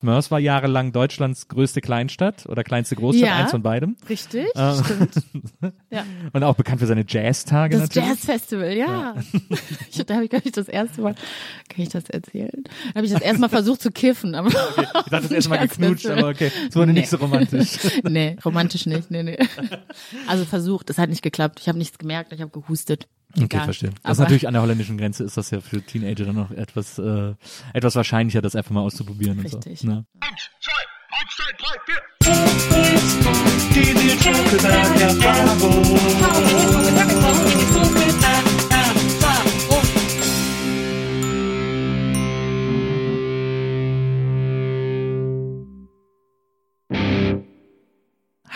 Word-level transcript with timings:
Mörs 0.00 0.30
war 0.30 0.38
jahrelang 0.38 0.92
Deutschlands 0.92 1.48
größte 1.48 1.80
Kleinstadt 1.80 2.46
oder 2.46 2.62
kleinste 2.62 2.94
Großstadt, 2.94 3.26
Ja. 3.28 3.36
eins 3.36 3.50
von 3.50 3.62
beidem. 3.62 3.96
Richtig, 4.08 4.46
Äh, 4.54 4.74
stimmt. 4.84 5.14
Ja. 5.90 6.04
Und 6.32 6.44
auch 6.44 6.54
bekannt 6.54 6.80
für 6.80 6.86
seine 6.86 7.04
Jazztage 7.08 7.78
Das 7.78 7.88
natürlich. 7.88 8.08
Jazzfestival, 8.08 8.72
ja. 8.76 9.14
Ich, 9.90 10.04
da 10.04 10.14
habe 10.14 10.24
ich, 10.24 10.30
glaube 10.30 10.46
ich, 10.46 10.52
das 10.52 10.68
erste 10.68 11.00
Mal, 11.00 11.14
kann 11.14 11.82
ich 11.82 11.88
das 11.88 12.08
erzählen? 12.10 12.62
Da 12.92 12.94
habe 12.96 13.06
ich 13.06 13.12
das 13.12 13.22
erste 13.22 13.40
Mal 13.40 13.48
versucht 13.48 13.80
zu 13.82 13.90
kiffen. 13.90 14.34
Aber 14.34 14.48
Ich 14.48 14.54
dachte 14.54 15.10
das 15.10 15.30
erste 15.30 15.50
Mal 15.50 15.66
geknutscht, 15.66 16.06
aber 16.06 16.28
okay, 16.28 16.52
es 16.68 16.76
wurde 16.76 16.92
nicht 16.92 17.08
so 17.08 17.16
romantisch. 17.16 17.78
nee, 18.04 18.36
romantisch 18.44 18.86
nicht, 18.86 19.10
nee, 19.10 19.22
nee. 19.22 19.38
Also 20.26 20.44
versucht, 20.44 20.90
es 20.90 20.98
hat 20.98 21.08
nicht 21.10 21.22
geklappt. 21.22 21.58
Ich 21.60 21.68
habe 21.68 21.78
nichts 21.78 21.98
gemerkt, 21.98 22.32
ich 22.32 22.40
habe 22.40 22.50
gehustet. 22.50 23.08
Okay, 23.34 23.44
Egal. 23.44 23.64
verstehe. 23.64 23.90
Das 23.90 23.96
ist 23.98 24.04
Aber- 24.18 24.24
natürlich 24.24 24.46
an 24.48 24.54
der 24.54 24.62
holländischen 24.62 24.96
Grenze 24.98 25.22
ist 25.24 25.36
das 25.36 25.50
ja 25.50 25.60
für 25.60 25.82
Teenager 25.82 26.24
dann 26.24 26.36
noch 26.36 26.50
etwas, 26.50 26.98
äh, 26.98 27.34
etwas 27.74 27.94
wahrscheinlicher, 27.94 28.40
das 28.40 28.56
einfach 28.56 28.70
mal 28.70 28.80
auszuprobieren 28.80 29.38
Richtig. 29.40 29.70
und 29.70 29.78
so. 29.78 29.86
Ne? 29.86 30.06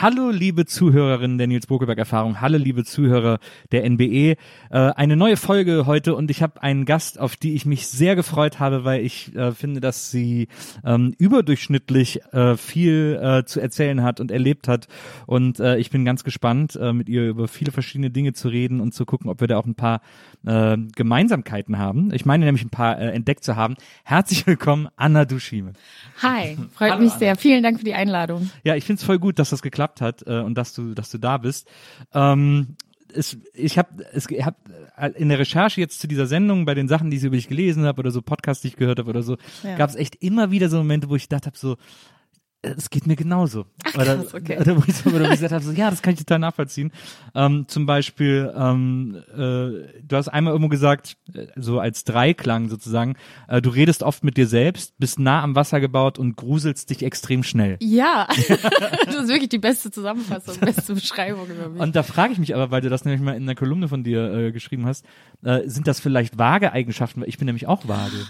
Hallo, 0.02 0.30
liebe 0.30 0.66
Zuhörerinnen 0.66 1.38
der 1.38 1.46
Nils 1.46 1.68
Bokelberg 1.68 1.96
Erfahrung. 1.96 2.40
Hallo, 2.40 2.58
liebe 2.58 2.82
Zuhörer 2.82 3.38
der 3.70 3.88
NBE. 3.88 4.02
Äh, 4.32 4.36
eine 4.70 5.14
neue 5.16 5.36
Folge 5.36 5.86
heute 5.86 6.16
und 6.16 6.28
ich 6.28 6.42
habe 6.42 6.60
einen 6.60 6.86
Gast, 6.86 7.20
auf 7.20 7.36
die 7.36 7.54
ich 7.54 7.66
mich 7.66 7.86
sehr 7.86 8.16
gefreut 8.16 8.58
habe, 8.58 8.82
weil 8.82 9.04
ich 9.04 9.32
äh, 9.36 9.52
finde, 9.52 9.80
dass 9.80 10.10
sie 10.10 10.48
ähm, 10.84 11.14
überdurchschnittlich 11.18 12.20
äh, 12.32 12.56
viel 12.56 13.16
äh, 13.22 13.44
zu 13.44 13.60
erzählen 13.60 14.02
hat 14.02 14.18
und 14.18 14.32
erlebt 14.32 14.66
hat. 14.66 14.88
Und 15.26 15.60
äh, 15.60 15.76
ich 15.76 15.90
bin 15.90 16.04
ganz 16.04 16.24
gespannt, 16.24 16.74
äh, 16.74 16.92
mit 16.92 17.08
ihr 17.08 17.28
über 17.28 17.46
viele 17.46 17.70
verschiedene 17.70 18.10
Dinge 18.10 18.32
zu 18.32 18.48
reden 18.48 18.80
und 18.80 18.94
zu 18.94 19.04
gucken, 19.04 19.30
ob 19.30 19.40
wir 19.40 19.46
da 19.46 19.56
auch 19.56 19.66
ein 19.66 19.76
paar 19.76 20.00
äh, 20.44 20.78
Gemeinsamkeiten 20.96 21.78
haben. 21.78 22.12
Ich 22.12 22.26
meine 22.26 22.44
nämlich 22.44 22.64
ein 22.64 22.70
paar 22.70 22.98
äh, 22.98 23.12
entdeckt 23.12 23.44
zu 23.44 23.54
haben. 23.54 23.76
Herzlich 24.02 24.48
willkommen, 24.48 24.88
Anna 24.96 25.26
Duschime. 25.26 25.74
Hi, 26.20 26.58
freut 26.74 26.98
mich 26.98 27.12
sehr. 27.12 27.36
Vielen 27.36 27.62
Dank 27.62 27.78
für 27.78 27.84
die 27.84 27.94
Einladung. 27.94 28.50
Ja, 28.64 28.74
ich 28.74 28.82
find's 28.82 29.04
voll 29.04 29.20
gut, 29.20 29.38
dass 29.38 29.50
das 29.50 29.62
geklappt 29.62 29.91
hat 30.00 30.26
äh, 30.26 30.40
und 30.40 30.54
dass 30.56 30.72
du, 30.74 30.94
dass 30.94 31.10
du 31.10 31.18
da 31.18 31.36
bist. 31.38 31.68
Ähm, 32.14 32.76
es, 33.14 33.36
ich 33.52 33.76
habe 33.76 34.04
es 34.12 34.30
ich 34.30 34.44
hab 34.44 34.56
äh, 34.96 35.10
in 35.20 35.28
der 35.28 35.38
Recherche 35.38 35.80
jetzt 35.80 36.00
zu 36.00 36.08
dieser 36.08 36.26
Sendung 36.26 36.64
bei 36.64 36.74
den 36.74 36.88
Sachen, 36.88 37.10
die 37.10 37.18
ich 37.18 37.24
über 37.24 37.36
dich 37.36 37.48
gelesen 37.48 37.84
habe 37.84 38.00
oder 38.00 38.10
so 38.10 38.22
Podcasts, 38.22 38.62
die 38.62 38.68
ich 38.68 38.76
gehört 38.76 38.98
habe 38.98 39.10
oder 39.10 39.22
so, 39.22 39.36
Ja. 39.62 39.76
gab 39.76 39.90
es 39.90 39.96
echt 39.96 40.16
immer 40.22 40.50
wieder 40.50 40.68
so 40.70 40.78
Momente, 40.78 41.10
wo 41.10 41.16
ich 41.16 41.28
gedacht 41.28 41.44
habe, 41.46 41.58
so 41.58 41.76
es 42.62 42.90
geht 42.90 43.06
mir 43.08 43.16
genauso. 43.16 43.66
Ach, 43.84 43.92
krass, 43.92 44.34
okay. 44.34 44.58
oder 44.58 44.76
wo 44.76 44.82
ich, 44.86 45.04
oder 45.04 45.28
gesagt 45.28 45.52
habe, 45.52 45.64
so, 45.64 45.72
ja, 45.72 45.90
das 45.90 46.00
kann 46.00 46.14
ich 46.14 46.20
total 46.20 46.38
nachvollziehen. 46.38 46.92
Ähm, 47.34 47.66
zum 47.66 47.86
Beispiel, 47.86 48.52
ähm, 48.56 49.16
äh, 49.32 49.36
du 49.36 50.12
hast 50.12 50.28
einmal 50.28 50.52
irgendwo 50.52 50.68
gesagt, 50.68 51.16
äh, 51.34 51.48
so 51.56 51.80
als 51.80 52.04
Dreiklang 52.04 52.68
sozusagen, 52.68 53.16
äh, 53.48 53.60
du 53.60 53.70
redest 53.70 54.04
oft 54.04 54.22
mit 54.22 54.36
dir 54.36 54.46
selbst, 54.46 54.94
bist 54.98 55.18
nah 55.18 55.42
am 55.42 55.56
Wasser 55.56 55.80
gebaut 55.80 56.18
und 56.18 56.36
gruselst 56.36 56.90
dich 56.90 57.02
extrem 57.02 57.42
schnell. 57.42 57.78
Ja, 57.80 58.28
das 59.06 59.14
ist 59.14 59.28
wirklich 59.28 59.48
die 59.48 59.58
beste 59.58 59.90
Zusammenfassung, 59.90 60.58
beste 60.60 60.94
Beschreibung 60.94 61.46
über 61.50 61.68
mich. 61.68 61.82
Und 61.82 61.96
da 61.96 62.04
frage 62.04 62.32
ich 62.32 62.38
mich 62.38 62.54
aber, 62.54 62.70
weil 62.70 62.80
du 62.80 62.88
das 62.88 63.04
nämlich 63.04 63.22
mal 63.22 63.34
in 63.34 63.42
einer 63.42 63.56
Kolumne 63.56 63.88
von 63.88 64.04
dir 64.04 64.32
äh, 64.32 64.52
geschrieben 64.52 64.86
hast, 64.86 65.04
äh, 65.42 65.62
sind 65.66 65.88
das 65.88 65.98
vielleicht 65.98 66.38
vage 66.38 66.72
Eigenschaften? 66.72 67.22
Weil 67.22 67.28
ich 67.28 67.38
bin 67.38 67.46
nämlich 67.46 67.66
auch 67.66 67.88
vage. 67.88 68.26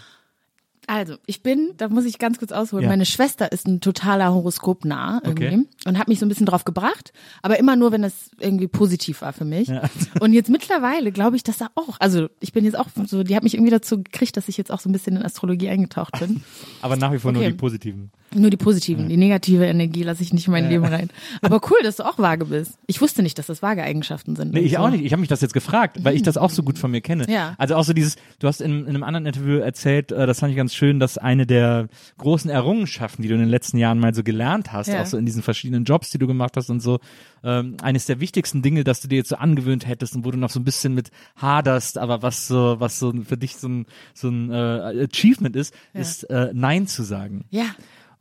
Also, 0.88 1.14
ich 1.26 1.42
bin, 1.44 1.70
da 1.76 1.88
muss 1.88 2.04
ich 2.04 2.18
ganz 2.18 2.38
kurz 2.38 2.50
ausholen, 2.50 2.82
Ja. 2.84 2.88
meine 2.90 3.06
Schwester 3.06 3.52
ist 3.52 3.68
ein 3.68 3.80
totaler 3.80 4.32
Horoskopnah 4.34 5.20
irgendwie 5.24 5.46
Okay. 5.46 5.64
und 5.86 5.98
hat 5.98 6.08
mich 6.08 6.18
so 6.18 6.26
ein 6.26 6.28
bisschen 6.28 6.46
drauf 6.46 6.64
gebracht, 6.64 7.12
aber 7.40 7.58
immer 7.58 7.76
nur, 7.76 7.92
wenn 7.92 8.02
es 8.02 8.30
irgendwie 8.40 8.66
positiv 8.66 9.22
war 9.22 9.32
für 9.32 9.44
mich. 9.44 9.68
Und 10.20 10.32
jetzt 10.32 10.50
mittlerweile 10.50 11.12
glaube 11.12 11.36
ich, 11.36 11.44
dass 11.44 11.58
da 11.58 11.68
auch, 11.76 11.98
also 12.00 12.28
ich 12.40 12.52
bin 12.52 12.64
jetzt 12.64 12.76
auch 12.78 12.88
so, 13.06 13.22
die 13.22 13.36
hat 13.36 13.44
mich 13.44 13.54
irgendwie 13.54 13.70
dazu 13.70 14.02
gekriegt, 14.02 14.36
dass 14.36 14.48
ich 14.48 14.56
jetzt 14.56 14.72
auch 14.72 14.80
so 14.80 14.88
ein 14.88 14.92
bisschen 14.92 15.16
in 15.16 15.22
Astrologie 15.22 15.68
eingetaucht 15.68 16.18
bin. 16.18 16.42
Aber 16.80 16.96
nach 16.96 17.12
wie 17.12 17.18
vor 17.18 17.30
nur 17.32 17.42
Okay. 17.42 17.52
die 17.52 17.56
positiven. 17.56 18.10
Nur 18.34 18.50
die 18.50 18.56
positiven, 18.56 19.08
die 19.08 19.16
negative 19.16 19.64
Energie 19.66 20.02
lasse 20.02 20.22
ich 20.22 20.32
nicht 20.32 20.46
in 20.46 20.52
mein 20.52 20.68
Leben 20.68 20.84
rein. 20.84 21.08
Aber 21.40 21.60
cool, 21.70 21.78
dass 21.82 21.96
du 21.96 22.04
auch 22.04 22.18
vage 22.18 22.46
bist. 22.46 22.78
Ich 22.86 23.00
wusste 23.00 23.22
nicht, 23.22 23.38
dass 23.38 23.46
das 23.46 23.62
vage 23.62 23.82
Eigenschaften 23.82 24.36
sind. 24.36 24.52
Nee, 24.52 24.60
ich 24.60 24.72
so. 24.72 24.78
auch 24.78 24.90
nicht. 24.90 25.04
Ich 25.04 25.12
habe 25.12 25.20
mich 25.20 25.28
das 25.28 25.40
jetzt 25.40 25.54
gefragt, 25.54 25.98
weil 26.02 26.14
ich 26.14 26.22
das 26.22 26.36
auch 26.36 26.50
so 26.50 26.62
gut 26.62 26.78
von 26.78 26.90
mir 26.90 27.00
kenne. 27.00 27.26
Ja. 27.28 27.54
Also 27.58 27.74
auch 27.76 27.84
so 27.84 27.92
dieses, 27.92 28.16
du 28.38 28.46
hast 28.48 28.60
in, 28.60 28.82
in 28.82 28.88
einem 28.88 29.02
anderen 29.02 29.26
Interview 29.26 29.58
erzählt, 29.58 30.12
äh, 30.12 30.26
das 30.26 30.40
fand 30.40 30.50
ich 30.50 30.56
ganz 30.56 30.74
schön, 30.74 31.00
dass 31.00 31.18
eine 31.18 31.46
der 31.46 31.88
großen 32.18 32.50
Errungenschaften, 32.50 33.22
die 33.22 33.28
du 33.28 33.34
in 33.34 33.40
den 33.40 33.48
letzten 33.48 33.78
Jahren 33.78 33.98
mal 33.98 34.14
so 34.14 34.22
gelernt 34.22 34.72
hast, 34.72 34.88
Ja. 34.88 35.02
auch 35.02 35.06
so 35.06 35.16
in 35.16 35.26
diesen 35.26 35.42
verschiedenen 35.42 35.84
Jobs, 35.84 36.10
die 36.10 36.18
du 36.18 36.26
gemacht 36.26 36.56
hast 36.56 36.70
und 36.70 36.80
so, 36.80 36.98
ähm, 37.44 37.76
eines 37.82 38.06
der 38.06 38.20
wichtigsten 38.20 38.62
Dinge, 38.62 38.84
dass 38.84 39.00
du 39.00 39.08
dir 39.08 39.16
jetzt 39.16 39.28
so 39.28 39.36
angewöhnt 39.36 39.86
hättest 39.86 40.14
und 40.14 40.24
wo 40.24 40.30
du 40.30 40.38
noch 40.38 40.50
so 40.50 40.60
ein 40.60 40.64
bisschen 40.64 40.94
mit 40.94 41.10
haderst, 41.36 41.98
aber 41.98 42.22
was 42.22 42.46
so, 42.46 42.76
was 42.78 42.98
so 42.98 43.12
für 43.24 43.36
dich 43.36 43.56
so 43.56 43.68
ein, 43.68 43.86
so 44.14 44.28
ein 44.28 44.50
äh, 44.50 45.06
Achievement 45.10 45.56
ist, 45.56 45.74
ist 45.94 46.24
äh, 46.24 46.50
Nein 46.52 46.86
zu 46.86 47.02
sagen. 47.02 47.44
Ja, 47.50 47.66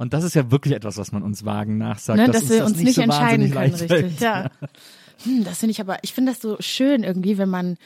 Und 0.01 0.13
das 0.13 0.23
ist 0.23 0.33
ja 0.33 0.49
wirklich 0.49 0.73
etwas, 0.73 0.97
was 0.97 1.11
man 1.11 1.21
uns 1.21 1.45
wagen 1.45 1.77
nachsagt, 1.77 2.17
ne, 2.17 2.25
dass, 2.25 2.41
dass, 2.41 2.49
wir 2.49 2.65
uns 2.65 2.75
nicht, 2.77 2.95
so 2.95 3.01
entscheiden 3.01 3.51
können, 3.51 3.75
richtig. 3.75 4.19
Ja. 4.19 4.49
Hm, 5.23 5.43
das 5.43 5.59
finde 5.59 5.73
ich 5.73 5.79
aber, 5.79 5.99
ich 6.01 6.11
finde 6.11 6.31
das 6.31 6.41
so 6.41 6.57
schön 6.59 7.03
irgendwie, 7.03 7.37
wenn 7.37 7.49
man 7.49 7.77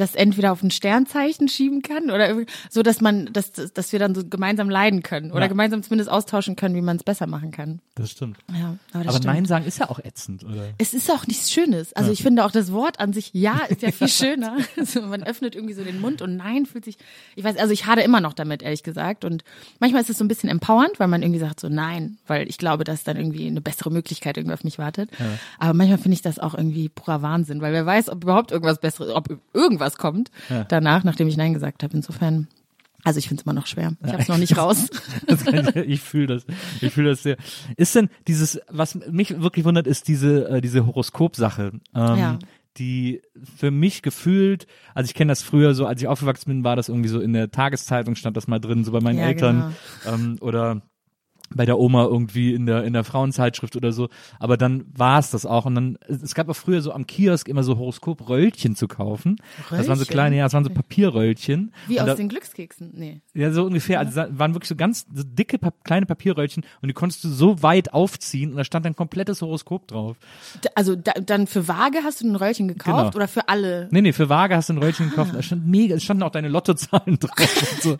das 0.00 0.14
entweder 0.14 0.52
auf 0.52 0.62
ein 0.62 0.70
Sternzeichen 0.70 1.48
schieben 1.48 1.82
kann 1.82 2.10
oder 2.10 2.34
so, 2.70 2.82
dass 2.82 3.00
man, 3.00 3.32
dass, 3.32 3.52
dass 3.52 3.92
wir 3.92 3.98
dann 3.98 4.14
so 4.14 4.24
gemeinsam 4.26 4.70
leiden 4.70 5.02
können 5.02 5.30
oder 5.30 5.42
Ja. 5.42 5.46
gemeinsam 5.48 5.82
zumindest 5.82 6.10
austauschen 6.10 6.56
können, 6.56 6.74
wie 6.74 6.80
man 6.80 6.96
es 6.96 7.04
besser 7.04 7.26
machen 7.26 7.50
kann. 7.50 7.80
Das 7.94 8.10
stimmt. 8.10 8.38
Ja, 8.52 8.76
aber 8.92 9.04
das 9.04 9.14
Aber 9.14 9.22
stimmt. 9.22 9.24
Nein 9.26 9.44
sagen 9.46 9.64
ist 9.66 9.78
ja 9.78 9.90
auch 9.90 9.98
ätzend, 9.98 10.44
oder? 10.44 10.68
Es 10.78 10.94
ist 10.94 11.10
auch 11.10 11.26
nichts 11.26 11.52
Schönes. 11.52 11.92
Also 11.92 12.10
ich 12.12 12.22
finde 12.22 12.44
auch 12.44 12.50
das 12.50 12.72
Wort 12.72 12.98
an 13.00 13.12
sich 13.12 13.30
Ja 13.34 13.58
ist 13.68 13.82
ja 13.82 13.90
viel 13.92 14.08
schöner. 14.08 14.56
Also 14.76 15.02
man 15.02 15.22
öffnet 15.22 15.54
irgendwie 15.54 15.74
so 15.74 15.84
den 15.84 16.00
Mund 16.00 16.22
und 16.22 16.36
Nein 16.36 16.64
fühlt 16.66 16.84
sich, 16.84 16.96
ich 17.36 17.44
weiß, 17.44 17.56
also 17.58 17.72
ich 17.72 17.86
hade 17.86 18.02
immer 18.02 18.20
noch 18.20 18.32
damit, 18.32 18.62
ehrlich 18.62 18.82
gesagt. 18.82 19.24
Und 19.24 19.44
manchmal 19.78 20.00
ist 20.02 20.10
es 20.10 20.18
so 20.18 20.24
ein 20.24 20.28
bisschen 20.28 20.48
empowernd, 20.48 20.98
weil 20.98 21.08
man 21.08 21.22
irgendwie 21.22 21.40
sagt 21.40 21.60
so 21.60 21.68
Nein, 21.68 22.16
weil 22.26 22.48
ich 22.48 22.56
glaube, 22.58 22.84
dass 22.84 23.04
dann 23.04 23.16
irgendwie 23.16 23.46
eine 23.46 23.60
bessere 23.60 23.90
Möglichkeit 23.90 24.36
irgendwie 24.38 24.54
auf 24.54 24.64
mich 24.64 24.78
wartet. 24.78 25.10
Aber 25.58 25.74
manchmal 25.74 25.98
finde 25.98 26.14
ich 26.14 26.22
das 26.22 26.38
auch 26.38 26.54
irgendwie 26.54 26.88
purer 26.88 27.20
Wahnsinn, 27.22 27.60
weil 27.60 27.72
wer 27.72 27.84
weiß, 27.84 28.08
ob 28.08 28.22
überhaupt 28.24 28.52
irgendwas 28.52 28.80
Besseres, 28.80 29.14
ob 29.14 29.38
irgendwas 29.52 29.89
kommt 29.98 30.30
danach, 30.68 31.04
nachdem 31.04 31.28
ich 31.28 31.36
Nein 31.36 31.54
gesagt 31.54 31.82
habe. 31.82 31.94
Insofern, 31.96 32.48
also 33.04 33.18
ich 33.18 33.28
finde 33.28 33.40
es 33.40 33.44
immer 33.46 33.54
noch 33.54 33.66
schwer. 33.66 33.92
Ich 34.04 34.12
habe 34.12 34.22
es 34.22 34.28
noch 34.28 34.38
nicht 34.38 34.56
raus. 34.56 34.88
Ich 35.26 35.76
ich 35.76 36.00
fühle 36.00 36.26
das. 36.26 36.46
Ich 36.80 36.92
fühle 36.92 37.10
das 37.10 37.22
sehr. 37.22 37.36
Ist 37.76 37.94
denn 37.94 38.08
dieses, 38.26 38.60
was 38.68 38.94
mich 38.94 39.40
wirklich 39.40 39.64
wundert, 39.64 39.86
ist 39.86 40.08
diese, 40.08 40.48
äh, 40.48 40.60
diese 40.60 40.86
Horoskopsache. 40.86 41.72
Ähm, 41.94 42.16
Ja. 42.18 42.38
Die 42.78 43.20
für 43.56 43.72
mich 43.72 44.00
gefühlt, 44.00 44.68
also 44.94 45.06
ich 45.08 45.14
kenne 45.14 45.32
das 45.32 45.42
früher 45.42 45.74
so, 45.74 45.86
als 45.86 46.00
ich 46.00 46.06
aufgewachsen 46.06 46.48
bin, 46.50 46.64
war 46.64 46.76
das 46.76 46.88
irgendwie 46.88 47.08
so 47.08 47.20
in 47.20 47.32
der 47.32 47.50
Tageszeitung 47.50 48.14
stand 48.14 48.36
das 48.36 48.46
mal 48.46 48.60
drin, 48.60 48.84
so 48.84 48.92
bei 48.92 49.00
meinen 49.00 49.18
Ja, 49.18 49.26
Eltern 49.26 49.74
ähm, 50.06 50.36
oder 50.40 50.80
bei 51.54 51.66
der 51.66 51.78
Oma 51.78 52.04
irgendwie 52.04 52.54
in 52.54 52.66
der 52.66 52.84
in 52.84 52.92
der 52.92 53.04
Frauenzeitschrift 53.04 53.76
oder 53.76 53.92
so, 53.92 54.08
aber 54.38 54.56
dann 54.56 54.84
war 54.94 55.18
es 55.18 55.30
das 55.30 55.46
auch 55.46 55.66
und 55.66 55.74
dann 55.74 55.98
es 56.08 56.34
gab 56.34 56.48
auch 56.48 56.54
früher 56.54 56.80
so 56.80 56.92
am 56.92 57.06
Kiosk 57.06 57.48
immer 57.48 57.62
so 57.62 57.76
Horoskopröllchen 57.78 58.76
zu 58.76 58.88
kaufen. 58.88 59.36
Das 59.68 59.70
waren 59.70 59.84
so 59.86 59.90
Röllchen? 59.92 60.06
kleine, 60.06 60.36
ja, 60.36 60.44
das 60.44 60.52
waren 60.52 60.64
so 60.64 60.70
Papierröllchen. 60.70 61.72
Wie 61.88 61.94
und 61.94 62.00
aus 62.02 62.06
da, 62.06 62.14
den 62.14 62.28
Glückskeksen? 62.28 62.90
Nee. 62.94 63.20
ja, 63.34 63.52
so 63.52 63.64
ungefähr. 63.64 63.98
Also 63.98 64.14
da 64.14 64.28
waren 64.38 64.54
wirklich 64.54 64.68
so 64.68 64.76
ganz 64.76 65.06
so 65.12 65.22
dicke 65.24 65.58
Pap 65.58 65.84
kleine 65.84 66.06
Papierröllchen 66.06 66.64
und 66.82 66.88
die 66.88 66.94
konntest 66.94 67.24
du 67.24 67.28
so 67.28 67.62
weit 67.62 67.92
aufziehen 67.92 68.50
und 68.52 68.56
da 68.56 68.64
stand 68.64 68.86
ein 68.86 68.96
komplettes 68.96 69.42
Horoskop 69.42 69.88
drauf. 69.88 70.16
Also 70.74 70.96
da, 70.96 71.12
dann 71.12 71.46
für 71.46 71.68
Waage 71.68 71.98
hast 72.04 72.20
du 72.20 72.28
ein 72.28 72.36
Röllchen 72.36 72.68
gekauft 72.68 72.90
Genau. 72.90 73.16
oder 73.16 73.28
für 73.28 73.48
alle? 73.48 73.88
Nee, 73.90 74.02
nee, 74.02 74.12
für 74.12 74.28
Waage 74.28 74.56
hast 74.56 74.68
du 74.68 74.74
ein 74.74 74.78
Röllchen 74.78 75.10
gekauft. 75.10 75.32
Da 75.34 75.42
stand 75.42 75.66
mega, 75.66 75.94
es 75.94 76.02
standen 76.02 76.22
auch 76.22 76.30
deine 76.30 76.48
Lottozahlen 76.48 77.18
drauf 77.18 77.72
und 77.72 77.82
so. 77.82 77.98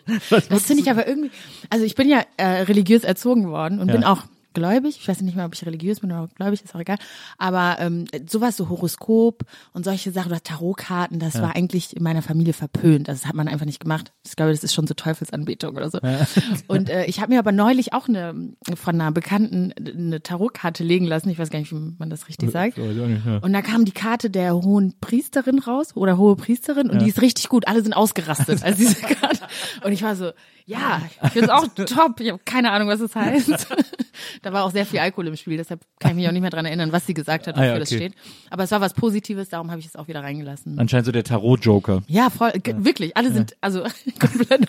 Das 0.49 0.63
finde 0.63 0.83
ich 0.83 0.89
aber 0.91 1.07
irgendwie, 1.07 1.31
also 1.69 1.85
ich 1.85 1.95
bin 1.95 2.09
ja 2.09 2.23
äh, 2.37 2.45
religiös 2.63 3.03
erzogen 3.03 3.40
worden 3.49 3.79
und 3.79 3.87
Ja. 3.89 3.93
bin 3.95 4.03
auch 4.03 4.23
gläubig. 4.53 4.97
Ich 4.99 5.07
weiß 5.07 5.21
nicht 5.21 5.37
mehr, 5.37 5.45
ob 5.45 5.53
ich 5.53 5.65
religiös 5.65 6.01
bin 6.01 6.11
oder 6.11 6.27
gläubig, 6.35 6.61
ist 6.61 6.75
auch 6.75 6.79
egal. 6.81 6.97
Aber 7.37 7.77
ähm, 7.79 8.03
sowas, 8.27 8.57
so 8.57 8.67
Horoskop 8.67 9.43
und 9.71 9.85
solche 9.85 10.11
Sachen 10.11 10.29
oder 10.29 10.43
Tarotkarten, 10.43 11.19
das 11.19 11.41
war 11.41 11.55
eigentlich 11.55 11.95
in 11.95 12.03
meiner 12.03 12.21
Familie 12.21 12.51
verpönt. 12.51 13.07
Das 13.07 13.25
hat 13.25 13.33
man 13.33 13.47
einfach 13.47 13.65
nicht 13.65 13.79
gemacht. 13.79 14.11
Ich 14.27 14.35
glaube, 14.35 14.51
das 14.51 14.65
ist 14.65 14.73
schon 14.73 14.87
so 14.87 14.93
Teufelsanbetung 14.93 15.77
oder 15.77 15.89
so. 15.89 15.99
Und 16.67 16.89
äh, 16.89 17.05
ich 17.05 17.21
habe 17.21 17.31
mir 17.31 17.39
aber 17.39 17.53
neulich 17.53 17.93
auch 17.93 18.09
eine 18.09 18.49
von 18.75 18.95
einer 18.99 19.13
Bekannten 19.13 19.71
eine 19.71 20.21
Tarotkarte 20.21 20.83
legen 20.83 21.05
lassen. 21.05 21.29
Ich 21.29 21.39
weiß 21.39 21.49
gar 21.49 21.59
nicht, 21.59 21.71
wie 21.71 21.93
man 21.97 22.09
das 22.09 22.27
richtig 22.27 22.51
sagt. 22.51 22.77
Ja. 22.77 23.37
Und 23.37 23.53
da 23.53 23.61
kam 23.61 23.85
die 23.85 23.93
Karte 23.93 24.29
der 24.29 24.53
hohen 24.53 24.95
Priesterin 24.99 25.59
raus 25.59 25.95
oder 25.95 26.17
hohe 26.17 26.35
Priesterin 26.35 26.89
und 26.89 27.01
die 27.01 27.07
ist 27.07 27.21
richtig 27.21 27.47
gut. 27.47 27.69
Alle 27.69 27.81
sind 27.83 27.93
ausgerastet 27.93 28.63
als 28.65 28.75
diese 28.75 28.95
Karte. 29.01 29.45
Und 29.85 29.93
ich 29.93 30.03
war 30.03 30.17
so, 30.17 30.31
ja, 30.71 31.01
ich 31.23 31.29
finde 31.31 31.47
es 31.47 31.49
auch 31.49 31.67
top. 31.85 32.19
Ich 32.19 32.29
habe 32.31 32.41
keine 32.45 32.71
Ahnung, 32.71 32.87
was 32.87 32.99
es 32.99 33.15
heißt. 33.15 33.67
da 34.41 34.53
war 34.53 34.63
auch 34.63 34.71
sehr 34.71 34.85
viel 34.85 34.99
Alkohol 34.99 35.27
im 35.27 35.35
Spiel, 35.35 35.57
deshalb 35.57 35.81
kann 35.99 36.11
ich 36.11 36.17
mich 36.17 36.27
auch 36.27 36.31
nicht 36.31 36.41
mehr 36.41 36.49
dran 36.49 36.65
erinnern, 36.65 36.91
was 36.91 37.05
sie 37.05 37.13
gesagt 37.13 37.47
hat, 37.47 37.55
Ah 37.55 37.59
wofür 37.59 37.73
ja, 37.73 37.79
das 37.79 37.89
okay. 37.91 37.97
steht. 38.09 38.13
Aber 38.49 38.63
es 38.63 38.71
war 38.71 38.81
was 38.81 38.93
Positives, 38.93 39.49
darum 39.49 39.69
habe 39.71 39.79
ich 39.79 39.87
es 39.87 39.95
auch 39.95 40.07
wieder 40.07 40.23
reingelassen. 40.23 40.79
Anscheinend 40.79 41.05
so 41.05 41.11
der 41.11 41.23
Tarot-Joker. 41.23 42.03
Ja, 42.07 42.29
voll, 42.29 42.51
ge- 42.51 42.75
wirklich. 42.79 43.15
Alle 43.17 43.31
sind 43.31 43.55
also 43.61 43.83
komplett 44.19 44.67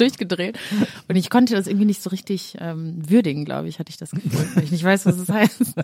durchgedreht. 0.00 0.58
Und 1.08 1.16
ich 1.16 1.30
konnte 1.30 1.54
das 1.54 1.66
irgendwie 1.66 1.86
nicht 1.86 2.02
so 2.02 2.10
richtig 2.10 2.56
ähm, 2.60 2.98
würdigen, 3.08 3.44
glaube 3.44 3.68
ich, 3.68 3.78
hatte 3.78 3.90
ich 3.90 3.96
das 3.96 4.10
Gefühl, 4.10 4.46
weil 4.54 4.64
ich 4.64 4.70
nicht 4.72 4.84
weiß, 4.84 5.06
was 5.06 5.18
es 5.18 5.28
heißt. 5.28 5.74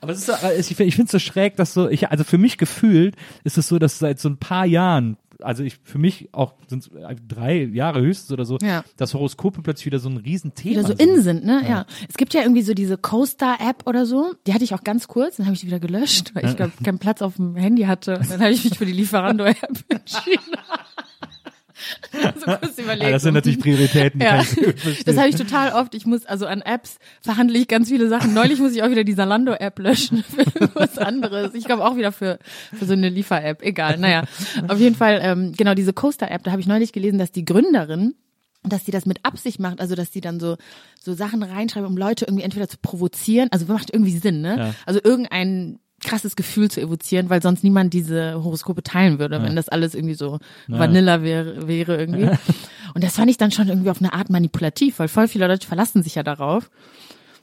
Aber 0.00 0.12
es 0.12 0.18
ist 0.18 0.26
so, 0.26 0.32
äh, 0.32 0.58
ich 0.58 0.74
finde 0.94 1.04
es 1.04 1.10
so 1.10 1.18
schräg, 1.18 1.56
dass 1.56 1.74
so, 1.74 1.88
ich, 1.88 2.08
also 2.10 2.24
für 2.24 2.38
mich 2.38 2.58
gefühlt 2.58 3.16
ist 3.44 3.58
es 3.58 3.68
so, 3.68 3.78
dass 3.78 3.98
seit 3.98 4.18
so 4.20 4.28
ein 4.28 4.36
paar 4.38 4.66
Jahren, 4.66 5.16
also 5.44 5.62
ich, 5.62 5.78
für 5.82 5.98
mich 5.98 6.28
auch 6.32 6.54
sind 6.68 6.90
drei 7.28 7.62
Jahre 7.64 8.00
höchstens 8.00 8.32
oder 8.32 8.44
so, 8.44 8.58
Ja. 8.62 8.84
dass 8.96 9.14
Horoskope 9.14 9.62
plötzlich 9.62 9.86
wieder 9.86 9.98
so 9.98 10.08
ein 10.08 10.16
Riesenthema 10.16 10.80
wieder 10.80 10.86
so 10.88 10.92
in 10.94 11.22
sind, 11.22 11.44
ne? 11.44 11.62
Ja. 11.68 11.86
Es 12.08 12.16
gibt 12.16 12.34
ja 12.34 12.42
irgendwie 12.42 12.62
so 12.62 12.74
diese 12.74 12.96
Coaster-App 12.98 13.86
oder 13.86 14.06
so. 14.06 14.34
Die 14.46 14.54
hatte 14.54 14.64
ich 14.64 14.74
auch 14.74 14.82
ganz 14.84 15.08
kurz, 15.08 15.36
dann 15.36 15.46
habe 15.46 15.54
ich 15.54 15.60
die 15.60 15.66
wieder 15.66 15.80
gelöscht, 15.80 16.34
weil 16.34 16.46
ich 16.46 16.56
glaube 16.56 16.72
keinen 16.82 16.98
Platz 16.98 17.22
auf 17.22 17.36
dem 17.36 17.56
Handy 17.56 17.82
hatte. 17.82 18.18
Und 18.18 18.30
dann 18.30 18.40
habe 18.40 18.50
ich 18.52 18.64
mich 18.64 18.78
für 18.78 18.86
die 18.86 18.92
Lieferando-App 18.92 19.56
entschieden. 19.88 20.54
so 22.38 22.46
kurz 22.46 22.78
überlegt. 22.78 23.06
Ah, 23.06 23.10
das 23.10 23.22
sind 23.22 23.34
natürlich 23.34 23.58
Prioritäten, 23.58 24.20
Ja. 24.20 24.42
Das 25.04 25.16
habe 25.16 25.28
ich 25.28 25.36
total 25.36 25.72
oft. 25.72 25.94
Ich 25.94 26.06
muss, 26.06 26.26
also 26.26 26.46
an 26.46 26.62
Apps 26.62 26.98
verhandle 27.20 27.58
ich 27.58 27.68
ganz 27.68 27.88
viele 27.88 28.08
Sachen. 28.08 28.34
Neulich 28.34 28.58
muss 28.60 28.74
ich 28.74 28.82
auch 28.82 28.90
wieder 28.90 29.04
die 29.04 29.12
Salando-App 29.12 29.78
löschen 29.78 30.24
für 30.28 30.42
irgendwas 30.42 30.98
anderes. 30.98 31.54
Ich 31.54 31.64
glaube 31.64 31.84
auch 31.84 31.96
wieder 31.96 32.12
für, 32.12 32.38
für 32.76 32.84
so 32.84 32.92
eine 32.92 33.08
Liefer-App. 33.08 33.62
Egal, 33.62 33.98
naja. 33.98 34.24
Auf 34.68 34.78
jeden 34.78 34.96
Fall, 34.96 35.20
ähm, 35.22 35.52
genau, 35.56 35.74
diese 35.74 35.92
Coaster-App, 35.92 36.44
da 36.44 36.50
habe 36.50 36.60
ich 36.60 36.66
neulich 36.66 36.92
gelesen, 36.92 37.18
dass 37.18 37.32
die 37.32 37.44
Gründerin 37.44 38.14
dass 38.66 38.82
die 38.82 38.90
das 38.90 39.04
mit 39.04 39.18
Absicht 39.24 39.60
macht, 39.60 39.80
also 39.80 39.94
dass 39.94 40.10
die 40.10 40.22
dann 40.22 40.40
so 40.40 40.56
so 40.98 41.12
Sachen 41.12 41.42
reinschreiben, 41.42 41.86
um 41.86 41.98
Leute 41.98 42.24
irgendwie 42.24 42.44
entweder 42.44 42.66
zu 42.66 42.78
provozieren, 42.78 43.48
also 43.52 43.66
macht 43.66 43.92
irgendwie 43.92 44.16
Sinn, 44.16 44.40
ne? 44.40 44.56
Ja. 44.56 44.74
Also 44.86 45.00
irgendein 45.04 45.80
krasses 46.04 46.36
Gefühl 46.36 46.70
zu 46.70 46.80
evozieren, 46.80 47.30
weil 47.30 47.42
sonst 47.42 47.64
niemand 47.64 47.92
diese 47.92 48.34
Horoskope 48.42 48.82
teilen 48.82 49.18
würde, 49.18 49.42
wenn 49.42 49.56
das 49.56 49.68
alles 49.68 49.94
irgendwie 49.94 50.14
so 50.14 50.38
Vanilla 50.68 51.22
wäre, 51.22 51.66
wäre 51.66 51.96
irgendwie. 51.96 52.30
Und 52.94 53.02
das 53.02 53.16
fand 53.16 53.30
ich 53.30 53.36
dann 53.36 53.50
schon 53.50 53.68
irgendwie 53.68 53.90
auf 53.90 54.00
eine 54.00 54.12
Art 54.12 54.30
manipulativ, 54.30 54.98
weil 54.98 55.08
voll 55.08 55.28
viele 55.28 55.48
Leute 55.48 55.66
verlassen 55.66 56.02
sich 56.02 56.14
ja 56.14 56.22
darauf. 56.22 56.70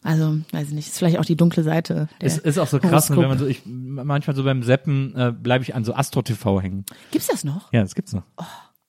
Also, 0.04 0.40
weiß 0.52 0.70
ich 0.70 0.74
nicht, 0.74 0.88
ist 0.88 0.98
vielleicht 0.98 1.20
auch 1.20 1.26
die 1.26 1.36
dunkle 1.36 1.62
Seite. 1.62 2.08
Es 2.20 2.40
ist 2.40 2.58
auch 2.58 2.68
so 2.68 2.80
krass, 2.80 3.12
wenn 3.12 3.28
man 3.28 3.38
so, 3.38 3.46
ich, 3.46 3.62
manchmal 3.66 4.36
so 4.36 4.44
beim 4.44 4.64
Seppen 4.64 5.16
äh, 5.16 5.32
bleibe 5.32 5.64
ich 5.64 5.76
an 5.76 5.84
so 5.84 5.94
Astro 5.94 6.24
TV 6.24 6.60
hängen. 6.60 6.86
Gibt's 7.12 7.28
das 7.28 7.44
noch? 7.44 7.72
Ja, 7.72 7.82
das 7.82 7.94
gibt's 7.94 8.14
noch. 8.14 8.24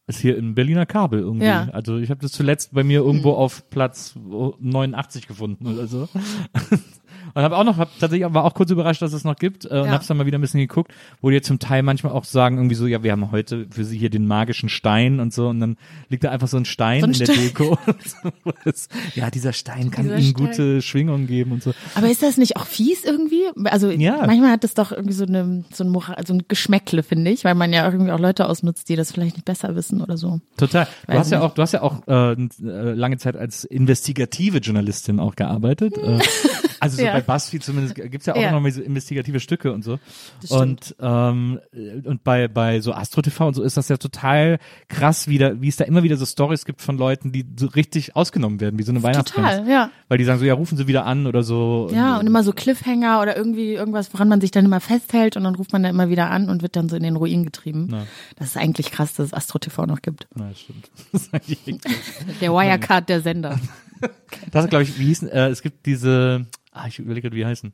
Ist 0.07 0.21
hier 0.21 0.37
in 0.37 0.55
Berliner 0.55 0.87
Kabel 0.87 1.21
irgendwie. 1.21 1.47
Ja. 1.47 1.69
Also 1.73 1.99
ich 1.99 2.11
habe 2.11 2.21
das 2.21 2.33
zuletzt 2.33 2.73
bei 2.73 2.83
mir 2.83 3.01
irgendwo 3.01 3.33
auf 3.33 3.69
Platz 3.69 4.15
89 4.17 5.29
gefunden 5.29 5.67
oder 5.67 5.87
so. 5.87 6.09
Und 7.35 7.43
habe 7.43 7.57
auch 7.57 7.65
noch, 7.65 7.77
hab 7.79 7.89
tatsächlich 7.99 8.33
war 8.33 8.45
auch 8.45 8.55
kurz 8.55 8.71
überrascht, 8.71 9.03
dass 9.03 9.13
es 9.13 9.25
noch 9.25 9.37
gibt 9.37 9.65
äh, 9.65 9.69
und 9.69 9.87
Ja. 9.87 9.93
hab's 9.93 10.07
dann 10.07 10.17
mal 10.17 10.27
wieder 10.27 10.39
ein 10.39 10.41
bisschen 10.41 10.61
geguckt, 10.61 10.93
wo 11.21 11.31
die 11.31 11.37
jetzt 11.37 11.47
zum 11.49 11.59
Teil 11.59 11.83
manchmal 11.83 12.13
auch 12.13 12.25
sagen 12.25 12.57
irgendwie 12.59 12.75
so, 12.75 12.87
ja, 12.87 13.03
wir 13.03 13.13
haben 13.13 13.31
heute 13.31 13.67
für 13.71 13.85
sie 13.85 13.97
hier 13.99 14.11
den 14.11 14.27
magischen 14.27 14.69
Stein 14.69 15.21
und 15.21 15.33
so 15.33 15.49
und 15.49 15.61
dann 15.61 15.77
liegt 16.09 16.25
da 16.25 16.31
einfach 16.31 16.49
so 16.49 16.57
ein 16.57 16.65
Stein 16.65 17.01
So 17.01 17.07
ein 17.07 17.13
in 17.13 17.19
der 17.19 17.25
Stein. 17.27 17.39
Deko. 17.39 17.79
So. 18.05 18.31
Das- 18.65 18.89
ja, 19.15 19.31
dieser 19.31 19.53
Stein 19.53 19.91
kann 19.91 20.05
Dieser 20.05 20.19
ihnen 20.19 20.31
Stein. 20.37 20.47
gute 20.47 20.83
Schwingungen 20.83 21.27
geben 21.27 21.53
und 21.53 21.63
so. 21.63 21.73
Aber 21.95 22.11
ist 22.11 22.23
das 22.23 22.37
nicht 22.37 22.57
auch 22.57 22.67
fies 22.67 23.05
irgendwie? 23.05 23.43
Also 23.65 23.91
Ja. 23.91 24.25
manchmal 24.27 24.51
hat 24.51 24.65
das 24.65 24.75
doch 24.75 24.93
irgendwie 24.93 25.13
so 25.15 25.25
eine 25.25 25.65
so 25.73 25.85
ein, 25.85 25.91
Moral, 25.91 26.17
so 26.27 26.35
ein 26.35 26.45
Geschmäckle, 26.49 27.03
finde 27.03 27.31
ich, 27.31 27.45
weil 27.45 27.55
man 27.55 27.73
ja 27.73 27.85
irgendwie 27.91 28.13
auch 28.13 28.19
Leute 28.21 28.49
ausnutzt, 28.49 28.89
die 28.89 28.97
das 28.97 29.13
vielleicht 29.13 29.37
nicht 29.37 29.45
besser 29.45 29.75
wissen 29.77 30.01
oder 30.01 30.17
so. 30.17 30.41
Total. 30.57 30.87
Du 31.07 31.13
Weiß 31.13 31.19
hast 31.21 31.31
ja 31.31 31.39
nicht. 31.39 31.47
auch, 31.47 31.55
du 31.55 31.63
hast 31.63 31.73
ja 31.73 31.83
auch 31.83 32.07
äh, 32.07 32.33
äh, 32.33 32.37
lange 32.95 33.19
Zeit 33.19 33.37
als 33.37 33.65
investigative 33.65 34.59
Journalistin 34.59 35.21
auch 35.21 35.37
gearbeitet. 35.37 35.97
Äh, 35.99 36.19
also 36.83 36.97
so 36.97 37.05
Ja. 37.05 37.13
bei 37.13 37.21
BuzzFeed 37.21 37.63
zumindest 37.63 37.95
gibt's 37.95 38.27
ja 38.27 38.35
auch 38.35 38.41
Ja. 38.41 38.59
mal 38.59 38.71
so 38.73 38.83
investigative 38.83 39.41
Stücke 39.41 39.73
und 39.73 39.83
so. 39.85 39.99
Und 40.51 40.95
ähm, 41.01 41.61
äh, 41.73 42.07
und 42.07 42.25
bei 42.25 42.49
bei 42.49 42.81
so 42.81 42.93
Astro 42.93 43.23
TV 43.23 43.47
und 43.49 43.55
so 43.55 43.63
ist 43.63 43.77
das 43.77 43.89
ja 43.89 43.97
total 43.97 44.59
krass, 44.89 45.29
wie 45.29 45.39
da, 45.39 45.61
wie 45.61 45.69
es 45.69 45.77
da 45.77 45.85
immer 45.85 46.03
wieder 46.03 46.17
so 46.17 46.27
Stories 46.27 46.65
gibt 46.65 46.83
von 46.83 46.99
Leuten, 46.99 47.33
die 47.33 47.47
so 47.59 47.67
richtig 47.69 48.17
ausgenommen 48.17 48.61
werden, 48.61 48.79
wie 48.79 48.83
so 48.83 48.93
eine 48.93 49.03
Weihnachtsgans. 49.03 49.59
Total, 49.59 49.71
ja. 49.71 49.91
Weil 50.09 50.19
die 50.19 50.25
sagen 50.25 50.39
so, 50.41 50.45
ja, 50.45 50.55
rufen 50.55 50.77
Sie 50.77 50.87
wieder 50.89 51.07
an 51.07 51.27
oder 51.27 51.43
so. 51.43 51.89
Ja, 51.95 52.19
und 52.19 52.27
immer 52.27 52.43
so 52.43 52.53
Cliffhanger 52.53 53.21
oder 53.23 53.37
irgendwie 53.37 53.73
irgendwas, 53.75 54.13
woran 54.13 54.29
man 54.29 54.41
sich 54.41 54.51
dann 54.51 54.65
immer 54.65 54.81
festhält 54.81 55.37
und 55.37 55.45
dann 55.45 55.55
ruft 55.55 55.73
man 55.73 55.83
da 55.83 55.89
immer 55.89 56.09
wieder 56.09 56.31
an 56.31 56.49
und 56.51 56.63
wird 56.63 56.77
dann 56.77 56.89
so 56.89 56.97
in 56.97 57.03
den 57.05 57.17
Ruin 57.17 57.45
getrieben. 57.45 57.89
Ja. 57.93 58.07
Das 58.37 58.49
ist 58.49 58.57
eigentlich 58.57 58.91
krass, 58.91 59.15
dass 59.15 59.27
es 59.27 59.35
Astro 59.35 59.59
TV 59.59 59.87
noch 59.87 60.03
gibt. 60.03 60.27
Das 60.35 60.61
stimmt. 60.61 60.91
Ist. 61.13 61.31
Der 62.41 62.53
Wirecard 62.53 63.09
der 63.09 63.21
Sender. 63.21 63.59
Das 64.51 64.69
glaube 64.69 64.83
ich, 64.83 64.99
wie 64.99 65.05
hießen, 65.05 65.29
äh, 65.29 65.47
es 65.51 65.63
gibt 65.63 65.87
diese, 65.87 66.47
ah, 66.73 66.87
ich 66.89 66.99
überlege 66.99 67.29
gerade, 67.29 67.37
wie 67.37 67.47
heißen. 67.47 67.73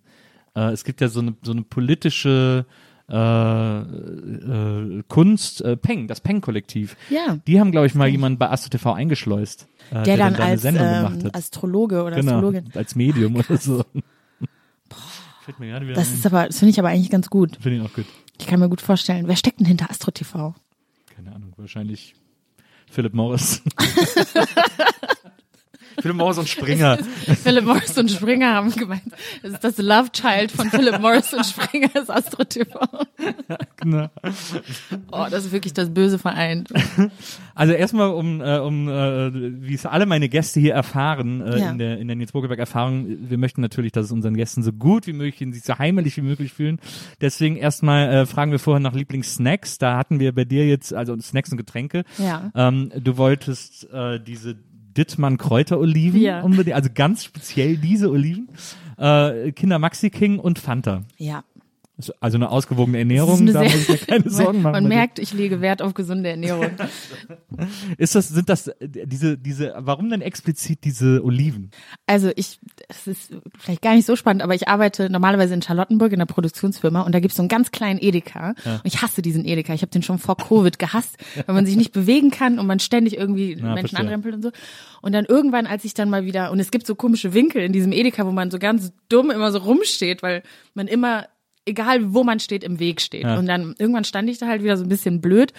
Äh, 0.55 0.73
es 0.73 0.85
gibt 0.85 1.01
ja 1.01 1.09
so 1.09 1.21
eine, 1.21 1.35
so 1.43 1.53
eine 1.53 1.63
politische 1.63 2.67
äh, 3.11 3.81
äh, 3.81 5.03
Kunst, 5.09 5.63
äh, 5.63 5.77
Peng, 5.77 6.09
das 6.09 6.21
Peng-Kollektiv. 6.21 6.97
Ja. 7.09 7.39
Die 7.47 7.59
haben, 7.59 7.73
glaube 7.73 7.87
ich, 7.87 7.95
mal 7.95 8.09
jemanden 8.09 8.39
bei 8.39 8.51
Astro 8.51 8.69
TV 8.69 8.93
eingeschleust. 8.93 9.67
Äh, 9.91 10.03
Der 10.03 10.17
dann 10.19 10.35
da 10.35 10.41
eine 10.41 10.53
als 10.53 10.63
Sendung 10.63 10.87
ähm, 10.87 10.95
gemacht 11.05 11.25
hat. 11.25 11.35
Astrologe 11.35 12.03
oder 12.03 12.17
genau, 12.17 12.33
Astrologin. 12.33 12.71
als 12.75 12.95
Medium 12.95 13.37
oder 13.37 13.57
so. 13.57 13.85
Wieder 15.59 15.81
Das 15.95 16.13
ist 16.13 16.27
aber, 16.27 16.49
das 16.49 16.59
finde 16.59 16.73
ich 16.73 16.79
aber 16.79 16.89
eigentlich 16.89 17.09
ganz 17.09 17.31
gut. 17.31 17.57
Finde 17.59 17.79
ich 17.79 17.83
auch 17.83 17.95
gut. 17.95 18.05
Ich 18.39 18.47
kann 18.47 18.61
mir 18.61 18.69
gut 18.69 18.83
vorstellen. 18.83 19.27
Wer 19.27 19.37
steckt 19.37 19.61
denn 19.61 19.67
hinter 19.67 19.91
Astro 19.91 20.11
TV? 20.11 20.55
Keine 21.17 21.35
Ahnung, 21.35 21.55
wahrscheinlich 21.57 22.15
Philip 22.91 23.15
Morris. 23.15 23.63
Philip 26.01 26.17
Morris 26.17 26.39
und 26.39 26.49
Springer. 26.49 26.99
Philip 27.43 27.65
Morris 27.65 27.97
und 27.99 28.11
Springer 28.11 28.55
haben 28.55 28.71
gemeint, 28.73 29.03
das 29.43 29.53
ist 29.53 29.65
das 29.65 29.79
Love 29.79 30.11
Child 30.13 30.53
von 30.53 30.71
Philip 30.71 31.01
Morris 31.01 31.33
und 31.35 31.45
Springer 31.45 31.95
ist 31.95 32.11
Astro 32.11 32.45
TV. 32.45 32.79
genau. 33.77 34.09
Oh, 35.11 35.27
das 35.31 35.47
ist 35.47 35.53
wirklich 35.53 35.73
das 35.73 35.93
Böse 35.93 36.19
vereint. 36.19 36.71
Also 37.55 37.73
erstmal, 37.73 38.11
um, 38.11 38.41
äh, 38.41 38.59
um 38.59 38.89
äh, 38.89 39.63
wie 39.63 39.75
es 39.75 39.87
alle 39.87 40.07
meine 40.07 40.29
Gäste 40.29 40.61
hier 40.61 40.75
erfahren, 40.75 41.41
äh, 41.41 41.59
Ja. 41.59 41.71
in 41.71 41.79
der, 41.79 41.99
in 41.99 42.07
der 42.09 42.17
Nils 42.17 42.33
Bogelberg 42.33 42.59
Erfahrung, 42.59 43.07
wir 43.29 43.39
möchten 43.39 43.61
natürlich, 43.61 43.93
dass 43.93 44.07
es 44.07 44.13
unseren 44.13 44.37
Gästen 44.37 44.63
so 44.63 44.73
gut 44.73 45.07
wie 45.07 45.13
möglich, 45.13 45.39
sich 45.55 45.65
so 45.65 45.79
heimelig 45.79 46.17
wie 46.17 46.23
möglich 46.23 46.53
fühlen. 46.53 46.79
Deswegen 47.21 47.57
erstmal 47.57 48.09
äh, 48.13 48.27
fragen 48.27 48.53
wir 48.53 48.59
vorher 48.59 48.81
nach 48.81 48.95
Lieblingssnacks. 48.95 49.79
Da 49.79 49.97
hatten 49.97 50.21
wir 50.21 50.33
bei 50.35 50.45
dir 50.45 50.67
jetzt, 50.67 50.93
also 50.95 51.19
Snacks 51.21 51.51
und 51.51 51.59
Getränke. 51.59 52.05
Ja. 52.19 52.51
Ähm, 52.55 52.93
du 52.97 53.17
wolltest 53.17 53.91
äh, 53.93 54.21
diese 54.21 54.57
Dittmann 54.99 55.39
Kräuteroliven 55.39 56.21
Ja. 56.21 56.43
unbedingt, 56.43 56.77
also 56.77 56.91
ganz 56.93 57.25
speziell 57.25 57.77
diese 57.77 58.11
Oliven. 58.11 58.49
Äh, 58.99 59.53
Kinder 59.53 59.79
Maxi 59.79 60.11
King 60.11 60.39
und 60.41 60.59
Fanta. 60.59 61.05
Ja. 61.17 61.45
Also 62.21 62.37
eine 62.37 62.51
ausgewogene 62.51 62.99
Ernährung, 62.99 63.41
eine 63.41 63.53
da 63.53 63.63
muss 63.65 63.75
ich 63.75 63.89
mir 63.89 63.99
keine 63.99 64.31
Sorgen 64.31 64.63
machen. 64.63 64.73
Man 64.73 64.87
merkt, 64.87 65.19
ich 65.19 65.33
lege 65.33 65.61
Wert 65.61 65.83
auf 65.83 65.95
gesunde 65.95 66.31
Ernährung. 66.31 66.71
Ist 67.99 68.15
das, 68.15 68.29
sind 68.29 68.49
das 68.49 68.71
diese, 68.81 69.37
diese, 69.37 69.75
warum 69.79 70.09
denn 70.09 70.23
explizit 70.23 70.85
diese 70.85 71.25
Oliven? 71.25 71.73
Also 72.07 72.31
ich, 72.37 72.61
es 72.89 73.07
ist 73.09 73.37
vielleicht 73.59 73.83
gar 73.83 73.95
nicht 73.95 74.07
so 74.07 74.15
spannend, 74.15 74.43
aber 74.43 74.55
ich 74.55 74.69
arbeite 74.69 75.11
normalerweise 75.11 75.55
in 75.55 75.63
Charlottenburg 75.63 76.13
in 76.13 76.21
einer 76.21 76.27
Produktionsfirma 76.27 77.01
und 77.01 77.15
da 77.15 77.21
gibt's 77.21 77.37
so 77.37 77.43
einen 77.43 77.49
ganz 77.49 77.73
kleinen 77.73 77.99
Edeka. 77.99 78.55
Und 78.65 78.81
ich 78.85 79.03
hasse 79.03 79.21
diesen 79.21 79.45
Edeka. 79.45 79.75
Ich 79.75 79.83
habe 79.83 79.91
den 79.91 80.03
schon 80.03 80.19
vor 80.19 80.37
Covid 80.37 80.79
gehasst, 80.79 81.17
weil 81.47 81.55
man 81.55 81.67
sich 81.67 81.77
nicht 81.77 81.93
bewegen 81.93 82.31
kann 82.31 82.61
und 82.61 82.67
man 82.67 82.79
ständig 82.79 83.17
irgendwie 83.17 83.57
Menschen 83.57 83.79
verstehe. 83.79 84.01
anrempelt 84.01 84.35
und 84.37 84.43
so. 84.43 84.51
Und 85.03 85.13
dann 85.13 85.25
irgendwann, 85.25 85.67
als 85.67 85.85
ich 85.85 85.95
dann 85.95 86.11
mal 86.11 86.25
wieder, 86.25 86.53
und 86.53 86.61
es 86.61 86.71
gibt 86.71 86.87
so 86.87 86.95
komische 86.95 87.35
Winkel 87.35 87.63
in 87.63 87.73
diesem 87.73 87.93
Edeka, 87.93 88.25
wo 88.25 88.31
man 88.31 88.53
so 88.53 88.59
ganz 88.59 88.93
dumm 89.09 89.31
immer 89.31 89.51
so 89.51 89.59
rumsteht, 89.59 90.23
weil 90.23 90.43
man 90.75 90.87
immer 90.87 91.27
egal 91.69 92.15
wo 92.15 92.25
man 92.25 92.41
steht, 92.41 92.65
im 92.65 92.79
Weg 92.81 93.01
steht. 93.01 93.25
Ja. 93.25 93.39
Und 93.39 93.47
dann 93.47 93.75
irgendwann 93.79 94.05
stand 94.05 94.29
ich 94.29 94.39
da 94.39 94.47
halt 94.47 94.63
wieder 94.63 94.77
so 94.77 94.85
ein 94.85 94.89
bisschen 94.89 95.21
blöd 95.21 95.53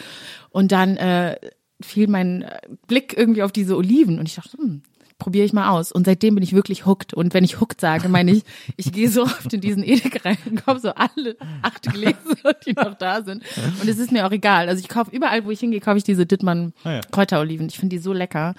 und 0.50 0.72
dann 0.72 0.98
äh, 0.98 1.38
fiel 1.82 2.08
mein 2.08 2.46
Blick 2.88 3.16
irgendwie 3.18 3.44
auf 3.44 3.52
diese 3.52 3.78
Oliven 3.78 4.20
und 4.20 4.28
ich 4.28 4.36
dachte, 4.36 4.58
hm, 4.58 4.82
probiere 5.18 5.46
ich 5.46 5.52
mal 5.54 5.70
aus. 5.70 5.92
Und 5.92 6.06
seitdem 6.06 6.36
bin 6.36 6.44
ich 6.46 6.54
wirklich 6.54 6.86
hooked. 6.86 7.14
Und 7.14 7.34
wenn 7.34 7.44
ich 7.44 7.60
hooked 7.60 7.82
sage, 7.82 8.08
meine 8.08 8.32
ich, 8.32 8.44
ich 8.78 8.92
gehe 8.94 9.10
so 9.10 9.24
oft 9.24 9.54
in 9.54 9.60
diesen 9.60 9.84
Edeka 9.84 10.20
rein 10.24 10.38
und 10.50 10.66
kaufe 10.66 10.80
so 10.80 10.92
alle 10.96 11.36
acht 11.62 11.84
Gläser, 11.92 12.54
die 12.66 12.72
noch 12.74 12.96
da 12.96 13.22
sind. 13.22 13.44
Und 13.82 13.90
es 13.90 13.98
ist 13.98 14.14
mir 14.14 14.26
auch 14.26 14.32
egal. 14.32 14.70
Also 14.70 14.82
ich 14.82 14.88
kaufe 14.88 15.12
überall, 15.14 15.44
wo 15.44 15.52
ich 15.52 15.60
hingehe, 15.60 15.82
kaufe 15.82 15.98
ich 15.98 16.06
diese 16.06 16.26
Dittmann 16.26 16.74
Ah. 16.86 17.02
Kräuteroliven. 17.12 17.68
Ich 17.68 17.78
finde 17.78 17.98
die 17.98 18.02
so 18.02 18.14
lecker. 18.14 18.56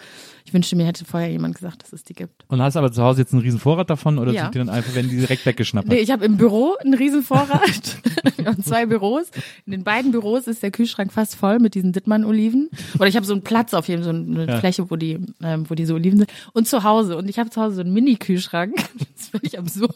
Ich 0.50 0.54
wünschte, 0.54 0.74
mir 0.74 0.84
hätte 0.84 1.04
vorher 1.04 1.30
jemand 1.30 1.54
gesagt, 1.54 1.84
dass 1.84 1.92
es 1.92 2.02
die 2.02 2.12
gibt. 2.12 2.44
Und 2.48 2.60
hast 2.60 2.76
aber 2.76 2.90
zu 2.90 3.04
Hause 3.04 3.20
jetzt 3.20 3.32
einen 3.32 3.40
riesen 3.42 3.60
Vorrat 3.60 3.88
davon 3.88 4.18
oder 4.18 4.32
Ja. 4.32 4.42
sind 4.42 4.54
die 4.56 4.58
dann 4.58 4.68
einfach, 4.68 4.96
werden 4.96 5.08
die 5.08 5.16
direkt 5.18 5.46
weggeschnappt? 5.46 5.86
Nee, 5.86 5.98
ich 5.98 6.10
habe 6.10 6.24
im 6.24 6.38
Büro 6.38 6.74
einen 6.80 6.94
riesen 6.94 7.22
Vorrat. 7.22 7.98
Wir 8.36 8.46
haben 8.46 8.60
zwei 8.64 8.84
Büros. 8.86 9.28
In 9.64 9.70
den 9.70 9.84
beiden 9.84 10.10
Büros 10.10 10.48
ist 10.48 10.64
der 10.64 10.72
Kühlschrank 10.72 11.12
fast 11.12 11.36
voll 11.36 11.60
mit 11.60 11.76
diesen 11.76 11.92
Dittmann-Oliven. 11.92 12.68
Oder 12.98 13.06
ich 13.06 13.14
habe 13.14 13.24
so 13.24 13.32
einen 13.32 13.42
Platz 13.42 13.74
auf 13.74 13.86
jedem, 13.86 14.02
so 14.02 14.10
eine 14.10 14.46
Ja. 14.48 14.58
Fläche, 14.58 14.90
wo 14.90 14.96
die, 14.96 15.20
ähm, 15.40 15.70
wo 15.70 15.76
diese 15.76 15.94
Oliven 15.94 16.18
sind. 16.18 16.30
Und 16.52 16.66
zu 16.66 16.82
Hause. 16.82 17.16
Und 17.16 17.28
ich 17.30 17.38
habe 17.38 17.50
zu 17.50 17.60
Hause 17.60 17.76
so 17.76 17.80
einen 17.82 17.92
Mini-Kühlschrank. 17.92 18.74
Das 18.98 19.26
ist 19.26 19.30
völlig 19.30 19.56
absurd. 19.56 19.94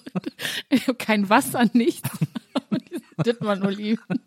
Ich 0.68 0.82
habe 0.86 0.94
kein 0.98 1.28
Wasser, 1.28 1.64
nichts. 1.72 2.08
Und 2.70 2.82
Dittmann-Oliven. 3.26 4.20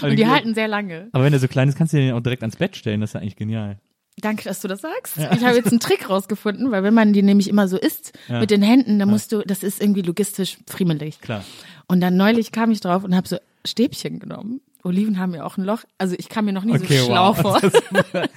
Und 0.00 0.16
die 0.18 0.26
halten 0.26 0.54
sehr 0.54 0.68
lange. 0.68 1.08
Aber 1.12 1.24
wenn 1.24 1.32
der 1.32 1.40
so 1.40 1.48
klein 1.48 1.68
ist, 1.68 1.76
kannst 1.76 1.92
du 1.92 1.98
den 1.98 2.14
auch 2.14 2.20
direkt 2.20 2.42
ans 2.42 2.56
Bett 2.56 2.74
stellen. 2.74 3.02
Das 3.02 3.10
ist 3.10 3.14
ja 3.14 3.20
eigentlich 3.20 3.36
genial. 3.36 3.76
Danke, 4.20 4.44
dass 4.44 4.60
du 4.60 4.68
das 4.68 4.80
sagst. 4.80 5.16
Ich 5.16 5.44
habe 5.44 5.56
jetzt 5.56 5.68
einen 5.70 5.80
Trick 5.80 6.08
rausgefunden, 6.08 6.70
weil 6.70 6.82
wenn 6.82 6.94
man 6.94 7.12
die 7.12 7.22
nämlich 7.22 7.48
immer 7.48 7.66
so 7.68 7.76
isst 7.76 8.12
Ja. 8.28 8.40
mit 8.40 8.50
den 8.50 8.62
Händen, 8.62 8.98
dann 8.98 9.10
musst 9.10 9.32
du, 9.32 9.42
das 9.42 9.62
ist 9.62 9.80
irgendwie 9.82 10.02
logistisch 10.02 10.58
friemelig. 10.68 11.20
Klar. 11.20 11.44
Und 11.88 12.00
dann 12.00 12.16
neulich 12.16 12.52
kam 12.52 12.70
ich 12.70 12.80
drauf 12.80 13.04
und 13.04 13.14
habe 13.14 13.26
so 13.28 13.36
Stäbchen 13.66 14.20
genommen. 14.20 14.60
Oliven 14.84 15.18
haben 15.18 15.34
ja 15.34 15.44
auch 15.44 15.56
ein 15.56 15.64
Loch. 15.64 15.80
Also 15.98 16.14
ich 16.18 16.28
kam 16.28 16.44
mir 16.44 16.52
noch 16.52 16.64
nie 16.64 16.74
Okay, 16.74 16.98
so 16.98 17.06
schlau 17.06 17.36
wow. 17.36 17.60
vor. 17.60 17.60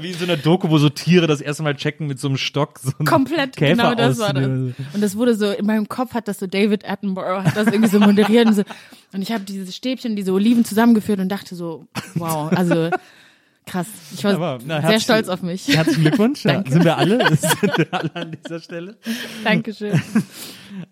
Wie 0.00 0.10
in 0.10 0.18
so 0.18 0.24
einer 0.24 0.36
Doku, 0.36 0.68
wo 0.68 0.76
so 0.78 0.90
Tiere 0.90 1.26
das 1.26 1.40
erste 1.40 1.62
Mal 1.62 1.74
checken 1.74 2.06
mit 2.06 2.20
so 2.20 2.28
einem 2.28 2.36
Stock. 2.36 2.78
So 2.78 2.92
einen 2.98 3.06
Komplett, 3.06 3.56
Käfer 3.56 3.72
genau 3.76 3.94
das 3.94 4.18
war 4.18 4.34
das. 4.34 4.44
Und 4.44 4.74
das 5.00 5.16
wurde 5.16 5.34
so, 5.34 5.50
in 5.50 5.64
meinem 5.64 5.88
Kopf 5.88 6.12
hat 6.12 6.28
das 6.28 6.38
so 6.38 6.46
David 6.46 6.84
Attenborough, 6.88 7.44
hat 7.44 7.56
das 7.56 7.68
irgendwie 7.68 7.88
so 7.88 7.98
moderiert 7.98 8.46
und 8.46 8.54
so. 8.54 8.62
Und 9.14 9.22
ich 9.22 9.32
habe 9.32 9.44
diese 9.44 9.72
Stäbchen, 9.72 10.16
diese 10.16 10.32
Oliven 10.32 10.64
zusammengeführt 10.66 11.18
und 11.20 11.28
dachte 11.30 11.54
so, 11.54 11.86
wow, 12.14 12.52
also 12.52 12.90
krass. 13.66 13.86
Ich 14.12 14.22
war 14.24 14.34
Aber, 14.34 14.58
na, 14.66 14.80
sehr 14.86 15.00
stolz 15.00 15.28
auf 15.28 15.42
mich. 15.42 15.68
Herzlichen 15.68 16.02
Glückwunsch. 16.02 16.42
Danke. 16.44 16.70
sind 16.72 16.84
wir 16.84 16.96
alle? 16.98 17.18
Sind 17.36 17.78
wir 17.78 17.86
alle 17.94 18.14
an 18.14 18.36
dieser 18.42 18.60
Stelle? 18.60 18.96
Dankeschön. 19.44 20.00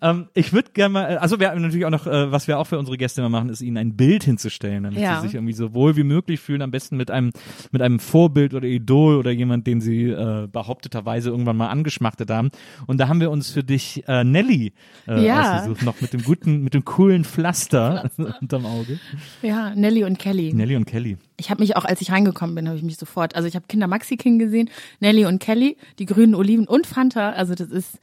Ähm, 0.01 0.27
ich 0.33 0.53
würde 0.53 0.69
gerne 0.73 0.93
mal, 0.93 1.17
also 1.17 1.41
wir 1.41 1.49
haben 1.51 1.61
natürlich 1.61 1.85
auch 1.85 1.89
noch, 1.89 2.07
äh, 2.07 2.31
was 2.31 2.47
wir 2.47 2.57
auch 2.57 2.63
für 2.67 2.79
unsere 2.79 2.95
Gäste 2.95 3.19
immer 3.19 3.27
machen, 3.29 3.49
ist 3.49 3.59
ihnen 3.59 3.75
ein 3.75 3.97
Bild 3.97 4.23
hinzustellen, 4.23 4.83
damit 4.83 4.97
Ja. 4.97 5.17
sie 5.19 5.27
sich 5.27 5.35
irgendwie 5.35 5.51
so 5.53 5.73
wohl 5.73 5.97
wie 5.97 6.03
möglich 6.05 6.39
fühlen, 6.39 6.61
am 6.61 6.71
besten 6.71 6.95
mit 6.95 7.11
einem, 7.11 7.31
mit 7.73 7.81
einem 7.81 7.99
Vorbild 7.99 8.53
oder 8.53 8.65
Idol 8.65 9.17
oder 9.17 9.31
jemand, 9.31 9.67
den 9.67 9.81
sie 9.81 10.05
äh, 10.05 10.47
behaupteterweise 10.49 11.31
irgendwann 11.31 11.57
mal 11.57 11.67
angeschmachtet 11.67 12.29
haben. 12.29 12.51
Und 12.87 12.97
da 12.99 13.09
haben 13.09 13.19
wir 13.19 13.29
uns 13.29 13.51
für 13.51 13.63
dich 13.65 14.05
äh, 14.07 14.23
Nelly 14.23 14.71
äh, 15.05 15.25
Ja. 15.25 15.57
ausgesucht, 15.57 15.83
noch 15.83 15.99
mit 15.99 16.13
dem 16.13 16.23
guten, 16.23 16.63
mit 16.63 16.73
dem 16.73 16.85
coolen 16.85 17.25
Pflaster 17.25 18.09
unterm 18.39 18.65
Auge. 18.65 18.99
Ja, 19.41 19.75
Nelly 19.75 20.05
und 20.05 20.17
Kelly. 20.17 20.53
Nelly 20.53 20.77
und 20.77 20.85
Kelly. 20.85 21.17
Ich 21.37 21.49
habe 21.49 21.61
mich 21.61 21.75
auch, 21.75 21.85
als 21.85 22.01
ich 22.01 22.11
reingekommen 22.11 22.55
bin, 22.55 22.67
habe 22.67 22.77
ich 22.77 22.83
mich 22.83 22.97
sofort, 22.97 23.35
also 23.35 23.47
ich 23.47 23.55
habe 23.55 23.65
Kinder 23.67 23.87
Maxi 23.87 24.17
King 24.17 24.39
gesehen, 24.39 24.69
Nelly 24.99 25.25
und 25.25 25.39
Kelly, 25.39 25.77
die 25.99 26.05
grünen 26.05 26.35
Oliven 26.35 26.67
und 26.67 26.85
Fanta, 26.87 27.31
also 27.31 27.55
das 27.55 27.69
ist 27.69 27.99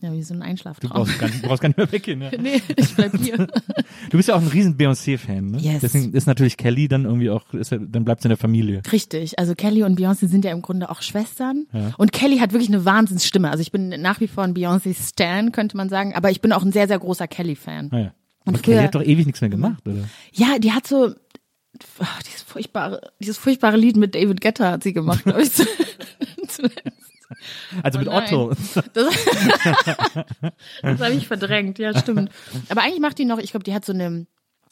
ja 0.00 0.12
wie 0.12 0.22
so 0.22 0.34
ein 0.34 0.40
Du 0.40 0.46
Einschlaftraum. 0.46 0.90
brauchst 0.90 1.18
gar, 1.18 1.28
nicht- 1.28 1.42
du 1.44 1.48
brauchst 1.48 1.62
gar 1.62 1.68
nicht 1.68 1.78
mehr 1.78 1.90
weggehen. 1.92 2.18
Ne? 2.18 2.30
nee, 2.42 2.60
ich 2.76 2.94
bleib 2.94 3.16
hier. 3.16 3.46
Du 4.10 4.16
bist 4.18 4.28
ja 4.28 4.34
auch 4.34 4.42
ein 4.42 4.48
riesen 4.48 4.76
Beyoncé-Fan, 4.76 5.52
ne? 5.52 5.58
Yes. 5.58 5.80
Deswegen 5.80 6.12
ist 6.12 6.26
natürlich 6.26 6.56
Kelly 6.58 6.88
dann 6.88 7.04
irgendwie 7.04 7.30
auch, 7.30 7.54
ist 7.54 7.70
ja, 7.72 7.78
dann 7.78 8.04
bleibt 8.04 8.24
in 8.24 8.28
der 8.28 8.36
Familie. 8.36 8.82
Richtig, 8.92 9.38
also 9.38 9.54
Kelly 9.54 9.82
und 9.82 9.98
Beyoncé 9.98 10.28
sind 10.28 10.44
ja 10.44 10.50
im 10.50 10.60
Grunde 10.60 10.90
auch 10.90 11.00
Schwestern. 11.00 11.66
Ja. 11.72 11.92
Und 11.96 12.12
Kelly 12.12 12.38
hat 12.38 12.52
wirklich 12.52 12.68
eine 12.68 12.84
Wahnsinnsstimme. 12.84 13.50
Also 13.50 13.62
ich 13.62 13.72
bin 13.72 13.88
nach 14.02 14.20
wie 14.20 14.28
vor 14.28 14.44
ein 14.44 14.52
Beyoncé-Stan, 14.54 15.52
könnte 15.52 15.76
man 15.76 15.88
sagen, 15.88 16.14
aber 16.14 16.30
ich 16.30 16.40
bin 16.42 16.52
auch 16.52 16.62
ein 16.64 16.72
sehr, 16.72 16.86
sehr 16.88 16.98
großer 16.98 17.26
Kelly-Fan. 17.28 17.88
Naja. 17.92 18.12
Und 18.44 18.54
Aber 18.56 18.62
Kelly 18.62 18.76
früher- 18.76 18.84
hat 18.84 18.94
doch 18.94 19.02
ewig 19.02 19.24
nichts 19.26 19.40
mehr 19.40 19.48
gemacht, 19.50 19.86
oder? 19.88 20.04
Ja, 20.32 20.58
die 20.58 20.72
hat 20.72 20.86
so 20.86 21.14
ach, 21.98 22.22
dieses 22.22 22.42
furchtbare, 22.42 23.12
dieses 23.18 23.38
furchtbare 23.38 23.76
Lied 23.76 23.96
mit 23.96 24.14
David 24.14 24.40
Guetta 24.40 24.70
hat 24.72 24.82
sie 24.82 24.92
gemacht, 24.92 25.24
glaube 25.24 25.42
ich. 25.42 25.50
Also 27.82 27.98
Oh 27.98 28.02
mit 28.02 28.08
nein. 28.08 28.24
Otto. 28.24 28.52
Das, 28.92 29.14
das 30.82 31.00
habe 31.00 31.14
ich 31.14 31.26
verdrängt, 31.26 31.78
ja, 31.78 31.98
stimmt. 31.98 32.30
Aber 32.68 32.82
eigentlich 32.82 33.00
macht 33.00 33.18
die 33.18 33.24
noch, 33.24 33.38
ich 33.38 33.50
glaube, 33.50 33.64
die 33.64 33.74
hat 33.74 33.84
so 33.84 33.92
eine, 33.92 34.26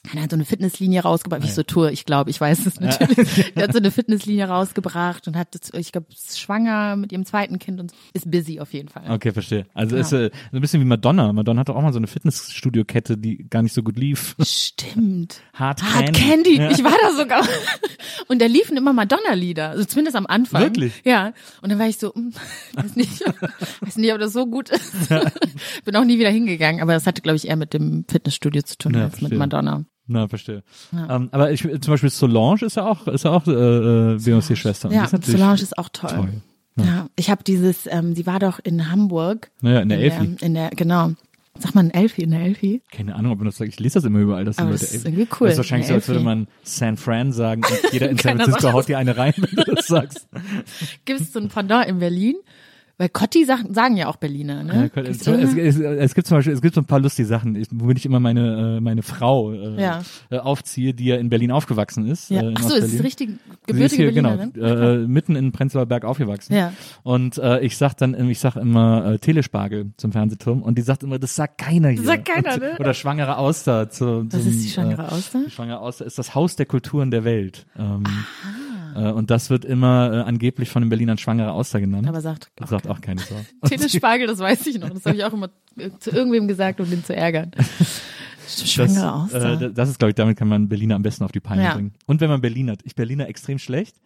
keine 0.04 0.20
Ahnung, 0.22 0.30
so 0.30 0.36
eine 0.36 0.44
Fitnesslinie 0.44 1.02
rausgebracht, 1.02 1.42
wie 1.42 1.46
ich 1.46 1.54
so 1.54 1.62
tue, 1.62 1.92
ich 1.92 2.04
glaube, 2.04 2.28
ich 2.30 2.40
weiß 2.40 2.66
es 2.66 2.80
natürlich. 2.80 3.52
Die 3.56 3.62
hat 3.62 3.72
so 3.72 3.78
eine 3.78 3.90
Fitnesslinie 3.92 4.46
rausgebracht 4.48 5.28
und 5.28 5.36
hat, 5.36 5.48
ich 5.74 5.92
glaube, 5.92 6.08
schwanger 6.12 6.96
mit 6.96 7.12
ihrem 7.12 7.24
zweiten 7.24 7.58
Kind 7.60 7.78
und 7.80 7.92
ist 8.12 8.28
busy 8.30 8.58
auf 8.60 8.72
jeden 8.72 8.88
Fall. 8.88 9.04
Okay, 9.10 9.32
verstehe. 9.32 9.66
Also 9.74 9.94
Ja. 9.96 10.02
ist 10.02 10.12
äh, 10.12 10.30
so 10.50 10.56
ein 10.56 10.60
bisschen 10.60 10.80
wie 10.80 10.86
Madonna. 10.86 11.32
Madonna 11.32 11.60
hatte 11.60 11.74
auch 11.76 11.82
mal 11.82 11.92
so 11.92 11.98
eine 11.98 12.08
Fitnessstudio-Kette, 12.08 13.16
die 13.16 13.46
gar 13.48 13.62
nicht 13.62 13.74
so 13.74 13.82
gut 13.84 13.96
lief. 13.96 14.34
Stimmt. 14.40 15.40
Hard 15.54 15.82
Hard 15.82 16.12
Candy. 16.14 16.20
Candy. 16.20 16.56
Ja. 16.56 16.70
Ich 16.72 16.82
war 16.82 16.94
da 17.02 17.16
sogar. 17.16 17.46
Und 18.28 18.40
da 18.42 18.46
liefen 18.46 18.76
immer 18.76 18.92
Madonna-Lieder. 18.92 19.70
Also 19.70 19.84
zumindest 19.84 20.16
am 20.16 20.26
Anfang. 20.26 20.62
Wirklich? 20.62 21.00
Ja. 21.04 21.32
Und 21.60 21.70
dann 21.70 21.78
war 21.78 21.86
ich 21.86 21.98
so, 21.98 22.12
hm, 22.12 22.32
weiß 22.74 22.96
nicht, 22.96 23.20
weiß 23.80 23.96
nicht, 23.96 24.12
ob 24.12 24.18
das 24.18 24.32
so 24.32 24.46
gut 24.46 24.70
ist. 24.70 25.08
Bin 25.84 25.94
auch 25.96 26.04
nie 26.04 26.18
wieder 26.18 26.30
hingegangen. 26.30 26.80
Aber 26.82 26.92
das 26.92 27.06
hatte, 27.06 27.22
glaube 27.22 27.36
ich, 27.36 27.46
eher 27.48 27.56
mit 27.56 27.72
dem 27.72 28.04
Fitnessstudio 28.10 28.62
zu 28.62 28.76
tun 28.78 28.96
als 28.96 29.12
mit 29.12 29.20
verstehe. 29.20 29.38
Madonna. 29.38 29.84
Na, 30.06 30.28
verstehe. 30.28 30.62
Ähm, 30.92 31.28
aber 31.32 31.52
ich, 31.52 31.62
zum 31.62 31.92
Beispiel 31.92 32.10
Solange 32.10 32.62
ist 32.62 32.76
ja 32.76 32.86
auch, 32.86 33.06
ist 33.06 33.24
ja 33.24 33.30
auch 33.30 33.46
äh, 33.46 33.50
äh, 33.52 34.16
Beyoncé-Schwester. 34.16 34.90
Ja, 34.90 35.04
ist 35.04 35.24
Solange 35.24 35.54
ist 35.54 35.78
auch 35.78 35.88
toll. 35.88 36.10
toll. 36.10 36.32
Ja. 36.76 37.06
Ich 37.16 37.30
habe 37.30 37.44
dieses, 37.44 37.86
ähm, 37.86 38.14
sie 38.14 38.26
war 38.26 38.38
doch 38.38 38.58
in 38.62 38.90
Hamburg. 38.90 39.50
Naja, 39.60 39.80
in 39.80 39.88
der 39.88 39.98
Elfi. 39.98 40.36
In 40.40 40.54
der, 40.54 40.70
genau. 40.70 41.12
Sag 41.58 41.74
mal 41.74 41.84
ein 41.84 41.90
Elfi, 41.90 42.22
in 42.22 42.30
der 42.30 42.40
Elfi. 42.40 42.80
Keine 42.90 43.14
Ahnung, 43.14 43.32
ob 43.32 43.38
man 43.38 43.46
das 43.46 43.58
sagt. 43.58 43.68
Ich 43.68 43.78
lese 43.78 43.94
das 43.94 44.04
immer 44.04 44.20
überall, 44.20 44.44
dass 44.44 44.56
die 44.56 44.62
Leute 44.62 44.78
das 44.78 44.94
ist 44.94 45.04
irgendwie 45.04 45.28
cool, 45.38 45.48
Das 45.48 45.52
ist 45.52 45.58
wahrscheinlich 45.58 45.86
so, 45.86 45.94
als 45.94 46.08
würde 46.08 46.20
man 46.20 46.48
San 46.62 46.96
Fran 46.96 47.32
sagen 47.32 47.62
und 47.62 47.92
jeder 47.92 48.08
in 48.10 48.16
San 48.16 48.38
Francisco 48.38 48.72
haut 48.72 48.88
dir 48.88 48.96
eine 48.96 49.16
rein, 49.16 49.34
wenn 49.36 49.64
du 49.64 49.74
das 49.74 49.86
sagst. 49.86 50.28
Gibt 51.04 51.20
es 51.20 51.32
so 51.32 51.40
ein 51.40 51.48
Pendant 51.48 51.86
in 51.88 51.98
Berlin? 51.98 52.36
Weil 52.98 53.08
Cotti 53.08 53.44
sagen, 53.44 53.72
sagen 53.74 53.96
ja 53.96 54.08
auch 54.08 54.16
Berliner, 54.16 54.62
ne? 54.62 54.90
Ja, 54.94 55.02
es, 55.02 55.26
es, 55.26 55.78
es, 55.78 56.14
gibt 56.14 56.26
zum 56.26 56.36
Beispiel, 56.36 56.52
es 56.52 56.60
gibt 56.60 56.74
so 56.74 56.80
ein 56.80 56.86
paar 56.86 57.00
lustige 57.00 57.26
Sachen, 57.26 57.60
womit 57.72 57.98
ich 57.98 58.06
immer 58.06 58.20
meine, 58.20 58.76
äh, 58.76 58.80
meine 58.80 59.02
Frau 59.02 59.52
äh, 59.52 59.80
Ja. 59.80 60.02
äh, 60.30 60.38
aufziehe, 60.38 60.94
die 60.94 61.06
ja 61.06 61.16
in 61.16 61.28
Berlin 61.30 61.50
aufgewachsen 61.50 62.06
ist. 62.06 62.30
ja. 62.30 62.42
Äh, 62.42 62.54
Ach 62.56 62.62
so, 62.62 62.74
ist 62.74 63.02
richtig 63.02 63.30
Sie 63.30 63.34
ist 63.34 63.66
gebürtige 63.66 64.02
hier, 64.02 64.12
genau, 64.12 64.34
äh, 64.34 65.06
mitten 65.06 65.36
in 65.36 65.52
Prenzlauer 65.52 65.86
Berg 65.86 66.04
aufgewachsen. 66.04 66.54
Ja. 66.54 66.72
Und 67.02 67.38
äh, 67.38 67.60
ich 67.60 67.76
sag 67.76 67.94
dann, 67.94 68.14
ich 68.28 68.38
sag 68.38 68.56
immer 68.56 69.12
äh, 69.12 69.18
Telespargel 69.18 69.92
zum 69.96 70.12
Fernsehturm 70.12 70.62
und 70.62 70.76
die 70.76 70.82
sagt 70.82 71.02
immer, 71.02 71.18
das 71.18 71.34
sagt 71.34 71.58
keiner 71.58 71.88
hier. 71.88 72.02
sagt 72.02 72.26
keiner, 72.26 72.56
ne? 72.56 72.76
Oder 72.78 72.94
schwangere 72.94 73.38
Auster. 73.38 73.88
Zu, 73.90 74.26
Was 74.30 74.42
zum, 74.42 74.50
ist 74.50 74.64
die 74.64 74.68
schwangere 74.68 75.10
Auster? 75.10 75.40
Äh, 75.40 75.44
die 75.46 75.50
schwangere 75.50 75.80
Auster 75.80 76.04
ist 76.04 76.18
das 76.18 76.34
Haus 76.34 76.56
der 76.56 76.66
Kulturen 76.66 77.10
der 77.10 77.24
Welt. 77.24 77.66
Ähm, 77.78 78.04
äh, 78.94 79.10
und 79.12 79.30
das 79.30 79.50
wird 79.50 79.64
immer 79.64 80.12
äh, 80.12 80.16
angeblich 80.22 80.68
von 80.70 80.82
den 80.82 80.88
Berlinern 80.88 81.18
schwangere 81.18 81.52
Auster 81.52 81.80
genannt. 81.80 82.06
Aber 82.08 82.20
sagt, 82.20 82.50
das 82.56 82.70
sagt 82.70 82.88
auch 82.88 83.00
keine 83.00 83.20
Sau. 83.20 83.36
Telespargel, 83.68 84.26
das 84.26 84.38
weiß 84.38 84.66
ich 84.66 84.78
noch. 84.78 84.90
Das 84.90 85.04
habe 85.06 85.16
ich 85.16 85.24
auch 85.24 85.32
immer 85.32 85.50
zu 85.98 86.10
irgendwem 86.10 86.48
gesagt, 86.48 86.80
um 86.80 86.88
den 86.88 87.04
zu 87.04 87.14
ärgern. 87.14 87.52
Schwangere 88.46 88.94
das, 88.94 89.04
Auster. 89.04 89.60
äh, 89.62 89.72
das 89.72 89.88
ist, 89.88 89.98
glaube 89.98 90.10
ich, 90.10 90.14
damit 90.16 90.36
kann 90.36 90.48
man 90.48 90.68
Berliner 90.68 90.96
am 90.96 91.02
besten 91.02 91.24
auf 91.24 91.32
die 91.32 91.40
Palme 91.40 91.62
Ja. 91.64 91.74
bringen. 91.74 91.94
Und 92.06 92.20
wenn 92.20 92.28
man 92.28 92.40
Berliner, 92.40 92.74
ich 92.84 92.94
Berliner 92.94 93.28
extrem 93.28 93.58
schlecht. 93.58 93.96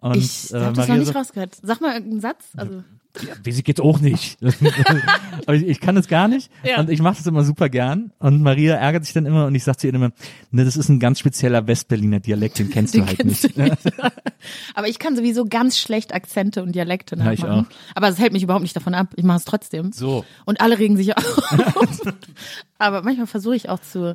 Und, 0.00 0.16
ich 0.16 0.52
äh, 0.52 0.60
habe 0.60 0.76
das 0.76 0.88
noch 0.88 0.96
nicht 0.96 1.06
so, 1.08 1.12
rausgehört. 1.12 1.56
Sag 1.62 1.80
mal 1.80 1.94
irgendeinen 1.94 2.20
Satz. 2.20 2.50
Also 2.56 2.84
ja, 3.22 3.34
weiß 3.44 3.58
ich 3.58 3.66
jetzt 3.68 3.80
auch 3.80 4.00
nicht. 4.00 4.38
Aber 5.46 5.54
ich, 5.54 5.62
ich 5.66 5.80
kann 5.80 5.96
es 5.96 6.08
gar 6.08 6.28
nicht 6.28 6.50
Ja. 6.64 6.80
und 6.80 6.90
ich 6.90 7.00
mache 7.00 7.16
das 7.16 7.26
immer 7.26 7.44
super 7.44 7.68
gern 7.68 8.12
und 8.18 8.42
Maria 8.42 8.74
ärgert 8.74 9.04
sich 9.04 9.14
dann 9.14 9.26
immer 9.26 9.46
und 9.46 9.54
ich 9.54 9.64
sage 9.64 9.78
zu 9.78 9.86
ihr 9.86 9.94
immer, 9.94 10.10
ne, 10.50 10.64
das 10.64 10.76
ist 10.76 10.88
ein 10.88 11.00
ganz 11.00 11.18
spezieller 11.20 11.66
Westberliner 11.66 12.20
Dialekt, 12.20 12.58
den 12.58 12.70
kennst 12.70 12.94
du 12.94 12.98
Den 12.98 13.06
halt 13.08 13.18
kennst 13.18 13.44
nicht. 13.44 13.56
du 13.56 13.62
nicht. 13.62 13.78
Aber 14.74 14.88
ich 14.88 14.98
kann 14.98 15.16
sowieso 15.16 15.44
ganz 15.44 15.78
schlecht 15.78 16.14
Akzente 16.14 16.62
und 16.62 16.74
Dialekte 16.74 17.16
Ja, 17.16 17.32
ich 17.32 17.40
nachmachen. 17.40 17.66
Aber 17.94 18.08
es 18.08 18.18
hält 18.18 18.32
mich 18.32 18.42
überhaupt 18.42 18.62
nicht 18.62 18.76
davon 18.76 18.94
ab. 18.94 19.08
Ich 19.16 19.24
mache 19.24 19.38
es 19.38 19.44
trotzdem. 19.44 19.92
So. 19.92 20.24
Und 20.44 20.60
alle 20.60 20.78
regen 20.78 20.96
sich 20.96 21.16
auf. 21.16 21.42
Aber 22.78 23.02
manchmal 23.02 23.26
versuche 23.26 23.56
ich 23.56 23.68
auch 23.68 23.80
zu 23.80 24.14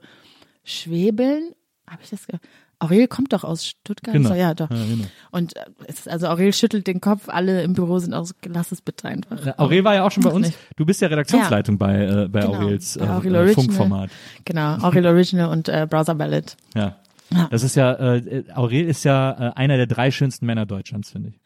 schwebeln. 0.63 1.51
Habe 1.87 2.01
ich 2.03 2.09
das 2.09 2.27
ge 2.27 2.37
Aurel 2.81 3.07
kommt 3.07 3.31
doch 3.31 3.43
aus 3.43 3.65
Stuttgart. 3.65 4.13
Genau. 4.13 4.29
So, 4.29 4.35
ja, 4.35 4.53
doch. 4.53 4.69
Ja, 4.69 4.77
genau. 4.77 5.05
Und 5.31 5.55
äh, 5.55 5.59
es 5.87 6.07
also 6.07 6.27
Aurel 6.27 6.51
schüttelt 6.51 6.87
den 6.87 6.99
Kopf, 6.99 7.29
alle 7.29 7.61
im 7.63 7.73
Büro 7.73 7.99
sind 7.99 8.13
auch 8.13 8.25
so, 8.25 8.33
lass 8.47 8.71
es 8.71 8.81
bitte 8.81 9.07
einfach. 9.07 9.45
Ja, 9.45 9.59
Aurel 9.59 9.83
war 9.83 9.93
ja 9.93 10.03
auch 10.03 10.11
schon 10.11 10.23
bei 10.23 10.31
uns. 10.31 10.47
nicht. 10.47 10.59
Du 10.75 10.85
bist 10.85 11.01
ja 11.01 11.07
Redaktionsleitung 11.07 11.77
bei, 11.77 12.05
äh, 12.05 12.27
bei 12.27 12.41
Genau, 12.41 12.55
Aurels 12.55 12.97
äh, 12.97 13.01
Aurel 13.03 13.35
äh. 13.49 13.53
Funkformat. 13.53 14.09
Genau, 14.45 14.77
Aurel 14.79 15.05
Original 15.05 15.49
und 15.49 15.69
äh, 15.69 15.85
Browser 15.89 16.15
Ballad. 16.15 16.57
Ja. 16.75 16.97
Ja. 17.33 17.47
Das 17.49 17.63
ist 17.63 17.75
ja, 17.75 17.93
äh, 17.93 18.43
Aurel 18.55 18.87
ist 18.87 19.03
ja 19.05 19.51
äh, 19.51 19.53
einer 19.55 19.77
der 19.77 19.87
drei 19.87 20.11
schönsten 20.11 20.45
Männer 20.45 20.65
Deutschlands, 20.65 21.11
finde 21.11 21.29
ich. 21.29 21.39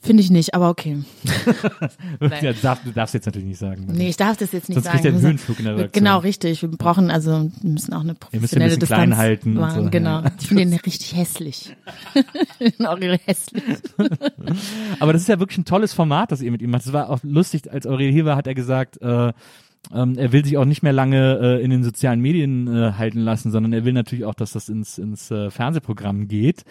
Finde 0.00 0.22
ich 0.22 0.30
nicht, 0.30 0.52
aber 0.54 0.68
okay. 0.68 0.98
Ja, 2.42 2.52
darf, 2.52 2.82
du 2.84 2.90
darfst 2.92 3.14
jetzt 3.14 3.24
natürlich 3.26 3.48
nicht 3.48 3.58
sagen. 3.58 3.86
Nee, 3.90 4.08
ich 4.08 4.16
darf 4.16 4.36
das 4.36 4.52
jetzt 4.52 4.68
nicht 4.68 4.74
Sonst 4.76 4.84
sagen. 4.84 4.96
kriegt 4.98 5.04
er 5.06 5.12
einen 5.12 5.22
Höhenflug 5.22 5.58
in 5.58 5.64
der 5.64 5.74
Redaktion. 5.76 6.04
Genau, 6.04 6.18
richtig. 6.18 6.60
Wir 6.62 6.68
brauchen 6.70 7.10
also, 7.10 7.50
wir 7.62 7.70
müssen 7.70 7.94
auch 7.94 8.00
eine 8.00 8.10
Ihr 8.32 8.40
müsst 8.40 8.54
ein 8.54 8.60
professionelle 8.60 8.76
bisschen 8.76 8.86
klein 8.86 9.10
Distanz 9.10 9.16
halten 9.16 9.56
und 9.56 9.70
so, 9.70 9.90
Genau. 9.90 10.20
ja. 10.20 10.32
Ich 10.38 10.48
finde 10.48 10.62
ihn 10.64 10.74
richtig 10.74 11.16
hässlich. 11.16 11.74
Aurel 12.80 13.18
hässlich. 13.24 13.62
Aber 15.00 15.12
das 15.12 15.22
ist 15.22 15.28
ja 15.28 15.38
wirklich 15.40 15.58
ein 15.58 15.64
tolles 15.64 15.94
Format, 15.94 16.32
das 16.32 16.42
ihr 16.42 16.50
mit 16.50 16.60
ihm 16.60 16.70
macht. 16.70 16.84
Das 16.84 16.92
war 16.92 17.08
auch 17.08 17.20
lustig, 17.22 17.70
als 17.72 17.86
Aurel 17.86 18.10
hier 18.12 18.24
war, 18.26 18.36
hat 18.36 18.46
er 18.46 18.54
gesagt, 18.54 19.00
äh, 19.00 19.32
ähm, 19.92 20.16
er 20.16 20.32
will 20.32 20.44
sich 20.44 20.56
auch 20.56 20.64
nicht 20.64 20.82
mehr 20.82 20.92
lange 20.92 21.38
äh, 21.40 21.62
in 21.62 21.70
den 21.70 21.84
sozialen 21.84 22.20
Medien 22.20 22.68
äh, 22.68 22.92
halten 22.92 23.20
lassen, 23.20 23.50
sondern 23.50 23.72
er 23.72 23.84
will 23.84 23.92
natürlich 23.92 24.24
auch, 24.24 24.34
dass 24.34 24.52
das 24.52 24.68
ins, 24.68 24.98
ins 24.98 25.30
äh, 25.30 25.50
Fernsehprogramm 25.50 26.28
geht. 26.28 26.64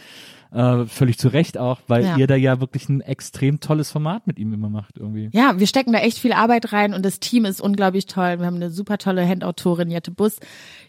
Äh, 0.53 0.85
völlig 0.85 1.17
zu 1.17 1.29
Recht 1.29 1.57
auch, 1.57 1.81
weil 1.87 2.03
Ja. 2.03 2.17
ihr 2.17 2.27
da 2.27 2.35
ja 2.35 2.59
wirklich 2.59 2.87
ein 2.89 3.01
extrem 3.01 3.59
tolles 3.59 3.89
Format 3.91 4.27
mit 4.27 4.37
ihm 4.37 4.53
immer 4.53 4.69
macht 4.69 4.97
irgendwie. 4.97 5.29
Ja, 5.33 5.59
wir 5.59 5.65
stecken 5.67 5.93
da 5.93 5.99
echt 5.99 6.19
viel 6.19 6.33
Arbeit 6.33 6.71
rein 6.73 6.93
und 6.93 7.03
das 7.03 7.19
Team 7.19 7.45
ist 7.45 7.59
unglaublich 7.59 8.05
toll. 8.05 8.39
Wir 8.39 8.45
haben 8.45 8.57
eine 8.57 8.69
super 8.69 8.97
tolle 8.99 9.27
Handautorin, 9.27 9.89
Jette 9.89 10.11
Bus, 10.11 10.37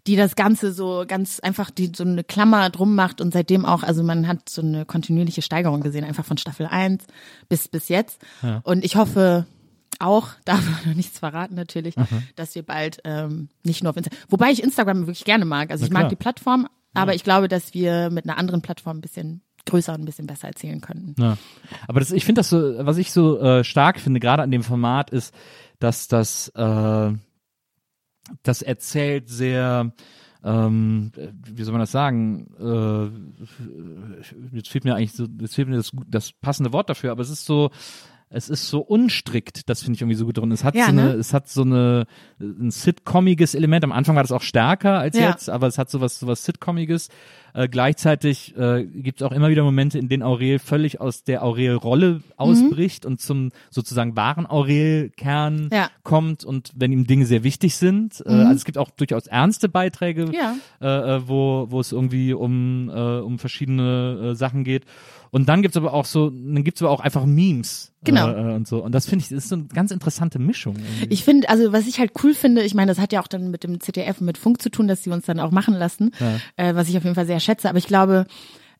die 0.06 0.16
das 0.16 0.36
Ganze 0.36 0.72
so 0.72 1.04
ganz 1.08 1.40
einfach, 1.40 1.70
die 1.70 1.90
so 1.96 2.04
eine 2.04 2.24
Klammer 2.24 2.68
drum 2.68 2.94
macht 2.94 3.20
und 3.22 3.32
seitdem 3.32 3.64
auch, 3.64 3.82
also 3.82 4.02
man 4.02 4.28
hat 4.28 4.48
so 4.50 4.60
eine 4.60 4.84
kontinuierliche 4.84 5.40
Steigerung 5.42 5.80
gesehen, 5.80 6.04
einfach 6.04 6.24
von 6.26 6.36
Staffel 6.36 6.66
1 6.66 7.04
bis, 7.48 7.68
bis 7.68 7.88
jetzt. 7.88 8.20
Und 8.64 8.84
ich 8.84 8.96
hoffe, 8.96 9.46
auch, 9.98 10.28
darf 10.44 10.62
man 10.64 10.90
noch 10.90 10.94
nichts 10.96 11.18
verraten 11.18 11.54
natürlich, 11.54 11.94
dass 12.36 12.54
wir 12.54 12.64
bald 12.64 12.98
ähm, 13.04 13.48
nicht 13.62 13.82
nur 13.82 13.90
auf 13.90 13.96
Instagram, 13.96 14.18
wobei 14.28 14.50
ich 14.50 14.62
Instagram 14.62 15.06
wirklich 15.06 15.24
gerne 15.24 15.46
mag. 15.46 15.70
Also 15.70 15.82
Na 15.82 15.86
ich 15.86 15.92
mag 15.92 16.00
klar. 16.02 16.10
die 16.10 16.16
Plattform, 16.16 16.68
aber 16.92 17.14
ich 17.14 17.24
glaube, 17.24 17.48
dass 17.48 17.72
wir 17.74 18.10
mit 18.10 18.24
einer 18.28 18.36
anderen 18.38 18.60
Plattform 18.60 18.98
ein 18.98 19.00
bisschen 19.00 19.40
größer 19.66 19.94
und 19.94 20.02
ein 20.02 20.04
bisschen 20.04 20.26
besser 20.26 20.48
erzählen 20.48 20.80
könnten. 20.80 21.14
Ja. 21.20 21.36
Aber 21.88 22.00
das, 22.00 22.12
ich 22.12 22.24
finde 22.24 22.40
das 22.40 22.50
so, 22.50 22.86
was 22.86 22.98
ich 22.98 23.12
so 23.12 23.40
äh, 23.40 23.64
stark 23.64 24.00
finde, 24.00 24.20
gerade 24.20 24.42
an 24.42 24.50
dem 24.50 24.62
Format, 24.62 25.10
ist, 25.10 25.34
dass 25.78 26.08
das, 26.08 26.48
äh, 26.50 27.12
das 28.42 28.62
erzählt 28.62 29.28
sehr, 29.28 29.92
ähm, 30.42 31.12
wie 31.16 31.62
soll 31.62 31.72
man 31.72 31.80
das 31.80 31.92
sagen? 31.92 32.46
Äh, 32.60 34.56
jetzt 34.56 34.68
fehlt 34.68 34.84
mir 34.84 34.94
eigentlich 34.94 35.12
so, 35.12 35.26
jetzt 35.40 35.54
fehlt 35.54 35.68
mir 35.68 35.76
das, 35.76 35.92
das 36.06 36.32
passende 36.32 36.72
Wort 36.72 36.90
dafür, 36.90 37.12
aber 37.12 37.22
es 37.22 37.30
ist 37.30 37.46
so, 37.46 37.70
es 38.30 38.48
ist 38.48 38.68
so 38.68 38.80
unstrickt, 38.80 39.68
das 39.68 39.82
finde 39.82 39.94
ich 39.96 40.00
irgendwie 40.02 40.16
so 40.16 40.24
gut 40.26 40.38
drin. 40.38 40.50
Es 40.50 40.64
hat 40.64 40.74
Ja, 40.74 40.86
so 40.86 40.90
eine, 40.90 41.02
ne? 41.04 41.12
es 41.12 41.32
hat 41.32 41.48
so 41.48 41.62
eine 41.62 42.06
ein 42.40 42.70
sitcomiges 42.72 43.54
Element. 43.54 43.84
Am 43.84 43.92
Anfang 43.92 44.16
war 44.16 44.22
das 44.24 44.32
auch 44.32 44.42
stärker 44.42 44.98
als 44.98 45.16
Ja. 45.16 45.30
jetzt, 45.30 45.48
aber 45.48 45.66
es 45.68 45.78
hat 45.78 45.88
sowas 45.90 46.18
sowas 46.18 46.44
sitcomiges. 46.44 47.08
Äh, 47.56 47.68
gleichzeitig 47.68 48.56
äh, 48.56 48.84
gibt 48.84 49.20
es 49.20 49.26
auch 49.26 49.30
immer 49.30 49.48
wieder 49.50 49.62
Momente, 49.62 49.96
in 50.00 50.08
denen 50.08 50.24
Aurel 50.24 50.58
völlig 50.58 51.00
aus 51.00 51.22
der 51.22 51.44
Aurel-Rolle 51.44 52.22
ausbricht 52.36 53.06
und 53.06 53.20
zum 53.20 53.52
sozusagen 53.70 54.16
wahren 54.16 54.46
Aurel-Kern 54.46 55.68
Ja. 55.72 55.90
kommt 56.02 56.44
und 56.44 56.72
wenn 56.74 56.90
ihm 56.92 57.06
Dinge 57.06 57.26
sehr 57.26 57.44
wichtig 57.44 57.76
sind. 57.76 58.22
Äh, 58.26 58.30
also 58.30 58.54
es 58.56 58.64
gibt 58.64 58.78
auch 58.78 58.90
durchaus 58.90 59.26
ernste 59.28 59.68
Beiträge, 59.68 60.30
äh, 60.80 60.86
äh, 60.86 61.28
wo, 61.28 61.66
wo 61.70 61.80
es 61.80 61.92
irgendwie 61.92 62.32
um, 62.34 62.88
äh, 62.88 63.18
um 63.20 63.38
verschiedene 63.38 64.30
äh, 64.32 64.34
Sachen 64.34 64.64
geht. 64.64 64.84
Und 65.34 65.48
dann 65.48 65.62
gibt's 65.62 65.76
aber 65.76 65.92
auch 65.92 66.04
so, 66.04 66.30
dann 66.30 66.62
gibt's 66.62 66.80
aber 66.80 66.92
auch 66.92 67.00
einfach 67.00 67.26
Memes. 67.26 67.90
Genau. 68.04 68.28
Äh, 68.28 68.52
äh, 68.52 68.54
und 68.54 68.68
so. 68.68 68.84
Und 68.84 68.94
das 68.94 69.06
finde 69.06 69.24
ich, 69.24 69.30
das 69.30 69.38
ist 69.38 69.48
so 69.48 69.56
eine 69.56 69.64
ganz 69.64 69.90
interessante 69.90 70.38
Mischung. 70.38 70.76
irgendwie. 70.76 71.12
Ich 71.12 71.24
finde, 71.24 71.48
also 71.48 71.72
was 71.72 71.88
ich 71.88 71.98
halt 71.98 72.12
cool 72.22 72.34
finde, 72.34 72.62
ich 72.62 72.72
meine, 72.72 72.92
das 72.92 73.00
hat 73.00 73.12
ja 73.12 73.20
auch 73.20 73.26
dann 73.26 73.50
mit 73.50 73.64
dem 73.64 73.80
ZDF 73.80 74.20
und 74.20 74.26
mit 74.26 74.38
Funk 74.38 74.62
zu 74.62 74.70
tun, 74.70 74.86
dass 74.86 75.02
sie 75.02 75.10
uns 75.10 75.26
dann 75.26 75.40
auch 75.40 75.50
machen 75.50 75.74
lassen, 75.74 76.12
äh, 76.54 76.76
was 76.76 76.88
ich 76.88 76.96
auf 76.96 77.02
jeden 77.02 77.16
Fall 77.16 77.26
sehr 77.26 77.40
schätze. 77.40 77.68
Aber 77.68 77.78
ich 77.78 77.88
glaube, 77.88 78.26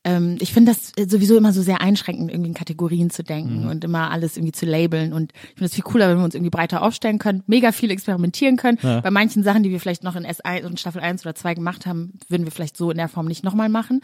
ähm, 0.05 0.37
ich 0.41 0.53
finde 0.53 0.73
das 0.73 0.93
sowieso 1.11 1.37
immer 1.37 1.53
so 1.53 1.63
sehr 1.63 1.81
einschränkend, 1.81 2.31
irgendwie 2.31 2.51
in 2.51 2.55
Kategorien 2.55 3.11
zu 3.11 3.23
denken 3.25 3.63
Mhm. 3.63 3.69
und 3.71 3.85
immer 3.85 4.11
alles 4.11 4.37
irgendwie 4.37 4.53
zu 4.53 4.67
labeln. 4.67 5.13
Und 5.13 5.33
ich 5.33 5.49
finde 5.55 5.65
es 5.67 5.75
viel 5.75 5.85
cooler, 5.85 6.09
wenn 6.09 6.19
wir 6.19 6.25
uns 6.25 6.35
irgendwie 6.35 6.51
breiter 6.51 6.83
aufstellen 6.83 7.19
können, 7.19 7.43
mega 7.47 7.73
viel 7.73 7.91
experimentieren 7.91 8.57
können. 8.57 8.79
Bei 8.83 9.11
manchen 9.11 9.43
Sachen, 9.43 9.63
die 9.63 9.71
wir 9.71 9.81
vielleicht 9.81 10.05
noch 10.05 10.17
in 10.17 10.25
S1 10.27 10.65
und 10.67 10.79
Staffel 10.79 11.01
1 11.01 11.25
oder 11.25 11.35
2 11.35 11.55
gemacht 11.55 11.87
haben, 11.87 12.13
würden 12.29 12.45
wir 12.45 12.53
vielleicht 12.53 12.77
so 12.77 12.91
in 12.91 12.99
der 12.99 13.09
Form 13.09 13.27
nicht 13.27 13.45
nochmal 13.45 13.69
machen. 13.69 14.01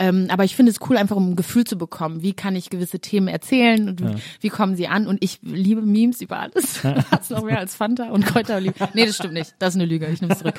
Ähm, 0.00 0.26
aber 0.30 0.44
ich 0.44 0.54
finde 0.54 0.70
es 0.70 0.78
cool, 0.88 0.96
einfach 0.96 1.16
um 1.16 1.30
ein 1.30 1.36
Gefühl 1.36 1.64
zu 1.64 1.76
bekommen, 1.76 2.22
wie 2.22 2.32
kann 2.32 2.54
ich 2.56 2.70
gewisse 2.70 3.00
Themen 3.00 3.26
erzählen 3.28 3.88
und 3.88 4.00
wie, 4.00 4.16
wie 4.40 4.48
kommen 4.48 4.76
sie 4.76 4.86
an. 4.88 5.06
Und 5.06 5.22
ich 5.24 5.38
liebe 5.42 5.82
Memes 5.82 6.20
über 6.20 6.38
alles. 6.38 6.82
Hat's 7.10 7.30
noch 7.30 7.42
mehr 7.44 7.58
als 7.58 7.74
Fanta 7.74 8.10
und 8.10 8.24
Kräuterliebe. 8.26 8.74
Nee, 8.94 9.06
das 9.06 9.16
stimmt 9.16 9.34
nicht. 9.34 9.54
Das 9.58 9.74
ist 9.74 9.80
eine 9.80 9.86
Lüge. 9.90 10.06
Ich 10.06 10.20
nehme 10.20 10.32
es 10.32 10.38
zurück. 10.40 10.58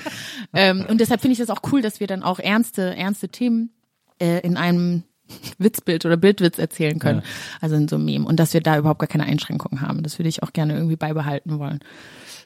ähm, 0.53 0.85
und 0.89 0.99
deshalb 0.99 1.21
finde 1.21 1.33
ich 1.33 1.39
das 1.39 1.49
auch 1.49 1.61
cool, 1.71 1.81
dass 1.81 1.99
wir 1.99 2.07
dann 2.07 2.23
auch 2.23 2.39
ernste, 2.39 2.95
ernste 2.95 3.29
Themen 3.29 3.71
äh, 4.19 4.39
in 4.39 4.57
einem 4.57 5.03
Witzbild 5.57 6.05
oder 6.05 6.17
Bildwitz 6.17 6.57
erzählen 6.57 6.99
können. 6.99 7.21
Also 7.61 7.75
in 7.75 7.87
so 7.87 7.95
einem 7.95 8.05
Meme. 8.05 8.25
Und 8.25 8.39
dass 8.39 8.53
wir 8.53 8.61
da 8.61 8.77
überhaupt 8.77 8.99
gar 8.99 9.07
keine 9.07 9.25
Einschränkungen 9.25 9.81
haben. 9.81 10.03
Das 10.03 10.17
würde 10.17 10.29
ich 10.29 10.43
auch 10.43 10.53
gerne 10.53 10.73
irgendwie 10.73 10.95
beibehalten 10.95 11.59
wollen. 11.59 11.79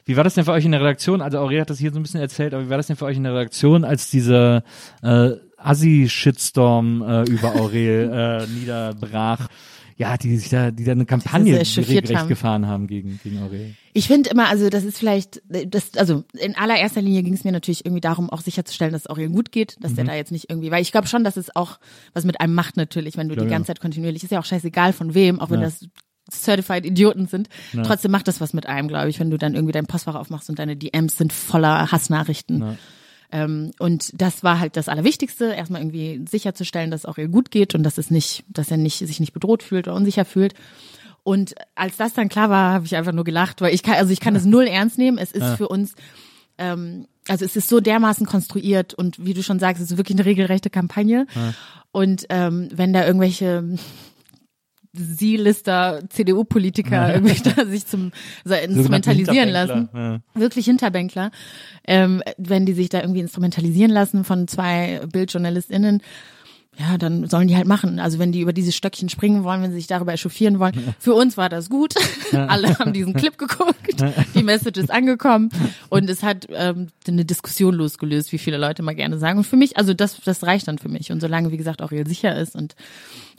Wie 0.04 0.16
war 0.16 0.24
das 0.24 0.34
denn 0.34 0.44
für 0.44 0.52
euch 0.52 0.66
in 0.66 0.72
der 0.72 0.80
Redaktion? 0.80 1.22
Also 1.22 1.38
Aurel 1.38 1.62
hat 1.62 1.70
das 1.70 1.78
hier 1.78 1.90
so 1.90 1.98
ein 1.98 2.02
bisschen 2.02 2.20
erzählt, 2.20 2.52
aber 2.52 2.66
wie 2.66 2.70
war 2.70 2.76
das 2.76 2.88
denn 2.88 2.96
für 2.96 3.06
euch 3.06 3.16
in 3.16 3.24
der 3.24 3.32
Redaktion, 3.34 3.84
als 3.84 4.10
dieser 4.10 4.62
äh, 5.02 5.30
Assi-Shitstorm 5.56 7.02
äh, 7.02 7.22
über 7.30 7.54
Aurel 7.54 8.10
äh, 8.12 8.46
niederbrach? 8.58 9.48
Ja, 9.96 10.16
die 10.16 10.36
sich 10.36 10.48
da, 10.50 10.70
die 10.72 10.82
da 10.84 10.92
eine 10.92 11.06
Kampagne 11.06 11.56
regelrecht 11.60 12.26
gefahren 12.28 12.66
haben 12.66 12.86
gegen, 12.88 13.20
gegen 13.22 13.38
Aurel. 13.42 13.74
Ich 13.92 14.08
finde 14.08 14.30
immer, 14.30 14.48
also 14.48 14.68
das 14.68 14.82
ist 14.82 14.98
vielleicht, 14.98 15.40
das, 15.48 15.94
also 15.96 16.24
in 16.36 16.56
allererster 16.56 17.00
Linie 17.00 17.22
ging 17.22 17.34
es 17.34 17.44
mir 17.44 17.52
natürlich 17.52 17.86
irgendwie 17.86 18.00
darum, 18.00 18.28
auch 18.28 18.40
sicherzustellen, 18.40 18.92
dass 18.92 19.06
es 19.06 19.16
ihr 19.18 19.28
gut 19.28 19.52
geht, 19.52 19.76
dass 19.80 19.92
Mhm. 19.92 19.96
der 19.96 20.04
da 20.06 20.14
jetzt 20.16 20.32
nicht 20.32 20.50
irgendwie, 20.50 20.72
weil 20.72 20.82
ich 20.82 20.90
glaube 20.90 21.06
schon, 21.06 21.22
dass 21.22 21.36
es 21.36 21.54
auch 21.54 21.78
was 22.12 22.24
mit 22.24 22.40
einem 22.40 22.54
macht 22.54 22.76
natürlich, 22.76 23.16
wenn 23.16 23.28
du 23.28 23.34
Ja, 23.36 23.40
die 23.42 23.46
ja. 23.46 23.50
ganze 23.50 23.68
Zeit 23.68 23.80
kontinuierlich, 23.80 24.24
ist 24.24 24.30
ja 24.32 24.40
auch 24.40 24.44
scheißegal 24.44 24.92
von 24.92 25.14
wem, 25.14 25.38
auch 25.38 25.50
wenn 25.50 25.60
Ja. 25.60 25.66
das 25.66 25.86
Certified 26.32 26.86
Idioten 26.86 27.26
sind. 27.26 27.48
Trotzdem 27.84 28.10
macht 28.10 28.26
das 28.26 28.40
was 28.40 28.52
mit 28.54 28.66
einem, 28.66 28.88
glaube 28.88 29.10
ich, 29.10 29.20
wenn 29.20 29.30
du 29.30 29.36
dann 29.36 29.54
irgendwie 29.54 29.72
dein 29.72 29.86
Postfach 29.86 30.14
aufmachst 30.14 30.48
und 30.50 30.58
deine 30.58 30.74
DMs 30.74 31.18
sind 31.18 31.32
voller 31.32 31.92
Hassnachrichten. 31.92 32.78
Ja. 33.34 33.44
Ähm, 33.44 33.72
und 33.78 34.10
das 34.20 34.44
war 34.44 34.60
halt 34.60 34.76
das 34.76 34.88
Allerwichtigste, 34.88 35.46
erstmal 35.46 35.80
irgendwie 35.80 36.24
sicherzustellen, 36.30 36.90
dass 36.90 37.00
es 37.00 37.06
auch 37.06 37.18
ihr 37.18 37.28
gut 37.28 37.50
geht 37.50 37.74
und 37.74 37.82
dass 37.82 37.98
es 37.98 38.10
nicht, 38.10 38.44
dass 38.48 38.70
er 38.70 38.76
nicht, 38.76 38.98
sich 38.98 39.20
nicht 39.20 39.32
bedroht 39.32 39.62
fühlt 39.62 39.88
oder 39.88 39.96
unsicher 39.96 40.24
fühlt. 40.24 40.54
Und 41.22 41.54
als 41.74 41.96
das 41.96 42.12
dann 42.12 42.28
klar 42.28 42.50
war, 42.50 42.72
habe 42.72 42.86
ich 42.86 42.96
einfach 42.96 43.12
nur 43.12 43.24
gelacht, 43.24 43.60
weil 43.60 43.74
ich 43.74 43.82
kann, 43.82 43.94
also 43.94 44.12
ich 44.12 44.20
kann 44.20 44.36
es 44.36 44.44
null 44.44 44.66
ernst 44.66 44.98
nehmen. 44.98 45.18
Es 45.18 45.32
ist 45.32 45.56
für 45.56 45.68
uns, 45.68 45.94
ähm, 46.58 47.06
also 47.26 47.44
es 47.44 47.56
ist 47.56 47.68
so 47.68 47.80
dermaßen 47.80 48.26
konstruiert 48.26 48.92
und 48.94 49.24
wie 49.24 49.32
du 49.32 49.42
schon 49.42 49.58
sagst, 49.58 49.82
es 49.82 49.90
ist 49.90 49.96
wirklich 49.96 50.18
eine 50.18 50.26
regelrechte 50.26 50.68
Kampagne. 50.68 51.26
Und 51.92 52.26
ähm, 52.28 52.68
wenn 52.72 52.92
da 52.92 53.06
irgendwelche 53.06 53.78
Sie-Lister, 54.94 56.00
CDU-Politiker 56.08 57.14
irgendwie 57.14 57.42
da 57.42 57.66
sich 57.66 57.86
zum 57.86 58.12
so 58.44 58.54
instrumentalisieren 58.54 59.48
lassen, 59.50 59.88
Ja. 59.94 60.18
wirklich 60.34 60.64
Hinterbänkler, 60.66 61.30
ähm, 61.86 62.22
wenn 62.38 62.64
die 62.66 62.72
sich 62.72 62.88
da 62.88 63.00
irgendwie 63.00 63.20
instrumentalisieren 63.20 63.90
lassen 63.90 64.24
von 64.24 64.48
zwei 64.48 65.00
BildjournalistInnen, 65.12 66.00
ja, 66.76 66.98
dann 66.98 67.28
sollen 67.28 67.46
die 67.46 67.56
halt 67.56 67.68
machen. 67.68 68.00
Also 68.00 68.18
wenn 68.18 68.32
die 68.32 68.40
über 68.40 68.52
diese 68.52 68.72
Stöckchen 68.72 69.08
springen 69.08 69.44
wollen, 69.44 69.62
wenn 69.62 69.70
sie 69.70 69.76
sich 69.76 69.86
darüber 69.86 70.12
echauffieren 70.12 70.58
wollen. 70.58 70.72
Für 70.98 71.14
uns 71.14 71.36
war 71.36 71.48
das 71.48 71.70
gut. 71.70 71.94
Alle 72.32 72.76
haben 72.80 72.92
diesen 72.92 73.14
Clip 73.14 73.38
geguckt. 73.38 74.02
Die 74.34 74.42
Message 74.42 74.80
ist 74.80 74.90
angekommen. 74.90 75.50
Und 75.88 76.10
es 76.10 76.24
hat 76.24 76.48
ähm, 76.50 76.88
eine 77.06 77.24
Diskussion 77.24 77.74
losgelöst, 77.74 78.32
wie 78.32 78.38
viele 78.38 78.56
Leute 78.58 78.82
mal 78.82 78.96
gerne 78.96 79.18
sagen. 79.18 79.38
Und 79.38 79.44
für 79.44 79.56
mich, 79.56 79.76
also 79.76 79.94
das, 79.94 80.20
das 80.24 80.42
reicht 80.42 80.66
dann 80.66 80.78
für 80.78 80.88
mich. 80.88 81.12
Und 81.12 81.20
solange, 81.20 81.52
wie 81.52 81.56
gesagt, 81.58 81.80
auch 81.80 81.92
ihr 81.92 82.06
sicher 82.06 82.36
ist 82.36 82.56
und 82.56 82.74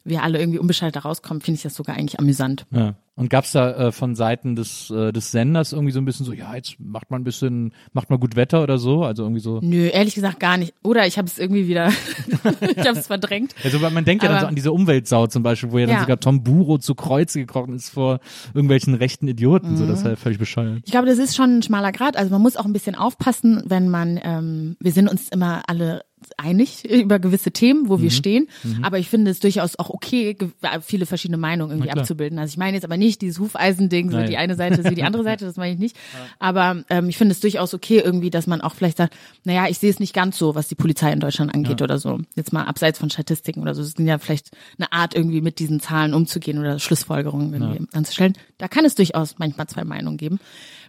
wir 0.05 0.23
alle 0.23 0.39
irgendwie 0.39 0.59
unbeschadet 0.59 0.95
da 0.95 0.99
rauskommen, 1.01 1.41
finde 1.41 1.57
ich 1.57 1.63
das 1.63 1.75
sogar 1.75 1.95
eigentlich 1.97 2.19
amüsant. 2.19 2.65
Ja. 2.71 2.93
Und 3.17 3.29
gab's 3.29 3.53
da 3.53 3.71
äh, 3.87 3.91
von 3.93 4.13
Seiten 4.13 4.57
des 4.57 4.89
äh, 4.91 5.13
des 5.13 5.31
Senders 5.31 5.71
irgendwie 5.71 5.93
so 5.93 5.99
ein 5.99 6.05
bisschen 6.05 6.25
so, 6.25 6.33
ja, 6.33 6.53
jetzt 6.53 6.75
macht 6.79 7.11
man 7.11 7.21
ein 7.21 7.23
bisschen, 7.23 7.73
macht 7.93 8.09
mal 8.09 8.17
gut 8.17 8.35
Wetter 8.35 8.61
oder 8.61 8.77
so, 8.77 9.03
also 9.03 9.23
irgendwie 9.23 9.39
so. 9.39 9.59
Nö, 9.63 9.87
ehrlich 9.87 10.15
gesagt 10.15 10.39
gar 10.41 10.57
nicht. 10.57 10.73
Oder 10.83 11.07
ich 11.07 11.17
habe 11.17 11.25
es 11.27 11.39
irgendwie 11.39 11.67
wieder, 11.67 11.87
ich 12.61 12.85
habe 12.87 12.99
es 12.99 13.07
verdrängt. 13.07 13.55
Also 13.63 13.79
man 13.79 14.03
denkt 14.03 14.21
ja 14.23 14.29
dann 14.29 14.37
Aber- 14.37 14.41
so 14.45 14.47
an 14.49 14.55
diese 14.55 14.71
Umweltsau 14.73 15.27
zum 15.27 15.43
Beispiel, 15.43 15.71
wo 15.71 15.77
ja 15.79 15.85
dann 15.85 15.95
Ja. 15.95 16.01
sogar 16.01 16.19
Tom 16.19 16.43
Buro 16.43 16.77
zu 16.77 16.93
Kreuze 16.93 17.39
gekrochen 17.39 17.73
ist 17.73 17.89
vor 17.89 18.19
irgendwelchen 18.53 18.93
rechten 18.95 19.27
Idioten, 19.29 19.77
so 19.77 19.85
das 19.87 19.99
ist 19.99 20.03
Mhm. 20.03 20.09
ja 20.11 20.15
völlig 20.17 20.37
bescheuert. 20.39 20.81
Ich 20.85 20.91
glaube, 20.91 21.07
das 21.07 21.17
ist 21.17 21.35
schon 21.37 21.59
ein 21.59 21.63
schmaler 21.63 21.93
Grad. 21.93 22.17
Also 22.17 22.31
man 22.31 22.41
muss 22.41 22.57
auch 22.57 22.65
ein 22.65 22.73
bisschen 22.73 22.95
aufpassen, 22.95 23.63
wenn 23.65 23.87
man, 23.89 24.19
ähm, 24.21 24.75
wir 24.81 24.91
sind 24.91 25.07
uns 25.09 25.29
immer 25.29 25.63
alle 25.67 26.01
einig 26.37 26.85
über 26.89 27.19
gewisse 27.19 27.51
Themen, 27.51 27.89
wo 27.89 28.01
wir 28.01 28.11
stehen. 28.11 28.47
Aber 28.81 28.99
ich 28.99 29.09
finde 29.09 29.31
es 29.31 29.39
durchaus 29.39 29.77
auch 29.77 29.89
okay, 29.89 30.37
viele 30.81 31.05
verschiedene 31.05 31.37
Meinungen 31.37 31.71
irgendwie 31.71 31.91
abzubilden. 31.91 32.39
Also 32.39 32.51
ich 32.51 32.57
meine 32.57 32.75
jetzt 32.75 32.83
aber 32.83 32.97
nicht 32.97 33.21
dieses 33.21 33.39
Hufeisending, 33.39 34.11
so 34.11 34.23
die 34.23 34.37
eine 34.37 34.55
Seite 34.55 34.81
ist 34.81 34.89
wie 34.89 34.95
die 34.95 35.03
andere 35.03 35.23
Seite, 35.25 35.45
das 35.45 35.57
meine 35.57 35.73
ich 35.73 35.79
nicht. 35.79 35.97
Aber 36.39 36.83
ähm, 36.89 37.09
ich 37.09 37.17
finde 37.17 37.33
es 37.33 37.39
durchaus 37.39 37.73
okay 37.73 38.01
irgendwie, 38.03 38.29
dass 38.29 38.47
man 38.47 38.61
auch 38.61 38.73
vielleicht 38.73 38.97
sagt, 38.97 39.15
naja, 39.43 39.67
ich 39.69 39.77
sehe 39.79 39.89
es 39.89 39.99
nicht 39.99 40.13
ganz 40.13 40.37
so, 40.37 40.55
was 40.55 40.67
die 40.67 40.75
Polizei 40.75 41.11
in 41.11 41.19
Deutschland 41.19 41.53
angeht 41.53 41.81
oder 41.81 41.97
so. 41.97 42.19
Jetzt 42.35 42.53
mal 42.53 42.63
abseits 42.63 42.99
von 42.99 43.09
Statistiken 43.09 43.61
oder 43.61 43.73
so. 43.73 43.81
Es 43.81 43.89
ist 43.89 43.99
ja 43.99 44.17
vielleicht 44.17 44.51
eine 44.77 44.91
Art, 44.91 45.15
irgendwie 45.15 45.41
mit 45.41 45.59
diesen 45.59 45.79
Zahlen 45.79 46.13
umzugehen 46.13 46.59
oder 46.59 46.79
Schlussfolgerungen 46.79 47.53
irgendwie 47.53 47.87
anzustellen. 47.93 48.33
Da 48.57 48.67
kann 48.67 48.85
es 48.85 48.95
durchaus 48.95 49.35
manchmal 49.37 49.67
zwei 49.67 49.83
Meinungen 49.83 50.17
geben. 50.17 50.39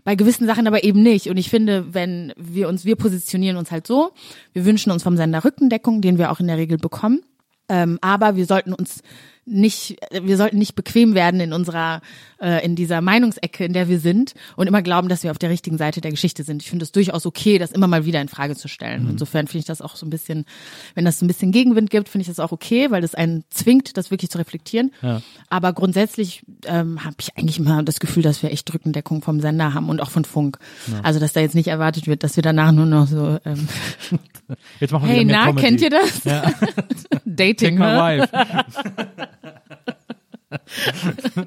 Bei 0.07 0.15
gewissen 0.15 0.47
Sachen 0.47 0.69
aber 0.69 0.85
eben 0.85 1.03
nicht. 1.03 1.29
Und 1.31 1.37
ich 1.37 1.51
finde, 1.51 1.93
wenn 1.93 2.33
wir 2.37 2.69
uns, 2.69 2.85
wir 2.85 2.95
positionieren 2.95 3.57
uns 3.57 3.73
halt 3.73 3.89
so, 3.89 4.13
wir 4.53 4.65
wünschen 4.65 4.93
uns 4.93 5.03
vom 5.03 5.17
Sender 5.17 5.45
Rückendeckung, 5.45 6.01
den 6.01 6.17
wir 6.17 6.31
auch 6.31 6.39
in 6.39 6.47
der 6.47 6.59
Regel 6.59 6.79
bekommen. 6.79 7.25
Ähm, 7.69 7.99
aber 8.03 8.37
wir 8.37 8.47
sollten 8.47 8.73
uns 8.73 9.03
nicht, 9.47 9.97
wir 10.13 10.37
sollten 10.37 10.59
nicht 10.59 10.77
bequem 10.77 11.17
werden 11.17 11.41
in 11.41 11.53
unserer, 11.53 12.03
äh, 12.41 12.65
in 12.65 12.77
dieser 12.77 13.01
Meinungsecke, 13.01 13.65
in 13.65 13.73
der 13.73 13.89
wir 13.89 13.99
sind 14.01 14.35
und 14.57 14.67
immer 14.67 14.83
glauben, 14.83 15.09
dass 15.09 15.23
wir 15.23 15.31
auf 15.31 15.39
der 15.39 15.51
richtigen 15.51 15.79
Seite 15.79 16.01
der 16.01 16.11
Geschichte 16.11 16.43
sind. 16.45 16.63
Ich 16.63 16.71
finde 16.71 16.85
es 16.85 16.93
durchaus 16.93 17.27
okay, 17.27 17.59
das 17.59 17.73
immer 17.73 17.87
mal 17.87 18.05
wieder 18.05 18.21
in 18.21 18.29
Frage 18.29 18.57
zu 18.57 18.69
stellen. 18.69 19.09
Insofern 19.11 19.47
finde 19.47 19.61
ich 19.61 19.65
das 19.65 19.81
auch 19.81 19.97
so 19.97 20.07
ein 20.07 20.11
bisschen, 20.11 20.45
wenn 20.95 21.05
das 21.05 21.19
so 21.19 21.25
ein 21.25 21.29
bisschen 21.29 21.53
Gegenwind 21.53 21.91
gibt, 21.91 22.09
finde 22.09 22.23
ich 22.23 22.29
das 22.29 22.41
auch 22.41 22.53
okay, 22.53 22.91
weil 22.91 23.03
das 23.03 23.15
einen 23.15 23.45
zwingt, 23.51 23.97
das 23.97 24.11
wirklich 24.11 24.31
zu 24.31 24.39
reflektieren. 24.39 24.93
Ja. 25.03 25.23
Aber 25.49 25.73
grundsätzlich 25.73 26.43
ähm, 26.67 27.05
habe 27.05 27.17
ich 27.21 27.37
eigentlich 27.37 27.59
immer 27.59 27.83
das 27.83 28.01
Gefühl, 28.01 28.23
dass 28.23 28.43
wir 28.43 28.51
echt 28.53 28.73
Rückendeckung 28.73 29.23
vom 29.23 29.41
Sender 29.41 29.75
haben 29.75 29.89
und 29.89 30.01
auch 30.01 30.11
von 30.11 30.25
Funk. 30.25 30.59
Also 31.03 31.21
dass 31.21 31.33
da 31.33 31.41
jetzt 31.41 31.55
nicht 31.55 31.69
erwartet 31.69 32.07
wird, 32.07 32.23
dass 32.23 32.37
wir 32.37 32.43
danach 32.43 32.73
nur 32.73 32.87
noch 32.87 33.07
so 33.07 33.39
ähm, 33.45 33.69
Jetzt 34.81 34.93
machen 34.93 35.09
wir 35.09 35.15
Hey, 35.15 35.25
na, 35.25 35.47
Comedy. 35.47 35.63
kennt 35.67 35.81
ihr 35.83 35.91
das? 35.91 36.25
Ja. 36.25 36.53
Dating, 37.25 37.79
Take 37.79 37.79
my 37.79 38.19
ne? 38.19 38.29
wife. 38.33 38.67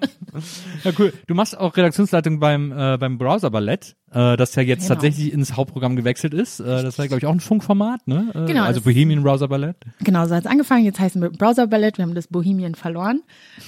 ja, 0.83 0.91
cool. 0.99 1.13
Du 1.27 1.33
machst 1.35 1.57
auch 1.57 1.75
Redaktionsleitung 1.75 2.39
beim, 2.39 2.71
äh, 2.71 2.97
beim 2.97 3.17
Browser 3.17 3.49
Ballett, 3.51 3.95
äh, 4.11 4.37
das 4.37 4.55
ja 4.55 4.61
jetzt 4.63 4.83
Genau. 4.83 4.95
tatsächlich 4.95 5.33
ins 5.33 5.55
Hauptprogramm 5.55 5.95
gewechselt 5.95 6.33
ist. 6.33 6.59
Äh, 6.59 6.63
das 6.83 6.97
war, 6.99 7.07
glaube 7.07 7.19
ich, 7.19 7.25
auch 7.25 7.31
ein 7.31 7.39
Funkformat, 7.39 8.07
ne? 8.07 8.31
Äh, 8.33 8.45
Genau, 8.45 8.63
Also 8.63 8.81
Bohemian 8.81 9.23
Browser 9.23 9.47
Ballett. 9.47 9.77
Genau, 10.03 10.25
so 10.27 10.35
hat's 10.35 10.45
angefangen. 10.47 10.85
Jetzt 10.85 10.99
heißen 10.99 11.21
wir 11.21 11.29
Browser 11.29 11.67
Ballett. 11.67 11.97
Wir 11.97 12.03
haben 12.05 12.15
das 12.15 12.27
Bohemian 12.27 12.75
verloren. 12.75 13.21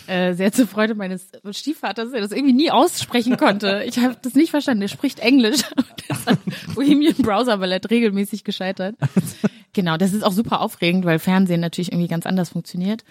Äh, 0.08 0.34
sehr 0.34 0.52
zur 0.52 0.68
Freude 0.68 0.96
meines 0.96 1.30
Stiefvaters, 1.52 2.12
der 2.12 2.22
das 2.22 2.32
irgendwie 2.32 2.54
nie 2.54 2.72
aussprechen 2.72 3.38
konnte. 3.38 3.84
Ich 3.86 4.00
habe 4.00 4.16
das 4.22 4.34
nicht 4.36 4.52
verstanden. 4.52 4.82
Der 4.82 4.88
spricht 4.88 5.20
Englisch. 5.20 5.62
Der 6.10 6.16
ist 6.18 6.28
an 6.28 6.38
Bohemian 6.76 7.16
Browser 7.16 7.58
Ballett 7.58 7.90
regelmäßig 7.90 8.44
gescheitert. 8.44 8.96
Genau, 9.74 9.96
das 9.98 10.12
ist 10.14 10.24
auch 10.24 10.32
super 10.34 10.60
aufregend, 10.62 11.06
weil 11.06 11.20
Fernsehen 11.20 11.62
natürlich 11.62 11.92
irgendwie 11.92 12.08
ganz 12.10 12.26
anders 12.26 12.50
funktioniert. 12.50 13.04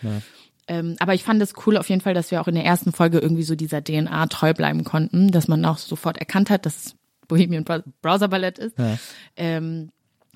Ähm, 0.71 0.95
aber 1.01 1.15
ich 1.15 1.25
fand 1.25 1.43
es 1.43 1.53
cool 1.67 1.77
auf 1.77 1.89
jeden 1.89 2.01
Fall, 2.01 2.15
dass 2.15 2.31
wir 2.31 2.41
auch 2.41 2.47
in 2.47 2.55
der 2.55 2.65
ersten 2.65 2.93
Folge 2.93 3.19
irgendwie 3.19 3.43
so 3.43 3.57
dieser 3.57 3.83
DNA 3.83 4.27
treu 4.27 4.55
bleiben 4.55 4.85
konnten, 4.85 5.33
dass 5.33 5.49
man 5.49 5.65
auch 5.65 5.79
sofort 5.79 6.19
erkannt 6.19 6.49
hat, 6.49 6.65
dass 6.65 6.77
es 6.87 6.95
Bohemian 7.27 7.65
Browser 8.01 8.29
Ballett 8.29 8.61
ist. 8.61 8.79
Ähm, 9.37 9.91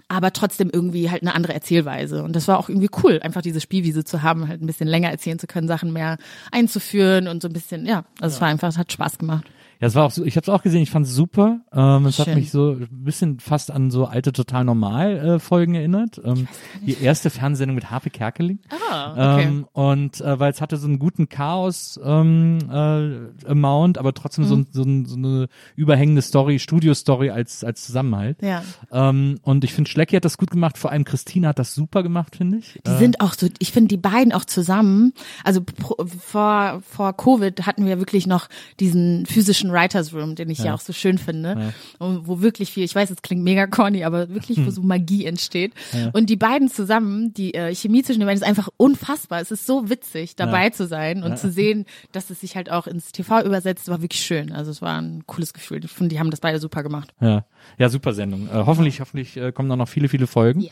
aber 0.09 0.33
trotzdem 0.33 0.71
irgendwie 0.73 1.09
halt 1.09 1.23
eine 1.23 1.37
andere 1.37 1.55
Erzählweise. 1.55 2.25
Und 2.25 2.35
das 2.35 2.49
war 2.49 2.59
auch 2.59 2.69
irgendwie 2.69 2.91
cool, 3.05 3.21
einfach 3.23 3.43
diese 3.43 3.61
Spielwiese 3.61 4.03
zu 4.03 4.23
haben, 4.23 4.49
halt 4.49 4.61
ein 4.61 4.67
bisschen 4.67 4.89
länger 4.89 5.09
erzählen 5.09 5.39
zu 5.39 5.47
können, 5.47 5.69
Sachen 5.69 5.93
mehr 5.93 6.19
einzuführen 6.51 7.29
und 7.29 7.41
so 7.41 7.49
ein 7.49 7.53
bisschen, 7.53 7.87
ja, 7.87 8.05
also 8.21 8.35
es 8.35 8.41
war 8.41 8.49
einfach, 8.49 8.69
es 8.69 8.77
hat 8.77 8.91
Spaß 8.91 9.19
gemacht. 9.19 9.45
Ja, 9.81 9.89
es 9.89 9.95
war 9.95 10.05
auch 10.05 10.11
so, 10.11 10.25
ich 10.25 10.37
habe 10.37 10.45
es 10.45 10.49
auch 10.49 10.63
gesehen, 10.63 10.83
ich 10.83 10.91
fand 10.91 11.07
es 11.07 11.15
super. 11.15 11.61
Ähm, 11.73 12.07
es 12.07 12.19
hat 12.19 12.27
Schön. 12.27 12.35
mich 12.37 12.51
so 12.51 12.71
ein 12.73 12.89
bisschen 12.91 13.41
fast 13.41 13.71
an 13.71 13.91
so 13.91 14.07
alte 14.07 14.33
Total 14.33 14.65
Normal 14.65 15.17
äh, 15.17 15.39
Folgen 15.39 15.75
erinnert. 15.75 16.21
Ähm, 16.25 16.47
die 16.87 16.97
erste 17.03 17.31
Fernsehsendung 17.31 17.75
mit 17.75 17.91
Harpe 17.91 18.11
Kerkeling. 18.11 18.61
Ah, 18.91 19.13
okay. 19.37 19.45
Ähm, 19.47 19.67
und 19.73 20.21
äh, 20.21 20.39
weil 20.39 20.53
es 20.53 20.61
hatte 20.61 20.77
so 20.77 20.87
einen 20.87 20.99
guten 20.99 21.29
Chaos 21.29 21.99
ähm, 22.05 22.59
äh, 22.71 23.49
Amount, 23.49 23.99
aber 23.99 24.15
trotzdem 24.15 24.45
Mhm. 24.45 24.67
so, 24.73 24.85
so, 24.85 25.05
so 25.07 25.17
eine 25.17 25.49
überhängende 25.77 26.23
Story, 26.23 26.59
Studio-Story 26.59 27.31
als 27.31 27.65
als 27.65 27.85
Zusammenhalt. 27.85 28.43
Ja. 28.43 28.63
Ähm, 28.93 29.39
und 29.43 29.65
ich 29.65 29.73
finde, 29.73 29.91
Schlecki 29.91 30.15
hat 30.17 30.25
das 30.25 30.39
gut 30.39 30.51
gemacht. 30.51 30.79
Vor 30.79 30.91
allem 30.91 31.05
Christina 31.05 31.49
hat 31.49 31.59
das 31.59 31.75
super 31.75 32.03
gemacht, 32.03 32.37
finde 32.37 32.59
ich. 32.59 32.81
Die 32.87 32.97
sind 32.97 33.21
auch 33.21 33.35
so, 33.35 33.49
ich 33.59 33.73
finde 33.73 33.89
die 33.89 33.97
beiden 33.97 34.33
auch 34.33 34.45
zusammen, 34.45 35.13
also 35.45 35.63
pro, 35.63 35.97
vor, 36.07 36.81
vor 36.89 37.17
Covid 37.17 37.67
hatten 37.67 37.87
wir 37.87 37.99
wirklich 37.99 38.27
noch 38.27 38.49
diesen 38.81 39.27
physischen 39.27 39.64
Writers 39.73 40.13
Room, 40.13 40.35
den 40.35 40.51
ich 40.51 40.59
ja, 40.61 40.75
auch 40.75 40.81
so 40.81 40.93
schön 40.93 41.19
finde, 41.19 41.73
und 41.99 42.27
wo 42.27 42.41
wirklich 42.41 42.73
viel, 42.73 42.85
ich 42.85 42.95
weiß, 42.95 43.11
es 43.11 43.23
klingt 43.23 43.43
mega 43.43 43.67
corny, 43.67 44.05
aber 44.05 44.29
wirklich, 44.29 44.65
wo 44.65 44.71
so 44.71 44.83
Magie 44.83 45.25
entsteht. 45.25 45.73
Und 46.13 46.31
die 46.31 46.37
beiden 46.37 46.69
zusammen, 46.69 47.33
die 47.35 47.55
äh, 47.55 47.75
Chemie 47.75 48.03
zwischen 48.03 48.21
den 48.21 48.27
beiden 48.27 48.43
ist 48.43 48.49
einfach 48.49 48.69
unfassbar. 48.77 49.41
Es 49.41 49.51
ist 49.51 49.67
so 49.67 49.89
witzig, 49.89 50.37
dabei 50.37 50.71
zu 50.71 50.87
sein 50.87 51.23
und 51.23 51.39
zu 51.39 51.51
sehen, 51.51 51.87
dass 52.13 52.31
es 52.31 52.41
sich 52.41 52.57
halt 52.57 52.71
auch 52.71 52.87
ins 52.87 53.13
TV 53.13 53.43
übersetzt, 53.45 53.89
war 53.89 54.03
wirklich 54.03 54.23
schön. 54.23 54.53
Also 54.53 54.71
es 54.71 54.83
war 54.83 55.01
ein 55.01 55.25
cooles 55.27 55.53
Gefühl. 55.53 55.85
Ich 55.85 55.91
finde, 55.91 56.11
die 56.11 56.19
haben 56.19 56.31
das 56.31 56.41
beide 56.41 56.59
super 56.59 56.83
gemacht. 56.83 57.15
Ja, 57.21 57.45
ja, 57.79 57.89
super 57.89 58.13
Sendung. 58.13 58.47
Äh, 58.49 58.65
hoffentlich, 58.67 59.01
hoffentlich 59.01 59.37
äh, 59.37 59.53
kommen 59.53 59.69
da 59.69 59.77
noch 59.77 59.89
viele, 59.89 60.09
viele 60.09 60.27
Folgen. 60.27 60.67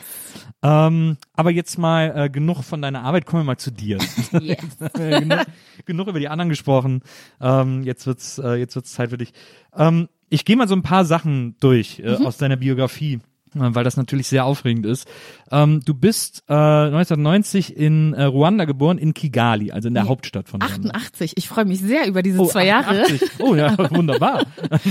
Ähm, 0.61 1.17
aber 1.33 1.51
jetzt 1.51 1.77
mal 1.77 2.13
äh, 2.15 2.29
genug 2.29 2.63
von 2.63 2.81
deiner 2.81 3.03
Arbeit, 3.03 3.25
kommen 3.25 3.41
wir 3.43 3.45
mal 3.47 3.57
zu 3.57 3.71
dir. 3.71 3.97
Yes. 4.41 4.77
Genug, 4.93 5.39
genug 5.85 6.07
über 6.07 6.19
die 6.19 6.27
anderen 6.29 6.49
gesprochen. 6.49 7.01
Ähm, 7.41 7.83
jetzt 7.83 8.07
wird's, 8.07 8.37
äh, 8.39 8.55
jetzt 8.55 8.75
wird's 8.75 8.93
Zeit 8.93 9.09
für 9.09 9.17
dich. 9.17 9.33
Ähm, 9.75 10.07
ich 10.29 10.45
gehe 10.45 10.55
mal 10.55 10.67
so 10.67 10.75
ein 10.75 10.81
paar 10.81 11.05
Sachen 11.05 11.55
durch 11.59 11.99
äh, 11.99 12.17
Mhm. 12.19 12.25
aus 12.25 12.37
deiner 12.37 12.55
Biografie, 12.55 13.19
weil 13.55 13.83
das 13.83 13.97
natürlich 13.97 14.27
sehr 14.27 14.45
aufregend 14.45 14.85
ist. 14.85 15.07
Ähm, 15.51 15.81
du 15.85 15.93
bist 15.93 16.43
äh, 16.49 16.53
1990 16.53 17.77
in 17.77 18.13
äh, 18.13 18.23
Ruanda 18.23 18.65
geboren, 18.65 18.97
in 18.97 19.13
Kigali, 19.13 19.71
also 19.71 19.87
in 19.87 19.93
der 19.93 20.07
Hauptstadt 20.07 20.49
von 20.49 20.61
Ruanda. 20.61 20.89
88. 20.89 21.33
Ich 21.37 21.47
freue 21.47 21.65
mich 21.65 21.79
sehr 21.79 22.07
über 22.07 22.23
diese 22.23 22.39
Oh, 22.39 22.45
zwei 22.47 22.65
Jahre. 22.65 23.03
88. 23.03 23.29
Oh 23.39 23.55
ja, 23.55 23.77
wunderbar. 23.91 24.45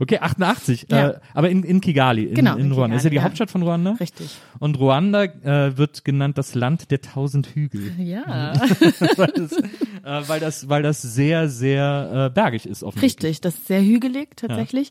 Okay, 0.00 0.18
88. 0.18 0.86
Ja. 0.90 1.08
Äh, 1.10 1.18
aber 1.34 1.50
in, 1.50 1.62
in 1.62 1.80
Kigali, 1.80 2.24
in, 2.24 2.34
Genau, 2.34 2.54
in 2.56 2.66
in 2.66 2.72
Ruanda. 2.72 2.96
ist 2.96 3.04
ja 3.04 3.10
die 3.10 3.14
Kigali, 3.14 3.16
ja. 3.16 3.24
Hauptstadt 3.24 3.50
von 3.50 3.62
Ruanda. 3.62 3.92
Richtig. 4.00 4.36
Und 4.58 4.78
Ruanda 4.78 5.24
äh, 5.24 5.76
wird 5.76 6.04
genannt 6.04 6.38
das 6.38 6.54
Land 6.54 6.90
der 6.90 7.00
tausend 7.00 7.48
Hügel. 7.54 7.92
Ja. 7.98 8.52
weil, 9.16 9.28
das, 9.28 9.52
äh, 9.52 10.28
weil, 10.28 10.40
das, 10.40 10.68
weil 10.68 10.82
das 10.82 11.02
sehr, 11.02 11.48
sehr 11.48 12.28
äh, 12.30 12.34
bergig 12.34 12.66
ist 12.66 12.82
offensichtlich. 12.82 13.30
Richtig, 13.30 13.40
das 13.42 13.54
ist 13.54 13.66
sehr 13.66 13.82
hügelig 13.82 14.36
tatsächlich. 14.36 14.90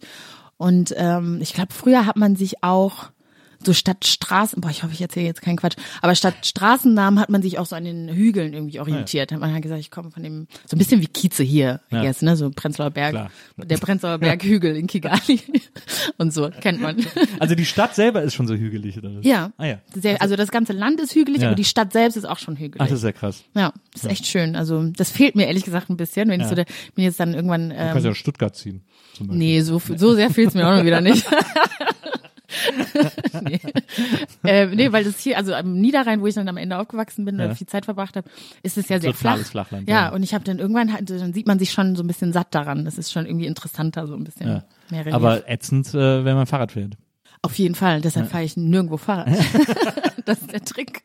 Und 0.57 0.93
ähm, 0.97 1.39
ich 1.41 1.53
glaube, 1.53 1.73
früher 1.73 2.05
hat 2.05 2.17
man 2.17 2.35
sich 2.35 2.63
auch 2.63 3.11
so 3.63 3.73
statt 3.73 4.05
Straßen, 4.05 4.61
boah, 4.61 4.69
ich 4.69 4.83
hoffe, 4.83 4.93
ich 4.93 5.01
erzähle 5.01 5.25
jetzt 5.25 5.41
keinen 5.41 5.55
Quatsch, 5.57 5.77
aber 6.03 6.13
statt 6.13 6.45
Straßennamen 6.45 7.19
hat 7.19 7.29
man 7.31 7.41
sich 7.41 7.57
auch 7.57 7.65
so 7.65 7.75
an 7.75 7.85
den 7.85 8.07
Hügeln 8.07 8.53
irgendwie 8.53 8.79
orientiert. 8.79 9.31
Hat 9.31 9.39
man 9.39 9.51
halt 9.51 9.63
gesagt, 9.63 9.79
ich 9.81 9.89
komme 9.89 10.11
von 10.11 10.21
dem, 10.21 10.47
so 10.67 10.75
ein 10.75 10.77
bisschen 10.77 11.01
wie 11.01 11.07
Kieze 11.07 11.41
hier, 11.41 11.81
Ja. 11.89 12.03
jetzt, 12.03 12.21
ne, 12.21 12.35
so 12.37 12.51
Prenzlauer 12.51 12.91
Berg, 12.91 13.13
Klar. 13.13 13.31
der 13.57 13.77
Prenzlauer 13.79 14.19
Berghügel 14.19 14.75
in 14.75 14.85
Kigali 14.85 15.41
und 16.19 16.31
so, 16.35 16.51
kennt 16.61 16.81
man. 16.81 17.03
Also 17.39 17.55
die 17.55 17.65
Stadt 17.65 17.95
selber 17.95 18.21
ist 18.21 18.35
schon 18.35 18.45
so 18.45 18.53
hügelig, 18.53 18.95
oder? 18.99 19.09
Ja. 19.23 19.51
Ah 19.57 19.65
ja. 19.65 19.79
Sehr, 19.95 20.21
also 20.21 20.35
das 20.35 20.51
ganze 20.51 20.73
Land 20.73 21.01
ist 21.01 21.15
hügelig, 21.15 21.41
Ja. 21.41 21.47
aber 21.47 21.55
die 21.55 21.65
Stadt 21.65 21.93
selbst 21.93 22.15
ist 22.15 22.25
auch 22.25 22.37
schon 22.37 22.57
hügelig. 22.57 22.79
Ach, 22.79 22.87
das 22.87 22.99
ist 22.99 23.05
ja 23.05 23.11
krass. 23.11 23.43
ja, 23.55 23.73
das 23.91 24.03
ist 24.03 24.11
echt 24.11 24.27
schön. 24.27 24.55
Also 24.55 24.83
das 24.95 25.09
fehlt 25.09 25.35
mir 25.35 25.47
ehrlich 25.47 25.65
gesagt 25.65 25.89
ein 25.89 25.97
bisschen, 25.97 26.29
wenn 26.29 26.41
ich 26.41 26.45
Ja. 26.45 26.49
so 26.49 26.55
der, 26.55 26.65
bin 26.93 27.03
jetzt 27.05 27.19
dann 27.19 27.33
irgendwann 27.33 27.71
Du 27.71 27.75
kannst 27.75 27.95
ja 27.95 28.01
ähm, 28.01 28.09
nach 28.09 28.15
Stuttgart 28.15 28.55
ziehen. 28.55 28.83
Zum 29.17 29.27
Beispiel. 29.27 29.37
Nee, 29.39 29.61
so, 29.61 29.79
so 29.79 30.13
sehr 30.13 30.29
fühlt's 30.29 30.53
mir 30.53 30.67
auch 30.67 30.77
noch 30.77 30.85
wieder 30.85 31.01
nicht. 31.01 31.25
nee. 33.43 33.59
Äh, 34.43 34.67
nee, 34.67 34.91
weil 34.91 35.03
das 35.03 35.19
hier, 35.19 35.37
also 35.37 35.53
am 35.53 35.73
Niederrhein, 35.79 36.21
wo 36.21 36.27
ich 36.27 36.35
dann 36.35 36.47
am 36.47 36.57
Ende 36.57 36.77
aufgewachsen 36.79 37.25
bin 37.25 37.37
Ja. 37.39 37.45
oder 37.45 37.55
viel 37.55 37.67
Zeit 37.67 37.85
verbracht 37.85 38.15
habe, 38.15 38.29
ist 38.63 38.77
es 38.77 38.87
ja 38.89 38.99
sehr 38.99 39.13
flach. 39.13 39.31
Totales 39.33 39.49
Flachland, 39.49 39.89
ja, 39.89 40.05
ja. 40.05 40.09
und 40.13 40.23
ich 40.23 40.33
habe 40.33 40.43
dann 40.43 40.59
irgendwann, 40.59 40.91
dann 41.05 41.33
sieht 41.33 41.47
man 41.47 41.59
sich 41.59 41.71
schon 41.71 41.95
so 41.95 42.03
ein 42.03 42.07
bisschen 42.07 42.33
satt 42.33 42.53
daran. 42.55 42.85
Das 42.85 42.97
ist 42.97 43.11
schon 43.11 43.25
irgendwie 43.25 43.45
interessanter, 43.47 44.07
so 44.07 44.15
ein 44.15 44.23
bisschen 44.23 44.47
Ja. 44.47 44.63
mehr 44.89 45.01
Relief. 45.01 45.13
Aber 45.15 45.49
ätzend, 45.49 45.93
äh, 45.93 46.25
wenn 46.25 46.35
man 46.35 46.47
Fahrrad 46.47 46.71
fährt. 46.71 46.93
Auf 47.43 47.57
jeden 47.59 47.75
Fall, 47.75 48.01
deshalb 48.01 48.29
fahre 48.29 48.43
ich 48.43 48.57
nirgendwo 48.57 48.97
Fahrrad. 48.97 49.27
das 50.25 50.39
ist 50.41 50.51
der 50.51 50.61
Trick. 50.63 51.01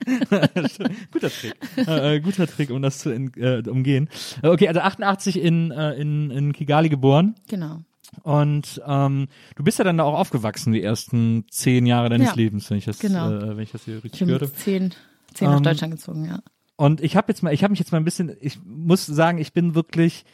guter 1.12 1.30
Trick. 1.30 1.54
äh, 1.76 2.16
äh, 2.16 2.20
guter 2.20 2.46
Trick, 2.46 2.70
um 2.70 2.80
das 2.82 2.98
zu 3.00 3.12
in, 3.12 3.32
äh, 3.34 3.62
umgehen. 3.68 4.08
Äh, 4.42 4.48
Okay, 4.48 4.68
also 4.68 4.80
88 4.80 5.38
in, 5.40 5.70
äh, 5.72 5.92
in, 5.94 6.30
in 6.30 6.52
Kigali 6.52 6.88
geboren. 6.88 7.34
Genau. 7.48 7.80
Und 8.22 8.80
ähm, 8.86 9.28
du 9.56 9.64
bist 9.64 9.78
ja 9.78 9.84
dann 9.84 9.98
da 9.98 10.04
auch 10.04 10.18
aufgewachsen, 10.18 10.72
die 10.72 10.82
ersten 10.82 11.44
zehn 11.50 11.86
Jahre 11.86 12.08
deines 12.10 12.28
Ja, 12.28 12.34
Lebens, 12.34 12.70
wenn 12.70 12.78
ich 12.78 12.84
das, 12.84 12.98
genau. 12.98 13.30
äh, 13.30 13.56
wenn 13.56 13.62
ich 13.62 13.72
das 13.72 13.84
hier 13.84 13.96
richtig 14.04 14.20
Ich 14.20 14.26
bin 14.26 14.34
habe. 14.34 14.52
zehn 14.52 14.92
Zehn 15.34 15.48
nach 15.48 15.58
Ähm, 15.58 15.62
Deutschland 15.62 15.94
gezogen, 15.94 16.26
ja. 16.26 16.40
Und 16.76 17.00
ich 17.00 17.16
habe 17.16 17.28
jetzt 17.32 17.42
mal, 17.42 17.54
ich 17.54 17.62
habe 17.62 17.70
mich 17.72 17.78
jetzt 17.78 17.92
mal 17.92 17.98
ein 17.98 18.04
bisschen, 18.04 18.32
ich 18.40 18.58
muss 18.64 19.06
sagen, 19.06 19.38
ich 19.38 19.52
bin 19.54 19.74
wirklich, 19.74 20.24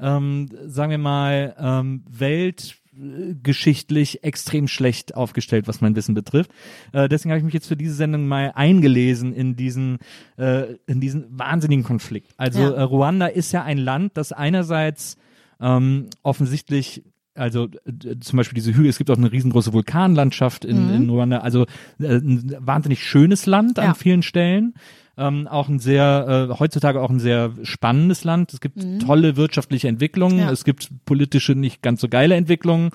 ähm, 0.00 0.48
sagen 0.66 0.90
wir 0.90 0.98
mal, 0.98 1.54
ähm, 1.58 2.02
weltgeschichtlich 2.10 4.24
extrem 4.24 4.68
schlecht 4.68 5.14
aufgestellt, 5.14 5.68
was 5.68 5.80
mein 5.80 5.94
Wissen 5.96 6.14
betrifft. 6.14 6.50
Äh, 6.92 7.08
deswegen 7.08 7.32
habe 7.32 7.38
ich 7.38 7.44
mich 7.44 7.54
jetzt 7.54 7.68
für 7.68 7.76
diese 7.76 7.94
Sendung 7.94 8.26
mal 8.26 8.52
eingelesen 8.54 9.32
in 9.32 9.56
diesen, 9.56 9.98
äh, 10.36 10.74
in 10.86 11.00
diesen 11.00 11.26
wahnsinnigen 11.38 11.84
Konflikt. 11.84 12.32
Also 12.36 12.60
Ja. 12.60 12.70
äh, 12.72 12.82
Ruanda 12.82 13.26
ist 13.26 13.52
ja 13.52 13.62
ein 13.62 13.78
Land, 13.78 14.16
das 14.16 14.32
einerseits 14.32 15.16
ähm, 15.60 16.08
offensichtlich 16.22 17.02
also 17.38 17.68
äh, 17.86 18.16
zum 18.20 18.36
Beispiel 18.36 18.54
diese 18.56 18.74
Hügel, 18.74 18.90
es 18.90 18.98
gibt 18.98 19.10
auch 19.10 19.16
eine 19.16 19.30
riesengroße 19.32 19.72
Vulkanlandschaft 19.72 20.64
in, 20.64 20.90
in 20.94 21.08
Ruanda, 21.10 21.38
also 21.38 21.62
äh, 22.00 22.16
ein 22.16 22.56
wahnsinnig 22.60 23.02
schönes 23.04 23.46
Land 23.46 23.78
Ja. 23.78 23.84
an 23.84 23.94
vielen 23.94 24.22
Stellen. 24.22 24.74
Ähm, 25.16 25.48
auch 25.48 25.68
ein 25.68 25.80
sehr, 25.80 26.48
äh, 26.50 26.58
heutzutage 26.60 27.00
auch 27.00 27.10
ein 27.10 27.18
sehr 27.18 27.50
spannendes 27.64 28.22
Land. 28.22 28.52
Es 28.52 28.60
gibt 28.60 28.78
tolle 29.04 29.36
wirtschaftliche 29.36 29.88
Entwicklungen, 29.88 30.38
Ja. 30.38 30.50
es 30.52 30.64
gibt 30.64 30.90
politische 31.06 31.56
nicht 31.56 31.82
ganz 31.82 32.00
so 32.00 32.08
geile 32.08 32.36
Entwicklungen. 32.36 32.90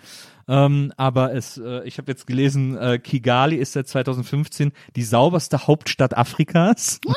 Ähm, 0.47 0.91
aber 0.97 1.33
es, 1.33 1.57
äh, 1.57 1.83
ich 1.85 1.97
habe 1.97 2.11
jetzt 2.11 2.27
gelesen, 2.27 2.77
äh, 2.77 2.99
Kigali 2.99 3.55
ist 3.55 3.73
seit 3.73 3.87
2015 3.87 4.71
die 4.95 5.03
sauberste 5.03 5.67
Hauptstadt 5.67 6.17
Afrikas. 6.17 6.99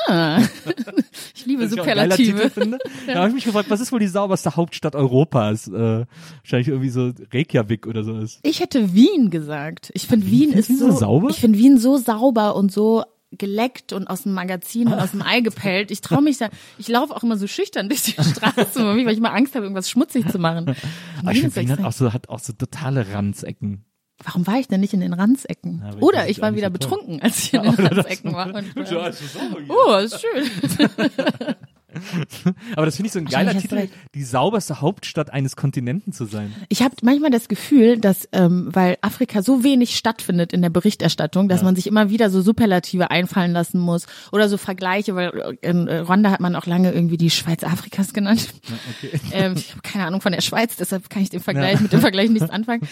Ich 1.35 1.47
liebe 1.47 1.65
Was 1.65 1.73
ich 1.73 1.77
geiler 1.79 2.05
Superlative. 2.05 2.51
Finde. 2.51 2.79
Da 3.07 3.15
habe 3.17 3.29
ich 3.29 3.35
mich 3.35 3.45
gefragt, 3.45 3.71
was 3.71 3.81
ist 3.81 3.93
wohl 3.93 4.01
die 4.01 4.07
sauberste 4.07 4.57
Hauptstadt 4.57 4.95
Europas? 4.95 5.69
Äh, 5.69 6.07
wahrscheinlich 6.43 6.69
irgendwie 6.69 6.89
so 6.89 7.13
Reykjavik 7.33 7.87
oder 7.87 8.05
so 8.05 8.19
ist. 8.19 8.41
Ich 8.43 8.61
hätte 8.61 8.95
Wien 8.95 9.31
gesagt. 9.31 9.91
Ich 9.95 10.07
finde 10.07 10.27
Wien 10.27 10.53
ist 10.53 10.69
Wien 10.69 10.79
so 10.79 10.91
so, 10.91 10.99
sauber? 10.99 11.31
Ich 11.31 11.37
finde 11.37 11.59
Wien 11.59 11.79
so 11.79 11.97
sauber 11.99 12.57
und 12.57 12.73
so 12.73 13.05
geleckt 13.33 13.93
und 13.93 14.07
aus 14.07 14.23
dem 14.23 14.33
Magazin 14.33 14.89
und 14.89 14.95
aus 14.95 15.11
dem 15.11 15.23
Ei 15.23 15.41
gepellt. 15.41 15.91
Ich 15.91 16.01
traue 16.01 16.23
mich 16.23 16.39
da, 16.39 16.49
ich 16.79 16.89
laufe 16.89 17.15
auch 17.15 17.23
immer 17.23 17.37
so 17.37 17.47
schüchtern 17.47 17.89
durch 17.89 18.03
die 18.03 18.13
Straße, 18.23 18.85
weil 18.85 19.09
ich 19.09 19.19
immer 19.19 19.33
Angst 19.33 19.55
habe, 19.55 19.65
irgendwas 19.65 19.91
schmutzig 19.91 20.29
zu 20.31 20.39
machen. 20.39 20.75
Aber 21.21 21.33
ich 21.33 21.41
finde, 21.41 21.73
hat 21.73 21.85
auch 21.85 21.93
so, 21.93 22.13
hat 22.13 22.29
auch 22.29 22.39
so 22.39 22.53
totale 22.53 23.13
Ranzecken. 23.13 23.85
Warum 24.25 24.47
war 24.47 24.59
ich 24.59 24.67
denn 24.69 24.81
nicht 24.81 24.95
in 24.95 25.01
den 25.01 25.13
Ranzecken? 25.13 25.83
Ja, 25.85 26.01
Oder 26.01 26.29
ich 26.29 26.41
war 26.41 26.55
wieder 26.55 26.71
betrunken, 26.71 27.21
als 27.21 27.39
ich 27.39 27.55
in 27.55 27.63
den 27.65 27.75
Ranzecken 27.75 28.33
war. 28.33 28.47
Und, 28.55 28.77
äh, 28.77 29.13
oh, 29.69 29.97
ist 29.97 30.21
schön. 30.21 31.57
Aber 32.77 32.87
das 32.87 32.97
finde 32.97 33.09
ich 33.09 33.13
so 33.13 33.19
ein 33.19 33.27
geiler 33.27 33.57
Titel, 33.57 33.77
recht. 33.77 33.93
die 34.15 34.23
sauberste 34.23 34.81
Hauptstadt 34.81 35.33
eines 35.33 35.57
Kontinenten 35.57 36.13
zu 36.13 36.25
sein. 36.25 36.55
Ich 36.69 36.83
habe 36.83 36.95
manchmal 37.03 37.31
das 37.31 37.49
Gefühl, 37.49 37.99
dass 37.99 38.29
ähm, 38.33 38.69
weil 38.73 38.99
Afrika 39.01 39.43
so 39.43 39.63
wenig 39.63 39.97
stattfindet 39.97 40.53
in 40.53 40.63
der 40.63 40.71
Berichterstattung, 40.71 41.49
dass 41.49 41.63
man 41.63 41.77
sich 41.77 41.87
immer 41.87 42.11
wieder 42.11 42.31
so 42.31 42.41
Superlative 42.41 43.11
einfallen 43.11 43.53
lassen 43.53 43.79
muss 43.79 44.07
oder 44.33 44.49
so 44.49 44.57
Vergleiche, 44.57 45.15
weil 45.15 45.59
in 45.61 45.89
äh, 45.89 45.99
Rwanda 45.99 46.31
hat 46.31 46.41
man 46.41 46.57
auch 46.57 46.67
lange 46.67 46.93
irgendwie 46.93 47.17
die 47.17 47.31
Schweiz 47.31 47.63
Afrikas 47.63 48.13
genannt. 48.13 48.49
ähm, 49.33 49.55
ich 49.57 49.71
habe 49.71 49.83
keine 49.83 50.07
Ahnung 50.07 50.21
von 50.21 50.33
der 50.33 50.41
Schweiz, 50.41 50.77
deshalb 50.77 51.09
kann 51.11 51.23
ich 51.23 51.31
den 51.31 51.41
Vergleich 51.41 51.81
mit 51.81 51.93
dem 51.93 52.01
Vergleich 52.01 52.31
nichts 52.31 52.51
anfangen. 52.57 52.87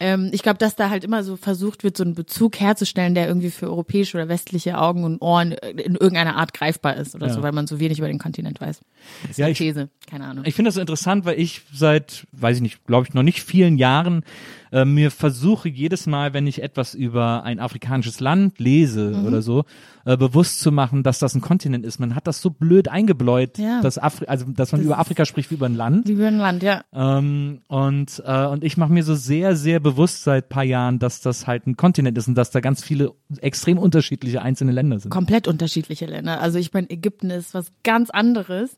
Ähm, 0.00 0.30
ich 0.32 0.42
glaube, 0.42 0.58
dass 0.58 0.76
da 0.76 0.90
halt 0.90 1.04
immer 1.04 1.24
so 1.24 1.36
versucht 1.36 1.84
wird, 1.84 1.96
so 1.96 2.04
einen 2.04 2.14
Bezug 2.14 2.60
herzustellen, 2.60 3.14
der 3.14 3.26
irgendwie 3.26 3.50
für 3.50 3.66
europäische 3.66 4.16
oder 4.16 4.28
westliche 4.28 4.78
Augen 4.78 5.04
und 5.04 5.20
Ohren 5.20 5.52
in 5.52 5.94
irgendeiner 5.94 6.36
Art 6.36 6.54
greifbar 6.54 6.96
ist 6.96 7.14
oder 7.14 7.30
so, 7.30 7.42
weil 7.42 7.52
man 7.52 7.66
so 7.66 7.80
wenig 7.80 7.98
über 7.98 8.08
den 8.08 8.18
Kontinent 8.18 8.45
weiß. 8.60 8.80
Das 9.28 9.36
Ja, 9.36 9.48
ich- 9.48 9.58
These, 9.58 9.88
keine 10.08 10.24
Ahnung. 10.26 10.44
Ich 10.46 10.54
finde 10.54 10.68
das 10.68 10.74
so 10.76 10.80
interessant, 10.80 11.24
weil 11.24 11.38
ich 11.38 11.62
seit, 11.72 12.26
weiß 12.32 12.56
ich 12.56 12.62
nicht, 12.62 12.84
glaube 12.86 13.06
ich, 13.08 13.14
noch 13.14 13.22
nicht 13.22 13.42
vielen 13.42 13.76
Jahren 13.78 14.22
äh, 14.72 14.84
mir 14.84 15.10
versuche 15.10 15.68
jedes 15.68 16.06
Mal, 16.06 16.32
wenn 16.34 16.46
ich 16.46 16.62
etwas 16.62 16.94
über 16.94 17.44
ein 17.44 17.60
afrikanisches 17.60 18.20
Land 18.20 18.58
lese 18.58 19.10
Mhm. 19.16 19.26
oder 19.26 19.42
so, 19.42 19.64
äh, 20.04 20.16
bewusst 20.16 20.60
zu 20.60 20.72
machen, 20.72 21.02
dass 21.02 21.18
das 21.18 21.34
ein 21.34 21.40
Kontinent 21.40 21.84
ist. 21.84 21.98
Man 21.98 22.14
hat 22.14 22.26
das 22.26 22.40
so 22.40 22.50
blöd 22.50 22.88
eingebläut, 22.88 23.58
Ja. 23.58 23.80
dass 23.80 23.98
Afri 23.98 24.26
also 24.26 24.46
dass 24.46 24.72
man 24.72 24.80
über 24.80 24.98
Afrika 24.98 25.24
spricht 25.24 25.50
wie 25.50 25.54
über 25.54 25.66
ein 25.66 25.74
Land. 25.74 26.08
Wie 26.08 26.12
über 26.12 26.26
ein 26.28 26.38
Land, 26.38 26.62
ja. 26.62 26.82
Ähm, 26.92 27.60
und, 27.68 28.22
äh, 28.24 28.46
und 28.46 28.64
ich 28.64 28.76
mache 28.76 28.92
mir 28.92 29.02
so 29.04 29.14
sehr, 29.14 29.56
sehr 29.56 29.80
bewusst 29.80 30.24
seit 30.24 30.48
paar 30.48 30.64
Jahren, 30.64 30.98
dass 30.98 31.20
das 31.20 31.46
halt 31.46 31.66
ein 31.66 31.76
Kontinent 31.76 32.16
ist 32.18 32.28
und 32.28 32.34
dass 32.34 32.50
da 32.50 32.60
ganz 32.60 32.82
viele 32.82 33.12
extrem 33.40 33.78
unterschiedliche 33.78 34.42
einzelne 34.42 34.72
Länder 34.72 34.98
sind. 35.00 35.10
komplett 35.10 35.48
unterschiedliche 35.48 36.06
Länder. 36.06 36.40
Also 36.40 36.58
ich 36.58 36.72
meine, 36.72 36.88
Ägypten 36.90 37.30
ist 37.30 37.54
was 37.54 37.72
ganz 37.84 38.10
anderes 38.10 38.76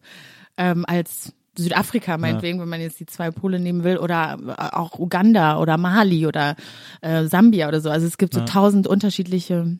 ähm, 0.56 0.84
als 0.86 1.32
Südafrika 1.62 2.18
meinetwegen, 2.18 2.60
wenn 2.60 2.68
man 2.68 2.80
jetzt 2.80 3.00
die 3.00 3.06
zwei 3.06 3.30
Pole 3.30 3.58
nehmen 3.58 3.84
will, 3.84 3.98
oder 3.98 4.38
äh, 4.46 4.74
auch 4.74 4.98
Uganda 4.98 5.58
oder 5.58 5.76
Mali 5.76 6.26
oder 6.26 6.56
äh, 7.00 7.24
Sambia 7.26 7.68
oder 7.68 7.80
so. 7.80 7.90
Also 7.90 8.06
es 8.06 8.18
gibt 8.18 8.34
so 8.34 8.40
tausend 8.46 8.86
unterschiedliche. 8.86 9.76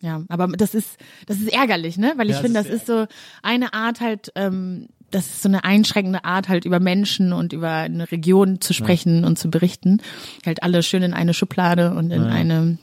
Ja, 0.00 0.22
aber 0.28 0.48
das 0.48 0.74
ist 0.74 0.98
das 1.26 1.38
ist 1.38 1.52
ärgerlich, 1.52 1.96
ne? 1.96 2.12
Weil 2.16 2.28
ich 2.28 2.36
Ja, 2.36 2.42
finde, 2.42 2.58
das 2.60 2.66
das 2.66 2.74
ist 2.74 2.80
ist 2.82 2.86
so 2.86 3.06
eine 3.42 3.72
Art 3.74 4.00
halt. 4.00 4.30
Ähm, 4.34 4.88
das 5.12 5.26
ist 5.26 5.42
so 5.42 5.48
eine 5.48 5.62
einschränkende 5.62 6.24
Art, 6.24 6.48
halt 6.48 6.64
über 6.64 6.80
Menschen 6.80 7.32
und 7.32 7.52
über 7.52 7.70
eine 7.70 8.10
Region 8.10 8.60
zu 8.60 8.74
sprechen 8.74 9.24
und 9.24 9.38
zu 9.38 9.48
berichten. 9.50 10.02
Halt 10.44 10.64
alle 10.64 10.82
schön 10.82 11.02
in 11.04 11.14
eine 11.14 11.32
Schublade 11.32 11.94
und 11.94 12.10
in 12.10 12.24
eine 12.24 12.78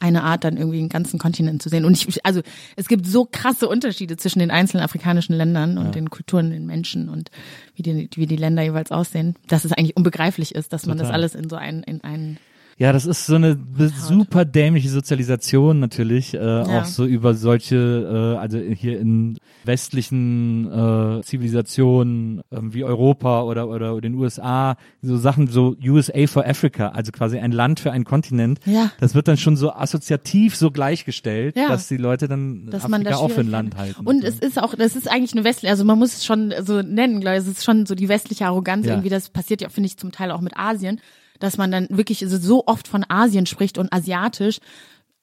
eine 0.00 0.22
Art, 0.22 0.44
dann 0.44 0.56
irgendwie 0.56 0.78
einen 0.78 0.88
ganzen 0.88 1.18
Kontinent 1.18 1.62
zu 1.62 1.68
sehen. 1.68 1.84
Und 1.84 1.92
ich, 1.96 2.24
also 2.24 2.42
es 2.76 2.88
gibt 2.88 3.06
so 3.06 3.26
krasse 3.30 3.68
Unterschiede 3.68 4.16
zwischen 4.16 4.38
den 4.38 4.50
einzelnen 4.50 4.84
afrikanischen 4.84 5.34
Ländern 5.34 5.78
und 5.78 5.94
den 5.94 6.10
Kulturen, 6.10 6.50
den 6.50 6.66
Menschen 6.66 7.08
und 7.08 7.30
wie 7.74 7.82
die, 7.82 8.08
wie 8.14 8.26
die 8.26 8.36
Länder 8.36 8.62
jeweils 8.62 8.90
aussehen, 8.90 9.36
dass 9.48 9.64
es 9.64 9.72
eigentlich 9.72 9.96
unbegreiflich 9.96 10.54
ist, 10.54 10.72
dass 10.72 10.86
man 10.86 10.98
das 10.98 11.08
Total. 11.08 11.20
alles 11.20 11.34
in 11.34 11.48
so 11.48 11.56
einen, 11.56 11.82
in 11.82 12.02
einen 12.04 12.38
Ja, 12.78 12.92
das 12.92 13.06
ist 13.06 13.26
so 13.26 13.34
eine 13.36 13.58
super 13.98 14.44
dämliche 14.44 14.88
Sozialisation 14.88 15.78
natürlich, 15.80 16.34
äh, 16.34 16.38
auch 16.40 16.84
so 16.84 17.04
über 17.04 17.34
solche, 17.34 18.34
äh, 18.36 18.38
also 18.40 18.58
hier 18.58 18.98
in 18.98 19.38
westlichen 19.64 20.66
äh, 20.70 21.22
Zivilisationen 21.22 22.42
ähm, 22.50 22.72
wie 22.74 22.84
Europa 22.84 23.42
oder 23.42 23.68
oder 23.68 24.00
den 24.00 24.14
USA, 24.14 24.76
so 25.02 25.16
Sachen 25.16 25.46
so 25.46 25.76
USA 25.84 26.26
for 26.26 26.46
Africa, 26.46 26.88
also 26.88 27.12
quasi 27.12 27.38
ein 27.38 27.52
Land 27.52 27.80
für 27.80 27.92
einen 27.92 28.04
Kontinent. 28.04 28.60
Ja. 28.64 28.90
Das 29.00 29.14
wird 29.14 29.28
dann 29.28 29.36
schon 29.36 29.56
so 29.56 29.72
assoziativ 29.72 30.56
so 30.56 30.70
gleichgestellt, 30.70 31.56
Ja. 31.56 31.68
dass 31.68 31.88
die 31.88 31.96
Leute 31.96 32.28
dann 32.28 32.66
dass 32.66 32.84
Afrika 32.84 32.88
man 32.88 33.04
das 33.04 33.16
auch 33.16 33.30
für 33.30 33.40
ein 33.40 33.50
Land 33.50 33.76
halten. 33.76 34.06
Und 34.06 34.24
es 34.24 34.38
ist 34.38 34.60
auch, 34.60 34.74
das 34.74 34.96
ist 34.96 35.10
eigentlich 35.10 35.32
eine 35.32 35.44
westliche, 35.44 35.70
also 35.70 35.84
man 35.84 35.98
muss 35.98 36.14
es 36.14 36.24
schon 36.24 36.52
so 36.62 36.82
nennen, 36.82 37.20
glaube 37.20 37.36
ich, 37.36 37.42
es 37.42 37.48
ist 37.48 37.64
schon 37.64 37.86
so 37.86 37.94
die 37.94 38.08
westliche 38.08 38.46
Arroganz 38.46 38.86
Ja. 38.86 38.92
irgendwie, 38.94 39.08
das 39.10 39.28
passiert 39.28 39.60
ja, 39.60 39.68
finde 39.68 39.86
ich, 39.88 39.96
zum 39.98 40.12
Teil 40.12 40.30
auch 40.30 40.40
mit 40.40 40.56
Asien, 40.56 41.00
dass 41.42 41.58
man 41.58 41.70
dann 41.70 41.86
wirklich 41.90 42.20
so- 42.20 42.38
so 42.38 42.64
oft 42.66 42.88
von 42.88 43.04
Asien 43.08 43.46
spricht 43.46 43.78
und 43.78 43.92
asiatisch 43.92 44.58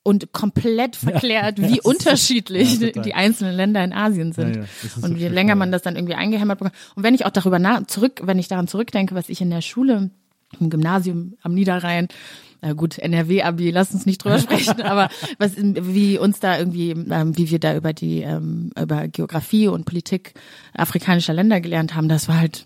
und 0.04 0.32
komplett 0.32 0.96
verklärt, 0.96 1.60
Ja, 1.60 1.66
wie 1.66 1.70
das 1.76 1.78
ist- 1.80 1.86
unterschiedlich 1.86 2.80
ja, 2.80 2.90
die 3.02 3.14
einzelnen 3.14 3.56
Länder 3.56 3.84
in 3.84 3.94
Asien 3.94 4.32
sind. 4.34 4.56
Ja, 4.56 4.62
und 4.62 5.02
so 5.02 5.08
je 5.08 5.18
schlimm, 5.18 5.34
länger 5.34 5.56
man 5.56 5.72
das 5.72 5.82
dann 5.82 5.96
irgendwie 5.96 6.16
eingehämmert 6.16 6.60
bekommt. 6.60 6.76
Und 6.96 7.04
wenn 7.04 7.14
ich 7.16 7.26
auch 7.26 7.32
darüber 7.32 7.60
nach, 7.60 7.86
zurück, 7.88 8.22
wenn 8.24 8.40
ich 8.40 8.48
daran 8.48 8.68
zurückdenke, 8.68 9.14
was 9.16 9.30
ich 9.30 9.42
in 9.42 9.50
der 9.50 9.62
Schule, 9.62 10.10
im 10.60 10.70
Gymnasium 10.70 11.36
am 11.44 11.54
Niederrhein, 11.54 12.08
na 12.62 12.74
gut, 12.74 12.98
NRW-Abi, 12.98 13.72
lass 13.72 13.92
uns 13.94 14.06
nicht 14.06 14.24
drüber 14.24 14.40
sprechen, 14.40 14.82
aber 14.82 15.10
was, 15.38 15.54
wie 15.58 16.18
uns 16.18 16.40
da 16.40 16.58
irgendwie, 16.58 16.92
ähm, 16.92 17.38
wie 17.38 17.50
wir 17.52 17.60
da 17.60 17.76
über 17.76 17.94
die, 17.94 18.22
ähm, 18.22 18.72
über 18.82 19.08
Geografie 19.08 19.68
und 19.68 19.86
Politik 19.86 20.34
afrikanischer 20.74 21.34
Länder 21.34 21.62
gelernt 21.62 21.94
haben, 21.96 22.10
das 22.10 22.28
war 22.28 22.40
halt 22.40 22.66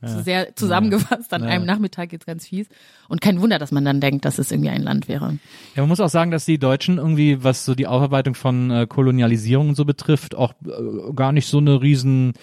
so 0.00 0.22
sehr 0.22 0.54
zusammengefasst 0.54 1.32
an 1.34 1.42
Ja. 1.42 1.48
einem 1.48 1.66
Nachmittag 1.66 2.12
jetzt 2.12 2.26
ganz 2.26 2.46
fies. 2.46 2.68
Und 3.08 3.20
kein 3.20 3.40
Wunder, 3.40 3.58
dass 3.58 3.72
man 3.72 3.84
dann 3.84 4.00
denkt, 4.00 4.24
dass 4.24 4.38
es 4.38 4.50
irgendwie 4.52 4.70
ein 4.70 4.82
Land 4.82 5.08
wäre. 5.08 5.38
Ja, 5.74 5.82
man 5.82 5.88
muss 5.88 5.98
auch 6.00 6.08
sagen, 6.08 6.30
dass 6.30 6.44
die 6.44 6.58
Deutschen 6.58 6.98
irgendwie, 6.98 7.42
was 7.42 7.64
so 7.64 7.74
die 7.74 7.86
Aufarbeitung 7.88 8.34
von 8.34 8.70
äh, 8.70 8.86
Kolonialisierung 8.88 9.70
und 9.70 9.74
so 9.74 9.84
betrifft, 9.84 10.34
auch 10.36 10.52
äh, 10.64 11.12
gar 11.14 11.32
nicht 11.32 11.46
so 11.48 11.58
eine 11.58 11.82
riesen 11.82 12.34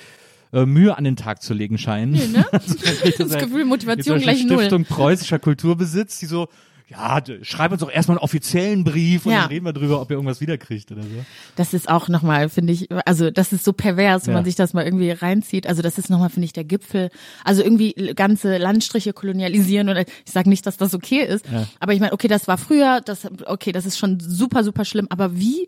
äh, 0.52 0.66
Mühe 0.66 0.98
an 0.98 1.04
den 1.06 1.16
Tag 1.16 1.42
zu 1.42 1.54
legen 1.54 1.78
scheinen. 1.78 2.12
Nee, 2.12 2.28
ne? 2.28 2.46
das 2.52 3.38
Gefühl, 3.38 3.64
Motivation 3.66 4.20
gleich 4.20 4.36
Beispiel 4.40 4.50
null. 4.52 4.60
Stiftung 4.60 4.84
preußischer 4.86 5.40
Kulturbesitz, 5.40 6.20
die 6.20 6.26
so, 6.26 6.50
ja, 6.88 7.20
schreib 7.42 7.72
uns 7.72 7.82
doch 7.82 7.92
erstmal 7.92 8.18
einen 8.18 8.24
offiziellen 8.24 8.84
Brief 8.84 9.26
und 9.26 9.32
Ja. 9.34 9.40
dann 9.42 9.48
reden 9.50 9.66
wir 9.66 9.74
drüber, 9.74 10.00
ob 10.02 10.12
ihr 10.12 10.16
irgendwas 10.18 10.40
wiederkriegt 10.40 10.92
oder 10.92 11.02
so. 11.02 11.26
Das 11.56 11.74
ist 11.74 11.90
auch 11.90 12.10
nochmal, 12.10 12.48
finde 12.50 12.74
ich, 12.74 12.90
also 13.08 13.32
das 13.32 13.52
ist 13.54 13.64
so 13.66 13.74
pervers, 13.74 14.28
wenn 14.28 14.34
Ja. 14.34 14.38
man 14.40 14.46
sich 14.46 14.56
das 14.56 14.74
mal 14.74 14.86
irgendwie 14.86 15.10
reinzieht. 15.10 15.66
Also 15.66 15.82
das 15.82 15.98
ist 15.98 16.10
nochmal, 16.12 16.30
finde 16.30 16.46
ich, 16.46 16.54
der 16.54 16.64
Gipfel. 16.64 17.10
Also 17.44 17.64
irgendwie 17.64 17.94
ganze 18.16 18.58
Landstriche 18.58 19.14
kolonialisieren 19.14 19.90
oder 19.90 20.02
ich 20.02 20.32
sage 20.32 20.48
nicht, 20.50 20.66
dass 20.68 20.78
das 20.78 20.94
okay 20.94 21.24
ist, 21.26 21.46
aber 21.80 21.94
ich 21.94 22.00
meine, 22.00 22.14
okay, 22.14 22.28
das 22.28 22.48
war 22.48 22.58
früher, 22.60 23.02
das 23.02 23.28
okay, 23.48 23.72
das 23.72 23.86
ist 23.88 23.98
schon 23.98 24.20
super, 24.20 24.64
super 24.64 24.86
schlimm. 24.86 25.08
Aber 25.10 25.36
wie, 25.38 25.68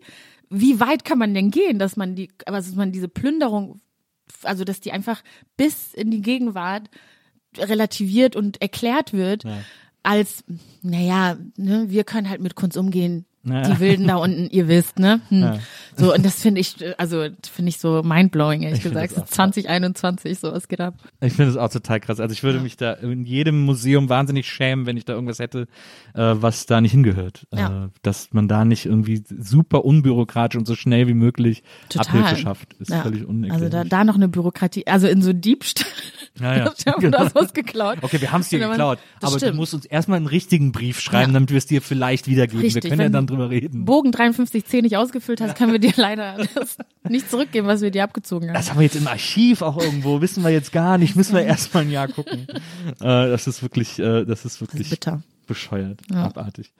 wie 0.50 0.78
weit 0.78 1.04
kann 1.04 1.18
man 1.18 1.34
denn 1.34 1.50
gehen, 1.50 1.78
dass 1.80 1.96
man 1.96 2.14
die, 2.14 2.28
aber 2.46 2.58
dass 2.58 2.74
man 2.76 2.92
diese 2.92 3.08
Plünderung, 3.08 3.80
also 4.44 4.62
dass 4.64 4.80
die 4.80 4.92
einfach 4.92 5.22
bis 5.56 5.94
in 5.94 6.10
die 6.12 6.22
Gegenwart 6.22 6.88
relativiert 7.56 8.36
und 8.36 8.60
erklärt 8.60 9.12
wird, 9.12 9.44
als, 10.08 10.42
naja, 10.80 11.36
ne, 11.58 11.90
wir 11.90 12.04
können 12.04 12.30
halt 12.30 12.40
mit 12.40 12.54
Kunst 12.54 12.78
umgehen. 12.78 13.26
Ja. 13.50 13.62
Die 13.62 13.80
Wilden 13.80 14.06
da 14.06 14.16
unten, 14.16 14.48
ihr 14.50 14.68
wisst, 14.68 14.98
ne? 14.98 15.20
Hm. 15.28 15.58
So, 15.96 16.14
und 16.14 16.24
das 16.24 16.40
finde 16.40 16.60
ich, 16.60 16.80
äh, 16.80 16.94
also 16.98 17.26
finde 17.50 17.68
ich 17.70 17.78
so 17.78 18.02
mindblowing, 18.02 18.62
ehrlich 18.62 18.78
Ich 18.78 18.84
gesagt. 18.84 19.10
das 19.10 19.14
So 19.16 19.20
auch 19.22 19.26
krass. 19.26 19.34
2021, 19.36 20.38
so 20.38 20.52
was 20.52 20.68
geht 20.68 20.80
ab. 20.80 20.94
Ich 21.20 21.32
finde 21.32 21.50
es 21.50 21.56
auch 21.56 21.70
total 21.70 22.00
krass. 22.00 22.20
Also 22.20 22.32
ich 22.32 22.42
würde 22.42 22.60
mich 22.60 22.76
da 22.76 22.92
in 22.92 23.24
jedem 23.24 23.60
Museum 23.64 24.08
wahnsinnig 24.08 24.46
schämen, 24.48 24.86
wenn 24.86 24.96
ich 24.96 25.04
da 25.04 25.14
irgendwas 25.14 25.38
hätte, 25.38 25.62
äh, 26.14 26.34
was 26.34 26.66
da 26.66 26.80
nicht 26.80 26.92
hingehört. 26.92 27.46
Ja. 27.54 27.86
Äh, 27.86 27.88
dass 28.02 28.28
man 28.32 28.48
da 28.48 28.64
nicht 28.64 28.86
irgendwie 28.86 29.22
super 29.38 29.84
unbürokratisch 29.84 30.58
und 30.58 30.66
so 30.66 30.74
schnell 30.76 31.08
wie 31.08 31.14
möglich 31.14 31.62
Total. 31.88 32.06
Abhilfe 32.22 32.36
schafft. 32.42 32.74
Ist 32.74 32.90
Ja. 32.90 33.02
völlig 33.02 33.26
unerklärlich. 33.26 33.52
Also 33.64 33.68
da, 33.68 33.84
da 33.84 34.04
noch 34.04 34.14
eine 34.16 34.28
Bürokratie, 34.28 34.86
also 34.86 35.06
in 35.08 35.22
so 35.22 35.32
Diebstahl. 35.32 35.86
Ja, 36.40 36.56
ja. 36.56 36.72
Wir 36.84 36.92
haben 36.92 37.00
Genau. 37.00 37.26
was 37.34 37.52
geklaut. 37.52 37.98
Okay, 38.02 38.20
wir 38.20 38.30
haben 38.32 38.42
es 38.42 38.48
dir 38.48 38.60
geklaut, 38.60 38.98
Das 39.20 39.30
aber 39.30 39.38
stimmt. 39.38 39.54
du 39.54 39.56
musst 39.56 39.74
uns 39.74 39.84
erstmal 39.86 40.18
einen 40.18 40.26
richtigen 40.26 40.70
Brief 40.72 41.00
schreiben, 41.00 41.30
Ja. 41.32 41.34
damit 41.34 41.50
wir 41.50 41.58
es 41.58 41.66
dir 41.66 41.82
vielleicht 41.82 42.28
wiedergeben. 42.28 42.60
Richtig, 42.60 42.84
wir 42.84 42.90
können 42.90 43.02
ja 43.02 43.08
dann 43.08 43.26
du 43.26 43.34
drüber 43.38 43.50
reden. 43.50 43.84
Bogen 43.84 44.10
53C 44.10 44.82
nicht 44.82 44.96
ausgefüllt 44.96 45.40
hast, 45.40 45.56
können 45.56 45.72
wir 45.72 45.78
dir 45.78 45.92
leider 45.96 46.36
das 46.54 46.76
nicht 47.08 47.30
zurückgeben, 47.30 47.66
was 47.66 47.80
wir 47.80 47.90
dir 47.90 48.04
abgezogen 48.04 48.48
haben. 48.48 48.54
Das 48.54 48.70
haben 48.70 48.78
wir 48.78 48.84
jetzt 48.84 48.96
im 48.96 49.06
Archiv 49.06 49.62
auch 49.62 49.80
irgendwo, 49.80 50.20
wissen 50.20 50.42
wir 50.44 50.50
jetzt 50.50 50.72
gar 50.72 50.98
nicht, 50.98 51.16
müssen 51.16 51.34
wir 51.34 51.42
erstmal 51.44 51.84
ein 51.84 51.90
Jahr 51.90 52.08
gucken. 52.08 52.46
äh, 52.50 52.94
das 53.00 53.46
ist 53.46 53.62
wirklich, 53.62 53.98
äh, 53.98 54.24
das 54.24 54.44
ist 54.44 54.60
wirklich 54.60 54.90
bitter. 54.90 55.22
bescheuert, 55.46 56.00
Ja. 56.10 56.24
abartig. 56.24 56.72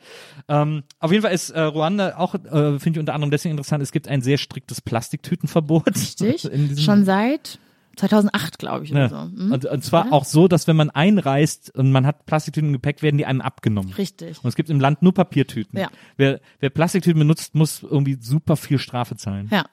Ähm, 0.48 0.82
auf 0.98 1.10
jeden 1.12 1.22
Fall 1.22 1.32
ist 1.32 1.50
äh, 1.50 1.60
Ruanda 1.60 2.16
auch, 2.18 2.34
äh, 2.34 2.78
finde 2.78 2.90
ich 2.90 2.98
unter 2.98 3.14
anderem 3.14 3.30
deswegen 3.30 3.52
interessant, 3.52 3.82
es 3.82 3.92
gibt 3.92 4.08
ein 4.08 4.20
sehr 4.22 4.36
striktes 4.38 4.80
Plastiktütenverbot. 4.80 5.86
Richtig. 5.94 6.48
Schon 6.84 7.04
seit 7.04 7.58
2008, 7.98 8.58
glaube 8.58 8.84
ich, 8.84 8.90
ja. 8.90 8.96
oder 8.96 9.08
so. 9.08 9.16
Hm? 9.16 9.52
und, 9.52 9.64
und 9.64 9.84
zwar 9.84 10.06
Oder? 10.06 10.12
auch 10.14 10.24
so, 10.24 10.48
dass 10.48 10.66
wenn 10.66 10.76
man 10.76 10.90
einreist 10.90 11.74
und 11.76 11.92
man 11.92 12.06
hat 12.06 12.26
Plastiktüten 12.26 12.70
im 12.70 12.72
Gepäck, 12.72 13.02
werden 13.02 13.18
die 13.18 13.26
einem 13.26 13.40
abgenommen. 13.40 13.92
Richtig. 13.92 14.38
Und 14.42 14.48
es 14.48 14.56
gibt 14.56 14.70
im 14.70 14.80
Land 14.80 15.02
nur 15.02 15.12
Papiertüten. 15.12 15.78
Ja. 15.78 15.88
Wer, 16.16 16.40
wer 16.60 16.70
Plastiktüten 16.70 17.18
benutzt, 17.18 17.54
muss 17.54 17.82
irgendwie 17.82 18.18
super 18.20 18.56
viel 18.56 18.78
Strafe 18.78 19.16
zahlen. 19.16 19.48
Ja. 19.50 19.66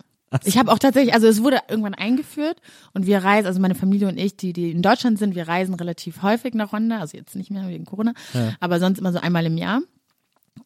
Ich 0.43 0.57
habe 0.57 0.71
auch 0.71 0.79
tatsächlich, 0.79 1.13
also 1.13 1.27
es 1.27 1.43
wurde 1.43 1.59
irgendwann 1.69 1.93
eingeführt 1.93 2.57
und 2.93 3.05
wir 3.05 3.19
reisen, 3.19 3.47
also 3.47 3.61
meine 3.61 3.75
Familie 3.75 4.07
und 4.07 4.17
ich, 4.17 4.35
die, 4.35 4.51
die 4.51 4.71
in 4.71 4.81
Deutschland 4.81 5.17
sind, 5.17 5.35
wir 5.35 5.47
reisen 5.47 5.75
relativ 5.75 6.23
häufig 6.23 6.53
nach 6.55 6.73
Rwanda, 6.73 6.99
also 6.99 7.15
jetzt 7.15 7.35
nicht 7.35 7.51
mehr 7.51 7.67
wegen 7.69 7.85
Corona, 7.85 8.13
aber 8.59 8.79
sonst 8.79 8.99
immer 8.99 9.13
so 9.13 9.19
einmal 9.19 9.45
im 9.45 9.57
Jahr. 9.57 9.81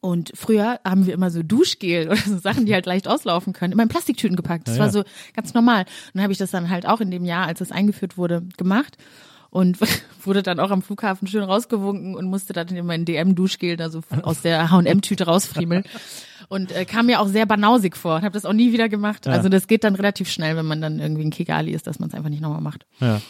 Und 0.01 0.31
früher 0.35 0.79
haben 0.85 1.05
wir 1.05 1.13
immer 1.13 1.31
so 1.31 1.43
Duschgel 1.43 2.07
oder 2.11 2.17
so 2.17 2.37
Sachen, 2.37 2.65
die 2.65 2.73
halt 2.73 2.85
leicht 2.85 3.07
auslaufen 3.07 3.53
können, 3.53 3.73
immer 3.73 3.83
in 3.83 3.89
Plastiktüten 3.89 4.35
gepackt. 4.35 4.67
Das 4.67 4.77
Ja, 4.77 4.83
war 4.83 4.91
so 4.91 5.03
ganz 5.35 5.53
normal. 5.53 5.81
Und 5.81 5.87
dann 6.15 6.23
habe 6.23 6.31
ich 6.33 6.39
das 6.39 6.51
dann 6.51 6.69
halt 6.69 6.87
auch 6.87 7.01
in 7.01 7.11
dem 7.11 7.25
Jahr, 7.25 7.47
als 7.47 7.61
es 7.61 7.71
eingeführt 7.71 8.17
wurde, 8.17 8.43
gemacht 8.57 8.97
und 9.49 9.79
wurde 10.23 10.43
dann 10.43 10.59
auch 10.59 10.71
am 10.71 10.81
Flughafen 10.81 11.27
schön 11.27 11.43
rausgewunken 11.43 12.15
und 12.15 12.25
musste 12.25 12.53
dann 12.53 12.67
immer 12.69 12.95
in 12.95 13.05
DM-Duschgel 13.05 13.77
da 13.77 13.89
so 13.89 14.01
aus 14.21 14.41
der 14.41 14.71
H&M-Tüte 14.71 15.25
rausfriemeln. 15.25 15.83
Und 16.49 16.71
äh, 16.71 16.83
kam 16.85 17.05
mir 17.05 17.19
auch 17.21 17.27
sehr 17.27 17.45
banausig 17.45 17.95
vor 17.95 18.15
und 18.15 18.21
habe 18.23 18.33
das 18.33 18.43
auch 18.43 18.53
nie 18.53 18.73
wieder 18.73 18.89
gemacht. 18.89 19.27
Ja. 19.27 19.33
Also 19.33 19.49
das 19.49 19.67
geht 19.67 19.83
dann 19.83 19.93
relativ 19.95 20.29
schnell, 20.31 20.55
wenn 20.57 20.65
man 20.65 20.81
dann 20.81 20.99
irgendwie 20.99 21.23
ein 21.23 21.29
Kigali 21.29 21.71
ist, 21.71 21.85
dass 21.87 21.99
man 21.99 22.09
es 22.09 22.15
einfach 22.15 22.29
nicht 22.31 22.41
nochmal 22.41 22.59
macht. 22.61 22.85
Ja. 22.99 23.21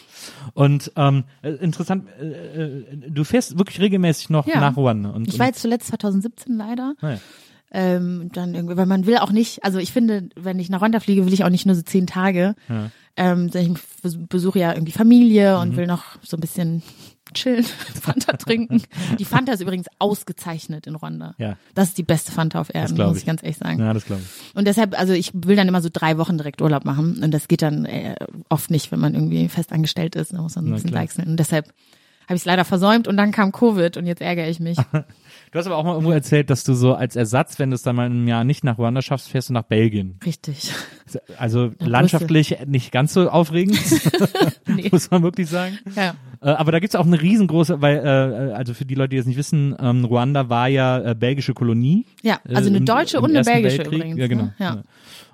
Und 0.54 0.90
ähm, 0.96 1.24
äh, 1.42 1.50
interessant, 1.50 2.06
äh, 2.18 2.24
äh, 2.64 2.84
du 3.10 3.22
fährst 3.24 3.58
wirklich 3.58 3.78
regelmäßig 3.80 4.30
noch 4.30 4.46
Ja. 4.46 4.58
nach 4.60 4.74
Ruanda. 4.76 5.10
Und, 5.10 5.28
Ich 5.28 5.38
war 5.38 5.46
jetzt 5.46 5.60
zuletzt 5.60 5.88
2017 5.88 6.56
leider. 6.56 6.88
und, 6.90 7.02
naja. 7.02 7.18
Ähm, 7.72 8.30
dann 8.32 8.54
irgendwie, 8.56 8.76
weil 8.76 8.86
man 8.86 9.06
will 9.06 9.18
auch 9.18 9.30
nicht, 9.30 9.62
also 9.64 9.78
ich 9.78 9.92
finde, 9.92 10.28
wenn 10.34 10.58
ich 10.58 10.70
nach 10.70 10.80
Rwanda 10.80 10.98
fliege, 10.98 11.24
will 11.24 11.32
ich 11.32 11.44
auch 11.44 11.50
nicht 11.50 11.66
nur 11.66 11.76
so 11.76 11.82
zehn 11.82 12.06
Tage. 12.08 12.56
Ja. 12.68 12.90
Ähm, 13.16 13.48
ich 13.54 14.18
besuche 14.28 14.58
ja 14.58 14.72
irgendwie 14.72 14.90
Familie 14.92 15.54
Mhm. 15.56 15.60
und 15.62 15.76
will 15.76 15.86
noch 15.86 16.04
so 16.22 16.36
ein 16.36 16.40
bisschen 16.40 16.82
chillen, 17.34 17.64
Fanta 18.02 18.36
trinken. 18.36 18.82
Die 19.18 19.24
Fanta 19.24 19.52
ist 19.52 19.60
übrigens 19.60 19.86
ausgezeichnet 19.98 20.86
in 20.86 20.96
Rwanda. 20.96 21.34
Ja. 21.38 21.56
Das 21.74 21.88
ist 21.88 21.98
die 21.98 22.02
beste 22.02 22.32
Fanta 22.32 22.60
auf 22.60 22.74
Erden, 22.74 22.96
muss 22.96 23.16
ich. 23.16 23.22
ich 23.22 23.26
ganz 23.26 23.42
ehrlich 23.42 23.58
sagen. 23.58 23.80
ja, 23.80 23.92
das 23.92 24.04
glaube 24.04 24.22
ich. 24.22 24.56
Und 24.56 24.66
deshalb, 24.66 24.98
also 24.98 25.12
ich 25.12 25.32
will 25.34 25.56
dann 25.56 25.68
immer 25.68 25.82
so 25.82 25.88
drei 25.92 26.18
Wochen 26.18 26.36
direkt 26.38 26.60
Urlaub 26.62 26.84
machen 26.84 27.22
und 27.22 27.32
das 27.32 27.48
geht 27.48 27.62
dann 27.62 27.84
äh, 27.84 28.16
oft 28.48 28.70
nicht, 28.70 28.92
wenn 28.92 29.00
man 29.00 29.14
irgendwie 29.14 29.48
fest 29.48 29.72
angestellt 29.72 30.16
ist. 30.16 30.32
Da 30.32 30.40
muss 30.40 30.56
man 30.56 30.66
ein 30.66 30.68
Na 30.70 30.74
bisschen 30.76 30.92
deichseln. 30.92 31.28
Und 31.28 31.36
deshalb 31.36 31.66
habe 32.26 32.36
ich 32.36 32.42
es 32.42 32.46
leider 32.46 32.64
versäumt 32.64 33.08
und 33.08 33.16
dann 33.16 33.32
kam 33.32 33.50
Covid 33.50 33.96
und 33.96 34.06
jetzt 34.06 34.22
ärgere 34.22 34.48
ich 34.48 34.60
mich. 34.60 34.78
Du 35.52 35.58
hast 35.58 35.66
aber 35.66 35.76
auch 35.78 35.84
mal 35.84 35.92
irgendwo 35.94 36.12
erzählt, 36.12 36.48
dass 36.48 36.62
du 36.62 36.74
so 36.74 36.94
als 36.94 37.16
Ersatz, 37.16 37.58
wenn 37.58 37.70
du 37.70 37.74
es 37.74 37.82
dann 37.82 37.96
mal 37.96 38.06
im 38.06 38.28
Jahr 38.28 38.44
nicht 38.44 38.62
nach 38.62 38.78
Ruanda 38.78 39.02
schaffst, 39.02 39.28
fährst 39.28 39.48
du 39.48 39.52
nach 39.52 39.64
Belgien. 39.64 40.18
Richtig. 40.24 40.72
Also 41.38 41.72
landschaftlich 41.80 42.56
nicht 42.66 42.92
ganz 42.92 43.12
so 43.14 43.28
aufregend, 43.28 43.76
Nee. 44.68 44.88
muss 44.92 45.10
man 45.10 45.24
wirklich 45.24 45.48
sagen. 45.48 45.76
Ja. 45.96 46.14
Äh, 46.40 46.50
aber 46.50 46.70
da 46.70 46.78
gibt's 46.78 46.94
auch 46.94 47.04
eine 47.06 47.20
riesengroße, 47.20 47.82
weil, 47.82 47.96
äh, 47.98 48.52
also 48.52 48.74
für 48.74 48.84
die 48.84 48.94
Leute, 48.94 49.10
die 49.10 49.16
es 49.16 49.26
nicht 49.26 49.36
wissen, 49.36 49.74
ähm, 49.80 50.04
Ruanda 50.04 50.48
war 50.48 50.68
ja 50.68 50.98
äh, 51.00 51.14
belgische 51.16 51.52
Kolonie. 51.52 52.06
Ja, 52.22 52.38
also 52.46 52.64
äh, 52.64 52.66
eine 52.68 52.78
im- 52.78 52.84
deutsche 52.86 53.16
im 53.16 53.24
und 53.24 53.30
eine 53.36 53.42
belgische 53.44 53.78
Weltkrieg. 53.78 53.98
übrigens. 53.98 54.18
Ja, 54.20 54.26
genau. 54.28 54.42
Ne? 54.44 54.54
Ja. 54.58 54.82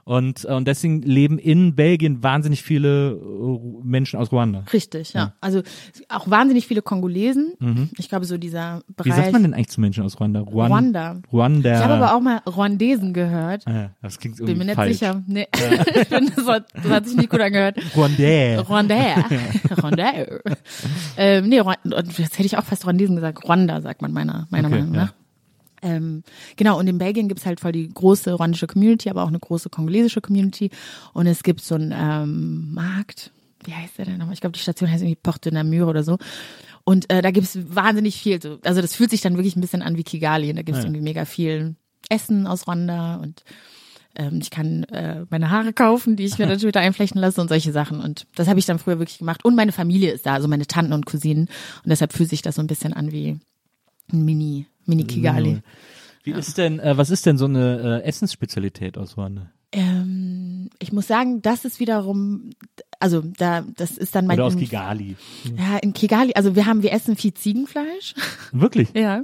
Und, 0.08 0.44
äh, 0.44 0.52
und 0.52 0.68
deswegen 0.68 1.02
leben 1.02 1.36
in 1.36 1.74
Belgien 1.74 2.22
wahnsinnig 2.22 2.62
viele 2.62 3.10
äh, 3.10 3.58
Menschen 3.82 4.20
aus 4.20 4.30
Ruanda. 4.30 4.62
Richtig, 4.72 5.14
ja. 5.14 5.32
Also 5.40 5.62
auch 6.08 6.30
wahnsinnig 6.30 6.68
viele 6.68 6.80
Kongolesen. 6.80 7.54
Ich 7.98 8.08
glaube, 8.08 8.24
so 8.24 8.38
dieser 8.38 8.82
Wie 8.86 8.92
Bereich. 8.94 9.14
sagt 9.16 9.32
man 9.32 9.42
denn 9.42 9.52
eigentlich 9.52 9.70
zu 9.70 9.80
Menschen 9.80 10.04
aus 10.04 10.20
Ruanda? 10.20 10.40
Ruan 10.42 10.70
Rwanda. 10.70 11.20
Ruanda. 11.32 11.74
Ich 11.74 11.82
habe 11.82 11.94
aber 11.94 12.14
auch 12.14 12.20
mal 12.20 12.40
Rwandesen 12.46 13.14
gehört. 13.14 13.66
Ah, 13.66 13.72
ja, 13.72 13.90
das 14.00 14.20
klingt 14.20 14.36
Bin 14.36 14.46
irgendwie 14.46 14.58
mir 14.60 14.64
nicht 14.66 14.76
falsch. 14.76 14.92
sicher. 14.92 15.24
Nee. 15.26 15.48
ich 16.00 16.08
bin, 16.08 16.30
das, 16.36 16.46
hat, 16.46 16.66
das 16.72 16.88
hat 16.88 17.06
sich 17.08 17.16
nicht 17.16 17.30
gut 17.30 17.40
angehört. 17.40 17.76
Ruanda. 17.96 18.60
Rwanda. 18.60 19.24
Rwanda. 19.76 20.12
ähm, 21.16 21.48
nee, 21.48 21.60
und 21.60 22.18
jetzt 22.18 22.34
hätte 22.38 22.46
ich 22.46 22.56
auch 22.56 22.64
fast 22.64 22.86
Rwandesen 22.86 23.16
gesagt. 23.16 23.44
Rwanda, 23.44 23.80
sagt 23.80 24.02
man 24.02 24.12
meiner, 24.12 24.46
meiner 24.50 24.68
Okay, 24.68 24.78
Meinung 24.82 24.94
ja. 24.94 25.10
Ähm, 25.82 26.22
genau, 26.56 26.78
und 26.78 26.86
in 26.88 26.98
Belgien 26.98 27.28
gibt's 27.28 27.46
halt 27.46 27.60
voll 27.60 27.72
die 27.72 27.88
große 27.88 28.32
rwandische 28.34 28.66
Community, 28.66 29.10
aber 29.10 29.22
auch 29.24 29.28
eine 29.28 29.38
große 29.38 29.68
kongolesische 29.70 30.20
Community. 30.20 30.70
Und 31.12 31.26
es 31.26 31.42
gibt 31.42 31.60
so 31.60 31.74
einen 31.74 31.92
ähm, 31.94 32.72
Markt, 32.74 33.30
wie 33.64 33.74
heißt 33.74 33.98
der 33.98 34.06
denn 34.06 34.18
nochmal? 34.18 34.34
Ich 34.34 34.40
glaube, 34.40 34.52
die 34.54 34.60
Station 34.60 34.90
heißt 34.90 35.02
irgendwie 35.02 35.18
Porte 35.22 35.50
de 35.50 35.52
Namur 35.52 35.88
oder 35.88 36.02
so. 36.02 36.18
Und 36.84 37.10
äh, 37.10 37.20
da 37.20 37.30
gibt's 37.30 37.58
wahnsinnig 37.68 38.16
viel. 38.16 38.40
So, 38.40 38.58
also 38.64 38.80
das 38.80 38.94
fühlt 38.94 39.10
sich 39.10 39.20
dann 39.20 39.36
wirklich 39.36 39.56
ein 39.56 39.60
bisschen 39.60 39.82
an 39.82 39.96
wie 39.96 40.04
Kigali. 40.04 40.50
Und 40.50 40.56
da 40.56 40.62
gibt's 40.62 40.80
Ja. 40.80 40.84
irgendwie 40.86 41.02
mega 41.02 41.24
viel 41.24 41.74
Essen 42.08 42.46
aus 42.46 42.66
Rwanda 42.68 43.16
und 43.16 43.42
ähm, 44.14 44.38
ich 44.40 44.50
kann 44.50 44.84
äh, 44.84 45.26
meine 45.28 45.50
Haare 45.50 45.72
kaufen, 45.72 46.14
die 46.16 46.24
ich 46.24 46.38
mir 46.38 46.46
dann 46.46 46.58
später 46.60 46.80
einflechten 46.80 47.20
lasse 47.20 47.40
und 47.40 47.48
solche 47.48 47.72
Sachen. 47.72 48.00
Und 48.00 48.26
das 48.36 48.48
habe 48.48 48.58
ich 48.60 48.64
dann 48.66 48.78
früher 48.78 48.98
wirklich 49.00 49.18
gemacht. 49.18 49.44
Und 49.44 49.56
meine 49.56 49.72
Familie 49.72 50.12
ist 50.12 50.24
da, 50.24 50.34
also 50.34 50.46
meine 50.48 50.66
Tanten 50.66 50.92
und 50.92 51.04
Cousinen. 51.04 51.48
Und 51.82 51.90
deshalb 51.90 52.12
fühlt 52.12 52.30
sich 52.30 52.40
das 52.42 52.54
so 52.54 52.62
ein 52.62 52.66
bisschen 52.68 52.92
an 52.94 53.10
wie 53.12 53.38
ein 54.12 54.24
Mini, 54.24 54.66
Mini 54.86 55.04
Kigali. 55.04 55.60
Wie 56.24 56.32
ist 56.32 56.58
denn, 56.58 56.80
äh, 56.80 56.96
was 56.96 57.10
ist 57.10 57.26
denn 57.26 57.38
so 57.38 57.44
eine 57.44 58.02
äh, 58.02 58.08
Essensspezialität 58.08 58.98
aus 58.98 59.16
Ruanda? 59.16 59.50
Ähm, 59.72 60.70
ich 60.78 60.92
muss 60.92 61.06
sagen, 61.06 61.42
das 61.42 61.64
ist 61.64 61.80
wiederum, 61.80 62.50
also 62.98 63.20
da, 63.20 63.62
das 63.76 63.96
ist 63.98 64.14
dann 64.14 64.26
mein. 64.26 64.38
Oder 64.38 64.46
aus 64.46 64.56
Kigali? 64.56 65.16
Ja, 65.56 65.76
in 65.78 65.92
Kigali, 65.92 66.32
also 66.34 66.54
wir 66.56 66.66
haben, 66.66 66.82
wir 66.82 66.92
essen 66.92 67.16
viel 67.16 67.34
Ziegenfleisch. 67.34 68.14
Wirklich? 68.52 68.88
ja. 68.94 69.22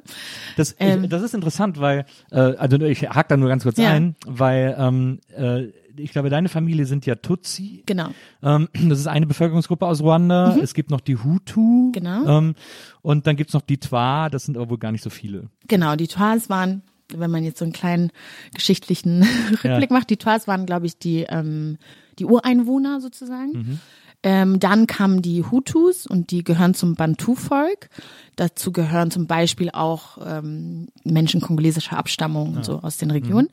Das, 0.57 0.75
Ähm. 0.79 1.05
ich, 1.05 1.11
das 1.11 1.23
ist 1.23 1.35
interessant, 1.35 1.81
weil, 1.81 2.07
äh, 2.31 2.39
also 2.39 2.77
ich 2.81 3.03
hake 3.09 3.29
da 3.29 3.37
nur 3.37 3.49
ganz 3.49 3.63
kurz 3.63 3.79
Ja. 3.79 3.91
ein, 3.91 4.15
weil 4.27 4.75
ähm, 4.79 5.21
äh, 5.35 5.69
ich 5.97 6.13
glaube, 6.13 6.31
deine 6.31 6.49
Familie 6.49 6.87
sind 6.87 7.07
ja 7.07 7.15
Tutsi. 7.15 7.83
Genau. 7.87 8.11
Ähm, 8.43 8.69
das 8.89 8.99
ist 8.99 9.07
eine 9.07 9.27
Bevölkerungsgruppe 9.27 9.87
aus 9.87 10.01
Ruanda. 10.01 10.57
Es 10.57 10.75
gibt 10.75 10.91
noch 10.91 11.01
die 11.01 11.17
Hutu. 11.17 11.89
Mhm. 11.89 11.93
Genau. 11.93 12.39
Ähm, 12.39 12.55
und 13.03 13.27
dann 13.27 13.37
gibt's 13.37 13.55
noch 13.55 13.63
die 13.63 13.79
Twa, 13.79 14.29
das 14.29 14.45
sind 14.45 14.57
aber 14.57 14.71
wohl 14.71 14.79
gar 14.79 14.93
nicht 14.93 15.03
so 15.05 15.11
viele. 15.11 15.49
Genau, 15.69 15.97
die 15.97 16.09
Tours 16.09 16.49
waren, 16.49 16.83
wenn 17.09 17.31
man 17.31 17.45
jetzt 17.45 17.59
so 17.59 17.65
einen 17.65 17.73
kleinen 17.73 18.11
geschichtlichen 18.55 19.23
Rückblick 19.65 19.91
macht, 19.91 20.11
die 20.11 20.17
Tours 20.17 20.47
waren, 20.47 20.67
glaube 20.67 20.87
ich, 20.87 20.99
die, 20.99 21.27
ähm, 21.29 21.79
die 22.19 22.25
Ureinwohner 22.25 23.01
sozusagen. 23.01 23.81
Ähm, 24.25 24.61
dann 24.61 24.87
kamen 24.87 25.21
die 25.21 25.43
Hutus 25.45 26.07
und 26.07 26.31
die 26.31 26.45
gehören 26.45 26.75
zum 26.75 26.95
Bantu-Volk. 26.95 27.89
Dazu 28.37 28.71
gehören 28.71 29.11
zum 29.11 29.27
Beispiel 29.27 29.71
auch 29.71 30.19
ähm, 30.25 30.89
Menschen 31.05 31.41
kongolesischer 31.41 31.99
Abstammung 31.99 32.57
und 32.57 32.65
so 32.65 32.79
aus 32.81 32.97
den 32.99 33.11
Regionen. 33.11 33.49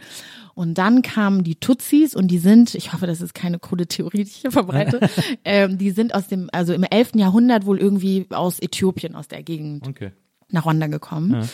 Und 0.54 0.78
dann 0.78 1.02
kamen 1.02 1.44
die 1.44 1.56
Tutsis 1.56 2.16
und 2.16 2.28
die 2.28 2.38
sind, 2.38 2.76
ich 2.76 2.94
hoffe, 2.94 3.08
das 3.08 3.22
ist 3.22 3.34
keine 3.34 3.60
krude 3.60 3.88
Theorie, 3.88 4.18
die 4.24 4.30
ich 4.30 4.36
hier 4.36 4.52
verbreite, 4.52 5.00
ähm, 5.46 5.78
die 5.78 5.92
sind 5.92 6.14
aus 6.14 6.28
dem, 6.28 6.50
also 6.52 6.74
im 6.74 6.84
11. 6.84 7.16
Jahrhundert 7.16 7.66
wohl 7.66 7.80
irgendwie 7.80 8.28
aus 8.30 8.60
Äthiopien, 8.60 9.16
aus 9.16 9.28
der 9.28 9.42
Gegend 9.42 9.88
Okay. 9.88 10.12
nach 10.50 10.66
Rwanda 10.66 10.88
gekommen. 10.88 11.48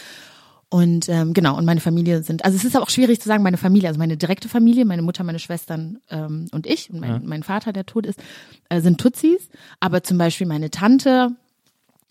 Und 0.76 1.08
ähm, 1.08 1.34
genau, 1.34 1.58
und 1.58 1.64
meine 1.64 1.80
Familie 1.80 2.22
sind, 2.22 2.44
also 2.44 2.58
es 2.58 2.66
ist 2.66 2.76
auch 2.76 2.90
schwierig 2.90 3.22
zu 3.22 3.30
sagen, 3.30 3.44
meine 3.44 3.56
Familie, 3.56 3.88
also 3.88 3.98
meine 3.98 4.18
direkte 4.18 4.50
Familie, 4.50 4.84
meine 4.84 5.04
Mutter, 5.04 5.24
meine 5.24 5.40
Schwestern 5.40 6.00
ähm, 6.10 6.48
und 6.52 6.68
ich 6.68 6.90
und 6.92 7.00
mein, 7.00 7.26
mein 7.26 7.44
Vater, 7.44 7.72
der 7.72 7.86
tot 7.86 8.06
ist, 8.06 8.20
äh, 8.68 8.82
sind 8.82 9.00
Tutsis. 9.00 9.48
Aber 9.80 10.04
zum 10.04 10.18
Beispiel 10.18 10.46
meine 10.46 10.70
Tante 10.72 11.30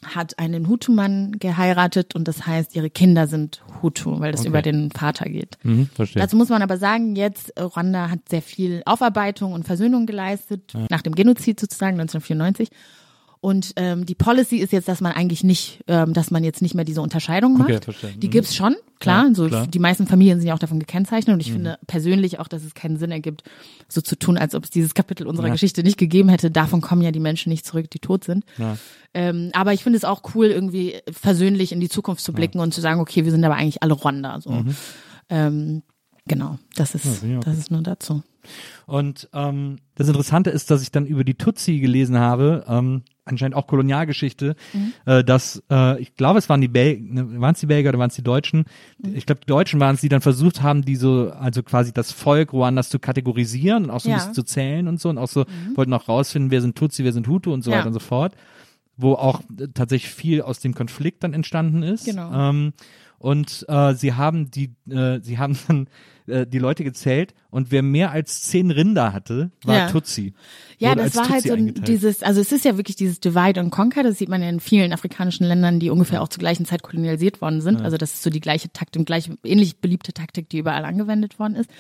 hat 0.03 0.38
einen 0.38 0.66
Hutu-Mann 0.66 1.38
geheiratet 1.38 2.14
und 2.14 2.27
das 2.27 2.46
heißt, 2.46 2.74
ihre 2.74 2.88
Kinder 2.88 3.27
sind 3.27 3.62
Hutu, 3.83 4.18
weil 4.18 4.33
das 4.33 4.40
Okay. 4.40 4.48
über 4.48 4.62
den 4.62 4.90
Vater 4.90 5.27
geht. 5.29 5.59
Mhm, 5.62 5.90
verstehe. 5.94 6.22
Dazu 6.22 6.35
muss 6.35 6.48
man 6.48 6.62
aber 6.62 6.79
sagen, 6.79 7.16
jetzt 7.16 7.55
äh, 7.59 7.62
Rwanda 7.64 8.09
hat 8.09 8.20
sehr 8.31 8.40
viel 8.40 8.81
Aufarbeitung 8.87 9.53
und 9.53 9.66
Versöhnung 9.66 10.07
geleistet, 10.07 10.72
nach 10.88 11.03
dem 11.03 11.14
Genozid 11.14 11.61
sozusagen 11.61 12.00
1994. 12.00 12.70
Und 13.44 13.74
ähm, 13.76 14.07
die 14.07 14.14
Policy 14.14 14.57
ist 14.57 14.72
jetzt, 14.72 14.88
dass 14.88 15.02
man 15.02 15.12
eigentlich 15.12 15.44
nicht, 15.44 15.80
ähm, 15.87 16.14
dass 16.14 16.30
man 16.30 16.44
jetzt 16.44 16.62
nicht 16.62 16.74
mehr 16.74 16.87
diese 16.87 17.02
Unterscheidung 17.02 17.59
macht. 17.59 17.68
Okay, 17.68 17.80
verstehe. 17.83 18.12
Die 18.16 18.28
Mhm. 18.28 18.30
gibt's 18.30 18.57
schon, 18.57 18.74
klar. 19.00 19.26
Ja, 19.28 19.35
so 19.35 19.48
klar. 19.48 19.66
Mhm. 19.66 19.70
die 19.70 19.78
meisten 19.80 20.07
Familien 20.07 20.38
sind 20.40 20.48
ja 20.48 20.54
auch 20.54 20.59
davon 20.59 20.80
gekennzeichnet 20.80 21.35
und 21.35 21.40
ich 21.40 21.52
finde 21.52 21.78
persönlich 21.87 22.38
auch, 22.40 22.48
dass 22.48 22.64
es 22.64 22.72
keinen 22.72 22.96
Sinn 22.96 23.11
ergibt, 23.11 23.42
so 23.87 24.00
zu 24.00 24.16
tun, 24.16 24.38
als 24.38 24.54
ob 24.54 24.64
es 24.64 24.70
dieses 24.70 24.94
Kapitel 24.94 25.26
unserer 25.26 25.48
Ja. 25.48 25.52
Geschichte 25.52 25.83
nicht 25.83 25.98
gegeben 25.98 26.30
hätte. 26.30 26.50
Davon 26.50 26.80
kommen 26.80 27.02
ja 27.02 27.11
die 27.11 27.20
Menschen 27.20 27.50
nicht 27.50 27.66
zurück, 27.66 27.90
die 27.90 27.98
tot 27.98 28.24
sind. 28.24 28.46
Ja. 28.57 28.78
Ähm, 29.12 29.50
aber 29.52 29.74
ich 29.74 29.83
finde 29.83 29.98
es 29.98 30.04
auch 30.07 30.22
cool, 30.35 30.46
irgendwie 30.46 30.94
versöhnlich 31.12 31.70
in 31.72 31.80
die 31.80 31.90
Zukunft 31.90 32.24
zu 32.24 32.33
blicken 32.33 32.61
und 32.61 32.72
zu 32.72 32.80
sagen, 32.80 32.98
okay, 32.98 33.24
wir 33.26 33.30
sind 33.30 33.44
aber 33.44 33.57
eigentlich 33.57 33.83
alle 33.83 33.92
Rwanda. 33.92 34.40
So. 34.40 34.64
Ähm, 35.28 35.83
genau, 36.26 36.59
das 36.76 36.94
ist, 36.94 37.22
Mhm. 37.22 37.40
auch 37.40 37.44
das 37.44 37.59
ist 37.59 37.70
nur 37.70 37.83
dazu. 37.83 38.22
Und 38.87 39.28
ähm, 39.35 39.80
das 39.96 40.09
Interessante 40.09 40.48
ist, 40.48 40.70
dass 40.70 40.80
ich 40.83 40.90
dann 40.90 41.04
über 41.04 41.24
die 41.24 41.35
Tutsi 41.35 41.78
gelesen 41.80 42.18
habe, 42.18 42.64
ähm, 42.68 43.02
anscheinend 43.24 43.56
auch 43.56 43.66
Kolonialgeschichte, 43.66 44.54
äh, 45.06 45.24
dass 45.24 45.62
äh, 45.70 46.00
ich 46.00 46.14
glaube, 46.14 46.38
es 46.38 46.48
waren 46.48 46.60
die 46.60 46.68
Bel 46.68 46.98
waren 47.40 47.54
es 47.54 47.60
die 47.60 47.66
Belgier 47.66 47.90
oder 47.90 47.98
waren 47.98 48.10
es 48.10 48.16
die 48.16 48.22
Deutschen? 48.22 48.64
Ich 49.02 49.26
glaube, 49.26 49.40
die 49.42 49.46
Deutschen 49.46 49.80
waren 49.80 49.94
es, 49.94 50.00
die 50.00 50.08
dann 50.08 50.20
versucht 50.20 50.62
haben, 50.62 50.82
die 50.84 50.96
so, 50.96 51.30
also 51.30 51.62
quasi 51.62 51.92
das 51.92 52.12
Volk 52.12 52.52
Ruandas 52.52 52.88
zu 52.90 52.98
kategorisieren 52.98 53.84
und 53.84 53.90
auch 53.90 54.00
so 54.00 54.08
ein 54.08 54.12
Ja. 54.12 54.18
bisschen 54.18 54.34
zu 54.34 54.42
zählen 54.42 54.88
und 54.88 55.00
so 55.00 55.08
und 55.08 55.18
auch 55.18 55.28
so 55.28 55.44
wollten 55.74 55.92
auch 55.94 56.08
rausfinden, 56.08 56.50
wer 56.50 56.60
sind 56.60 56.76
Tutsi, 56.76 57.05
wer 57.05 57.12
sind 57.12 57.26
Hutu 57.28 57.53
und 57.53 57.62
so 57.62 57.70
Ja. 57.70 57.78
weiter 57.78 57.88
und 57.88 57.94
so 57.94 58.01
fort, 58.01 58.34
wo 58.96 59.14
auch 59.14 59.40
äh, 59.59 59.68
tatsächlich 59.72 60.12
viel 60.12 60.42
aus 60.42 60.61
dem 60.61 60.74
Konflikt 60.74 61.24
dann 61.24 61.32
entstanden 61.34 61.82
ist. 61.82 62.05
Genau. 62.05 62.32
Ähm, 62.51 62.72
und 63.25 63.64
äh, 63.68 63.95
sie 63.95 64.12
haben 64.12 64.51
die, 64.51 64.75
äh, 64.91 65.18
sie 65.22 65.39
haben 65.39 65.57
dann 65.66 65.89
äh, 66.27 66.47
die 66.47 66.59
Leute 66.59 66.85
gezählt 66.85 67.33
und 67.49 67.70
wer 67.70 67.83
mehr 67.83 68.11
als 68.11 68.43
zehn 68.43 68.70
Rinder 68.70 69.14
hatte, 69.14 69.51
war 69.64 69.75
Ja. 69.77 69.89
Tutsi. 69.89 70.35
Ja, 70.79 70.95
das 70.95 71.16
war 71.16 71.31
halt 71.31 71.37
Tutsi 71.37 71.49
so 71.49 71.55
ein, 71.55 71.61
eingeteilt. 71.61 71.89
dieses, 71.89 72.22
also 72.22 72.43
es 72.43 72.53
ist 72.53 72.66
ja 72.66 72.77
wirklich 72.77 72.97
dieses 72.97 73.20
Divide 73.20 73.61
and 73.61 73.72
Conquer, 73.72 74.03
das 74.03 74.18
sieht 74.18 74.29
man 74.29 74.43
ja 74.43 74.51
in 74.51 74.61
vielen 74.61 74.93
afrikanischen 74.93 75.47
Ländern, 75.47 75.81
die 75.81 75.89
ungefähr 75.89 76.20
auch 76.20 76.29
zur 76.29 76.41
gleichen 76.41 76.66
Zeit 76.66 76.83
kolonialisiert 76.83 77.41
worden 77.41 77.62
sind. 77.62 77.81
Also 77.81 77.97
das 77.97 78.12
ist 78.12 78.22
so 78.25 78.29
die 78.29 78.41
gleiche 78.41 78.70
Taktik, 78.75 79.07
gleiche, 79.07 79.39
ähnlich 79.43 79.79
beliebte 79.79 80.12
Taktik, 80.12 80.51
die 80.51 80.59
überall 80.59 80.85
angewendet 80.85 81.39
worden 81.39 81.55
ist. 81.55 81.70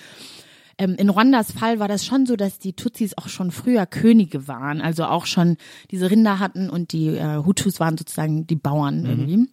Ähm, 0.78 0.94
in 0.94 1.10
Rwandas 1.10 1.52
Fall 1.52 1.78
war 1.78 1.88
das 1.88 2.06
schon 2.06 2.24
so, 2.24 2.36
dass 2.36 2.58
die 2.58 2.72
Tutsis 2.72 3.18
auch 3.18 3.28
schon 3.28 3.50
früher 3.50 3.84
Könige 3.84 4.48
waren, 4.48 4.80
also 4.80 5.04
auch 5.04 5.26
schon 5.26 5.58
diese 5.90 6.10
Rinder 6.10 6.38
hatten 6.38 6.70
und 6.70 6.92
die 6.92 7.08
äh, 7.08 7.44
Hutus 7.44 7.80
waren 7.80 7.98
sozusagen 7.98 8.46
die 8.46 8.56
Bauern 8.56 9.02
Mhm. 9.02 9.08
irgendwie, 9.10 9.48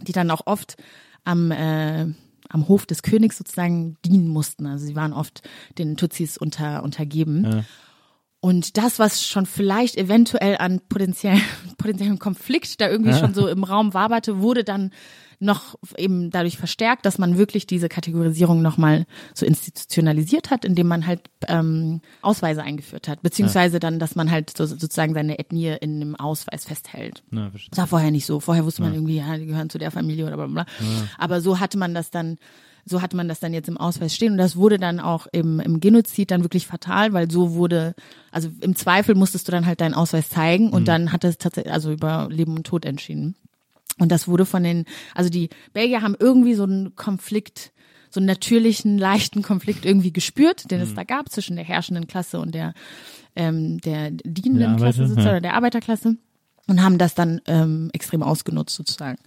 die 0.00 0.12
dann 0.12 0.32
auch 0.32 0.42
oft 0.46 0.76
am 1.28 1.50
äh, 1.50 2.06
am 2.48 2.68
Hof 2.68 2.86
des 2.86 3.02
Königs 3.02 3.36
sozusagen 3.36 3.96
dienen 4.04 4.28
mussten. 4.28 4.66
Also 4.66 4.86
sie 4.86 4.96
waren 4.96 5.12
oft 5.12 5.42
den 5.76 5.96
Tutsis 5.96 6.38
unter, 6.38 6.82
untergeben. 6.82 7.64
Und 8.40 8.76
das, 8.76 8.98
was 8.98 9.26
schon 9.26 9.46
vielleicht 9.46 9.96
eventuell 9.96 10.56
an 10.58 10.80
potenziell, 10.88 11.38
potenziellem 11.78 12.18
Konflikt 12.18 12.80
da 12.80 12.88
irgendwie 12.88 13.12
schon 13.14 13.34
so 13.34 13.48
im 13.48 13.64
Raum 13.64 13.94
waberte, 13.94 14.40
wurde 14.40 14.64
dann 14.64 14.92
noch 15.40 15.76
eben 15.96 16.30
dadurch 16.30 16.58
verstärkt, 16.58 17.06
dass 17.06 17.18
man 17.18 17.38
wirklich 17.38 17.66
diese 17.66 17.88
Kategorisierung 17.88 18.60
nochmal 18.60 19.06
so 19.34 19.46
institutionalisiert 19.46 20.50
hat, 20.50 20.64
indem 20.64 20.88
man 20.88 21.06
halt 21.06 21.30
ähm, 21.46 22.00
Ausweise 22.22 22.62
eingeführt 22.62 23.08
hat, 23.08 23.22
beziehungsweise 23.22 23.78
dann, 23.78 23.98
dass 23.98 24.16
man 24.16 24.30
halt 24.30 24.56
so, 24.56 24.66
sozusagen 24.66 25.14
seine 25.14 25.38
Ethnie 25.38 25.76
in 25.80 25.96
einem 25.96 26.16
Ausweis 26.16 26.64
festhält. 26.64 27.22
Verstehe. 27.30 27.70
Das 27.70 27.78
war 27.78 27.86
vorher 27.86 28.10
nicht 28.10 28.26
so. 28.26 28.40
Vorher 28.40 28.64
wusste 28.64 28.82
man 28.82 28.94
irgendwie, 28.94 29.16
ja, 29.16 29.36
die 29.36 29.46
gehören 29.46 29.70
zu 29.70 29.78
der 29.78 29.90
Familie 29.90 30.26
oder 30.26 30.36
bla 30.36 30.46
bla. 30.46 30.66
Aber 31.18 31.40
so 31.40 31.60
hatte 31.60 31.78
man 31.78 31.94
das 31.94 32.10
dann, 32.10 32.38
so 32.84 33.00
hatte 33.00 33.16
man 33.16 33.28
das 33.28 33.38
dann 33.38 33.54
jetzt 33.54 33.68
im 33.68 33.76
Ausweis 33.76 34.14
stehen 34.14 34.32
und 34.32 34.38
das 34.38 34.56
wurde 34.56 34.78
dann 34.78 34.98
auch 34.98 35.26
im, 35.30 35.60
im 35.60 35.78
Genozid 35.78 36.30
dann 36.30 36.42
wirklich 36.42 36.66
fatal, 36.66 37.12
weil 37.12 37.30
so 37.30 37.54
wurde, 37.54 37.94
also 38.32 38.50
im 38.60 38.74
Zweifel 38.74 39.14
musstest 39.14 39.46
du 39.46 39.52
dann 39.52 39.66
halt 39.66 39.80
deinen 39.80 39.94
Ausweis 39.94 40.30
zeigen 40.30 40.70
und 40.70 40.88
dann 40.88 41.12
hat 41.12 41.22
es 41.24 41.38
tatsächlich, 41.38 41.72
also 41.72 41.92
über 41.92 42.28
Leben 42.30 42.56
und 42.56 42.66
Tod 42.66 42.84
entschieden. 42.84 43.36
Und 43.98 44.12
das 44.12 44.28
wurde 44.28 44.46
von 44.46 44.62
den, 44.62 44.84
also 45.14 45.30
die 45.30 45.50
Belgier 45.72 46.02
haben 46.02 46.16
irgendwie 46.18 46.54
so 46.54 46.64
einen 46.64 46.94
Konflikt, 46.96 47.72
so 48.10 48.20
einen 48.20 48.26
natürlichen, 48.26 48.98
leichten 48.98 49.42
Konflikt 49.42 49.84
irgendwie 49.84 50.12
gespürt, 50.12 50.70
den 50.70 50.80
es 50.80 50.94
da 50.94 51.04
gab 51.04 51.30
zwischen 51.30 51.56
der 51.56 51.64
herrschenden 51.64 52.06
Klasse 52.06 52.40
und 52.40 52.54
der, 52.54 52.74
ähm, 53.36 53.80
der 53.80 54.10
dienenden 54.10 54.58
Der 54.58 54.68
Arbeiter, 54.68 54.84
Klasse 54.84 55.08
sozusagen, 55.08 55.26
ja. 55.26 55.32
oder 55.32 55.40
der 55.40 55.54
Arbeiterklasse 55.54 56.16
und 56.68 56.82
haben 56.82 56.98
das 56.98 57.14
dann 57.14 57.40
ähm, 57.46 57.90
extrem 57.92 58.22
ausgenutzt 58.22 58.76
sozusagen. 58.76 59.18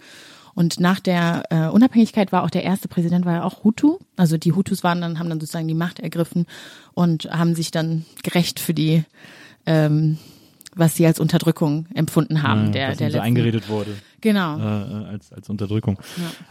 Und 0.54 0.80
nach 0.80 1.00
der 1.00 1.44
äh, 1.50 1.68
Unabhängigkeit 1.68 2.30
war 2.30 2.42
auch 2.44 2.50
der 2.50 2.64
erste 2.64 2.88
Präsident 2.88 3.24
war 3.24 3.34
ja 3.34 3.44
auch 3.44 3.64
Hutu. 3.64 3.98
Also 4.16 4.36
die 4.36 4.52
Hutus 4.52 4.84
waren 4.84 5.00
dann, 5.00 5.18
haben 5.18 5.30
dann 5.30 5.40
sozusagen 5.40 5.68
die 5.68 5.74
Macht 5.74 5.98
ergriffen 5.98 6.46
und 6.92 7.24
haben 7.30 7.54
sich 7.54 7.70
dann 7.70 8.04
gerecht 8.22 8.60
für 8.60 8.74
die, 8.74 9.04
ähm, 9.64 10.18
was 10.74 10.94
sie 10.94 11.06
als 11.06 11.20
Unterdrückung 11.20 11.86
empfunden 11.94 12.42
haben. 12.42 12.66
Ja, 12.66 12.72
der, 12.72 12.88
was 12.90 12.98
der 12.98 13.10
so 13.10 13.16
letzten- 13.16 13.26
eingeredet 13.26 13.68
wurde 13.68 13.96
Genau. 14.22 14.58
äh, 14.58 14.62
als 15.08 15.32
als 15.32 15.50
Unterdrückung. 15.50 15.98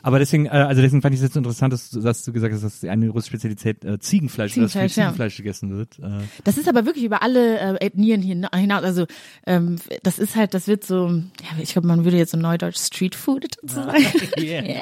Aber 0.04 0.20
deswegen, 0.20 0.46
äh, 0.46 0.50
also 0.50 0.82
deswegen 0.82 1.02
fand 1.02 1.16
ich 1.16 1.20
es 1.22 1.24
jetzt 1.26 1.36
interessant, 1.38 1.74
dass, 1.74 1.90
du- 1.90 2.02
dass 2.02 2.24
du 2.24 2.32
gesagt 2.32 2.54
hast, 2.54 2.62
dass 2.64 2.84
eine 2.84 3.10
russische 3.10 3.32
Spezialität 3.38 3.84
äh, 3.84 3.98
Ziegenfleisch, 3.98 4.52
dass 4.52 4.54
viel 4.56 4.68
Ziegenfleisch, 4.68 4.98
ja. 4.98 5.04
Ziegenfleisch 5.06 5.38
gegessen 5.38 5.78
wird. 5.78 5.98
Äh, 6.00 6.20
Das 6.44 6.58
ist 6.58 6.70
aber 6.70 6.86
wirklich 6.86 7.04
über 7.06 7.24
alle 7.24 7.58
äh, 7.80 7.86
Ethnien 7.86 8.22
hin- 8.22 8.48
hinaus. 8.54 8.84
Also 8.84 9.06
ähm, 9.48 9.78
das 10.04 10.20
ist 10.20 10.36
halt, 10.36 10.54
das 10.54 10.68
wird 10.68 10.84
so, 10.86 11.08
ja, 11.10 11.62
ich 11.62 11.72
glaube, 11.74 11.88
man 11.88 12.04
würde 12.04 12.18
jetzt 12.18 12.32
so 12.32 12.38
neudeutsch 12.38 12.78
Street 12.78 13.16
Food 13.16 13.46
dazu 13.64 13.76
sagen. 13.76 14.06
Yeah. 14.38 14.82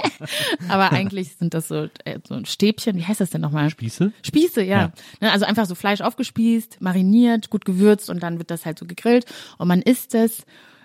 aber 0.68 0.92
eigentlich 0.92 1.36
sind 1.36 1.54
das 1.54 1.68
so, 1.68 1.88
äh, 2.06 2.20
so 2.28 2.40
Stäbchen, 2.46 2.98
wie 2.98 3.06
heißt 3.06 3.20
das 3.22 3.30
denn 3.30 3.42
nochmal? 3.42 3.70
Spieße? 3.70 4.12
Spieße, 4.24 4.64
ja. 4.64 4.80
Ja. 4.80 4.92
Ne, 5.22 5.32
Also 5.32 5.46
einfach 5.46 5.66
so 5.66 5.76
Fleisch 5.76 6.02
aufgespießt, 6.02 6.82
mariniert, 6.82 7.50
gut 7.50 7.66
gewürzt 7.66 8.10
und 8.10 8.24
dann 8.24 8.38
wird 8.40 8.50
das 8.52 8.66
halt 8.66 8.80
so 8.80 8.86
gegrillt 8.86 9.26
und 9.58 9.68
man 9.68 9.82
isst 9.82 10.16
es 10.16 10.44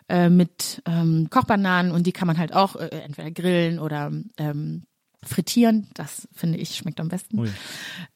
äh, 0.08 0.28
mit 0.28 0.82
ähm, 0.86 1.28
Kochbananen 1.30 1.92
und 1.92 2.06
die 2.06 2.12
kann 2.12 2.26
man 2.26 2.38
halt 2.38 2.52
auch 2.54 2.76
äh, 2.76 2.88
entweder 2.88 3.30
grillen 3.30 3.78
oder 3.78 4.12
ähm, 4.36 4.82
frittieren. 5.22 5.88
Das 5.94 6.28
finde 6.32 6.58
ich 6.58 6.76
schmeckt 6.76 7.00
am 7.00 7.08
besten. 7.08 7.38
Ui. 7.38 7.50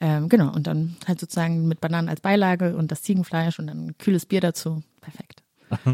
Ähm, 0.00 0.28
genau 0.28 0.52
und 0.52 0.66
dann 0.66 0.96
halt 1.06 1.20
sozusagen 1.20 1.66
mit 1.66 1.80
Bananen 1.80 2.08
als 2.08 2.20
Beilage 2.20 2.76
und 2.76 2.90
das 2.92 3.02
Ziegenfleisch 3.02 3.58
und 3.58 3.66
dann 3.68 3.86
ein 3.86 3.98
kühles 3.98 4.26
Bier 4.26 4.40
dazu. 4.40 4.82
Perfekt. 5.00 5.42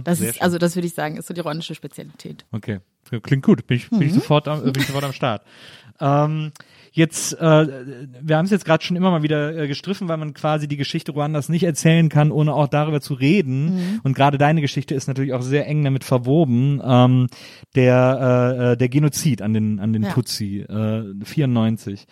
Das 0.05 0.18
Sehr 0.18 0.28
ist, 0.30 0.34
schön. 0.36 0.42
also 0.42 0.59
das 0.59 0.76
würde 0.76 0.86
ich 0.86 0.95
sagen, 0.95 1.16
ist 1.16 1.26
so 1.26 1.34
die 1.34 1.40
rwandische 1.40 1.74
Spezialität. 1.74 2.45
Okay, 2.53 2.80
klingt 3.22 3.45
gut. 3.45 3.66
Bin 3.66 3.76
ich, 3.76 3.90
bin 3.90 4.03
ich 4.03 4.12
Mhm. 4.12 4.16
sofort, 4.16 4.47
am, 4.47 4.62
bin 4.62 4.72
ich 4.76 4.86
sofort 4.86 5.05
am 5.05 5.12
Start. 5.12 5.42
Ähm, 6.01 6.53
jetzt, 6.95 7.32
äh, 7.40 7.66
wir 8.22 8.36
haben 8.36 8.45
es 8.45 8.53
jetzt 8.53 8.64
gerade 8.64 8.84
schon 8.84 8.97
immer 8.97 9.11
mal 9.11 9.24
wieder 9.24 9.57
äh, 9.57 9.66
gestriffen, 9.68 10.07
weil 10.07 10.16
man 10.16 10.32
quasi 10.32 10.68
die 10.68 10.76
Geschichte 10.76 11.12
Ruandas 11.12 11.49
nicht 11.49 11.64
erzählen 11.64 12.09
kann, 12.09 12.30
ohne 12.30 12.55
auch 12.55 12.68
darüber 12.68 13.01
zu 13.01 13.14
reden. 13.14 13.74
Mhm. 13.74 14.01
Und 14.05 14.14
gerade 14.14 14.38
deine 14.38 14.61
Geschichte 14.61 14.95
ist 14.95 15.09
natürlich 15.09 15.32
auch 15.32 15.42
sehr 15.42 15.66
eng 15.66 15.82
damit 15.82 16.05
verwoben. 16.05 16.80
Ähm, 16.84 17.26
der 17.74 18.57
äh, 18.59 18.72
äh, 18.72 18.76
der 18.76 18.88
Genozid 18.88 19.42
an 19.42 19.53
den 19.53 19.80
an 19.80 19.92
den 19.92 20.05
Ja. 20.05 20.11
Tutsi 20.12 20.61
äh, 20.61 21.03
94. 21.24 22.07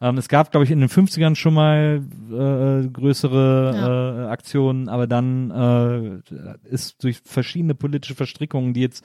Ähm, 0.00 0.18
es 0.18 0.28
gab, 0.28 0.50
glaube 0.50 0.64
ich, 0.64 0.70
in 0.70 0.80
den 0.80 0.88
50ern 0.88 1.34
schon 1.34 1.54
mal 1.54 2.02
äh, 2.30 2.88
größere 2.88 4.26
äh, 4.26 4.30
Aktionen, 4.30 4.88
aber 4.88 5.06
dann 5.06 5.50
äh, 5.50 6.68
ist 6.68 7.02
durch 7.02 7.20
verschiedene 7.24 7.74
politische 7.74 8.14
Verstrickungen, 8.14 8.74
die 8.74 8.80
jetzt 8.80 9.04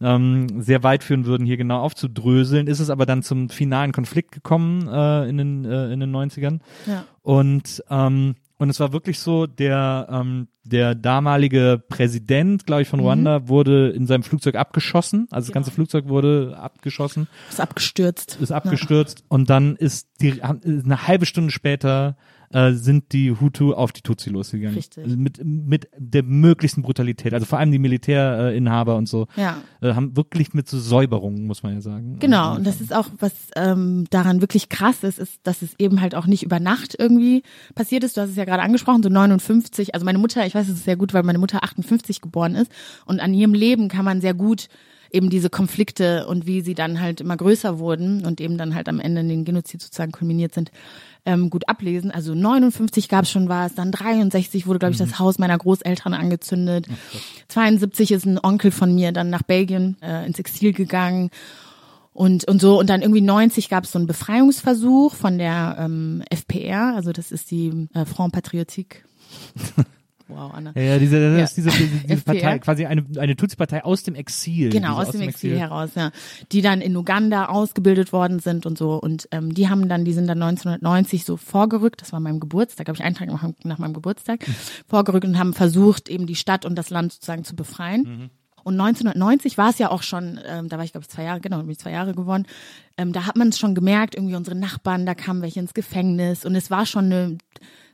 ähm, 0.00 0.62
sehr 0.62 0.82
weit 0.82 1.04
führen 1.04 1.26
würden, 1.26 1.46
hier 1.46 1.56
genau 1.56 1.80
aufzudröseln, 1.80 2.66
ist 2.66 2.80
es 2.80 2.90
aber 2.90 3.06
dann 3.06 3.22
zum 3.22 3.48
finalen 3.50 3.92
Konflikt 3.92 4.32
gekommen 4.32 4.88
äh, 4.88 5.28
in, 5.28 5.36
den, 5.36 5.64
äh, 5.64 5.92
in 5.92 6.00
den 6.00 6.14
90ern. 6.14 6.60
Ja. 6.86 7.04
Und 7.22 7.84
ähm, 7.90 8.36
und 8.60 8.68
es 8.68 8.78
war 8.78 8.92
wirklich 8.92 9.18
so, 9.18 9.46
der 9.46 10.06
ähm, 10.10 10.48
der 10.64 10.94
damalige 10.94 11.82
Präsident, 11.88 12.66
glaube 12.66 12.82
ich, 12.82 12.88
von 12.88 13.00
Ruanda 13.00 13.48
wurde 13.48 13.90
in 13.90 14.06
seinem 14.06 14.22
Flugzeug 14.22 14.56
abgeschossen. 14.56 15.26
Also 15.30 15.48
das 15.48 15.54
ganze 15.54 15.70
Flugzeug 15.70 16.08
wurde 16.08 16.56
abgeschossen. 16.58 17.28
Ist 17.48 17.60
abgestürzt. 17.60 18.38
ist 18.40 18.52
abgestürzt. 18.52 19.24
Und 19.28 19.48
dann 19.48 19.76
ist 19.76 20.08
die 20.20 20.42
eine 20.42 21.06
halbe 21.06 21.26
Stunde 21.26 21.50
später 21.50 22.16
äh, 22.52 22.72
sind 22.72 23.12
die 23.12 23.30
Hutu 23.30 23.72
auf 23.74 23.92
die 23.92 24.00
Tutsi 24.02 24.30
losgegangen. 24.30 24.74
Richtig. 24.76 25.06
Mit 25.16 25.44
mit 25.44 25.88
der 25.96 26.22
möglichsten 26.24 26.82
Brutalität. 26.82 27.32
Also 27.32 27.46
vor 27.46 27.58
allem 27.58 27.70
die 27.70 27.78
Militärinhaber 27.78 28.50
äh, 28.52 28.56
Inhaber 28.56 28.96
und 28.96 29.08
so 29.08 29.26
Ja. 29.36 29.58
äh, 29.80 29.94
haben 29.94 30.16
wirklich 30.16 30.52
mit 30.52 30.68
so 30.68 30.78
Säuberungen, 30.78 31.46
muss 31.46 31.62
man 31.62 31.74
ja 31.74 31.80
sagen. 31.80 32.18
Genau, 32.18 32.56
und 32.56 32.66
das 32.66 32.80
ist 32.80 32.94
auch, 32.94 33.08
was 33.18 33.32
ähm, 33.56 34.06
daran 34.10 34.40
wirklich 34.40 34.68
krass 34.68 35.04
ist, 35.04 35.18
ist, 35.18 35.40
dass 35.44 35.62
es 35.62 35.74
eben 35.78 36.00
halt 36.00 36.14
auch 36.14 36.26
nicht 36.26 36.42
über 36.42 36.58
Nacht 36.60 36.96
irgendwie 36.98 37.42
passiert 37.74 38.02
ist. 38.04 38.16
Du 38.16 38.20
hast 38.20 38.30
es 38.30 38.36
ja 38.36 38.44
gerade 38.44 38.62
angesprochen, 38.62 39.02
so 39.02 39.08
59. 39.08 39.94
Also 39.94 40.04
meine 40.04 40.18
Mutter, 40.18 40.44
ich 40.46 40.54
weiß 40.54 40.68
es 40.68 40.84
sehr 40.84 40.96
gut, 40.96 41.14
weil 41.14 41.22
meine 41.22 41.38
Mutter 41.38 41.62
58 41.62 42.20
geboren 42.20 42.54
ist 42.56 42.70
und 43.06 43.20
an 43.20 43.32
ihrem 43.32 43.54
Leben 43.54 43.88
kann 43.88 44.04
man 44.04 44.20
sehr 44.20 44.34
gut 44.34 44.68
eben 45.12 45.28
diese 45.28 45.50
Konflikte 45.50 46.26
und 46.28 46.46
wie 46.46 46.60
sie 46.60 46.74
dann 46.74 47.00
halt 47.00 47.20
immer 47.20 47.36
größer 47.36 47.78
wurden 47.78 48.24
und 48.24 48.40
eben 48.40 48.56
dann 48.58 48.74
halt 48.74 48.88
am 48.88 49.00
Ende 49.00 49.22
in 49.22 49.28
den 49.28 49.44
Genozid 49.44 49.82
sozusagen 49.82 50.12
kulminiert 50.12 50.54
sind, 50.54 50.70
ähm, 51.24 51.50
gut 51.50 51.68
ablesen. 51.68 52.10
Also 52.10 52.34
59 52.34 53.08
gab 53.08 53.24
es 53.24 53.30
schon 53.30 53.48
was, 53.48 53.74
dann 53.74 53.92
63 53.92 54.66
wurde, 54.66 54.78
glaube 54.78 54.92
ich, 54.92 54.98
das 54.98 55.18
Haus 55.18 55.38
meiner 55.38 55.58
Großeltern 55.58 56.14
angezündet. 56.14 56.86
72 57.48 58.12
ist 58.12 58.26
ein 58.26 58.38
Onkel 58.42 58.70
von 58.70 58.94
mir 58.94 59.12
dann 59.12 59.30
nach 59.30 59.42
Belgien 59.42 59.96
äh, 60.02 60.26
ins 60.26 60.38
Exil 60.38 60.72
gegangen. 60.72 61.30
Und, 62.12 62.44
und 62.48 62.60
so, 62.60 62.78
und 62.78 62.90
dann 62.90 63.02
irgendwie 63.02 63.20
90 63.20 63.68
gab 63.68 63.84
es 63.84 63.92
so 63.92 63.98
einen 63.98 64.08
Befreiungsversuch 64.08 65.14
von 65.14 65.38
der 65.38 65.76
ähm, 65.78 66.22
FPR, 66.28 66.94
also 66.94 67.12
das 67.12 67.30
ist 67.30 67.50
die 67.50 67.88
äh, 67.94 68.04
Front 68.04 68.32
Patriotique. 68.32 69.04
Wow, 70.30 70.52
Anna. 70.54 70.72
Ja, 70.74 70.98
diese, 70.98 71.18
Ja. 71.18 71.46
diese, 71.46 71.70
diese. 71.70 72.22
Partei, 72.24 72.58
quasi 72.58 72.86
eine, 72.86 73.04
eine 73.18 73.36
Tutsi-Partei 73.36 73.84
aus 73.84 74.02
dem 74.02 74.14
Exil. 74.14 74.70
Genau, 74.70 74.98
diese 74.98 75.08
aus 75.08 75.10
dem 75.12 75.22
Exil 75.22 75.58
heraus, 75.58 75.90
ja. 75.94 76.10
Die 76.52 76.62
dann 76.62 76.80
in 76.80 76.96
Uganda 76.96 77.46
ausgebildet 77.46 78.12
worden 78.12 78.38
sind 78.38 78.66
und 78.66 78.78
so. 78.78 78.94
Und 78.94 79.28
ähm, 79.32 79.52
die 79.54 79.68
haben 79.68 79.88
dann, 79.88 80.04
die 80.04 80.12
sind 80.12 80.26
dann 80.26 80.42
1990 80.42 81.24
so 81.24 81.36
vorgerückt, 81.36 82.00
das 82.02 82.12
war 82.12 82.20
mein 82.20 82.40
Geburtstag, 82.40 82.88
habe 82.88 82.96
ich 82.96 83.04
einen 83.04 83.16
Tag 83.16 83.28
nach, 83.28 83.44
nach 83.64 83.78
meinem 83.78 83.94
Geburtstag, 83.94 84.44
vorgerückt 84.88 85.24
und 85.24 85.38
haben 85.38 85.54
versucht, 85.54 86.08
eben 86.08 86.26
die 86.26 86.36
Stadt 86.36 86.64
und 86.64 86.76
das 86.76 86.90
Land 86.90 87.12
sozusagen 87.12 87.44
zu 87.44 87.56
befreien. 87.56 88.30
Und 88.62 88.74
1990 88.78 89.56
war 89.56 89.70
es 89.70 89.78
ja 89.78 89.90
auch 89.90 90.02
schon, 90.02 90.38
ähm, 90.46 90.68
da 90.68 90.76
war 90.76 90.84
ich 90.84 90.92
glaube 90.92 91.04
ich 91.04 91.08
zwei 91.08 91.22
Jahre, 91.24 91.40
genau, 91.40 91.58
bin 91.58 91.70
ich 91.70 91.78
zwei 91.78 91.92
Jahre 91.92 92.14
geworden. 92.14 92.46
Ähm, 92.98 93.12
da 93.12 93.26
hat 93.26 93.36
man 93.36 93.48
es 93.48 93.58
schon 93.58 93.74
gemerkt, 93.74 94.14
irgendwie 94.14 94.34
unsere 94.34 94.56
Nachbarn, 94.56 95.06
da 95.06 95.14
kamen 95.14 95.40
welche 95.42 95.60
ins 95.60 95.72
Gefängnis 95.74 96.44
und 96.44 96.54
es 96.54 96.70
war 96.70 96.84
schon 96.86 97.06
eine 97.06 97.38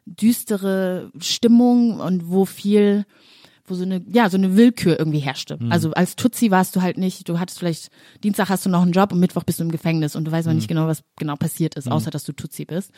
düstere 0.06 1.10
Stimmung 1.20 2.00
und 2.00 2.30
wo 2.30 2.44
viel, 2.44 3.04
wo 3.66 3.74
so 3.74 3.82
eine, 3.82 4.02
ja, 4.08 4.30
so 4.30 4.36
eine 4.36 4.56
Willkür 4.56 4.98
irgendwie 4.98 5.18
herrschte. 5.18 5.58
Also 5.68 5.92
als 5.92 6.16
Tutsi 6.16 6.50
warst 6.50 6.74
du 6.76 6.82
halt 6.82 6.96
nicht, 6.96 7.28
du 7.28 7.38
hattest 7.38 7.58
vielleicht, 7.58 7.90
Dienstag 8.22 8.48
hast 8.48 8.64
du 8.64 8.70
noch 8.70 8.82
einen 8.82 8.92
Job 8.92 9.12
und 9.12 9.20
Mittwoch 9.20 9.44
bist 9.44 9.60
du 9.60 9.64
im 9.64 9.72
Gefängnis 9.72 10.16
und 10.16 10.24
du 10.24 10.32
weißt 10.32 10.46
noch 10.46 10.54
nicht 10.54 10.68
genau, 10.68 10.86
was 10.86 11.02
genau 11.18 11.34
passiert 11.36 11.74
ist, 11.74 11.90
außer 11.90 12.10
dass 12.10 12.24
du 12.24 12.32
Tutsi 12.32 12.64
bist. 12.64 12.92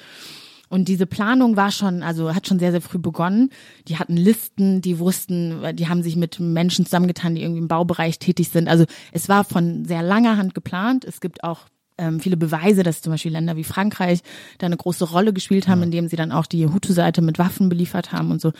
Und 0.68 0.88
diese 0.88 1.06
Planung 1.06 1.56
war 1.56 1.70
schon, 1.70 2.02
also 2.02 2.34
hat 2.34 2.46
schon 2.46 2.58
sehr, 2.58 2.72
sehr 2.72 2.82
früh 2.82 2.98
begonnen. 2.98 3.50
Die 3.88 3.98
hatten 3.98 4.16
Listen, 4.16 4.82
die 4.82 4.98
wussten, 4.98 5.74
die 5.74 5.88
haben 5.88 6.02
sich 6.02 6.14
mit 6.14 6.40
Menschen 6.40 6.84
zusammengetan, 6.84 7.34
die 7.34 7.42
irgendwie 7.42 7.62
im 7.62 7.68
Baubereich 7.68 8.18
tätig 8.18 8.50
sind. 8.50 8.68
Also 8.68 8.84
es 9.12 9.30
war 9.30 9.44
von 9.44 9.86
sehr 9.86 10.02
langer 10.02 10.36
Hand 10.36 10.54
geplant. 10.54 11.06
Es 11.06 11.20
gibt 11.20 11.42
auch 11.42 11.60
ähm, 11.98 12.20
viele 12.20 12.36
Beweise, 12.36 12.82
dass 12.82 13.02
zum 13.02 13.12
Beispiel 13.12 13.32
Länder 13.32 13.56
wie 13.56 13.64
Frankreich 13.64 14.20
da 14.58 14.66
eine 14.66 14.76
große 14.76 15.04
Rolle 15.04 15.32
gespielt 15.32 15.68
haben, 15.68 15.82
indem 15.82 16.08
sie 16.08 16.16
dann 16.16 16.32
auch 16.32 16.46
die 16.46 16.66
Hutu-Seite 16.66 17.20
mit 17.20 17.38
Waffen 17.38 17.68
beliefert 17.68 18.12
haben 18.12 18.30
und 18.30 18.40
so, 18.40 18.52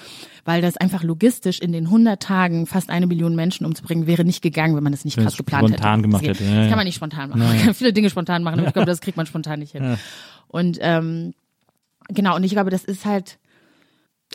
weil 0.45 0.61
das 0.61 0.77
einfach 0.77 1.03
logistisch 1.03 1.61
in 1.61 1.73
den 1.73 1.87
100 1.87 2.23
Tagen 2.23 2.67
fast 2.67 2.91
eine 2.91 3.07
Million 3.07 3.35
Menschen 3.37 3.65
umzubringen 3.65 4.07
wäre 4.07 4.25
nicht 4.25 4.43
gegangen, 4.43 4.77
wenn 4.77 4.83
man 4.83 4.93
das 4.93 5.05
nicht 5.05 5.17
Wenn 5.17 5.25
krass 5.25 5.37
geplant 5.37 5.69
spontan 5.69 5.91
hätte. 5.91 6.03
gemacht 6.03 6.23
das, 6.23 6.39
hätte, 6.39 6.45
ja, 6.45 6.51
das 6.51 6.65
ja. 6.65 6.69
kann 6.69 6.79
man 6.79 6.87
nicht 6.87 6.97
spontan 6.97 7.31
machen. 7.31 7.41
Man 7.41 7.59
kann 7.59 7.75
viele 7.75 7.93
Dinge 7.93 8.11
spontan 8.11 8.43
machen, 8.43 8.59
aber 8.59 8.69
ich 8.69 8.75
glaube, 8.75 8.87
das 8.87 9.01
kriegt 9.01 9.17
man 9.17 9.27
spontan 9.27 9.61
nicht 9.61 9.73
hin. 9.73 9.97
Und 10.49 10.79
ähm, 10.81 11.35
genau, 12.09 12.37
und 12.37 12.45
ich 12.45 12.53
glaube, 12.53 12.71
das 12.71 12.85
ist 12.85 13.05
halt, 13.05 13.39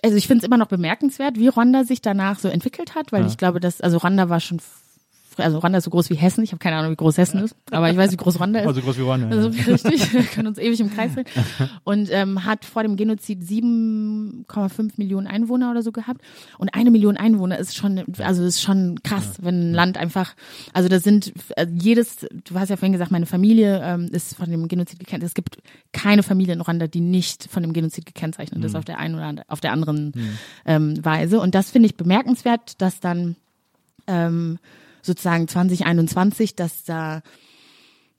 also 0.03 0.15
ich 0.15 0.27
finde 0.27 0.43
es 0.43 0.47
immer 0.47 0.57
noch 0.57 0.67
bemerkenswert, 0.67 1.37
wie 1.37 1.47
Rwanda 1.47 1.83
sich 1.83 2.01
danach 2.01 2.39
so 2.39 2.47
entwickelt 2.47 2.95
hat, 2.95 3.11
weil 3.11 3.25
ich 3.25 3.37
glaube, 3.37 3.59
dass, 3.59 3.81
also 3.81 3.97
Rwanda 3.97 4.29
war 4.29 4.39
schon, 4.39 4.59
also 5.37 5.59
Rwanda 5.59 5.77
ist 5.77 5.85
so 5.85 5.89
groß 5.89 6.09
wie 6.09 6.15
Hessen, 6.15 6.43
ich 6.43 6.51
habe 6.51 6.59
keine 6.59 6.77
Ahnung, 6.77 6.91
wie 6.91 6.95
groß 6.95 7.17
Hessen 7.17 7.39
ist, 7.43 7.55
aber 7.71 7.89
ich 7.89 7.97
weiß, 7.97 8.11
wie 8.11 8.17
groß 8.17 8.39
Rwanda 8.39 8.59
ist. 8.61 8.67
Also 8.67 8.81
groß 8.81 8.97
wie 8.97 9.01
Rwanda. 9.01 9.35
Also 9.35 9.49
ja. 9.49 9.63
richtig, 9.73 10.13
wir 10.13 10.23
können 10.23 10.47
uns 10.47 10.57
ewig 10.57 10.79
im 10.79 10.93
Kreis 10.93 11.13
drehen. 11.13 11.25
Und 11.83 12.09
ähm, 12.11 12.45
hat 12.45 12.65
vor 12.65 12.83
dem 12.83 12.95
Genozid 12.95 13.41
7,5 13.41 14.93
Millionen 14.97 15.27
Einwohner 15.27 15.71
oder 15.71 15.81
so 15.81 15.91
gehabt. 15.91 16.21
Und 16.57 16.73
eine 16.73 16.91
Million 16.91 17.17
Einwohner 17.17 17.57
ist 17.57 17.75
schon, 17.75 18.03
also 18.19 18.43
ist 18.43 18.61
schon 18.61 19.01
krass, 19.03 19.37
wenn 19.41 19.71
ein 19.71 19.73
Land 19.73 19.97
einfach, 19.97 20.35
also 20.73 20.89
das 20.89 21.03
sind 21.03 21.33
äh, 21.55 21.67
jedes, 21.71 22.27
du 22.45 22.59
hast 22.59 22.69
ja 22.69 22.77
vorhin 22.77 22.93
gesagt, 22.93 23.11
meine 23.11 23.25
Familie 23.25 23.81
ähm, 23.83 24.09
ist 24.11 24.35
von 24.35 24.49
dem 24.49 24.67
Genozid 24.67 24.99
gekennzeichnet. 24.99 25.27
Es 25.27 25.33
gibt 25.33 25.57
keine 25.91 26.23
Familie 26.23 26.53
in 26.53 26.61
Rwanda, 26.61 26.87
die 26.87 27.01
nicht 27.01 27.47
von 27.49 27.63
dem 27.63 27.73
Genozid 27.73 28.05
gekennzeichnet 28.05 28.63
ist 28.63 28.75
auf 28.75 28.85
der 28.85 28.99
einen 28.99 29.15
oder 29.15 29.43
auf 29.47 29.59
der 29.59 29.71
anderen 29.71 30.13
ähm, 30.65 31.03
Weise. 31.03 31.39
Und 31.39 31.55
das 31.55 31.71
finde 31.71 31.87
ich 31.87 31.95
bemerkenswert, 31.95 32.81
dass 32.81 32.99
dann 32.99 33.35
ähm, 34.07 34.59
sozusagen 35.03 35.47
2021, 35.47 36.55
dass 36.55 36.83
da 36.83 37.21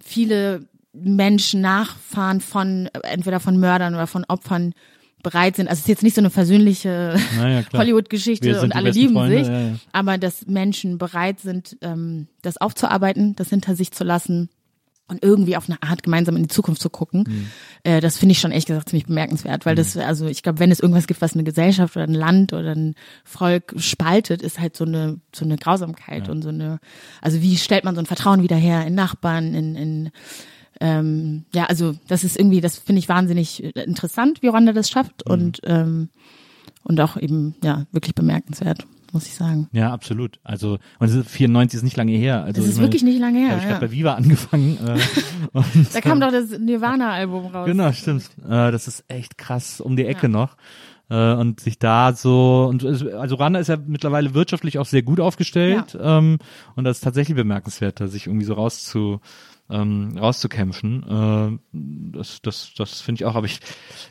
viele 0.01 0.69
Menschen, 0.93 1.61
Nachfahren 1.61 2.41
von 2.41 2.89
entweder 3.03 3.41
von 3.41 3.59
Mördern 3.59 3.95
oder 3.95 4.07
von 4.07 4.25
Opfern 4.29 4.75
bereit 5.23 5.57
sind. 5.57 5.67
Also 5.69 5.79
es 5.79 5.85
ist 5.85 5.89
jetzt 5.89 6.03
nicht 6.05 6.15
so 6.15 6.21
eine 6.21 6.31
versöhnliche 6.31 7.19
Naja, 7.37 7.65
Hollywood-Geschichte 7.73 8.61
und 8.61 8.77
alle 8.77 8.91
lieben 8.91 9.15
Freunde, 9.15 9.39
sich, 9.39 9.49
ja, 9.49 9.61
ja. 9.61 9.75
aber 9.93 10.19
dass 10.19 10.47
Menschen 10.47 10.99
bereit 10.99 11.41
sind, 11.41 11.77
ähm, 11.81 12.29
das 12.43 12.59
aufzuarbeiten, 12.59 13.35
das 13.35 13.49
hinter 13.49 13.75
sich 13.75 13.91
zu 13.91 14.05
lassen 14.05 14.51
und 15.07 15.23
irgendwie 15.23 15.57
auf 15.57 15.69
eine 15.69 15.83
Art 15.83 16.03
gemeinsam 16.03 16.37
in 16.37 16.45
die 16.45 16.49
Zukunft 16.49 16.81
zu 16.81 16.89
gucken. 16.89 17.25
Mhm. 17.27 17.47
Äh, 17.83 18.01
das 18.01 18.17
finde 18.17 18.33
ich 18.33 18.41
schon 18.41 18.53
ehrlich 18.53 18.67
gesagt 18.67 18.89
ziemlich 18.89 19.07
bemerkenswert, 19.07 19.67
weil 19.67 19.75
das, 19.75 19.97
also 19.97 20.27
ich 20.27 20.43
glaube, 20.43 20.61
wenn 20.61 20.71
es 20.71 20.81
irgendwas 20.81 21.07
gibt, 21.07 21.21
was 21.21 21.35
eine 21.35 21.45
Gesellschaft 21.45 21.97
oder 21.97 22.07
ein 22.07 22.15
Land 22.15 22.53
oder 22.53 22.75
ein 22.75 22.95
Volk 23.25 23.75
spaltet, 23.77 24.41
ist 24.43 24.59
halt 24.61 24.77
so 24.77 24.85
eine 24.85 25.21
so 25.35 25.45
eine 25.45 25.57
Grausamkeit 25.59 26.29
und 26.29 26.43
so 26.43 26.49
eine, 26.49 26.79
also 27.21 27.43
wie 27.43 27.57
stellt 27.57 27.85
man 27.85 27.95
so 27.95 28.01
ein 28.01 28.07
Vertrauen 28.07 28.43
wieder 28.43 28.57
her 28.57 28.87
in 28.87 28.95
Nachbarn, 28.95 29.55
in, 29.55 29.75
in 29.77 30.11
ähm, 30.81 31.45
ja, 31.55 31.67
also 31.67 31.95
das 32.09 32.25
ist 32.25 32.37
irgendwie, 32.39 32.61
das 32.61 32.79
finde 32.79 32.99
ich 32.99 33.09
wahnsinnig 33.09 33.63
interessant, 33.77 34.43
wie 34.43 34.49
Rwanda 34.49 34.73
das 34.73 34.91
schafft 34.91 35.25
Mhm. 35.27 35.33
und 35.33 35.61
ähm, 35.65 36.09
und 36.83 37.01
auch 37.01 37.17
eben 37.17 37.55
ja 37.63 37.87
wirklich 37.93 38.15
bemerkenswert, 38.15 38.87
muss 39.15 39.27
ich 39.27 39.35
sagen. 39.35 39.69
Ja, 39.73 39.93
absolut. 39.93 40.39
Also, 40.45 40.79
und 40.99 41.09
es 41.09 41.15
ist 41.15 41.31
94 41.31 41.79
ist 41.79 41.83
nicht 41.85 41.97
lange 41.97 42.13
her. 42.13 42.43
Also, 42.45 42.61
Das 42.61 42.69
ist 42.69 42.77
meine, 42.77 42.89
wirklich 42.89 43.03
nicht 43.05 43.21
lange 43.21 43.39
her. 43.39 43.51
habe 43.51 43.59
ich 43.59 43.65
ja. 43.65 43.71
gerade 43.71 43.87
bei 43.87 43.93
Viva 43.93 44.15
angefangen. 44.15 44.77
Äh, 44.87 44.99
Da 45.93 46.01
kam 46.01 46.21
doch 46.21 46.31
das 46.31 46.59
Nirvana-Album 46.59 47.47
raus. 47.47 47.67
Genau, 47.67 47.93
stimmt. 47.93 48.29
Äh, 48.45 48.71
das 48.73 48.89
ist 48.89 49.05
echt 49.09 49.39
krass 49.39 49.81
um 49.81 49.97
die 49.97 50.05
Ecke 50.07 50.29
noch. 50.29 50.57
Äh, 51.11 51.35
und 51.35 51.61
sich 51.61 51.79
da 51.79 52.13
so, 52.15 52.67
und 52.69 52.85
also 52.85 53.37
Rwanda 53.37 53.61
ist 53.61 53.69
ja 53.69 53.77
mittlerweile 53.77 54.35
wirtschaftlich 54.35 54.79
auch 54.79 54.87
sehr 54.87 55.03
gut 55.03 55.21
aufgestellt. 55.21 55.97
Ähm, 56.01 56.39
und 56.77 56.85
das 56.85 56.99
ist 56.99 57.05
tatsächlich 57.05 57.37
bemerkenswert, 57.37 58.01
da 58.01 58.09
sich 58.09 58.27
irgendwie 58.27 58.47
so 58.47 58.55
rauszu, 58.55 59.21
ähm, 59.75 60.17
rauszukämpfen. 60.19 61.59
Äh, 61.73 62.17
das 62.17 62.41
das, 62.43 62.73
das 62.77 63.01
finde 63.01 63.21
ich 63.21 63.25
auch. 63.25 63.35
Aber 63.35 63.47
ich, 63.47 63.61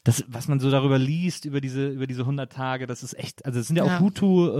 das, 0.03 0.23
was 0.27 0.47
man 0.47 0.59
so 0.59 0.69
darüber 0.69 0.97
liest, 0.99 1.45
über 1.45 1.61
diese, 1.61 1.87
über 1.89 2.05
diese 2.07 2.21
100 2.21 2.51
Tage, 2.51 2.85
das 2.87 3.03
ist 3.03 3.17
echt, 3.17 3.45
also 3.45 3.59
es 3.59 3.67
sind 3.67 3.77
ja, 3.77 3.85
Ja. 3.85 3.97
auch 3.97 4.01
Hutu 4.01 4.47
äh, 4.49 4.51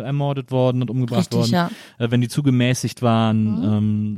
äh, 0.00 0.02
ermordet 0.02 0.50
worden 0.50 0.82
und 0.82 0.90
umgebracht 0.90 1.20
Richtig, 1.20 1.38
worden. 1.38 1.50
ja. 1.52 1.70
Mhm. 1.98 2.04
Äh, 2.04 2.10
wenn 2.10 2.20
die 2.20 2.28
zu 2.28 2.42
gemäßigt 2.42 3.02
waren 3.02 3.62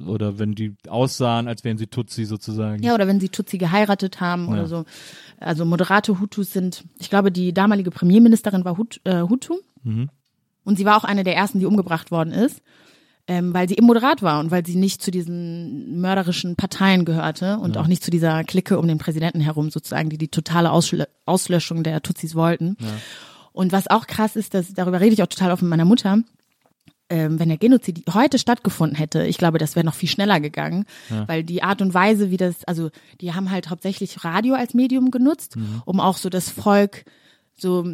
ähm, 0.03 0.09
oder 0.09 0.39
wenn 0.39 0.55
die 0.55 0.75
aussahen, 0.89 1.49
als 1.49 1.65
wären 1.65 1.79
sie 1.79 1.87
Tutsi 1.87 2.25
sozusagen. 2.25 2.83
Ja, 2.83 2.95
oder 2.95 3.07
wenn 3.07 3.21
sie 3.21 3.29
Tutsi 3.29 3.59
geheiratet 3.59 4.21
haben 4.21 4.49
oder 4.49 4.67
so. 4.67 4.85
Also 5.39 5.65
moderate 5.65 6.21
Hutus 6.21 6.53
sind, 6.53 6.85
ich 6.99 7.11
glaube, 7.11 7.31
die 7.31 7.53
damalige 7.53 7.91
Premierministerin 7.91 8.65
war 8.65 8.77
Hut, 8.79 9.01
äh, 9.05 9.23
Hutu. 9.23 9.55
Und 10.65 10.77
sie 10.79 10.85
war 10.87 10.97
auch 10.97 11.05
eine 11.05 11.25
der 11.25 11.37
ersten, 11.37 11.59
die 11.61 11.67
umgebracht 11.67 12.11
worden 12.11 12.33
ist, 12.33 12.63
ähm, 13.27 13.55
weil 13.55 13.69
sie 13.69 13.77
eben 13.77 13.87
moderat 13.87 14.23
war 14.23 14.41
und 14.41 14.51
weil 14.51 14.65
sie 14.67 14.77
nicht 14.77 15.01
zu 15.03 15.11
diesen 15.11 16.01
mörderischen 16.01 16.57
Parteien 16.57 17.05
gehörte 17.05 17.59
und 17.59 17.77
auch 17.79 17.87
nicht 17.87 18.05
zu 18.05 18.11
dieser 18.11 18.45
Clique 18.45 18.79
um 18.79 18.87
den 18.87 18.99
Präsidenten 18.99 19.41
herum 19.41 19.71
sozusagen, 19.71 20.11
die 20.11 20.19
die 20.19 20.29
totale 20.29 20.71
Auslö 20.71 21.05
Auslöschung 21.25 21.83
der 21.85 22.03
Tutsis 22.03 22.35
wollten. 22.35 22.77
Und 23.53 23.73
was 23.73 23.89
auch 23.89 24.07
krass 24.07 24.37
ist, 24.37 24.53
dass, 24.55 24.75
darüber 24.75 25.01
rede 25.01 25.15
ich 25.15 25.23
auch 25.23 25.27
total 25.29 25.53
oft 25.53 25.63
mit 25.63 25.71
meiner 25.71 25.85
Mutter, 25.87 26.19
ähm, 27.11 27.39
wenn 27.39 27.49
der 27.49 27.59
Genozid 27.59 28.03
heute 28.13 28.39
stattgefunden 28.39 28.97
hätte, 28.97 29.25
ich 29.27 29.37
glaube, 29.39 29.59
das 29.59 29.77
wäre 29.77 29.85
noch 29.87 29.95
viel 29.95 30.09
schneller 30.09 30.41
gegangen, 30.41 30.87
weil 31.27 31.45
die 31.45 31.63
Art 31.63 31.83
und 31.83 31.93
Weise, 31.95 32.31
wie 32.31 32.37
das, 32.39 32.65
also 32.65 32.91
die 33.21 33.33
haben 33.35 33.51
halt 33.51 33.69
hauptsächlich 33.71 34.25
Radio 34.25 34.55
als 34.55 34.75
Medium 34.75 35.11
genutzt, 35.11 35.57
Mhm. 35.57 35.83
um 35.85 36.01
auch 36.01 36.17
so 36.17 36.29
das 36.31 36.51
Volk 36.51 37.05
so, 37.57 37.87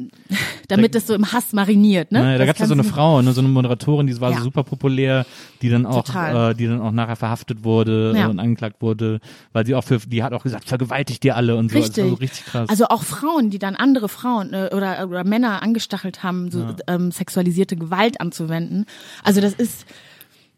damit 0.69 0.95
das 0.95 1.07
so 1.07 1.15
im 1.15 1.33
Hass 1.33 1.53
mariniert, 1.53 2.13
ne? 2.13 2.21
Naja, 2.23 2.39
da 2.39 2.47
gab 2.47 2.57
es 2.57 2.61
ja 2.61 2.67
so 2.67 2.73
eine 2.73 2.83
Frau, 2.83 3.21
ne, 3.21 3.33
so 3.33 3.41
eine 3.43 3.49
Moderatorin, 3.51 4.07
die 4.07 4.19
war 4.21 4.31
Ja. 4.31 4.39
so 4.39 4.45
super 4.45 4.65
populär, 4.65 5.27
die 5.61 5.69
dann 5.69 5.85
auch, 5.85 6.05
Total. 6.05 6.53
äh, 6.53 6.55
die 6.55 6.67
dann 6.67 6.81
auch 6.81 6.93
nachher 6.93 7.17
verhaftet 7.17 7.63
wurde 7.63 8.15
Ja. 8.17 8.27
äh, 8.27 8.31
und 8.31 8.39
angeklagt 8.41 8.77
wurde, 8.81 9.21
weil 9.53 9.67
sie 9.67 9.75
auch 9.75 9.85
für, 9.85 9.99
die 9.99 10.23
hat 10.23 10.33
auch 10.33 10.43
gesagt, 10.43 10.65
vergewaltigt 10.67 11.25
ihr 11.27 11.37
alle 11.37 11.57
und 11.57 11.71
so. 11.71 11.79
Richtig. 11.79 12.05
Also 12.05 12.15
richtig 12.17 12.47
krass. 12.47 12.69
Also 12.71 12.87
auch 12.87 13.03
Frauen, 13.03 13.51
die 13.51 13.59
dann 13.59 13.77
andere 13.77 14.09
Frauen 14.09 14.55
äh, 14.55 14.71
oder, 14.75 15.07
oder 15.07 15.25
Männer 15.25 15.63
angestachelt 15.63 16.23
haben, 16.23 16.51
so 16.51 16.65
ähm, 16.87 17.11
sexualisierte 17.13 17.77
Gewalt 17.77 18.21
anzuwenden. 18.21 18.87
Also 19.23 19.41
das 19.43 19.53
ist 19.53 19.85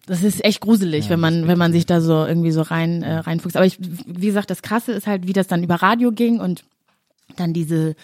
das 0.07 0.23
ist 0.25 0.45
echt 0.45 0.61
gruselig, 0.61 1.09
wenn 1.11 1.21
man 1.21 1.47
wenn 1.47 1.59
man 1.59 1.73
sich 1.73 1.87
da 1.87 2.01
so 2.01 2.25
irgendwie 2.27 2.51
so 2.51 2.63
rein 2.63 3.03
äh, 3.03 3.19
reinfuchst. 3.19 3.57
Aber 3.57 3.67
ich, 3.67 3.79
wie 4.07 4.27
gesagt, 4.27 4.51
das 4.51 4.63
Krasse 4.63 4.93
ist 4.93 5.07
halt, 5.07 5.27
wie 5.29 5.33
das 5.33 5.47
dann 5.47 5.63
über 5.63 5.77
Radio 5.77 6.11
ging 6.13 6.41
und 6.41 6.65
dann 7.37 7.53
diese 7.53 7.95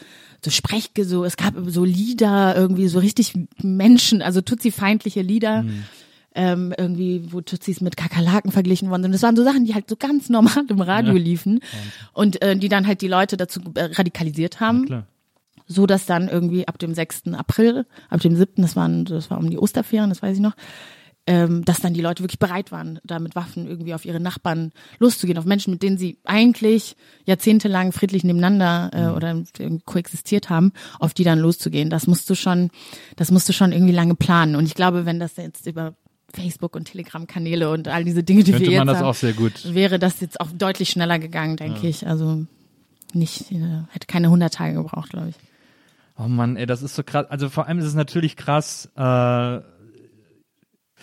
so 0.45 0.51
Sprechge 0.51 1.05
so 1.05 1.25
es 1.25 1.37
gab 1.37 1.55
so 1.67 1.85
Lieder 1.85 2.55
irgendwie 2.57 2.89
so 2.89 2.99
richtig 2.99 3.35
Menschen 3.63 4.23
also 4.23 4.41
Tutsi 4.41 4.71
feindliche 4.71 5.23
Lieder 5.23 5.65
ähm, 6.35 6.75
irgendwie 6.77 7.33
wo 7.33 7.41
Tutsis 7.41 7.81
mit 7.81 7.97
Kakerlaken 7.97 8.53
verglichen 8.53 8.91
worden 8.91 9.03
sind 9.03 9.13
das 9.13 9.23
waren 9.23 9.37
so 9.37 9.45
Sachen 9.45 9.65
die 9.65 9.75
halt 9.75 9.89
so 9.89 9.97
ganz 9.97 10.29
normal 10.29 10.65
im 10.69 10.81
Radio 10.81 11.15
liefen 11.15 11.61
und 12.13 12.41
äh, 12.43 12.57
die 12.57 12.69
dann 12.69 12.87
halt 12.87 13.01
die 13.03 13.09
Leute 13.09 13.37
dazu 13.37 13.61
radikalisiert 13.77 14.61
haben 14.61 14.87
Klar. 14.87 15.07
so 15.67 15.87
dass 15.87 16.07
dann 16.07 16.29
irgendwie 16.29 16.69
ab 16.69 16.79
dem 16.79 16.95
6. 16.95 17.35
April, 17.35 17.87
ab 18.09 18.21
dem 18.21 18.37
7., 18.37 18.63
das 18.63 18.77
waren, 18.77 19.05
das 19.05 19.31
war 19.31 19.39
um 19.39 19.51
die 19.51 19.59
Osterferien, 19.59 20.09
das 20.09 20.23
weiß 20.23 20.37
ich 20.37 20.43
noch, 20.43 20.55
ähm, 21.29 21.63
dass 21.67 21.81
dann 21.81 21.93
die 21.93 22.01
Leute 22.01 22.23
wirklich 22.23 22.39
bereit 22.39 22.73
waren, 22.73 23.01
da 23.05 23.19
mit 23.19 23.37
Waffen 23.37 23.67
irgendwie 23.69 23.93
auf 23.93 24.07
ihre 24.07 24.19
Nachbarn 24.19 24.73
loszugehen, 24.99 25.37
auf 25.37 25.45
Menschen, 25.45 25.75
mit 25.75 25.83
denen 25.83 25.99
sie 25.99 26.17
eigentlich 26.25 26.97
jahrzehntelang 27.27 27.93
friedlich 27.93 28.25
nebeneinander 28.25 28.91
äh, 28.95 29.15
oder 29.15 29.29
irgendwie 29.59 29.83
koexistiert 29.85 30.49
haben, 30.49 30.73
auf 30.99 31.13
die 31.13 31.25
dann 31.25 31.39
loszugehen. 31.39 31.91
Das 31.91 32.07
musst 32.07 32.31
du 32.31 32.35
schon, 32.35 32.71
das 33.17 33.31
musst 33.31 33.47
du 33.47 33.53
schon 33.53 33.73
irgendwie 33.73 33.93
lange 33.93 34.15
planen. 34.15 34.57
Und 34.57 34.65
ich 34.65 34.75
glaube, 34.75 35.05
wenn 35.05 35.21
das 35.21 35.37
jetzt 35.37 35.67
über 35.67 35.93
Facebook 36.33 36.75
und 36.75 36.87
Telegram-Kanäle 36.87 37.71
und 37.71 37.89
all 37.89 38.05
diese 38.05 38.23
Dinge, 38.23 38.43
die 38.43 38.53
Könnte 38.53 38.65
wir 38.65 38.73
jetzt 38.73 38.79
man 38.79 38.87
das 38.87 38.99
haben, 38.99 39.05
auch 39.05 39.15
sehr 39.15 39.35
gut. 39.35 39.75
wäre 39.75 39.99
das 39.99 40.21
jetzt 40.21 40.41
auch 40.41 40.49
deutlich 40.51 40.89
schneller 40.89 41.19
gegangen, 41.19 41.59
denke 41.59 41.87
ich. 41.87 42.07
Also 42.07 42.47
nicht, 43.13 43.53
äh, 43.53 43.83
hätte 43.91 44.07
keine 44.07 44.29
100 44.29 44.55
Tage 44.55 44.75
gebraucht, 44.75 45.11
glaube 45.11 45.29
ich. 45.29 45.37
Oh 46.19 46.27
Mann, 46.27 46.57
ey, 46.57 46.65
das 46.65 46.83
ist 46.83 46.95
so 46.95 47.03
krass. 47.03 47.27
Also 47.29 47.51
vor 47.51 47.67
allem 47.67 47.79
ist 47.81 47.85
es 47.85 47.95
natürlich 47.95 48.37
krass, 48.37 48.89
äh, 48.97 49.61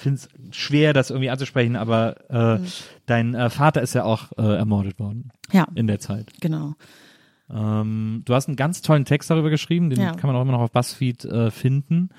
finde 0.05 0.21
es 0.21 0.29
schwer, 0.57 0.93
das 0.93 1.09
irgendwie 1.09 1.29
anzusprechen, 1.29 1.75
aber 1.75 2.15
äh, 2.29 2.59
Mhm. 2.59 2.65
dein 3.05 3.33
äh, 3.35 3.49
Vater 3.49 3.81
ist 3.81 3.93
ja 3.93 4.05
auch 4.05 4.31
äh, 4.37 4.55
ermordet 4.55 4.97
worden 4.99 5.31
Ja, 5.51 5.67
in 5.75 5.87
der 5.87 5.99
Zeit. 5.99 6.31
genau. 6.39 6.75
Ähm, 7.49 8.23
du 8.25 8.33
hast 8.33 8.47
einen 8.47 8.55
ganz 8.55 8.81
tollen 8.81 9.05
Text 9.05 9.29
darüber 9.29 9.49
geschrieben, 9.49 9.89
den 9.89 9.99
Ja. 9.99 10.13
kann 10.13 10.27
man 10.27 10.35
auch 10.35 10.41
immer 10.41 10.53
noch 10.53 10.61
auf 10.61 10.71
BuzzFeed 10.71 11.25
äh, 11.25 11.51
finden, 11.51 12.09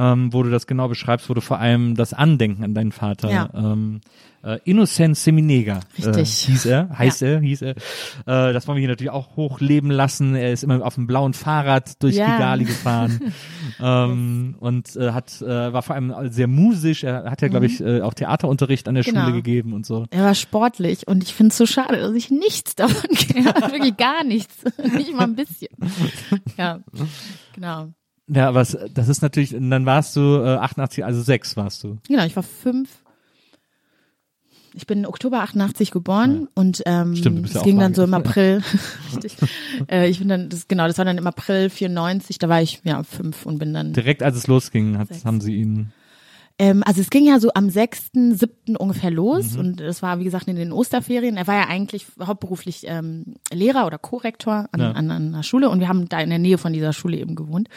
ähm, 0.00 0.32
wo 0.32 0.42
du 0.42 0.50
das 0.50 0.66
genau 0.66 0.88
beschreibst, 0.88 1.28
wo 1.28 1.34
du 1.34 1.40
vor 1.42 1.58
allem 1.58 1.94
das 1.94 2.14
Andenken 2.14 2.64
an 2.64 2.72
deinen 2.74 2.92
Vater, 2.92 3.30
Ja. 3.30 3.50
ähm, 3.54 4.00
äh, 4.42 4.58
Innocent 4.64 5.18
Seminega, 5.18 5.80
Richtig. 5.98 6.48
Äh, 6.48 6.52
hieß 6.52 6.64
er, 6.66 6.88
heißt 6.98 7.20
er, 7.22 7.40
hieß 7.40 7.60
er. 7.60 7.70
Äh, 7.72 8.52
das 8.54 8.66
wollen 8.66 8.76
wir 8.76 8.80
hier 8.80 8.88
natürlich 8.88 9.10
auch 9.10 9.36
hochleben 9.36 9.90
lassen. 9.90 10.34
Er 10.34 10.52
ist 10.52 10.64
immer 10.64 10.82
auf 10.82 10.94
dem 10.94 11.06
blauen 11.06 11.34
Fahrrad 11.34 12.02
durch 12.02 12.14
Ja. 12.16 12.32
Kigali 12.32 12.64
gefahren 12.64 13.34
ähm, 13.80 14.54
und 14.58 14.96
äh, 14.96 15.10
hat 15.12 15.42
äh, 15.42 15.72
war 15.74 15.82
vor 15.82 15.94
allem 15.94 16.14
sehr 16.30 16.46
musisch. 16.46 17.04
Er 17.04 17.30
hat 17.30 17.42
ja, 17.42 17.48
glaube 17.48 17.66
ich, 17.66 17.80
äh, 17.82 18.00
auch 18.00 18.14
Theaterunterricht 18.14 18.88
an 18.88 18.94
der 18.94 19.04
Genau. 19.04 19.20
Schule 19.22 19.32
gegeben 19.34 19.74
und 19.74 19.84
so. 19.84 20.06
Er 20.10 20.24
war 20.24 20.34
sportlich 20.34 21.06
und 21.06 21.22
ich 21.22 21.34
finde 21.34 21.50
es 21.50 21.58
so 21.58 21.66
schade, 21.66 21.98
dass 21.98 22.14
ich 22.14 22.30
nichts 22.30 22.74
davon 22.76 23.10
kenne. 23.16 23.52
Wirklich 23.70 23.98
gar 23.98 24.24
nichts. 24.24 24.54
Nicht 24.96 25.12
mal 25.14 25.24
ein 25.24 25.36
bisschen. 25.36 25.68
Ja, 26.56 26.80
genau. 27.54 27.90
Ja, 28.32 28.48
aber 28.48 28.60
es, 28.60 28.76
das 28.94 29.08
ist 29.08 29.22
natürlich, 29.22 29.50
dann 29.50 29.86
warst 29.86 30.14
du 30.16 30.20
äh, 30.42 30.56
88, 30.56 31.04
also 31.04 31.20
sechs 31.22 31.56
warst 31.56 31.82
du. 31.84 31.98
Genau, 32.08 32.24
ich 32.24 32.36
war 32.36 32.42
fünf. 32.42 32.88
Ich 34.72 34.86
bin 34.86 35.04
Oktober 35.04 35.40
88 35.40 35.90
geboren 35.90 36.46
und 36.54 36.80
ähm, 36.86 37.16
Stimmt, 37.16 37.46
es 37.48 37.54
ja 37.54 37.62
ging 37.62 37.80
dann 37.80 37.92
so 37.92 38.04
im 38.04 38.14
April. 38.14 38.62
Richtig. 39.12 39.36
Äh, 39.90 40.08
ich 40.08 40.20
bin 40.20 40.28
dann, 40.28 40.48
das, 40.48 40.68
genau, 40.68 40.86
das 40.86 40.96
war 40.98 41.04
dann 41.04 41.18
im 41.18 41.26
April 41.26 41.70
94, 41.70 42.38
da 42.38 42.48
war 42.48 42.62
ich 42.62 42.80
ja 42.84 43.02
fünf 43.02 43.46
und 43.46 43.58
bin 43.58 43.74
dann. 43.74 43.92
Direkt 43.92 44.22
als 44.22 44.36
es 44.36 44.46
losging, 44.46 44.96
hat, 44.96 45.08
haben 45.24 45.40
sie 45.40 45.56
ihn. 45.56 45.92
Ähm, 46.60 46.84
also 46.86 47.00
es 47.00 47.10
ging 47.10 47.26
ja 47.26 47.40
so 47.40 47.50
am 47.54 47.68
6., 47.68 48.10
7. 48.12 48.76
ungefähr 48.76 49.10
los 49.10 49.54
Mhm. 49.54 49.58
und 49.58 49.80
das 49.80 50.02
war, 50.02 50.20
wie 50.20 50.24
gesagt, 50.24 50.46
in 50.46 50.54
den 50.56 50.70
Osterferien. 50.72 51.36
Er 51.36 51.48
war 51.48 51.54
ja 51.56 51.66
eigentlich 51.66 52.06
hauptberuflich 52.24 52.84
ähm, 52.86 53.34
Lehrer 53.52 53.86
oder 53.86 53.98
Co-Rektor 53.98 54.68
an, 54.70 54.80
Ja. 54.80 54.92
an, 54.92 55.10
an 55.10 55.34
einer 55.34 55.42
Schule 55.42 55.68
und 55.68 55.80
wir 55.80 55.88
haben 55.88 56.08
da 56.08 56.20
in 56.20 56.30
der 56.30 56.38
Nähe 56.38 56.58
von 56.58 56.72
dieser 56.72 56.92
Schule 56.92 57.16
eben 57.16 57.34
gewohnt. 57.34 57.68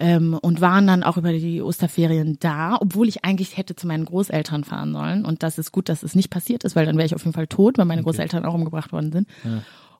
Ähm, 0.00 0.38
und 0.40 0.60
waren 0.60 0.86
dann 0.86 1.02
auch 1.02 1.16
über 1.16 1.32
die 1.32 1.60
Osterferien 1.60 2.36
da, 2.38 2.76
obwohl 2.80 3.08
ich 3.08 3.24
eigentlich 3.24 3.56
hätte 3.56 3.74
zu 3.74 3.88
meinen 3.88 4.04
Großeltern 4.04 4.62
fahren 4.62 4.92
sollen. 4.92 5.24
Und 5.24 5.42
das 5.42 5.58
ist 5.58 5.72
gut, 5.72 5.88
dass 5.88 6.04
es 6.04 6.14
nicht 6.14 6.30
passiert 6.30 6.62
ist, 6.62 6.76
weil 6.76 6.86
dann 6.86 6.96
wäre 6.96 7.06
ich 7.06 7.16
auf 7.16 7.24
jeden 7.24 7.34
Fall 7.34 7.48
tot, 7.48 7.78
weil 7.78 7.84
meine 7.84 8.04
Großeltern 8.04 8.44
auch 8.44 8.54
umgebracht 8.54 8.92
worden 8.92 9.10
sind. 9.10 9.26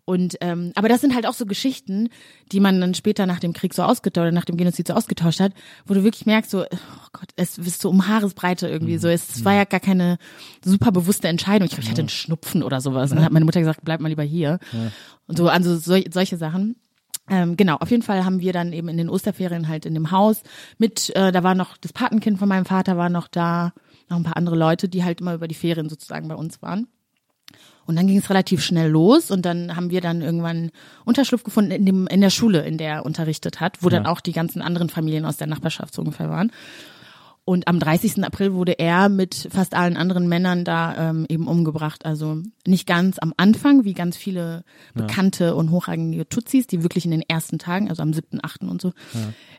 Und 0.04 0.38
ähm, 0.40 0.72
aber 0.74 0.88
das 0.88 1.02
sind 1.02 1.14
halt 1.14 1.26
auch 1.26 1.34
so 1.34 1.44
Geschichten, 1.44 2.08
die 2.50 2.60
man 2.60 2.80
dann 2.80 2.94
später 2.94 3.26
nach 3.26 3.40
dem 3.40 3.52
Krieg 3.52 3.74
so 3.74 3.82
ausgetauscht 3.82 4.22
oder 4.22 4.32
nach 4.32 4.46
dem 4.46 4.56
Genozid 4.56 4.86
so 4.86 4.94
ausgetauscht 4.94 5.38
hat, 5.38 5.52
wo 5.84 5.92
du 5.92 6.02
wirklich 6.02 6.24
merkst, 6.24 6.50
so, 6.50 6.62
oh 6.62 7.08
Gott, 7.12 7.28
es 7.36 7.58
ist 7.58 7.82
so 7.82 7.90
um 7.90 8.08
Haaresbreite 8.08 8.68
irgendwie 8.68 8.96
so. 8.96 9.08
Es 9.08 9.44
war 9.44 9.52
ja 9.52 9.64
gar 9.64 9.80
keine 9.80 10.16
super 10.64 10.92
bewusste 10.92 11.28
Entscheidung. 11.28 11.66
Ich 11.66 11.72
glaube, 11.72 11.82
ich 11.82 11.90
hatte 11.90 12.00
einen 12.00 12.08
Schnupfen 12.08 12.62
oder 12.62 12.80
sowas. 12.80 13.10
Und 13.10 13.16
dann 13.16 13.24
hat 13.26 13.32
meine 13.32 13.44
Mutter 13.44 13.60
gesagt, 13.60 13.80
bleib 13.84 14.00
mal 14.00 14.08
lieber 14.08 14.22
hier. 14.22 14.60
Und 15.26 15.36
so, 15.36 15.48
also 15.48 15.76
sol 15.76 16.02
solche 16.10 16.38
Sachen. 16.38 16.76
Ähm, 17.30 17.56
genau, 17.56 17.76
auf 17.76 17.90
jeden 17.90 18.02
Fall 18.02 18.24
haben 18.24 18.40
wir 18.40 18.52
dann 18.52 18.72
eben 18.72 18.88
in 18.88 18.96
den 18.96 19.08
Osterferien 19.08 19.68
halt 19.68 19.86
in 19.86 19.94
dem 19.94 20.10
Haus 20.10 20.42
mit, 20.78 21.14
äh, 21.14 21.32
da 21.32 21.42
war 21.42 21.54
noch 21.54 21.76
das 21.76 21.92
Patenkind 21.92 22.38
von 22.38 22.48
meinem 22.48 22.64
Vater 22.64 22.96
war 22.96 23.08
noch 23.08 23.28
da, 23.28 23.72
noch 24.08 24.16
ein 24.16 24.22
paar 24.22 24.36
andere 24.36 24.56
Leute, 24.56 24.88
die 24.88 25.04
halt 25.04 25.20
immer 25.20 25.34
über 25.34 25.48
die 25.48 25.54
Ferien 25.54 25.88
sozusagen 25.88 26.28
bei 26.28 26.34
uns 26.34 26.62
waren. 26.62 26.88
Und 27.86 27.96
dann 27.96 28.06
ging 28.06 28.18
es 28.18 28.28
relativ 28.28 28.62
schnell 28.62 28.90
los 28.90 29.30
und 29.30 29.46
dann 29.46 29.74
haben 29.74 29.90
wir 29.90 30.02
dann 30.02 30.20
irgendwann 30.20 30.70
Unterschlupf 31.06 31.42
gefunden 31.42 31.70
in 31.70 31.86
dem 31.86 32.06
in 32.06 32.20
der 32.20 32.28
Schule, 32.28 32.60
in 32.60 32.76
der 32.76 32.96
er 32.96 33.06
unterrichtet 33.06 33.60
hat, 33.60 33.82
wo 33.82 33.88
dann 33.88 34.04
auch 34.04 34.20
die 34.20 34.32
ganzen 34.32 34.60
anderen 34.60 34.90
Familien 34.90 35.24
aus 35.24 35.38
der 35.38 35.46
Nachbarschaft 35.46 35.94
so 35.94 36.02
ungefähr 36.02 36.28
waren. 36.28 36.52
Und 37.48 37.66
am 37.66 37.78
30. 37.78 38.22
April 38.24 38.52
wurde 38.52 38.78
er 38.78 39.08
mit 39.08 39.48
fast 39.50 39.72
allen 39.74 39.96
anderen 39.96 40.28
Männern 40.28 40.64
da 40.66 41.08
ähm, 41.08 41.24
eben 41.30 41.48
umgebracht. 41.48 42.04
Also 42.04 42.42
nicht 42.66 42.86
ganz 42.86 43.18
am 43.18 43.32
Anfang, 43.38 43.84
wie 43.86 43.94
ganz 43.94 44.18
viele 44.18 44.64
bekannte 44.92 45.54
und 45.54 45.70
hochrangige 45.70 46.28
Tutsis, 46.28 46.66
die 46.66 46.82
wirklich 46.82 47.06
in 47.06 47.10
den 47.10 47.22
ersten 47.22 47.58
Tagen, 47.58 47.88
also 47.88 48.02
am 48.02 48.12
7., 48.12 48.40
8. 48.42 48.64
und 48.64 48.82
so, 48.82 48.92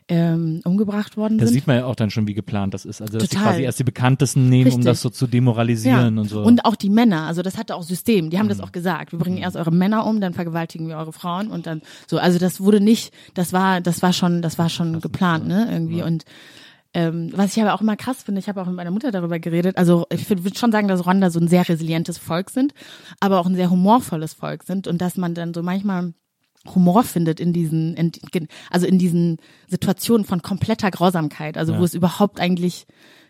ähm, 0.06 0.60
umgebracht 0.64 1.16
worden 1.16 1.38
Da 1.38 1.46
sind. 1.46 1.54
sieht 1.54 1.66
man 1.66 1.78
ja 1.78 1.84
auch 1.86 1.96
dann 1.96 2.10
schon, 2.10 2.28
wie 2.28 2.34
geplant 2.34 2.74
das 2.74 2.84
ist. 2.84 3.00
Also, 3.00 3.14
dass 3.18 3.28
sie 3.28 3.34
Total. 3.34 3.52
quasi 3.54 3.62
erst 3.64 3.80
die 3.80 3.84
bekanntesten 3.84 4.48
nehmen, 4.48 4.66
um 4.70 4.76
Richtig. 4.76 4.84
das 4.84 5.00
so 5.02 5.10
zu 5.10 5.26
demoralisieren 5.26 6.16
und 6.18 6.28
so. 6.28 6.42
Und 6.42 6.64
auch 6.66 6.76
die 6.76 6.90
Männer, 6.90 7.22
also 7.26 7.42
das 7.42 7.56
hatte 7.58 7.74
auch 7.74 7.82
System, 7.82 8.30
die 8.30 8.38
haben 8.38 8.46
Mhm. 8.46 8.50
das 8.50 8.60
auch 8.60 8.70
gesagt. 8.70 9.10
Wir 9.10 9.18
bringen 9.18 9.38
erst 9.38 9.56
eure 9.56 9.72
Männer 9.72 10.06
um, 10.06 10.20
dann 10.20 10.32
vergewaltigen 10.32 10.86
wir 10.86 10.96
eure 10.96 11.12
Frauen 11.12 11.48
und 11.50 11.66
dann 11.66 11.82
so. 12.06 12.18
Also 12.18 12.38
das 12.38 12.60
wurde 12.60 12.80
nicht, 12.80 13.12
das 13.34 13.52
war, 13.52 13.80
das 13.80 14.00
war 14.00 14.12
schon, 14.12 14.42
das 14.42 14.58
war 14.58 14.68
schon 14.68 15.00
geplant, 15.00 15.48
ne, 15.48 15.68
irgendwie. 15.72 16.02
Und 16.04 16.24
ähm, 16.92 17.30
was 17.34 17.56
ich 17.56 17.62
aber 17.62 17.74
auch 17.74 17.80
immer 17.80 17.96
krass 17.96 18.22
finde, 18.22 18.40
ich 18.40 18.48
habe 18.48 18.60
auch 18.60 18.66
mit 18.66 18.74
meiner 18.74 18.90
Mutter 18.90 19.12
darüber 19.12 19.38
geredet, 19.38 19.78
also 19.78 20.06
ich 20.12 20.28
würde 20.28 20.58
schon 20.58 20.72
sagen, 20.72 20.88
dass 20.88 21.04
Rwanda 21.04 21.30
so 21.30 21.38
ein 21.38 21.48
sehr 21.48 21.68
resilientes 21.68 22.18
Volk 22.18 22.50
sind, 22.50 22.74
aber 23.20 23.38
auch 23.38 23.46
ein 23.46 23.54
sehr 23.54 23.70
humorvolles 23.70 24.34
Volk 24.34 24.64
sind 24.64 24.86
und 24.86 25.00
dass 25.00 25.16
man 25.16 25.34
dann 25.34 25.54
so 25.54 25.62
manchmal 25.62 26.14
Humor 26.74 27.04
findet 27.04 27.40
in 27.40 27.52
diesen, 27.52 27.94
in, 27.94 28.12
also 28.70 28.86
in 28.86 28.98
diesen 28.98 29.38
Situationen 29.68 30.26
von 30.26 30.42
kompletter 30.42 30.90
Grausamkeit, 30.90 31.56
also 31.56 31.78
wo 31.78 31.84
es 31.84 31.94
überhaupt 31.94 32.38
eigentlich 32.38 32.86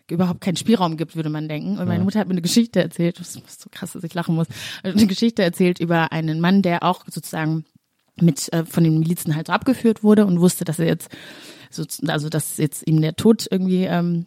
überhaupt 0.09 0.41
keinen 0.41 0.57
Spielraum 0.57 0.97
gibt, 0.97 1.15
würde 1.15 1.29
man 1.29 1.47
denken. 1.47 1.77
Und 1.77 1.87
meine 1.87 2.03
Mutter 2.03 2.19
hat 2.19 2.27
mir 2.27 2.33
eine 2.33 2.41
Geschichte 2.41 2.81
erzählt, 2.81 3.19
das 3.19 3.37
ist 3.37 3.61
so 3.61 3.69
krass, 3.71 3.93
dass 3.93 4.03
ich 4.03 4.13
lachen 4.13 4.35
muss, 4.35 4.47
eine 4.83 5.07
Geschichte 5.07 5.41
erzählt 5.41 5.79
über 5.79 6.11
einen 6.11 6.41
Mann, 6.41 6.61
der 6.61 6.83
auch 6.83 7.05
sozusagen 7.09 7.63
mit 8.19 8.51
äh, 8.51 8.65
von 8.65 8.83
den 8.83 8.99
Milizen 8.99 9.35
halt 9.35 9.47
so 9.47 9.53
abgeführt 9.53 10.03
wurde 10.03 10.25
und 10.25 10.41
wusste, 10.41 10.65
dass 10.65 10.79
er 10.79 10.87
jetzt 10.87 11.09
so, 11.73 11.83
also 12.07 12.29
dass 12.29 12.57
jetzt 12.57 12.87
ihm 12.87 13.01
der 13.01 13.15
Tod 13.15 13.47
irgendwie 13.49 13.85
ähm, 13.85 14.25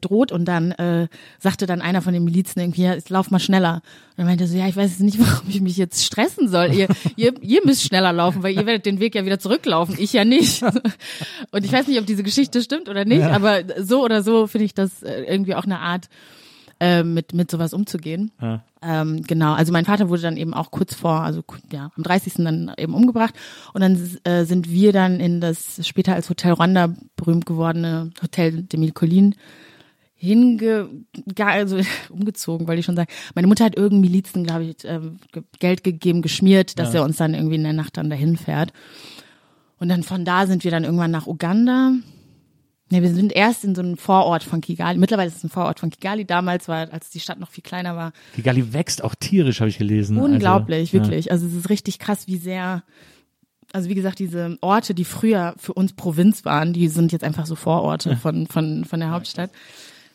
droht 0.00 0.32
und 0.32 0.46
dann 0.46 0.72
äh, 0.72 1.08
sagte 1.38 1.66
dann 1.66 1.82
einer 1.82 2.02
von 2.02 2.12
den 2.12 2.24
Milizen 2.24 2.60
irgendwie, 2.60 2.82
ja, 2.82 2.94
jetzt 2.94 3.10
lauf 3.10 3.30
mal 3.30 3.38
schneller. 3.38 3.82
Und 4.16 4.18
er 4.18 4.24
meinte 4.24 4.46
so, 4.46 4.56
ja, 4.56 4.66
ich 4.68 4.76
weiß 4.76 4.90
jetzt 4.90 5.00
nicht, 5.00 5.18
warum 5.20 5.48
ich 5.48 5.60
mich 5.60 5.76
jetzt 5.76 6.04
stressen 6.04 6.48
soll. 6.48 6.72
Ihr, 6.72 6.88
ihr, 7.16 7.34
ihr 7.42 7.60
müsst 7.64 7.82
schneller 7.82 8.12
laufen, 8.12 8.42
weil 8.42 8.54
ihr 8.54 8.66
werdet 8.66 8.86
den 8.86 9.00
Weg 9.00 9.14
ja 9.14 9.24
wieder 9.24 9.38
zurücklaufen, 9.38 9.96
ich 9.98 10.12
ja 10.12 10.24
nicht. 10.24 10.62
Und 11.50 11.64
ich 11.64 11.72
weiß 11.72 11.86
nicht, 11.86 11.98
ob 12.00 12.06
diese 12.06 12.22
Geschichte 12.22 12.62
stimmt 12.62 12.88
oder 12.88 13.04
nicht, 13.04 13.22
aber 13.22 13.62
so 13.78 14.02
oder 14.02 14.22
so 14.22 14.46
finde 14.46 14.64
ich 14.64 14.74
das 14.74 15.02
äh, 15.02 15.24
irgendwie 15.24 15.54
auch 15.54 15.64
eine 15.64 15.80
Art, 15.80 16.08
äh, 16.82 17.04
mit, 17.04 17.32
mit 17.32 17.50
sowas 17.50 17.72
umzugehen. 17.72 18.32
Ja. 18.40 18.64
Ähm, 18.82 19.22
genau, 19.22 19.52
also 19.52 19.72
mein 19.72 19.84
Vater 19.84 20.08
wurde 20.08 20.22
dann 20.22 20.36
eben 20.36 20.52
auch 20.52 20.72
kurz 20.72 20.94
vor, 20.94 21.20
also 21.20 21.42
ja, 21.72 21.90
am 21.96 22.02
30. 22.02 22.34
dann 22.38 22.72
eben 22.76 22.94
umgebracht. 22.94 23.34
Und 23.72 23.80
dann 23.82 23.96
äh, 24.24 24.44
sind 24.44 24.68
wir 24.70 24.92
dann 24.92 25.20
in 25.20 25.40
das 25.40 25.86
später 25.86 26.14
als 26.14 26.28
Hotel 26.28 26.52
Rwanda 26.52 26.92
berühmt 27.16 27.46
gewordene 27.46 28.10
Hotel 28.20 28.62
de 28.64 28.80
Mille 28.80 28.92
Collines 28.92 29.36
hinge, 30.14 30.88
also 31.36 31.78
umgezogen, 32.10 32.66
wollte 32.68 32.80
ich 32.80 32.86
schon 32.86 32.96
sagen. 32.96 33.10
Meine 33.34 33.46
Mutter 33.48 33.64
hat 33.64 33.76
irgendeinem 33.76 34.02
Milizen, 34.12 34.44
glaube 34.44 34.64
ich, 34.64 34.76
ähm, 34.84 35.18
ge- 35.32 35.42
Geld 35.58 35.82
gegeben, 35.84 36.22
geschmiert, 36.22 36.78
dass 36.78 36.90
er 36.94 37.04
uns 37.04 37.16
dann 37.16 37.34
irgendwie 37.34 37.56
in 37.56 37.64
der 37.64 37.72
Nacht 37.72 37.96
dann 37.96 38.10
dahin 38.10 38.36
fährt. 38.36 38.72
Und 39.78 39.88
dann 39.88 40.02
von 40.04 40.24
da 40.24 40.46
sind 40.46 40.62
wir 40.64 40.70
dann 40.70 40.84
irgendwann 40.84 41.10
nach 41.10 41.26
Uganda. 41.26 41.92
Ne, 42.92 43.00
wir 43.00 43.14
sind 43.14 43.32
erst 43.32 43.64
in 43.64 43.74
so 43.74 43.80
einem 43.80 43.96
Vorort 43.96 44.42
von 44.42 44.60
Kigali. 44.60 44.98
Mittlerweile 44.98 45.28
ist 45.28 45.38
es 45.38 45.44
ein 45.44 45.48
Vorort 45.48 45.80
von 45.80 45.88
Kigali. 45.88 46.26
Damals 46.26 46.68
war, 46.68 46.92
als 46.92 47.08
die 47.08 47.20
Stadt 47.20 47.40
noch 47.40 47.48
viel 47.48 47.62
kleiner 47.62 47.96
war, 47.96 48.12
Kigali 48.34 48.74
wächst 48.74 49.02
auch 49.02 49.14
tierisch, 49.14 49.60
habe 49.60 49.70
ich 49.70 49.78
gelesen. 49.78 50.18
Unglaublich, 50.18 50.92
also, 50.92 50.92
wirklich. 50.92 51.32
Also 51.32 51.46
es 51.46 51.54
ist 51.54 51.70
richtig 51.70 51.98
krass, 51.98 52.26
wie 52.26 52.36
sehr, 52.36 52.82
also 53.72 53.88
wie 53.88 53.94
gesagt, 53.94 54.18
diese 54.18 54.58
Orte, 54.60 54.92
die 54.92 55.06
früher 55.06 55.54
für 55.56 55.72
uns 55.72 55.94
Provinz 55.94 56.44
waren, 56.44 56.74
die 56.74 56.88
sind 56.88 57.12
jetzt 57.12 57.24
einfach 57.24 57.46
so 57.46 57.54
Vororte 57.54 58.14
von, 58.18 58.46
von, 58.46 58.84
von 58.84 59.00
der 59.00 59.10
Hauptstadt. 59.10 59.50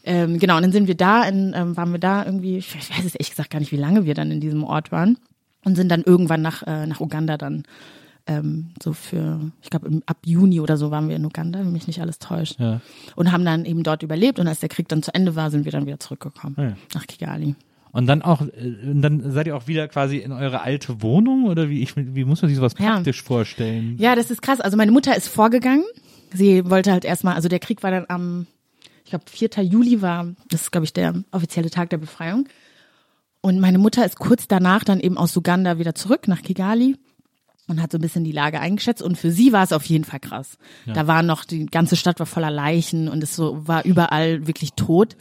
Ähm, 0.04 0.38
genau, 0.38 0.58
und 0.58 0.62
dann 0.62 0.72
sind 0.72 0.86
wir 0.88 0.94
da, 0.94 1.24
in, 1.24 1.56
ähm, 1.56 1.76
waren 1.76 1.92
wir 1.92 2.00
da 2.00 2.26
irgendwie, 2.26 2.58
ich 2.60 2.76
weiß 2.76 3.06
es 3.06 3.16
ehrlich 3.16 3.32
gesagt 3.32 3.50
gar 3.50 3.58
nicht, 3.58 3.72
wie 3.72 3.78
lange 3.78 4.06
wir 4.06 4.14
dann 4.14 4.30
in 4.30 4.40
diesem 4.40 4.64
Ort 4.64 4.92
waren 4.92 5.18
und 5.66 5.76
sind 5.76 5.90
dann 5.90 6.04
irgendwann 6.04 6.44
nach, 6.44 6.62
äh, 6.68 6.86
nach 6.86 7.00
Uganda 7.00 7.38
dann 7.38 7.64
ähm, 8.28 8.72
so 8.82 8.94
für, 8.94 9.40
ich 9.62 9.70
glaube 9.70 10.02
ab 10.06 10.18
Juni 10.26 10.60
oder 10.60 10.78
so 10.78 10.92
waren 10.92 11.10
wir 11.10 11.16
in 11.16 11.26
Uganda, 11.26 11.60
wenn 11.60 11.72
mich 11.72 11.88
nicht 11.88 12.02
alles 12.02 12.20
täuscht. 12.20 12.60
Ja. 12.60 12.82
Und 13.16 13.32
haben 13.32 13.46
dann 13.46 13.66
eben 13.66 13.84
dort 13.84 14.04
überlebt 14.04 14.40
und 14.40 14.48
als 14.48 14.60
der 14.60 14.70
Krieg 14.70 14.88
dann 14.90 15.02
zu 15.04 15.14
Ende 15.14 15.36
war, 15.36 15.50
sind 15.52 15.66
wir 15.66 15.72
dann 15.72 15.86
wieder 15.86 16.00
zurückgekommen 16.00 16.56
Ah 16.58 16.64
ja. 16.64 16.74
nach 16.94 17.08
Kigali. 17.08 17.56
Und 17.92 18.06
dann 18.06 18.22
auch, 18.22 18.42
äh, 18.42 18.50
dann 18.94 19.32
seid 19.32 19.48
ihr 19.48 19.56
auch 19.56 19.68
wieder 19.68 19.88
quasi 19.88 20.18
in 20.18 20.32
eure 20.32 20.62
alte 20.62 21.02
Wohnung 21.02 21.46
oder 21.46 21.70
wie 21.70 21.82
ich, 21.82 21.96
wie 21.96 22.26
muss 22.26 22.42
man 22.42 22.50
sich 22.50 22.58
sowas 22.58 22.74
Ja. 22.78 22.96
praktisch 22.96 23.24
vorstellen? 23.24 23.96
Ja, 23.98 24.16
das 24.16 24.30
ist 24.30 24.42
krass. 24.42 24.60
Also 24.62 24.78
meine 24.78 24.92
Mutter 24.92 25.16
ist 25.16 25.28
vorgegangen. 25.30 25.84
Sie 26.34 26.70
wollte 26.70 26.92
halt 26.92 27.06
erstmal, 27.06 27.36
also 27.36 27.48
der 27.48 27.60
Krieg 27.60 27.82
war 27.84 27.92
dann 27.92 28.06
am, 28.10 28.46
ich 29.06 29.10
glaube, 29.12 29.24
4. 29.28 29.64
Juli 29.64 30.02
war, 30.02 30.28
das 30.50 30.64
ist, 30.64 30.72
glaube 30.72 30.86
ich, 30.86 30.94
der 30.94 31.16
offizielle 31.32 31.70
Tag 31.70 31.90
der 31.90 31.98
Befreiung. 31.98 32.48
Und 33.42 33.60
meine 33.62 33.78
Mutter 33.78 34.06
ist 34.06 34.20
kurz 34.20 34.48
danach 34.48 34.84
dann 34.84 35.00
eben 35.00 35.18
aus 35.18 35.36
Uganda 35.38 35.80
wieder 35.80 35.96
zurück 35.96 36.28
nach 36.28 36.42
Kigali 36.42 36.98
und 37.68 37.82
hat 37.82 37.92
so 37.92 37.98
ein 37.98 38.02
bisschen 38.02 38.24
die 38.24 38.32
Lage 38.32 38.60
eingeschätzt. 38.60 39.02
Und 39.02 39.18
für 39.18 39.32
sie 39.32 39.52
war 39.52 39.64
es 39.64 39.74
auf 39.74 39.86
jeden 39.86 40.06
Fall 40.06 40.20
krass. 40.20 40.58
Da 40.86 41.08
war 41.08 41.22
noch, 41.22 41.46
die 41.46 41.66
ganze 41.66 41.96
Stadt 41.96 42.20
war 42.20 42.26
voller 42.26 42.52
Leichen 42.52 43.10
und 43.10 43.22
es 43.24 43.36
so 43.36 43.68
war 43.68 43.84
überall 43.86 44.48
wirklich 44.48 44.74
tot. 44.74 45.18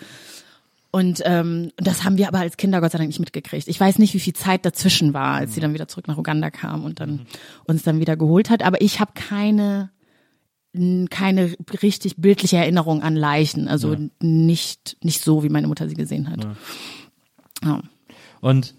Und 0.92 1.20
ähm, 1.24 1.72
das 1.76 2.04
haben 2.04 2.16
wir 2.16 2.28
aber 2.28 2.38
als 2.38 2.56
Kinder 2.56 2.80
Gott 2.80 2.92
sei 2.92 2.98
Dank 2.98 3.08
nicht 3.08 3.18
mitgekriegt. 3.18 3.68
Ich 3.68 3.78
weiß 3.78 3.98
nicht, 3.98 4.14
wie 4.14 4.20
viel 4.20 4.32
Zeit 4.32 4.64
dazwischen 4.64 5.12
war, 5.12 5.34
als 5.34 5.54
sie 5.54 5.60
dann 5.60 5.74
wieder 5.74 5.88
zurück 5.88 6.08
nach 6.08 6.16
Uganda 6.16 6.50
kam 6.50 6.84
und 6.84 7.00
dann 7.00 7.26
uns 7.64 7.82
dann 7.82 8.00
wieder 8.00 8.16
geholt 8.16 8.48
hat. 8.48 8.62
Aber 8.62 8.80
ich 8.80 9.00
habe 9.00 9.12
keine 9.14 9.90
keine 11.10 11.54
richtig 11.82 12.16
bildliche 12.16 12.58
Erinnerung 12.58 13.02
an 13.02 13.16
Leichen. 13.16 13.66
Also 13.66 13.96
nicht, 14.20 14.98
nicht 15.02 15.22
so, 15.22 15.42
wie 15.42 15.48
meine 15.48 15.68
Mutter 15.68 15.88
sie 15.88 15.94
gesehen 15.94 16.30
hat. 16.30 16.46
Ja. 17.64 17.80
Und 18.40 18.74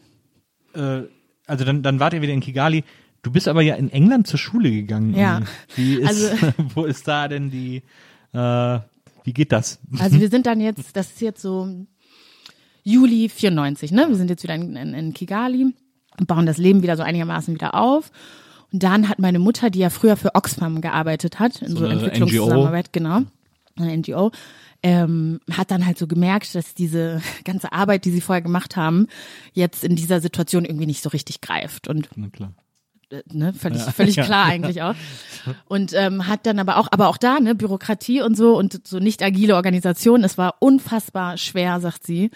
äh, 0.76 1.02
also 1.48 1.66
dann, 1.66 1.82
dann 1.82 2.00
wart 2.00 2.14
ihr 2.14 2.22
wieder 2.22 2.34
in 2.34 2.42
Kigali. 2.42 2.84
Du 3.28 3.34
bist 3.34 3.50
aber 3.50 3.62
ja 3.62 3.76
in 3.76 3.90
England 3.92 4.26
zur 4.26 4.40
Schule 4.40 4.72
gegangen. 4.72 5.14
Ja. 5.14 5.42
Wie 5.76 5.96
ist, 5.96 6.08
Also- 6.08 6.30
wo 6.76 6.86
ist 6.86 7.06
da 7.10 7.28
denn 7.28 7.52
die, 7.52 7.84
äh, 8.32 8.80
wie 9.26 9.34
geht 9.34 9.52
das? 9.52 9.80
Also 10.00 10.22
wir 10.22 10.30
sind 10.30 10.46
dann 10.46 10.62
jetzt, 10.62 10.96
das 10.96 11.08
ist 11.08 11.20
jetzt 11.20 11.42
so 11.42 11.68
Juli 12.84 13.28
94, 13.28 13.92
ne? 13.92 14.06
Wir 14.08 14.16
sind 14.16 14.30
jetzt 14.30 14.44
wieder 14.44 14.56
in, 14.56 14.78
in, 14.78 14.94
in 14.94 15.14
Kigali 15.14 15.74
und 16.18 16.26
bauen 16.28 16.46
das 16.46 16.58
Leben 16.58 16.84
wieder 16.84 16.96
so 16.96 17.04
einigermaßen 17.04 17.54
wieder 17.54 17.76
auf. 17.76 18.12
Und 18.72 18.82
dann 18.84 19.10
hat 19.10 19.20
meine 19.20 19.40
Mutter, 19.40 19.70
die 19.70 19.80
ja 19.80 19.90
früher 19.90 20.16
für 20.16 20.34
Oxfam 20.36 20.80
gearbeitet 20.80 21.38
hat, 21.38 21.62
in 21.62 21.72
so, 21.72 21.80
So 21.80 21.86
Entwicklungszusammenarbeit, 21.86 22.94
genau, 22.94 23.24
eine 23.78 23.98
NGO, 23.98 24.32
ähm, 24.84 25.42
hat 25.52 25.70
dann 25.72 25.86
halt 25.86 25.98
so 25.98 26.08
gemerkt, 26.08 26.56
dass 26.56 26.76
diese 26.76 27.22
ganze 27.44 27.74
Arbeit, 27.74 28.06
die 28.06 28.12
sie 28.12 28.22
vorher 28.22 28.42
gemacht 28.42 28.78
haben, 28.78 29.08
jetzt 29.52 29.84
in 29.84 29.98
dieser 29.98 30.22
Situation 30.22 30.64
irgendwie 30.64 30.86
nicht 30.86 31.04
so 31.04 31.10
richtig 31.10 31.42
greift. 31.42 31.90
Und 31.90 32.08
Äh, 33.10 33.22
ne, 33.32 33.54
völlig, 33.54 33.82
völlig 33.82 34.16
klar 34.18 34.46
eigentlich 34.46 34.82
auch. 34.82 34.96
Und 35.66 35.94
ähm, 35.94 36.28
hat 36.28 36.46
dann 36.46 36.60
aber 36.60 36.78
auch, 36.78 36.88
aber 36.92 37.08
auch 37.08 37.18
da, 37.18 37.40
ne, 37.40 37.56
Bürokratie 37.56 38.22
und 38.22 38.36
so 38.36 38.58
und 38.58 38.86
so 38.86 39.00
nicht 39.00 39.24
agile 39.24 39.56
Organisation, 39.56 40.24
es 40.24 40.38
war 40.38 40.56
unfassbar 40.60 41.38
schwer, 41.38 41.80
sagt 41.80 42.06
sie, 42.06 42.32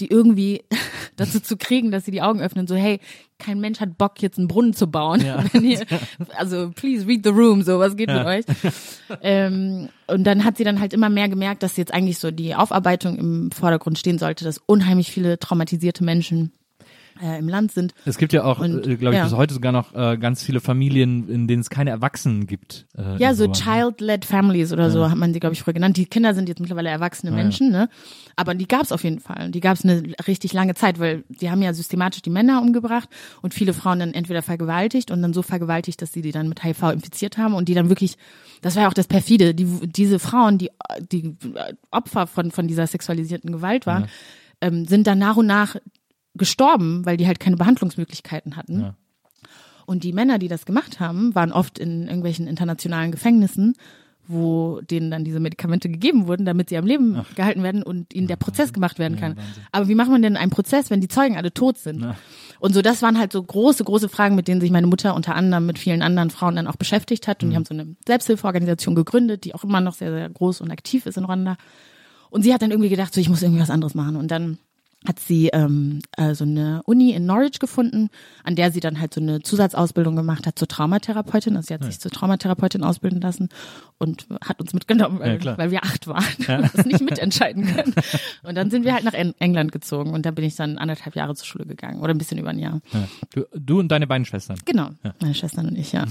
die 0.00 0.08
irgendwie 0.10 0.62
dazu 1.16 1.40
zu 1.40 1.56
kriegen, 1.56 1.90
dass 1.90 2.04
sie 2.04 2.12
die 2.12 2.22
Augen 2.22 2.40
öffnen, 2.40 2.66
so, 2.66 2.76
hey, 2.76 3.00
kein 3.38 3.60
Mensch 3.60 3.80
hat 3.80 3.98
Bock, 3.98 4.22
jetzt 4.22 4.38
einen 4.38 4.46
Brunnen 4.46 4.74
zu 4.74 4.86
bauen. 4.86 5.20
Wenn 5.52 5.64
ihr, 5.64 5.84
also, 6.36 6.70
please 6.70 7.06
read 7.06 7.24
the 7.24 7.30
room, 7.30 7.62
so, 7.62 7.80
was 7.80 7.96
geht 7.96 8.08
mit 8.08 8.24
euch? 8.24 8.44
Ähm, 9.22 9.88
und 10.06 10.24
dann 10.24 10.44
hat 10.44 10.56
sie 10.56 10.64
dann 10.64 10.78
halt 10.80 10.92
immer 10.92 11.08
mehr 11.08 11.28
gemerkt, 11.28 11.64
dass 11.64 11.76
jetzt 11.76 11.92
eigentlich 11.92 12.18
so 12.18 12.30
die 12.30 12.54
Aufarbeitung 12.54 13.18
im 13.18 13.50
Vordergrund 13.50 13.98
stehen 13.98 14.18
sollte, 14.18 14.44
dass 14.44 14.58
unheimlich 14.58 15.10
viele 15.10 15.38
traumatisierte 15.38 16.04
Menschen 16.04 16.52
äh, 17.20 17.38
im 17.38 17.48
Land 17.48 17.72
sind. 17.72 17.94
Es 18.04 18.18
gibt 18.18 18.32
ja 18.32 18.44
auch, 18.44 18.62
äh, 18.62 18.68
glaube 18.68 19.14
ich, 19.14 19.18
ja. 19.18 19.24
bis 19.24 19.34
heute 19.34 19.54
sogar 19.54 19.72
noch 19.72 19.94
äh, 19.94 20.16
ganz 20.16 20.42
viele 20.42 20.60
Familien, 20.60 21.28
in 21.28 21.48
denen 21.48 21.60
es 21.60 21.70
keine 21.70 21.90
Erwachsenen 21.90 22.46
gibt. 22.46 22.86
Äh, 22.96 23.16
Ja, 23.18 23.34
so 23.34 23.46
ne? 23.46 23.52
Child-led 23.52 24.24
Families 24.24 24.72
oder 24.72 24.90
so 24.90 25.10
hat 25.10 25.16
man 25.16 25.32
sie, 25.32 25.40
glaube 25.40 25.54
ich, 25.54 25.62
früher 25.62 25.74
genannt. 25.74 25.96
Die 25.96 26.06
Kinder 26.06 26.34
sind 26.34 26.48
jetzt 26.48 26.60
mittlerweile 26.60 26.88
erwachsene 26.88 27.32
Menschen, 27.32 27.70
ne? 27.70 27.88
Aber 28.36 28.54
die 28.54 28.68
gab's 28.68 28.92
auf 28.92 29.04
jeden 29.04 29.20
Fall. 29.20 29.50
Die 29.50 29.60
gab's 29.60 29.84
eine 29.84 30.02
richtig 30.26 30.52
lange 30.52 30.74
Zeit, 30.74 30.98
weil 30.98 31.24
die 31.28 31.50
haben 31.50 31.62
ja 31.62 31.74
systematisch 31.74 32.22
die 32.22 32.30
Männer 32.30 32.60
umgebracht 32.62 33.08
und 33.42 33.54
viele 33.54 33.72
Frauen 33.72 33.98
dann 33.98 34.14
entweder 34.14 34.42
vergewaltigt 34.42 35.10
und 35.10 35.22
dann 35.22 35.32
so 35.32 35.42
vergewaltigt, 35.42 36.00
dass 36.00 36.12
sie 36.12 36.22
die 36.22 36.32
dann 36.32 36.48
mit 36.48 36.64
HIV 36.64 36.82
infiziert 36.92 37.38
haben 37.38 37.54
und 37.54 37.68
die 37.68 37.74
dann 37.74 37.88
wirklich, 37.88 38.16
das 38.60 38.76
war 38.76 38.84
ja 38.84 38.88
auch 38.88 38.94
das 38.94 39.06
perfide, 39.06 39.54
die, 39.54 39.66
diese 39.86 40.18
Frauen, 40.18 40.58
die, 40.58 40.70
die 41.10 41.36
Opfer 41.90 42.26
von, 42.26 42.50
von 42.50 42.68
dieser 42.68 42.86
sexualisierten 42.86 43.52
Gewalt 43.52 43.86
waren, 43.86 44.06
ähm, 44.60 44.86
sind 44.86 45.06
dann 45.06 45.18
nach 45.18 45.36
und 45.36 45.46
nach 45.46 45.76
gestorben, 46.34 47.04
weil 47.04 47.16
die 47.16 47.26
halt 47.26 47.40
keine 47.40 47.56
Behandlungsmöglichkeiten 47.56 48.56
hatten. 48.56 48.80
Ja. 48.80 48.96
Und 49.86 50.04
die 50.04 50.12
Männer, 50.12 50.38
die 50.38 50.48
das 50.48 50.64
gemacht 50.64 51.00
haben, 51.00 51.34
waren 51.34 51.52
oft 51.52 51.78
in 51.78 52.06
irgendwelchen 52.06 52.46
internationalen 52.46 53.10
Gefängnissen, 53.10 53.74
wo 54.28 54.80
denen 54.80 55.10
dann 55.10 55.24
diese 55.24 55.40
Medikamente 55.40 55.88
gegeben 55.88 56.28
wurden, 56.28 56.46
damit 56.46 56.68
sie 56.68 56.76
am 56.76 56.86
Leben 56.86 57.24
gehalten 57.34 57.62
werden 57.62 57.82
und 57.82 58.14
ihnen 58.14 58.28
der 58.28 58.36
Prozess 58.36 58.72
gemacht 58.72 58.98
werden 59.00 59.18
kann. 59.18 59.36
Aber 59.72 59.88
wie 59.88 59.96
macht 59.96 60.10
man 60.10 60.22
denn 60.22 60.36
einen 60.36 60.52
Prozess, 60.52 60.90
wenn 60.90 61.00
die 61.00 61.08
Zeugen 61.08 61.36
alle 61.36 61.52
tot 61.52 61.78
sind? 61.78 62.06
Und 62.60 62.72
so, 62.72 62.82
das 62.82 63.02
waren 63.02 63.18
halt 63.18 63.32
so 63.32 63.42
große, 63.42 63.82
große 63.82 64.08
Fragen, 64.08 64.36
mit 64.36 64.46
denen 64.46 64.60
sich 64.60 64.70
meine 64.70 64.86
Mutter 64.86 65.16
unter 65.16 65.34
anderem 65.34 65.66
mit 65.66 65.78
vielen 65.78 66.02
anderen 66.02 66.30
Frauen 66.30 66.54
dann 66.54 66.68
auch 66.68 66.76
beschäftigt 66.76 67.26
hat. 67.26 67.42
Und 67.42 67.50
die 67.50 67.56
haben 67.56 67.64
so 67.64 67.74
eine 67.74 67.96
Selbsthilfeorganisation 68.06 68.94
gegründet, 68.94 69.44
die 69.44 69.54
auch 69.54 69.64
immer 69.64 69.80
noch 69.80 69.94
sehr, 69.94 70.12
sehr 70.12 70.28
groß 70.30 70.60
und 70.60 70.70
aktiv 70.70 71.06
ist 71.06 71.18
in 71.18 71.24
Rwanda. 71.24 71.56
Und 72.30 72.42
sie 72.42 72.54
hat 72.54 72.62
dann 72.62 72.70
irgendwie 72.70 72.90
gedacht, 72.90 73.12
so 73.12 73.20
ich 73.20 73.28
muss 73.28 73.42
irgendwie 73.42 73.60
was 73.60 73.70
anderes 73.70 73.94
machen. 73.94 74.14
Und 74.14 74.30
dann 74.30 74.58
hat 75.06 75.18
sie 75.18 75.48
ähm, 75.48 76.00
äh, 76.16 76.34
so 76.34 76.44
eine 76.44 76.82
Uni 76.84 77.10
in 77.12 77.26
Norwich 77.26 77.58
gefunden, 77.58 78.08
an 78.44 78.54
der 78.54 78.70
sie 78.70 78.80
dann 78.80 79.00
halt 79.00 79.12
so 79.14 79.20
eine 79.20 79.40
Zusatzausbildung 79.40 80.14
gemacht 80.14 80.46
hat 80.46 80.58
zur 80.58 80.68
Traumatherapeutin. 80.68 81.56
Also 81.56 81.68
sie 81.68 81.74
hat 81.74 81.84
sich 81.84 81.98
zur 81.98 82.10
Traumatherapeutin 82.10 82.84
ausbilden 82.84 83.20
lassen 83.20 83.48
und 83.98 84.26
hat 84.44 84.60
uns 84.60 84.74
mitgenommen, 84.74 85.18
weil, 85.18 85.42
Ja, 85.42 85.58
weil 85.58 85.70
wir 85.70 85.82
acht 85.82 86.06
waren 86.06 86.24
und 86.38 86.74
das 86.74 86.86
nicht 86.86 87.00
mitentscheiden 87.00 87.66
können. 87.66 87.94
Und 88.42 88.54
dann 88.54 88.70
sind 88.70 88.84
wir 88.84 88.94
halt 88.94 89.04
nach 89.04 89.14
En 89.14 89.34
England 89.40 89.72
gezogen 89.72 90.12
und 90.12 90.24
da 90.24 90.30
bin 90.30 90.44
ich 90.44 90.54
dann 90.54 90.78
anderthalb 90.78 91.16
Jahre 91.16 91.34
zur 91.34 91.46
Schule 91.46 91.66
gegangen 91.66 92.00
oder 92.00 92.14
ein 92.14 92.18
bisschen 92.18 92.38
über 92.38 92.50
ein 92.50 92.58
Jahr. 92.58 92.80
Ja. 92.92 93.08
Du, 93.34 93.44
du 93.54 93.80
und 93.80 93.88
deine 93.88 94.06
beiden 94.06 94.24
Schwestern. 94.24 94.58
Genau, 94.64 94.90
meine 95.20 95.34
Schwestern 95.34 95.68
und 95.68 95.76
ich, 95.76 95.92
ja. 95.92 96.04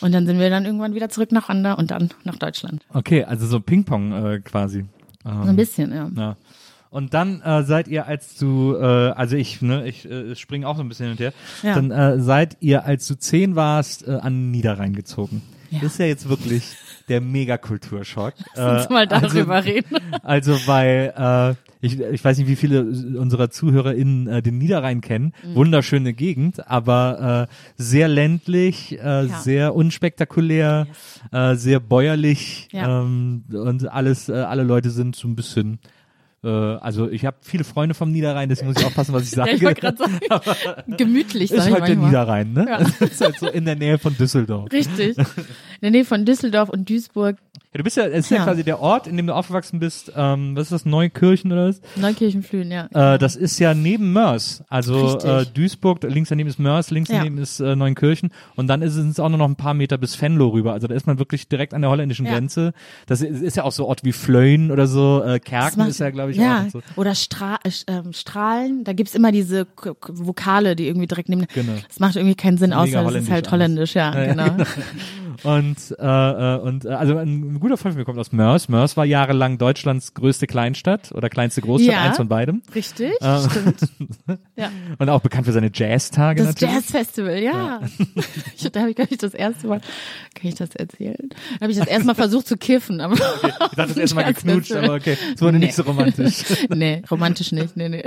Und 0.00 0.12
dann 0.12 0.26
sind 0.26 0.38
wir 0.38 0.50
dann 0.50 0.66
irgendwann 0.66 0.94
wieder 0.94 1.08
zurück 1.08 1.32
nach 1.32 1.48
Rwanda 1.48 1.74
und 1.74 1.90
dann 1.90 2.10
nach 2.24 2.36
Deutschland. 2.36 2.82
Okay, 2.92 3.24
also 3.24 3.46
so 3.46 3.60
Ping-Pong 3.60 4.12
äh, 4.12 4.40
quasi. 4.40 4.84
So 5.24 5.30
ein 5.30 5.54
bisschen, 5.54 5.92
ja. 5.92 6.10
Ja. 6.16 6.36
Und 6.92 7.14
dann 7.14 7.40
äh, 7.40 7.62
seid 7.64 7.88
ihr, 7.88 8.06
als 8.06 8.36
du, 8.36 8.76
äh, 8.76 8.84
also 8.84 9.34
ich, 9.34 9.62
ne, 9.62 9.88
ich 9.88 10.04
äh, 10.08 10.36
springe 10.36 10.68
auch 10.68 10.76
so 10.76 10.82
ein 10.82 10.88
bisschen 10.90 11.06
hin 11.06 11.12
und 11.12 11.20
her, 11.20 11.32
Ja. 11.62 11.74
dann 11.74 11.90
äh, 11.90 12.20
seid 12.20 12.58
ihr, 12.60 12.84
als 12.84 13.08
du 13.08 13.14
zehn 13.18 13.56
warst, 13.56 14.06
äh, 14.06 14.10
an 14.12 14.50
Niederrhein 14.50 14.92
gezogen. 14.94 15.40
Ja. 15.70 15.78
Das 15.80 15.92
ist 15.92 15.98
ja 15.98 16.04
jetzt 16.04 16.28
wirklich 16.28 16.64
der 17.08 17.22
Megakulturschock. 17.22 18.34
Lass 18.54 18.82
uns 18.82 18.90
mal 18.90 19.06
darüber 19.06 19.54
also, 19.54 19.70
reden. 19.70 19.96
Also 20.22 20.58
weil 20.66 21.14
äh, 21.16 21.54
ich, 21.80 21.98
ich 21.98 22.22
weiß 22.22 22.36
nicht, 22.36 22.46
wie 22.48 22.56
viele 22.56 22.82
unserer 23.18 23.48
ZuhörerInnen 23.50 24.26
äh, 24.28 24.42
den 24.42 24.58
Niederrhein 24.58 25.00
kennen. 25.00 25.32
Mhm. 25.42 25.54
Wunderschöne 25.54 26.12
Gegend, 26.12 26.68
aber 26.70 27.48
äh, 27.50 27.54
sehr 27.82 28.08
ländlich, 28.08 28.98
äh, 28.98 29.24
Ja. 29.24 29.38
sehr 29.40 29.74
unspektakulär, 29.74 30.86
äh, 31.32 31.54
sehr 31.54 31.80
bäuerlich 31.80 32.68
Ja. 32.70 33.00
ähm, 33.02 33.44
und 33.50 33.90
alles, 33.90 34.28
äh, 34.28 34.32
alle 34.34 34.62
Leute 34.62 34.90
sind 34.90 35.16
so 35.16 35.26
ein 35.26 35.36
bisschen 35.36 35.78
äh, 36.44 36.48
also 36.48 37.08
ich 37.08 37.24
habe 37.24 37.36
viele 37.40 37.64
Freunde 37.64 37.94
vom 37.94 38.10
Niederrhein, 38.10 38.48
deswegen 38.48 38.68
muss 38.68 38.80
ich 38.80 38.86
aufpassen, 38.86 39.14
was 39.14 39.24
ich 39.24 39.30
sage. 39.30 39.50
Ja, 39.52 39.56
ich 39.56 39.62
wollte 39.62 39.80
gerade 39.80 39.96
sagen, 39.96 40.20
gemütlich, 40.96 41.50
sag 41.50 41.58
ist 41.58 41.66
ich 41.66 41.72
halt 41.72 41.88
der. 41.88 41.96
Niederrhein, 41.96 42.52
ne? 42.52 42.66
Ja. 42.68 42.78
ist 43.06 43.20
halt 43.20 43.38
so 43.38 43.48
in 43.48 43.64
der 43.64 43.76
Nähe 43.76 43.98
von 43.98 44.16
Düsseldorf. 44.16 44.72
Richtig. 44.72 45.18
In 45.18 45.24
der 45.82 45.90
Nähe 45.90 46.04
von 46.04 46.24
Düsseldorf 46.24 46.68
und 46.68 46.88
Duisburg, 46.88 47.36
Ja, 47.54 47.78
du 47.78 47.84
bist 47.84 47.96
ja, 47.96 48.04
es 48.04 48.24
ist 48.26 48.30
ja. 48.30 48.38
Ja. 48.38 48.44
quasi 48.44 48.64
der 48.64 48.80
Ort, 48.80 49.06
in 49.06 49.16
dem 49.16 49.26
du 49.26 49.34
aufgewachsen 49.34 49.78
bist. 49.78 50.12
Ähm, 50.16 50.54
was 50.56 50.64
ist 50.64 50.72
das, 50.72 50.84
Neukirchen 50.86 51.52
oder 51.52 51.68
was? 51.68 51.80
Neukirchenflühen, 51.96 52.70
ja. 52.70 52.86
Äh, 53.14 53.18
das 53.18 53.36
ist 53.36 53.58
ja 53.58 53.72
neben 53.74 54.12
Mörs. 54.12 54.62
Also 54.68 55.18
äh, 55.20 55.44
Duisburg, 55.46 56.02
links 56.02 56.28
daneben 56.30 56.48
ist 56.48 56.58
Mörs, 56.58 56.90
links 56.90 57.10
Ja. 57.10 57.18
daneben 57.18 57.38
ist 57.38 57.60
äh, 57.60 57.74
Neunkirchen 57.76 58.30
und 58.56 58.68
dann 58.68 58.80
ist 58.82 58.96
es 58.96 59.18
auch 59.20 59.28
nur 59.28 59.38
noch 59.38 59.48
ein 59.48 59.56
paar 59.56 59.74
Meter 59.74 59.96
bis 59.98 60.20
Venlo 60.20 60.48
rüber. 60.48 60.72
Also 60.72 60.86
da 60.86 60.94
ist 60.94 61.06
man 61.06 61.18
wirklich 61.18 61.48
direkt 61.48 61.72
an 61.74 61.82
der 61.82 61.90
holländischen 61.90 62.26
Ja. 62.26 62.32
Grenze. 62.32 62.72
Das 63.06 63.20
ist, 63.22 63.42
ist 63.42 63.56
ja 63.56 63.64
auch 63.64 63.72
so 63.72 63.86
Ort 63.86 64.04
wie 64.04 64.12
Flöhen 64.12 64.70
oder 64.70 64.86
so. 64.86 65.22
Äh, 65.22 65.38
Kerken 65.40 65.78
macht- 65.80 65.88
ist 65.90 66.00
ja, 66.00 66.10
glaube 66.10 66.30
ich, 66.32 66.36
ja. 66.38 66.64
auch. 66.66 66.70
So. 66.70 66.80
Oder 66.96 67.14
Stra 67.14 67.58
äh, 67.64 67.70
ähm, 67.86 68.12
Strahlen, 68.12 68.84
da 68.84 68.92
gibt's 68.92 69.14
immer 69.14 69.32
diese 69.32 69.64
K 69.66 69.94
Vokale, 70.08 70.74
die 70.76 70.86
irgendwie 70.88 71.06
direkt 71.06 71.28
neben. 71.28 71.46
Genau. 71.54 71.72
Das 71.88 72.00
macht 72.00 72.16
irgendwie 72.16 72.34
keinen 72.34 72.58
Sinn, 72.58 72.72
außer 72.72 73.06
es 73.06 73.14
ist 73.24 73.30
halt 73.30 73.50
holländisch 73.50 73.94
Ja, 73.94 74.14
ja, 74.14 74.32
genau. 74.32 74.56
Und 75.44 75.76
äh, 75.98 76.04
äh, 76.04 76.58
und 76.60 76.84
äh, 76.84 76.88
also 76.90 77.16
ein 77.16 77.58
guter 77.60 77.76
Freund 77.76 77.94
von 77.94 77.98
mir 78.00 78.04
kommt 78.04 78.18
aus 78.18 78.32
Mörs. 78.32 78.68
Mörs 78.68 78.96
war 78.96 79.04
jahrelang 79.04 79.58
Deutschlands 79.58 80.14
größte 80.14 80.46
Kleinstadt 80.46 81.12
oder 81.12 81.28
kleinste 81.28 81.60
Großstadt, 81.62 81.92
Ja. 81.94 82.02
eins 82.02 82.16
von 82.16 82.28
beidem. 82.28 82.62
Richtig, 82.74 83.12
Äh, 83.20 83.40
stimmt. 83.48 83.80
Ja. 84.56 84.70
Und 84.98 85.08
auch 85.08 85.20
bekannt 85.20 85.46
für 85.46 85.52
seine 85.52 85.70
Jazztage 85.72 86.44
Das. 86.44 86.60
Jazzfestival, 86.60 87.38
ja. 87.42 87.80
Ich, 88.56 88.70
da 88.70 88.80
habe 88.80 88.90
ich, 88.90 88.96
glaube 88.96 89.10
ich, 89.12 89.18
das 89.18 89.34
erste 89.34 89.66
Mal, 89.66 89.80
kann 89.80 90.48
ich 90.48 90.54
das 90.54 90.70
erzählen? 90.76 91.28
Da 91.58 91.62
habe 91.62 91.72
ich 91.72 91.78
das 91.78 91.88
erste 91.88 92.06
Mal 92.06 92.14
versucht 92.14 92.46
zu 92.46 92.56
kiffen, 92.56 93.00
aber 93.00 93.14
Ich 93.14 93.20
dachte 93.20 93.76
das 93.76 93.96
erste 93.96 94.16
Mal 94.16 94.32
geknutscht, 94.32 94.72
aber 94.72 94.94
okay, 94.94 95.16
es 95.34 95.40
wurde 95.40 95.58
Nee. 95.58 95.66
nicht 95.66 95.74
so 95.74 95.82
romantisch. 95.82 96.44
nee, 96.68 97.02
romantisch 97.10 97.52
nicht, 97.52 97.76
nee, 97.76 97.88
nee. 97.88 98.04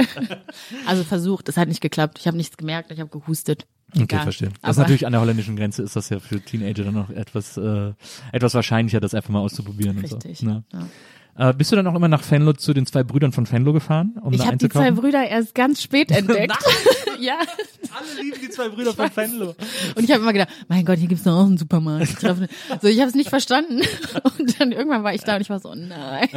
Also 0.86 1.04
versucht, 1.04 1.50
es 1.50 1.58
hat 1.58 1.68
nicht 1.68 1.82
geklappt. 1.82 2.18
Ich 2.20 2.28
habe 2.28 2.38
nichts 2.38 2.56
gemerkt, 2.58 2.92
ich 2.92 3.00
habe 3.00 3.10
gehustet. 3.10 3.66
Okay, 3.94 4.20
verstehe. 4.20 4.50
Das 4.62 4.72
ist 4.72 4.78
natürlich 4.78 5.06
an 5.06 5.12
der 5.14 5.22
holländischen 5.22 5.56
Grenze 5.56 5.84
ist 5.84 5.96
das 5.96 6.10
ja 6.10 6.20
für 6.20 6.42
Teenager 6.42 6.84
dann 6.84 6.96
noch 6.96 7.10
etwas 7.10 7.56
äh, 7.58 7.94
etwas 8.32 8.54
wahrscheinlicher, 8.54 9.00
das 9.00 9.14
einfach 9.14 9.30
mal 9.30 9.40
auszuprobieren 9.40 10.00
Richtig. 10.00 10.26
und 10.26 10.38
so. 10.38 10.46
Ne? 10.46 10.64
Ja. 10.74 10.88
Äh, 11.38 11.54
bist 11.54 11.72
du 11.72 11.76
dann 11.76 11.86
auch 11.88 11.96
immer 11.96 12.08
nach 12.08 12.24
Venlo 12.30 12.54
zu 12.54 12.74
den 12.74 12.86
zwei 12.86 13.04
Brüdern 13.04 13.32
von 13.34 13.50
Venlo 13.52 13.74
gefahren, 13.74 14.14
um 14.22 14.32
Ich 14.34 14.46
habe 14.46 14.56
die 14.58 14.70
zwei? 14.70 14.92
Brüder 14.92 15.28
erst 15.28 15.54
ganz 15.54 15.82
spät 15.82 16.10
entdeckt. 16.18 16.56
ja. 17.20 17.36
Alle 17.98 18.24
lieben 18.24 18.38
die 18.42 18.50
zwei 18.50 18.70
Brüder 18.70 18.94
von 18.94 19.10
Venlo. 19.16 19.56
Und 19.96 20.04
ich 20.04 20.12
habe 20.12 20.22
immer 20.22 20.34
gedacht, 20.34 20.50
mein 20.68 20.86
Gott, 20.86 20.98
hier 20.98 21.08
gibt's 21.08 21.28
auch 21.28 21.46
einen 21.46 21.58
Supermarkt. 21.58 22.20
So, 22.82 22.88
ich 22.88 23.00
habe 23.00 23.10
es 23.10 23.16
nicht 23.16 23.30
verstanden. 23.30 23.82
Und 24.40 24.60
dann 24.60 24.72
irgendwann 24.72 25.04
war 25.04 25.14
ich 25.14 25.22
da 25.22 25.36
und 25.36 25.42
ich 25.42 25.50
war 25.50 25.60
so, 25.60 25.74
nein. 25.76 26.28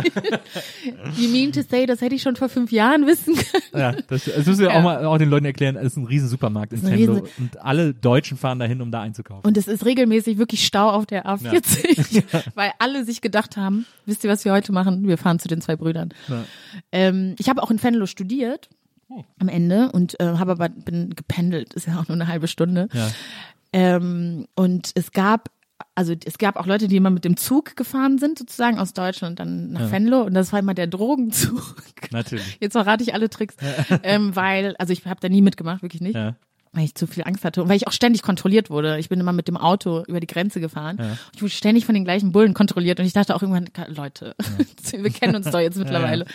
You 1.17 1.29
mean 1.31 1.53
to 1.53 1.63
say, 1.69 1.87
das 1.87 2.01
hätte 2.01 2.15
ich 2.15 2.23
schon 2.23 2.37
vor 2.37 2.49
fünf 2.49 2.71
Jahren 2.73 3.07
wissen 3.07 3.35
können? 3.35 3.63
Ja, 3.75 3.93
das, 4.09 4.25
das 4.25 4.47
müssen 4.47 4.61
wir 4.61 4.69
Ja. 4.71 4.79
auch 4.79 4.83
mal 4.83 5.05
auch 5.05 5.19
den 5.19 5.29
Leuten 5.31 5.47
erklären. 5.47 5.77
Es 5.77 5.87
ist 5.93 5.97
ein 5.97 6.07
riesen 6.07 6.29
Supermarkt 6.29 6.73
in 6.73 6.85
riesen- 6.87 7.23
und 7.39 7.61
alle 7.61 7.95
Deutschen 7.95 8.37
fahren 8.37 8.59
dahin, 8.59 8.81
um 8.83 8.91
da 8.91 9.01
einzukaufen. 9.01 9.45
Und 9.47 9.57
es 9.57 9.69
ist 9.69 9.85
regelmäßig 9.85 10.39
wirklich 10.39 10.65
Stau 10.65 10.91
auf 10.91 11.07
der 11.07 11.27
A40, 11.27 12.23
weil 12.55 12.73
alle 12.79 13.05
sich 13.05 13.21
gedacht 13.21 13.57
haben, 13.57 13.87
wisst 14.07 14.25
ihr, 14.25 14.31
was 14.31 14.45
wir 14.45 14.53
heute 14.53 14.73
machen? 14.73 14.88
Wir 15.07 15.19
fahren 15.19 15.39
zu 15.39 15.49
den 15.49 15.61
zwei 15.61 15.77
Brüdern. 15.77 16.11
Ja. 16.29 16.45
Ähm, 16.93 17.35
ich 17.39 17.49
habe 17.49 17.63
auch 17.63 17.71
in 17.71 17.83
Venlo 17.83 18.07
studiert 18.07 18.69
Oh. 19.11 19.25
am 19.39 19.49
Ende 19.49 19.91
und 19.93 20.21
äh, 20.21 20.25
habe 20.37 20.53
aber 20.53 20.69
bin 20.69 21.15
gependelt, 21.17 21.73
ist 21.73 21.87
ja 21.87 21.99
auch 21.99 22.09
nur 22.09 22.15
eine 22.17 22.27
halbe 22.29 22.47
Stunde. 22.47 22.89
Ja. 22.93 23.11
Ähm, 23.73 24.47
und 24.55 24.91
es 24.95 25.13
gab 25.13 25.51
also 25.95 26.13
es 26.25 26.39
gab 26.39 26.57
auch 26.57 26.67
Leute, 26.67 26.89
die 26.89 26.97
immer 26.97 27.11
mit 27.11 27.25
dem 27.25 27.37
Zug 27.37 27.75
gefahren 27.77 28.19
sind, 28.19 28.39
sozusagen 28.39 28.79
aus 28.79 28.93
Deutschland 28.95 29.39
dann 29.41 29.71
nach 29.73 29.91
Venlo 29.93 30.23
und 30.23 30.35
das 30.35 30.53
war 30.53 30.59
immer 30.61 30.75
der 30.75 30.89
Drogenzug. 30.89 31.77
Natürlich. 32.11 32.59
Jetzt 32.61 32.73
verrate 32.73 33.03
ich 33.03 33.15
alle 33.15 33.31
Tricks, 33.31 33.57
ähm, 34.03 34.35
weil, 34.37 34.77
also 34.77 34.93
ich 34.93 35.05
habe 35.07 35.21
da 35.21 35.29
nie 35.29 35.41
mitgemacht, 35.43 35.83
wirklich 35.83 36.03
nicht. 36.03 36.15
Ja. 36.17 36.35
Weil 36.73 36.85
ich 36.85 36.95
zu 36.95 37.07
viel 37.07 37.25
Angst 37.25 37.45
hatte 37.45 37.63
und 37.63 37.69
weil 37.69 37.77
ich 37.77 37.87
auch 37.87 37.93
ständig 37.93 38.23
kontrolliert 38.23 38.71
wurde. 38.71 38.99
Ich 38.99 39.09
bin 39.09 39.19
immer 39.21 39.33
mit 39.33 39.49
dem 39.49 39.57
Auto 39.57 40.05
über 40.07 40.21
die 40.21 40.27
Grenze 40.27 40.61
gefahren. 40.61 40.97
Und 40.99 41.19
ich 41.35 41.43
wurde 41.43 41.51
ständig 41.51 41.87
von 41.87 41.95
den 41.95 42.05
gleichen 42.05 42.33
Bullen 42.33 42.55
kontrolliert 42.55 43.01
und 43.01 43.07
ich 43.07 43.13
dachte 43.13 43.35
auch 43.35 43.43
irgendwann, 43.43 43.69
Leute, 43.89 44.35
wir 44.93 45.11
kennen 45.11 45.37
uns 45.37 45.51
doch 45.51 45.61
jetzt 45.61 45.79
mittlerweile. 45.79 46.27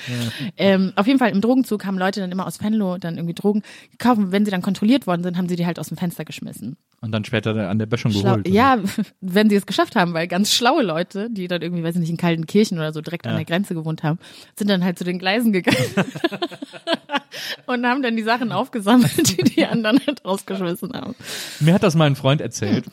Ähm, 0.57 0.93
auf 0.95 1.07
jeden 1.07 1.19
Fall 1.19 1.31
im 1.31 1.41
Drogenzug 1.41 1.86
haben 1.86 1.97
Leute 1.97 2.19
dann 2.19 2.31
immer 2.31 2.47
aus 2.47 2.61
Venlo 2.61 2.97
dann 2.97 3.15
irgendwie 3.15 3.36
Drogen 3.36 3.61
gekauft. 3.91 4.17
Und 4.17 4.31
wenn 4.31 4.45
sie 4.45 4.51
dann 4.51 4.61
kontrolliert 4.61 5.07
worden 5.07 5.23
sind, 5.23 5.38
haben 5.38 5.49
sie 5.49 5.55
die 5.55 5.65
halt 5.65 5.79
aus 5.79 5.89
dem 5.89 5.97
Fenster 5.97 6.25
geschmissen. 6.25 6.77
Und 7.04 7.12
dann 7.12 7.26
später 7.26 7.70
an 7.70 7.80
der 7.80 7.86
Böschung 7.86 8.14
Schlau 8.14 8.22
geholt. 8.22 8.47
oder? 8.47 8.56
ja, 8.56 8.78
wenn 9.22 9.49
sie 9.49 9.58
es 9.58 9.66
geschafft 9.66 9.97
haben, 9.97 10.14
weil 10.14 10.30
ganz 10.30 10.54
schlaue 10.54 10.84
Leute, 10.84 11.30
die 11.30 11.49
dann 11.49 11.62
irgendwie, 11.62 11.84
weiß 11.84 11.95
ich 11.95 11.99
nicht, 11.99 12.10
in 12.10 12.16
kalten 12.16 12.47
Kirchen 12.47 12.78
oder 12.78 12.93
so 12.93 13.01
direkt 13.01 13.28
an 13.28 13.36
der 13.36 13.43
Grenze 13.43 13.74
gewohnt 13.74 14.04
haben, 14.04 14.20
sind 14.58 14.70
dann 14.70 14.86
halt 14.86 14.97
zu 14.97 15.04
den 15.04 15.20
Gleisen 15.20 15.51
gegangen 15.51 15.78
und 17.66 17.86
haben 17.86 18.01
dann 18.01 18.16
die 18.16 18.24
Sachen 18.24 18.54
aufgesammelt, 18.54 19.38
die 19.38 19.43
die 19.43 19.66
anderen 19.66 19.99
halt 20.08 20.24
rausgeschmissen 20.24 20.93
haben. 20.93 21.14
Mir 21.60 21.74
hat 21.74 21.84
das 21.84 21.95
mal 21.95 22.06
ein 22.06 22.16
Freund 22.16 22.39
erzählt. 22.39 22.86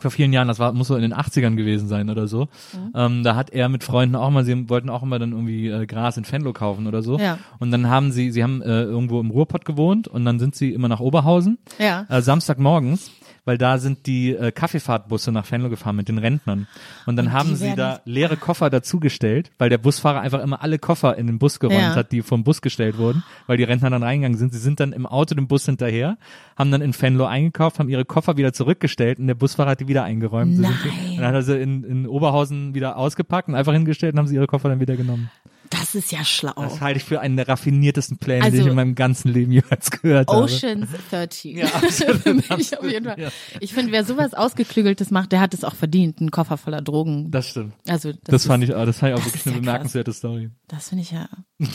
Vor 0.00 0.10
vielen 0.10 0.32
Jahren, 0.32 0.46
das 0.46 0.58
war, 0.58 0.72
muss 0.72 0.88
so 0.88 0.94
in 0.94 1.02
den 1.02 1.14
80ern 1.14 1.56
gewesen 1.56 1.88
sein 1.88 2.10
oder 2.10 2.28
so. 2.28 2.48
Ähm, 2.94 3.22
da 3.22 3.34
hat 3.34 3.50
er 3.50 3.68
mit 3.68 3.82
Freunden 3.82 4.14
auch 4.14 4.30
mal, 4.30 4.44
sie 4.44 4.68
wollten 4.68 4.90
auch 4.90 5.02
immer 5.02 5.18
dann 5.18 5.32
irgendwie 5.32 5.68
äh, 5.68 5.86
Gras 5.86 6.16
in 6.16 6.30
Venlo 6.30 6.52
kaufen 6.52 6.86
oder 6.86 7.02
so. 7.02 7.18
Ja. 7.18 7.38
Und 7.58 7.70
dann 7.70 7.88
haben 7.88 8.12
sie, 8.12 8.30
sie 8.30 8.42
haben 8.42 8.62
äh, 8.62 8.82
irgendwo 8.82 9.20
im 9.20 9.30
Ruhrpott 9.30 9.64
gewohnt 9.64 10.06
und 10.06 10.24
dann 10.24 10.38
sind 10.38 10.54
sie 10.54 10.72
immer 10.72 10.88
nach 10.88 11.00
Oberhausen. 11.00 11.58
Ja. 11.78 12.06
Äh, 12.08 12.22
Samstagmorgens, 12.22 13.10
weil 13.48 13.56
da 13.56 13.78
sind 13.78 14.04
die 14.06 14.34
äh, 14.34 14.52
Kaffeefahrtbusse 14.52 15.32
nach 15.32 15.50
Venlo 15.50 15.70
gefahren 15.70 15.96
mit 15.96 16.06
den 16.08 16.18
Rentnern. 16.18 16.66
Und 17.06 17.16
dann 17.16 17.28
Und 17.28 17.32
haben 17.32 17.56
sie 17.56 17.74
da 17.74 18.00
leere 18.04 18.36
Koffer 18.36 18.68
dazugestellt, 18.68 19.50
weil 19.56 19.70
der 19.70 19.78
Busfahrer 19.78 20.20
einfach 20.20 20.42
immer 20.42 20.62
alle 20.62 20.78
Koffer 20.78 21.16
in 21.16 21.26
den 21.26 21.38
Bus 21.38 21.58
geräumt 21.58 21.80
Ja. 21.80 21.94
hat, 21.94 22.12
die 22.12 22.20
vom 22.20 22.44
Bus 22.44 22.60
gestellt 22.60 22.98
wurden, 22.98 23.24
weil 23.46 23.56
die 23.56 23.64
Rentner 23.64 23.88
dann 23.88 24.02
reingegangen 24.02 24.36
sind. 24.36 24.52
Sie 24.52 24.58
sind 24.58 24.80
dann 24.80 24.92
im 24.92 25.06
Auto 25.06 25.34
dem 25.34 25.48
Bus 25.48 25.64
hinterher, 25.64 26.18
haben 26.58 26.70
dann 26.70 26.82
in 26.82 26.92
Venlo 27.00 27.24
eingekauft, 27.24 27.78
haben 27.78 27.88
ihre 27.88 28.04
Koffer 28.04 28.36
wieder 28.36 28.52
zurückgestellt 28.52 29.18
und 29.18 29.28
der 29.28 29.34
Busfahrer 29.34 29.70
hat 29.70 29.80
die 29.80 29.88
wieder 29.88 30.04
eingeräumt. 30.04 30.58
Nein. 30.58 30.74
Und 31.12 31.16
dann 31.16 31.26
hat 31.28 31.34
er 31.34 31.42
sie 31.42 31.58
in, 31.58 31.84
in 31.84 32.06
Oberhausen 32.06 32.74
wieder 32.74 32.98
ausgepackt 32.98 33.48
und 33.48 33.54
einfach 33.54 33.72
hingestellt 33.72 34.12
und 34.12 34.18
haben 34.18 34.26
sie 34.26 34.34
ihre 34.34 34.46
Koffer 34.46 34.68
dann 34.68 34.80
wieder 34.80 34.96
genommen. 34.96 35.30
Das 35.70 35.94
ist 35.94 36.12
ja 36.12 36.24
schlau. 36.24 36.52
Das 36.56 36.80
halte 36.80 36.98
ich 36.98 37.04
für 37.04 37.20
einen 37.20 37.36
der 37.36 37.48
raffiniertesten 37.48 38.18
Pläne, 38.18 38.40
die 38.40 38.44
Also- 38.46 38.58
ich 38.62 38.66
in 38.66 38.74
meinem 38.74 38.94
ganzen 38.94 39.28
Leben 39.32 39.52
jemals 39.52 39.90
gehört 39.90 40.28
habe. 40.28 40.42
Oceans 40.42 40.88
13. 41.10 41.66
Für 41.66 42.34
mich 42.34 42.78
auf 42.78 42.84
jeden 42.90 43.04
Fall. 43.06 43.30
Ich 43.60 43.72
finde, 43.74 43.92
wer 43.92 44.04
sowas 44.04 44.34
Ausgeklügeltes 44.34 45.10
macht, 45.10 45.32
der 45.32 45.40
hat 45.40 45.54
es 45.54 45.64
auch 45.64 45.74
verdient, 45.74 46.20
einen 46.20 46.30
Koffer 46.30 46.56
voller 46.56 46.80
Drogen. 46.82 47.30
Das 47.30 47.48
stimmt. 47.48 47.74
also 47.86 48.12
das, 48.12 48.20
Das, 48.24 48.46
fand 48.46 48.64
ist, 48.64 48.70
ich, 48.70 48.74
auch- 48.76 48.86
das 48.86 48.98
fand 48.98 49.14
ich 49.14 49.20
auch 49.20 49.24
wirklich 49.26 49.46
eine 49.46 49.54
ja 49.56 49.60
bemerkenswerte 49.60 50.12
Story. 50.12 50.50
Das 50.68 50.88
finde 50.88 51.02
ich 51.02 51.10
ja. 51.12 51.28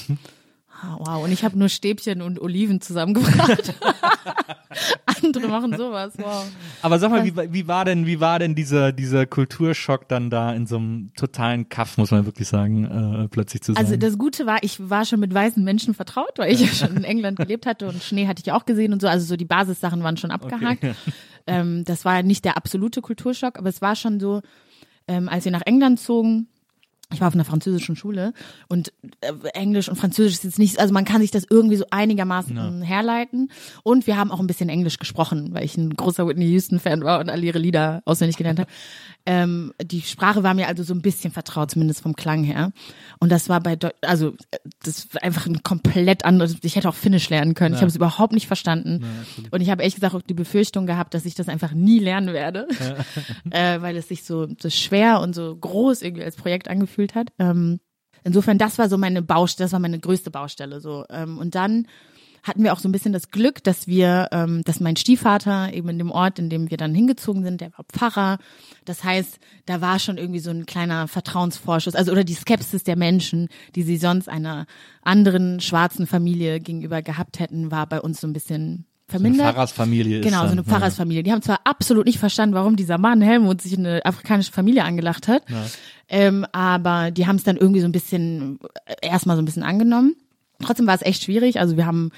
Ah, 0.83 0.97
Wow, 0.99 1.23
und 1.23 1.31
ich 1.31 1.45
habe 1.45 1.57
nur 1.57 1.69
Stäbchen 1.69 2.21
und 2.21 2.41
Oliven 2.41 2.81
zusammengebracht. 2.81 3.73
Andere 5.23 5.47
machen 5.47 5.77
sowas, 5.77 6.13
wow. 6.17 6.45
Aber 6.81 6.99
sag 6.99 7.09
mal, 7.09 7.23
wie, 7.23 7.33
wie 7.53 7.67
war 7.67 7.85
denn, 7.85 8.05
wie 8.05 8.19
war 8.19 8.39
denn 8.39 8.53
dieser, 8.53 8.91
dieser 8.91 9.25
Kulturschock 9.25 10.09
dann 10.09 10.29
da 10.29 10.53
in 10.53 10.67
so 10.67 10.75
einem 10.77 11.11
totalen 11.15 11.69
Kaff, 11.69 11.97
muss 11.97 12.11
man 12.11 12.25
wirklich 12.25 12.49
sagen, 12.49 13.23
äh, 13.23 13.27
plötzlich 13.29 13.61
zu 13.61 13.73
sein? 13.73 13.83
Also 13.83 13.95
das 13.95 14.17
Gute 14.17 14.45
war, 14.45 14.57
ich 14.61 14.89
war 14.89 15.05
schon 15.05 15.21
mit 15.21 15.33
weißen 15.33 15.63
Menschen 15.63 15.93
vertraut, 15.93 16.37
weil 16.37 16.51
ich 16.51 16.59
ja 16.59 16.67
schon 16.67 16.97
in 16.97 17.05
England 17.05 17.37
gelebt 17.39 17.65
hatte 17.65 17.87
und 17.87 18.03
Schnee 18.03 18.27
hatte 18.27 18.41
ich 18.45 18.51
auch 18.51 18.65
gesehen 18.65 18.91
und 18.91 19.01
so. 19.01 19.07
Also 19.07 19.25
so 19.25 19.37
die 19.37 19.45
Basissachen 19.45 20.03
waren 20.03 20.17
schon 20.17 20.31
abgehakt. 20.31 20.83
Ähm, 21.47 21.83
das 21.85 22.03
war 22.03 22.23
nicht 22.23 22.43
der 22.43 22.57
absolute 22.57 23.01
Kulturschock, 23.01 23.57
aber 23.57 23.69
es 23.69 23.81
war 23.81 23.95
schon 23.95 24.19
so, 24.19 24.41
ähm, 25.07 25.29
als 25.29 25.45
wir 25.45 25.51
nach 25.51 25.65
England 25.65 25.99
zogen, 25.99 26.47
ich 27.11 27.21
war 27.21 27.27
auf 27.27 27.33
einer 27.33 27.45
französischen 27.45 27.95
Schule 27.95 28.33
und 28.67 28.91
äh, 29.21 29.31
Englisch 29.53 29.87
und 29.89 29.95
Französisch 29.95 30.33
ist 30.33 30.43
jetzt 30.43 30.59
nicht, 30.59 30.79
also 30.79 30.93
man 30.93 31.05
kann 31.05 31.21
sich 31.21 31.31
das 31.31 31.45
irgendwie 31.49 31.75
so 31.75 31.85
einigermaßen 31.91 32.81
herleiten. 32.81 33.51
Und 33.83 34.07
wir 34.07 34.17
haben 34.17 34.31
auch 34.31 34.39
ein 34.39 34.47
bisschen 34.47 34.69
Englisch 34.69 34.97
gesprochen, 34.97 35.53
weil 35.53 35.63
ich 35.63 35.77
ein 35.77 35.91
großer 35.95 36.27
Whitney 36.27 36.45
Houston-Fan 36.45 37.03
war 37.03 37.19
und 37.19 37.29
alle 37.29 37.45
ihre 37.45 37.59
Lieder 37.59 38.01
auswendig 38.05 38.37
gelernt 38.37 38.59
habe. 38.59 38.69
Ähm, 39.25 39.73
die 39.81 40.01
Sprache 40.01 40.43
war 40.43 40.53
mir 40.53 40.67
also 40.67 40.83
so 40.83 40.93
ein 40.93 41.01
bisschen 41.01 41.31
vertraut, 41.31 41.71
zumindest 41.71 42.01
vom 42.01 42.13
Klang 42.13 42.43
her. 42.43 42.73
Und 43.19 43.31
das 43.31 43.47
war 43.47 43.61
bei, 43.61 43.77
Deu 43.77 43.91
also 44.01 44.33
das 44.83 45.13
war 45.13 45.23
einfach 45.23 45.45
ein 45.45 45.63
komplett 45.63 46.25
anderes. 46.25 46.57
Ich 46.61 46.75
hätte 46.75 46.89
auch 46.89 46.93
Finnisch 46.93 47.29
lernen 47.29 47.53
können. 47.53 47.73
Ich 47.73 47.79
habe 47.79 47.87
es 47.87 47.95
überhaupt 47.95 48.33
nicht 48.33 48.47
verstanden. 48.47 49.05
und 49.49 49.61
ich 49.61 49.69
habe 49.69 49.81
ehrlich 49.81 49.95
gesagt 49.95 50.13
auch 50.13 50.21
die 50.21 50.33
Befürchtung 50.33 50.85
gehabt, 50.87 51.13
dass 51.13 51.23
ich 51.23 51.35
das 51.35 51.47
einfach 51.47 51.71
nie 51.71 51.99
lernen 51.99 52.33
werde, 52.33 52.67
äh, 53.49 53.79
weil 53.79 53.95
es 53.95 54.09
sich 54.09 54.25
so, 54.25 54.49
so 54.61 54.69
schwer 54.69 55.21
und 55.21 55.33
so 55.33 55.55
groß 55.55 56.01
irgendwie 56.01 56.25
als 56.25 56.35
Projekt 56.35 56.67
angefühlt 56.67 56.92
hat. 56.97 57.29
Ähm, 57.39 57.79
insofern, 58.23 58.57
das 58.57 58.77
war 58.77 58.89
so 58.89 58.97
meine 58.97 59.21
Baustelle, 59.21 59.65
das 59.65 59.73
war 59.73 59.79
meine 59.79 59.99
größte 59.99 60.31
Baustelle. 60.31 60.79
So 60.79 61.05
ähm, 61.09 61.37
und 61.37 61.55
dann 61.55 61.87
hatten 62.43 62.63
wir 62.63 62.73
auch 62.73 62.79
so 62.79 62.89
ein 62.89 62.91
bisschen 62.91 63.13
das 63.13 63.31
Glück, 63.31 63.63
dass 63.63 63.87
wir, 63.87 64.27
ähm, 64.31 64.63
dass 64.65 64.81
mein 64.81 64.97
Stiefvater 64.97 65.73
eben 65.73 65.87
in 65.89 65.97
dem 65.97 66.11
Ort, 66.11 66.39
in 66.39 66.49
dem 66.49 66.69
wir 66.69 66.77
dann 66.77 66.93
hingezogen 66.93 67.41
sind, 67.41 67.61
der 67.61 67.71
war 67.77 67.85
Pfarrer. 67.91 68.37
Das 68.83 69.03
heißt, 69.03 69.39
da 69.65 69.79
war 69.79 69.97
schon 69.97 70.17
irgendwie 70.17 70.41
so 70.41 70.51
ein 70.51 70.65
kleiner 70.65 71.07
Vertrauensvorschuss, 71.07 71.95
also 71.95 72.11
oder 72.11 72.25
die 72.25 72.33
Skepsis 72.33 72.83
der 72.83 72.97
Menschen, 72.97 73.47
die 73.75 73.83
sie 73.83 73.97
sonst 73.97 74.27
einer 74.27 74.65
anderen 75.01 75.61
schwarzen 75.61 76.05
Familie 76.05 76.59
gegenüber 76.59 77.01
gehabt 77.01 77.39
hätten, 77.39 77.71
war 77.71 77.87
bei 77.87 78.01
uns 78.01 78.19
so 78.19 78.27
ein 78.27 78.33
bisschen 78.33 78.85
vermindert. 79.07 79.53
Pfarrersfamilie 79.53 80.19
ist 80.19 80.25
Genau, 80.25 80.45
so 80.45 80.51
eine 80.51 80.63
Pfarrersfamilie. 80.63 81.23
Die 81.23 81.31
haben 81.31 81.41
zwar 81.41 81.61
absolut 81.63 82.05
nicht 82.05 82.19
verstanden, 82.19 82.55
warum 82.55 82.75
dieser 82.75 82.97
Mann 82.97 83.21
Helmut 83.21 83.61
sich 83.61 83.73
in 83.73 83.85
eine 83.85 84.05
afrikanische 84.05 84.51
Familie 84.51 84.83
angelacht 84.83 85.27
hat, 85.27 85.43
ähm, 86.13 86.45
aber 86.51 87.09
die 87.09 87.25
haben 87.25 87.37
es 87.37 87.43
dann 87.43 87.57
irgendwie 87.57 87.81
so 87.81 87.87
ein 87.87 87.91
bisschen, 87.91 88.59
äh, 88.85 88.93
erstmal 89.01 89.35
so 89.35 89.41
ein 89.41 89.45
bisschen 89.45 89.63
angenommen. 89.63 90.15
Trotzdem 90.63 90.85
war 90.85 90.93
es 90.93 91.01
echt 91.01 91.23
schwierig. 91.23 91.59
Also 91.59 91.75
wir 91.75 91.87
haben, 91.87 92.11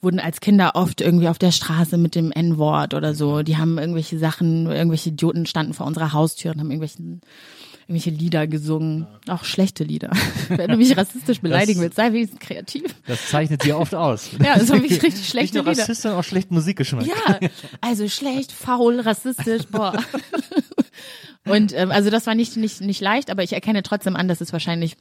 wurden 0.00 0.20
als 0.20 0.40
Kinder 0.40 0.76
oft 0.76 1.00
irgendwie 1.00 1.26
auf 1.26 1.38
der 1.38 1.50
Straße 1.50 1.98
mit 1.98 2.14
dem 2.14 2.30
N-Wort 2.30 2.94
oder 2.94 3.12
so. 3.12 3.42
Die 3.42 3.56
haben 3.56 3.76
irgendwelche 3.76 4.20
Sachen, 4.20 4.66
irgendwelche 4.66 5.08
Idioten 5.08 5.46
standen 5.46 5.74
vor 5.74 5.88
unserer 5.88 6.12
Haustür 6.12 6.52
und 6.52 6.60
haben 6.60 6.70
irgendwelchen 6.70 7.22
irgendwelche 7.90 8.10
Lieder 8.16 8.46
gesungen, 8.46 9.08
auch 9.26 9.42
schlechte 9.42 9.82
Lieder. 9.82 10.12
Wenn 10.48 10.70
du 10.70 10.76
mich 10.76 10.96
rassistisch 10.96 11.40
beleidigen 11.40 11.80
willst, 11.80 11.96
sei 11.96 12.12
wenigstens 12.12 12.38
kreativ. 12.38 12.84
Das 13.08 13.28
zeichnet 13.28 13.64
sie 13.64 13.72
oft 13.72 13.96
aus. 13.96 14.30
Ja, 14.44 14.56
das 14.56 14.68
waren 14.68 14.82
wirklich 14.82 15.02
richtig 15.02 15.22
Nicht 15.22 15.28
schlechte 15.28 15.58
nur 15.58 15.66
Lieder. 15.66 15.82
Rassist, 15.82 16.02
sondern 16.02 16.20
auch 16.20 16.24
schlecht 16.24 16.52
Musikgeschmack. 16.52 17.04
Ja, 17.04 17.40
also 17.80 18.08
schlecht, 18.08 18.52
faul, 18.52 19.00
rassistisch, 19.00 19.64
boah. 19.72 19.92
Und 21.46 21.72
ähm, 21.74 21.90
also 21.90 22.10
das 22.10 22.26
war 22.26 22.34
nicht, 22.34 22.56
nicht, 22.56 22.80
nicht 22.80 23.00
leicht, 23.00 23.30
aber 23.30 23.42
ich 23.42 23.52
erkenne 23.52 23.82
trotzdem 23.82 24.16
an, 24.16 24.28
dass 24.28 24.40
es 24.40 24.52
wahrscheinlich, 24.52 24.96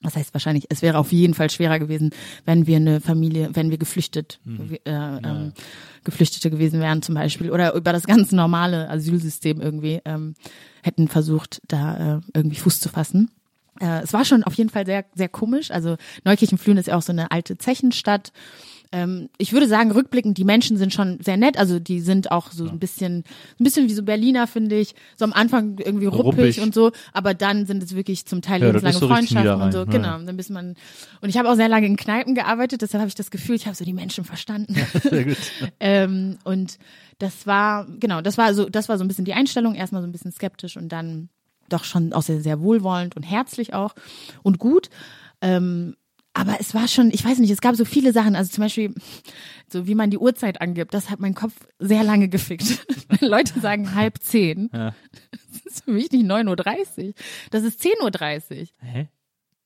was 0.00 0.16
heißt 0.16 0.32
wahrscheinlich, 0.34 0.66
es 0.68 0.82
wäre 0.82 0.98
auf 0.98 1.12
jeden 1.12 1.34
Fall 1.34 1.50
schwerer 1.50 1.78
gewesen, 1.78 2.10
wenn 2.44 2.66
wir 2.66 2.76
eine 2.76 3.00
Familie, 3.00 3.50
wenn 3.52 3.70
wir 3.70 3.78
geflüchtet, 3.78 4.40
äh, 4.46 4.90
ähm, 4.90 5.52
Geflüchtete 6.04 6.50
gewesen 6.50 6.80
wären 6.80 7.02
zum 7.02 7.14
Beispiel 7.14 7.50
oder 7.50 7.74
über 7.74 7.92
das 7.92 8.06
ganz 8.06 8.32
normale 8.32 8.88
Asylsystem 8.90 9.60
irgendwie 9.60 10.00
ähm, 10.04 10.34
hätten 10.82 11.08
versucht, 11.08 11.60
da 11.68 12.16
äh, 12.16 12.20
irgendwie 12.34 12.56
Fuß 12.56 12.80
zu 12.80 12.88
fassen. 12.88 13.30
Äh, 13.80 14.02
es 14.02 14.12
war 14.12 14.24
schon 14.24 14.44
auf 14.44 14.54
jeden 14.54 14.70
Fall 14.70 14.86
sehr, 14.86 15.04
sehr 15.14 15.28
komisch. 15.28 15.70
Also 15.70 15.96
Neukirchenflühen 16.24 16.78
ist 16.78 16.86
ja 16.86 16.96
auch 16.96 17.02
so 17.02 17.12
eine 17.12 17.30
alte 17.30 17.58
Zechenstadt. 17.58 18.32
Ähm, 18.92 19.30
ich 19.38 19.52
würde 19.54 19.66
sagen, 19.66 19.90
rückblickend, 19.90 20.36
die 20.36 20.44
Menschen 20.44 20.76
sind 20.76 20.92
schon 20.92 21.18
sehr 21.22 21.38
nett. 21.38 21.56
Also 21.58 21.78
die 21.78 22.00
sind 22.00 22.30
auch 22.30 22.50
so 22.52 22.68
ein 22.68 22.78
bisschen, 22.78 23.24
ein 23.58 23.64
bisschen 23.64 23.88
wie 23.88 23.94
so 23.94 24.02
Berliner, 24.02 24.46
finde 24.46 24.78
ich. 24.78 24.94
So 25.16 25.24
am 25.24 25.32
Anfang 25.32 25.78
irgendwie 25.78 26.04
ruppig, 26.06 26.26
Ruppig. 26.26 26.60
und 26.60 26.74
so. 26.74 26.92
Aber 27.12 27.32
dann 27.32 27.64
sind 27.66 27.82
es 27.82 27.94
wirklich 27.96 28.26
zum 28.26 28.42
Teil 28.42 28.60
Ja, 28.60 28.66
lebenslange 28.66 28.96
so 28.98 29.08
Freundschaften 29.08 29.50
und 29.62 29.72
so. 29.72 29.78
Niederrhein, 29.80 29.90
Genau. 30.02 30.18
ja. 30.18 30.24
Dann 30.24 30.36
bis 30.36 30.50
man, 30.50 30.74
und 31.22 31.28
ich 31.30 31.38
habe 31.38 31.48
auch 31.50 31.54
sehr 31.56 31.68
lange 31.68 31.86
in 31.86 31.96
Kneipen 31.96 32.34
gearbeitet. 32.34 32.82
Deshalb 32.82 33.00
habe 33.00 33.08
ich 33.08 33.14
das 33.14 33.30
Gefühl, 33.30 33.56
ich 33.56 33.66
habe 33.66 33.74
so 33.74 33.84
die 33.84 33.94
Menschen 33.94 34.24
verstanden. 34.24 34.74
Sehr 35.02 35.24
gut. 35.24 35.36
Ähm, 35.80 36.38
und 36.44 36.78
das 37.18 37.46
war, 37.46 37.86
genau, 37.98 38.20
das 38.20 38.36
war 38.38 38.52
so, 38.54 38.68
das 38.68 38.88
war 38.88 38.98
so 38.98 39.04
ein 39.04 39.08
bisschen 39.08 39.24
die 39.24 39.32
Einstellung, 39.34 39.74
erstmal 39.74 40.02
so 40.02 40.06
ein 40.08 40.12
bisschen 40.12 40.32
skeptisch 40.32 40.76
und 40.76 40.90
dann 40.90 41.28
doch 41.68 41.84
schon 41.84 42.12
auch 42.12 42.22
sehr, 42.22 42.40
sehr 42.40 42.60
wohlwollend 42.60 43.16
und 43.16 43.22
herzlich 43.22 43.74
auch 43.74 43.94
und 44.42 44.58
gut. 44.58 44.90
Ähm, 45.40 45.96
aber 46.34 46.56
es 46.60 46.74
war 46.74 46.88
schon, 46.88 47.10
ich 47.10 47.24
weiß 47.24 47.38
nicht, 47.38 47.50
es 47.50 47.60
gab 47.60 47.76
so 47.76 47.84
viele 47.84 48.12
Sachen, 48.12 48.34
also 48.36 48.50
zum 48.50 48.62
Beispiel, 48.64 48.94
so 49.70 49.86
wie 49.86 49.94
man 49.94 50.10
die 50.10 50.18
Uhrzeit 50.18 50.60
angibt, 50.60 50.94
das 50.94 51.10
hat 51.10 51.20
mein 51.20 51.34
Kopf 51.34 51.52
sehr 51.78 52.02
lange 52.04 52.28
gefickt. 52.28 52.86
Leute 53.20 53.60
sagen 53.60 53.94
halb 53.94 54.18
zehn, 54.22 54.70
Ja. 54.72 54.94
das 55.52 55.66
ist 55.66 55.84
für 55.84 55.92
mich 55.92 56.10
nicht 56.10 56.24
9.30 56.26 57.06
Uhr, 57.08 57.12
das 57.50 57.64
ist 57.64 57.80
10.30 57.82 58.60
Uhr. 58.60 58.66
Hä? 58.80 59.08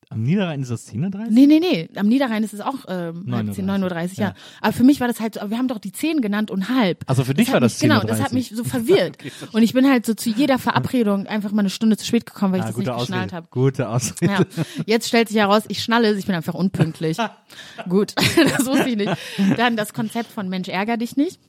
Am 0.09 0.23
Niederrhein 0.23 0.63
ist 0.63 0.71
das 0.71 0.89
10.30 0.93 1.15
Uhr? 1.19 1.27
Nee, 1.31 1.47
nee, 1.47 1.59
nee. 1.59 1.89
Am 1.97 2.07
Niederrhein 2.07 2.45
ist 2.45 2.55
es 2.55 2.61
auch 2.61 2.75
ähm, 2.87 3.25
9.30 3.27 3.33
halb 3.35 3.55
10, 3.55 3.67
9.30 3.71 3.83
Uhr, 3.83 3.91
ja. 3.91 4.25
ja. 4.29 4.35
Aber 4.61 4.73
für 4.73 4.85
mich 4.85 5.01
war 5.01 5.09
das 5.09 5.19
halt 5.21 5.35
so, 5.35 5.51
wir 5.51 5.59
haben 5.59 5.67
doch 5.67 5.79
die 5.81 5.91
10 5.91 6.21
genannt 6.21 6.53
und 6.53 6.69
halb. 6.69 7.03
Also 7.07 7.25
für 7.25 7.35
dich 7.35 7.49
hat 7.49 7.55
war 7.55 7.61
das 7.61 7.75
mich, 7.75 7.91
Genau, 7.91 8.01
10.30 8.03 8.07
das 8.07 8.21
hat 8.23 8.33
mich 8.33 8.51
so 8.51 8.63
verwirrt. 8.63 9.19
und 9.53 9.63
ich 9.65 9.73
bin 9.73 9.89
halt 9.89 10.07
so 10.07 10.15
zu 10.15 10.31
jeder 10.31 10.59
Verabredung 10.61 11.27
einfach 11.27 11.51
mal 11.51 11.61
eine 11.61 11.71
Stunde 11.71 11.97
zu 11.97 12.07
spät 12.07 12.25
gekommen, 12.25 12.53
weil 12.53 12.61
ich 12.61 12.67
Ah, 12.67 12.69
das 12.69 12.77
nicht 12.77 12.87
gute 12.89 13.01
geschnallt 13.01 13.23
Ausrede. 13.33 13.37
habe. 13.37 13.49
Gute 13.51 13.89
Ausrede. 13.89 14.33
Ja. 14.33 14.65
Jetzt 14.87 15.09
stellt 15.09 15.29
sich 15.29 15.39
heraus, 15.39 15.65
ich 15.69 15.83
schnalle 15.83 16.09
es, 16.09 16.19
ich 16.19 16.27
bin 16.27 16.37
einfach 16.37 16.55
unpünktlich. 16.55 17.17
Gut, 17.89 18.15
das 18.17 18.65
wusste 18.67 18.89
ich 18.91 18.97
nicht. 18.97 19.13
Dann 19.57 19.77
das 19.77 19.93
Konzept 19.93 20.31
von 20.31 20.49
Mensch 20.49 20.69
ärger 20.69 20.97
dich 20.99 21.17
nicht. 21.17 21.41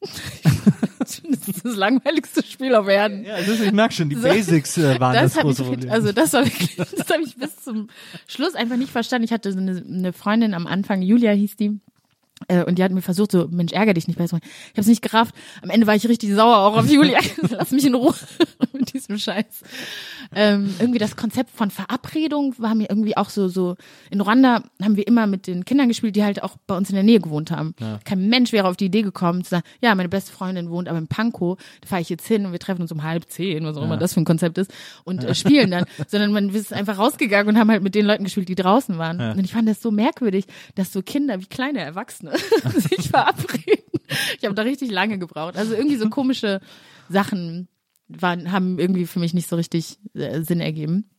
das 0.98 1.18
ist 1.18 1.64
das 1.64 1.76
langweiligste 1.76 2.44
Spiel 2.44 2.74
auf 2.74 2.86
Erden. 2.88 3.24
Ja, 3.24 3.38
das 3.38 3.48
ist, 3.48 3.62
ich 3.62 3.72
merke 3.72 3.94
schon, 3.94 4.08
die. 4.08 4.16
Basics 4.16 4.76
äh, 4.78 5.00
waren 5.00 5.14
das, 5.14 5.34
Das 5.34 5.42
große 5.42 5.62
ich, 5.62 5.68
Problem. 5.68 5.90
also 5.90 6.12
das 6.12 6.34
habe 6.34 6.46
ich, 6.46 6.76
das 6.76 7.08
habe 7.10 7.22
ich 7.22 7.36
bis 7.36 7.56
zum 7.56 7.88
Schluss 8.26 8.54
einfach 8.54 8.76
nicht 8.76 8.90
verstanden. 8.90 9.24
Ich 9.24 9.32
hatte 9.32 9.52
so 9.52 9.58
eine, 9.58 9.82
eine 9.86 10.12
Freundin 10.12 10.54
am 10.54 10.66
Anfang, 10.66 11.02
Julia 11.02 11.32
hieß 11.32 11.56
die, 11.56 11.80
und 12.66 12.78
die 12.78 12.82
hat 12.82 12.92
mir 12.92 13.02
versucht, 13.02 13.32
so, 13.32 13.48
Mensch, 13.50 13.72
ärger 13.72 13.94
dich 13.94 14.08
nicht. 14.08 14.20
Ich 14.20 14.32
habe 14.32 14.40
es 14.74 14.86
nicht 14.86 15.02
gerafft. 15.02 15.34
Am 15.62 15.70
Ende 15.70 15.86
war 15.86 15.94
ich 15.94 16.06
richtig 16.06 16.34
sauer 16.34 16.58
auch 16.58 16.76
auf 16.76 16.90
Julia. 16.90 17.18
Lass 17.50 17.70
mich 17.70 17.86
in 17.86 17.94
Ruhe 17.94 18.14
mit 18.72 18.92
diesem 18.92 19.16
Scheiß. 19.16 19.62
Ähm, 20.34 20.74
irgendwie 20.78 20.98
das 20.98 21.16
Konzept 21.16 21.50
von 21.50 21.70
Verabredung 21.70 22.54
war 22.58 22.74
mir 22.74 22.90
irgendwie 22.90 23.16
auch 23.16 23.30
so, 23.30 23.48
so, 23.48 23.76
in 24.10 24.20
Ruanda 24.20 24.62
haben 24.82 24.96
wir 24.96 25.06
immer 25.06 25.26
mit 25.26 25.46
den 25.46 25.64
Kindern 25.64 25.88
gespielt, 25.88 26.14
die 26.14 26.24
halt 26.24 26.42
auch 26.42 26.56
bei 26.66 26.76
uns 26.76 26.90
in 26.90 26.94
der 26.94 27.04
Nähe 27.04 27.20
gewohnt 27.20 27.50
haben. 27.50 27.74
Kein 28.04 28.28
Mensch 28.28 28.52
wäre 28.52 28.68
auf 28.68 28.76
die 28.76 28.86
Idee 28.86 29.02
gekommen, 29.02 29.42
zu 29.42 29.50
sagen, 29.50 29.64
ja, 29.80 29.94
meine 29.94 30.08
beste 30.08 30.32
Freundin 30.32 30.70
wohnt 30.70 30.88
aber 30.88 30.98
in 30.98 31.08
Pankow, 31.08 31.58
da 31.80 31.88
fahre 31.88 32.02
ich 32.02 32.10
jetzt 32.10 32.26
hin 32.26 32.44
und 32.44 32.52
wir 32.52 32.58
treffen 32.58 32.82
uns 32.82 32.92
um 32.92 33.02
halb 33.02 33.28
zehn, 33.30 33.64
was 33.64 33.76
auch 33.76 33.82
immer 33.82 33.96
das 33.96 34.12
für 34.12 34.20
ein 34.20 34.24
Konzept 34.24 34.58
ist, 34.58 34.70
und 35.04 35.24
äh, 35.24 35.34
spielen 35.34 35.70
dann. 35.70 35.84
Sondern 36.08 36.32
man 36.32 36.50
ist 36.50 36.72
einfach 36.72 36.98
rausgegangen 36.98 37.54
und 37.54 37.58
haben 37.58 37.70
halt 37.70 37.82
mit 37.82 37.94
den 37.94 38.04
Leuten 38.04 38.24
gespielt, 38.24 38.48
die 38.48 38.54
draußen 38.54 38.98
waren. 38.98 39.20
Und 39.38 39.44
ich 39.44 39.52
fand 39.52 39.68
das 39.68 39.80
so 39.80 39.90
merkwürdig, 39.90 40.44
dass 40.74 40.92
so 40.92 41.02
Kinder 41.02 41.40
wie 41.40 41.46
kleine 41.46 41.80
Erwachsene 41.80 42.25
sich 42.76 43.08
verabreden. 43.08 43.84
Ich 44.38 44.44
habe 44.44 44.54
da 44.54 44.62
richtig 44.62 44.90
lange 44.90 45.18
gebraucht. 45.18 45.56
Also 45.56 45.74
irgendwie 45.74 45.96
so 45.96 46.08
komische 46.08 46.60
Sachen 47.08 47.68
waren, 48.08 48.52
haben 48.52 48.78
irgendwie 48.78 49.06
für 49.06 49.18
mich 49.18 49.34
nicht 49.34 49.48
so 49.48 49.56
richtig 49.56 49.98
äh, 50.14 50.42
Sinn 50.42 50.60
ergeben. 50.60 51.10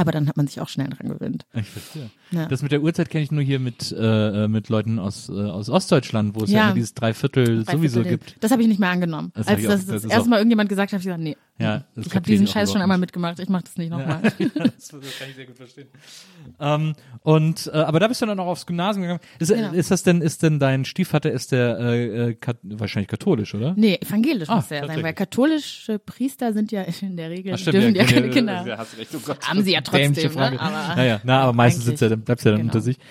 Aber 0.00 0.12
dann 0.12 0.28
hat 0.28 0.36
man 0.36 0.46
sich 0.46 0.60
auch 0.60 0.68
schnell 0.68 0.88
dran 0.90 1.08
gewöhnt. 1.08 1.44
Ich 1.54 1.66
verstehe. 1.68 2.08
Ja. 2.30 2.46
Das 2.46 2.62
mit 2.62 2.70
der 2.70 2.82
Uhrzeit 2.82 3.10
kenne 3.10 3.24
ich 3.24 3.32
nur 3.32 3.42
hier 3.42 3.58
mit, 3.58 3.92
äh, 3.98 4.46
mit 4.46 4.68
Leuten 4.68 5.00
aus, 5.00 5.28
äh, 5.28 5.32
aus 5.32 5.68
Ostdeutschland, 5.68 6.36
wo 6.36 6.44
es 6.44 6.50
ja, 6.50 6.68
Ja. 6.68 6.72
dieses 6.72 6.94
Dreiviertel 6.94 7.64
sowieso 7.66 8.02
Dreiviertel. 8.02 8.24
gibt. 8.30 8.44
Das 8.44 8.52
habe 8.52 8.62
ich 8.62 8.68
nicht 8.68 8.78
mehr 8.78 8.90
angenommen. 8.90 9.32
Das 9.34 9.48
Als 9.48 9.62
das 9.64 9.86
das, 9.86 10.02
das 10.02 10.12
erste 10.12 10.28
Mal 10.30 10.36
irgendjemand 10.36 10.68
gesagt 10.68 10.92
hat, 10.92 11.00
habe 11.00 11.00
ich 11.00 11.06
gesagt, 11.06 11.22
nee. 11.22 11.36
Ja, 11.60 11.84
das 11.96 12.06
ich 12.06 12.14
habe 12.14 12.24
diesen 12.24 12.46
Scheiß 12.46 12.72
schon 12.72 12.80
einmal 12.80 12.98
mitgemacht, 12.98 13.38
ich 13.40 13.48
mache 13.48 13.64
das 13.64 13.76
nicht 13.76 13.90
nochmal. 13.90 14.20
das, 14.38 14.38
das 14.38 14.90
kann 14.90 15.28
ich 15.28 15.34
sehr 15.36 15.46
gut 15.46 15.56
verstehen. 15.56 15.88
Ähm, 16.60 16.94
und 17.22 17.70
äh, 17.72 17.76
aber 17.78 17.98
da 18.00 18.06
bist 18.08 18.22
du 18.22 18.26
dann 18.26 18.38
auch 18.38 18.46
aufs 18.46 18.64
Gymnasium 18.66 19.02
gegangen. 19.02 19.20
Ist, 19.38 19.48
Genau. 19.52 19.72
ist 19.72 19.90
das 19.90 20.02
denn, 20.04 20.22
ist 20.22 20.42
denn 20.42 20.58
dein 20.60 20.84
Stiefvater, 20.84 21.32
ist 21.32 21.50
der 21.52 21.78
äh, 21.80 22.28
äh, 22.30 22.34
kat 22.34 22.58
wahrscheinlich 22.62 23.08
katholisch, 23.08 23.54
oder? 23.54 23.74
Nee, 23.76 23.96
evangelisch 24.00 24.48
Ah, 24.48 24.56
muss 24.56 24.70
er 24.70 24.86
sein, 24.86 25.02
weil 25.02 25.14
katholische 25.14 25.98
Priester 25.98 26.52
sind 26.52 26.70
ja 26.70 26.82
in 27.00 27.16
der 27.16 27.30
Regel, 27.30 27.54
Ach, 27.54 27.58
stimmt, 27.58 27.74
dürfen 27.74 27.94
ja, 27.96 28.02
ja, 28.02 28.08
keine 28.08 28.26
ja, 28.26 28.32
Kinder. 28.32 28.64
ja, 28.66 28.78
hast 28.78 28.96
recht, 28.96 29.10
oh 29.14 29.20
Gott. 29.24 29.38
Haben 29.48 29.62
sie 29.62 29.72
ja 29.72 29.80
trotzdem, 29.80 30.32
ne? 30.34 30.60
Aber 30.60 30.94
naja, 30.96 31.20
na, 31.24 31.40
aber 31.40 31.52
meistens 31.54 31.86
sitzt 31.86 32.02
er, 32.02 32.10
du 32.10 32.22
ja 32.28 32.34
dann 32.36 32.36
Genau. 32.58 32.64
unter 32.66 32.80
sich. 32.80 32.98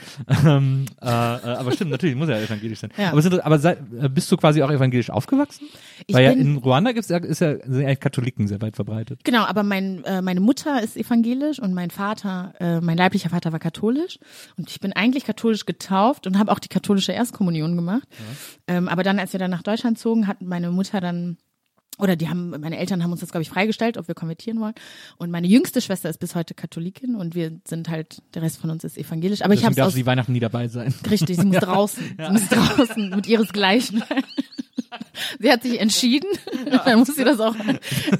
Ähm, 0.45 0.85
äh, 1.01 1.05
äh, 1.05 1.09
aber 1.09 1.71
stimmt, 1.71 1.91
natürlich 1.91 2.15
muss 2.15 2.29
er 2.29 2.37
ja 2.39 2.45
evangelisch 2.45 2.79
sein. 2.79 2.91
Ja. 2.97 3.11
Aber, 3.11 3.21
sind, 3.21 3.43
aber 3.43 3.59
sei, 3.59 3.77
äh, 3.99 4.07
bist 4.09 4.31
du 4.31 4.37
quasi 4.37 4.61
auch 4.61 4.69
evangelisch 4.71 5.09
aufgewachsen? 5.09 5.67
Ich 6.05 6.15
Weil 6.15 6.25
ja 6.25 6.31
in 6.31 6.57
Ruanda 6.57 6.91
gibt's 6.91 7.09
ja, 7.09 7.17
ist 7.17 7.39
ja, 7.41 7.55
sind 7.55 7.85
eigentlich 7.85 7.99
Katholiken 7.99 8.36
sehr 8.45 8.61
weit 8.61 8.75
verbreitet. 8.75 9.23
Genau, 9.23 9.43
aber 9.45 9.63
mein, 9.63 10.03
äh, 10.03 10.21
meine 10.21 10.39
Mutter 10.39 10.83
ist 10.83 10.95
evangelisch 10.95 11.59
und 11.59 11.73
mein 11.73 11.89
Vater, 11.89 12.53
äh, 12.59 12.81
mein 12.81 12.97
leiblicher 12.97 13.29
Vater 13.29 13.51
war 13.51 13.59
katholisch 13.59 14.19
und 14.57 14.69
ich 14.69 14.79
bin 14.79 14.93
eigentlich 14.93 15.25
katholisch 15.25 15.65
getauft 15.65 16.27
und 16.27 16.37
habe 16.37 16.51
auch 16.51 16.59
die 16.59 16.67
katholische 16.67 17.13
Erstkommunion 17.13 17.75
gemacht. 17.75 18.07
Ähm, 18.67 18.87
aber 18.87 19.03
dann, 19.03 19.17
als 19.17 19.33
wir 19.33 19.39
dann 19.39 19.51
nach 19.51 19.63
Deutschland 19.63 19.97
zogen, 19.97 20.27
hat 20.27 20.41
meine 20.41 20.69
Mutter 20.69 21.01
dann 21.01 21.37
oder 21.99 22.15
die 22.15 22.29
haben, 22.29 22.51
meine 22.51 22.77
Eltern 22.77 23.03
haben 23.03 23.11
uns 23.11 23.21
das, 23.21 23.31
glaube 23.31 23.41
ich, 23.41 23.49
freigestellt, 23.49 23.97
ob 23.97 24.07
wir 24.07 24.15
konvertieren 24.15 24.59
wollen. 24.59 24.75
Und 25.17 25.31
meine 25.31 25.47
jüngste 25.47 25.81
Schwester 25.81 26.09
ist 26.09 26.19
bis 26.19 26.35
heute 26.35 26.53
Katholikin 26.53 27.15
und 27.15 27.33
wir 27.33 27.59
sind 27.67 27.89
halt, 27.89 28.21
der 28.35 28.43
Rest 28.43 28.59
von 28.59 28.69
uns 28.69 28.83
ist 28.83 28.97
evangelisch. 28.97 29.41
Aber 29.41 29.53
ich 29.53 29.61
Deswegen 29.61 29.65
habe 29.67 29.75
darf 29.75 29.87
aus 29.87 29.93
sie 29.93 30.05
Weihnachten 30.05 30.31
nie 30.31 30.39
dabei 30.39 30.67
sein. 30.67 30.93
Richtig, 31.09 31.37
sie 31.37 31.45
muss 31.45 31.57
draußen. 31.61 32.03
Sie 32.17 32.31
muss 32.31 32.47
draußen 32.49 33.09
mit 33.09 33.27
ihresgleichen. 33.27 34.03
Sie 35.39 35.51
hat 35.51 35.63
sich 35.63 35.79
entschieden, 35.79 36.27
dann 36.85 36.99
muss 36.99 37.15
sie 37.15 37.23
das 37.23 37.39
auch, 37.39 37.55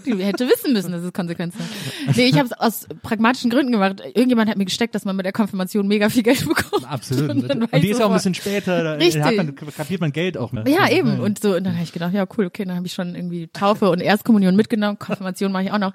die 0.05 0.23
hätte 0.23 0.47
wissen 0.47 0.73
müssen, 0.73 0.91
dass 0.91 1.03
es 1.03 1.13
Konsequenzen 1.13 1.59
hat. 1.59 2.15
Nee, 2.15 2.27
ich 2.27 2.35
habe 2.35 2.45
es 2.45 2.53
aus 2.53 2.87
pragmatischen 3.01 3.49
Gründen 3.49 3.71
gemacht. 3.71 4.01
Irgendjemand 4.05 4.49
hat 4.49 4.57
mir 4.57 4.65
gesteckt, 4.65 4.95
dass 4.95 5.05
man 5.05 5.15
mit 5.15 5.25
der 5.25 5.33
Konfirmation 5.33 5.87
mega 5.87 6.09
viel 6.09 6.23
Geld 6.23 6.45
bekommt. 6.47 6.89
Absolut. 6.89 7.29
Und 7.29 7.73
Und 7.73 7.83
die 7.83 7.89
ist 7.89 7.99
ja 7.99 8.05
auch 8.05 8.09
ein 8.09 8.15
bisschen 8.15 8.33
später, 8.33 8.83
da 8.83 8.93
Richtig. 8.93 9.23
hat 9.23 9.35
man, 9.35 9.55
kapiert 9.55 10.01
man 10.01 10.11
Geld 10.11 10.37
auch. 10.37 10.51
Ne? 10.51 10.63
Ja, 10.67 10.89
eben. 10.89 11.19
Und 11.19 11.39
so, 11.39 11.55
und 11.55 11.63
dann 11.63 11.73
habe 11.73 11.83
ich 11.83 11.93
gedacht, 11.93 12.13
ja, 12.13 12.25
cool, 12.37 12.45
okay, 12.45 12.65
dann 12.65 12.75
habe 12.75 12.87
ich 12.87 12.93
schon 12.93 13.15
irgendwie 13.15 13.47
Taufe 13.47 13.89
und 13.89 13.99
Erstkommunion 14.01 14.55
mitgenommen, 14.55 14.99
Konfirmation 14.99 15.51
mache 15.51 15.63
ich 15.63 15.71
auch 15.71 15.79
noch 15.79 15.93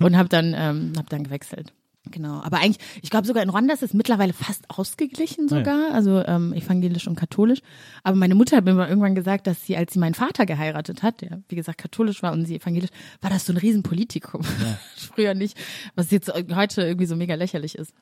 und 0.00 0.16
habe 0.16 0.28
dann, 0.28 0.54
ähm, 0.56 0.92
hab 0.96 1.08
dann 1.10 1.24
gewechselt. 1.24 1.72
Genau, 2.10 2.40
aber 2.42 2.58
eigentlich, 2.58 2.78
ich 3.02 3.10
glaube 3.10 3.26
sogar 3.26 3.42
in 3.42 3.48
Ruanda 3.50 3.74
ist 3.74 3.82
es 3.82 3.94
mittlerweile 3.94 4.32
fast 4.32 4.64
ausgeglichen 4.68 5.48
sogar, 5.48 5.92
also 5.94 6.22
ähm, 6.26 6.52
evangelisch 6.52 7.06
und 7.06 7.16
katholisch. 7.16 7.60
Aber 8.02 8.16
meine 8.16 8.34
Mutter 8.34 8.56
hat 8.56 8.64
mir 8.64 8.74
mal 8.74 8.88
irgendwann 8.88 9.14
gesagt, 9.14 9.46
dass 9.46 9.64
sie, 9.64 9.76
als 9.76 9.92
sie 9.92 9.98
meinen 9.98 10.14
Vater 10.14 10.46
geheiratet 10.46 11.02
hat, 11.02 11.20
der 11.20 11.42
wie 11.48 11.56
gesagt 11.56 11.78
katholisch 11.78 12.22
war 12.22 12.32
und 12.32 12.44
sie 12.46 12.56
evangelisch, 12.56 12.90
war 13.20 13.30
das 13.30 13.46
so 13.46 13.52
ein 13.52 13.56
Riesenpolitikum. 13.56 14.42
Früher 14.96 15.34
nicht, 15.34 15.56
was 15.94 16.10
jetzt 16.10 16.32
heute 16.54 16.82
irgendwie 16.82 17.06
so 17.06 17.16
mega 17.16 17.34
lächerlich 17.34 17.74
ist. 17.74 17.92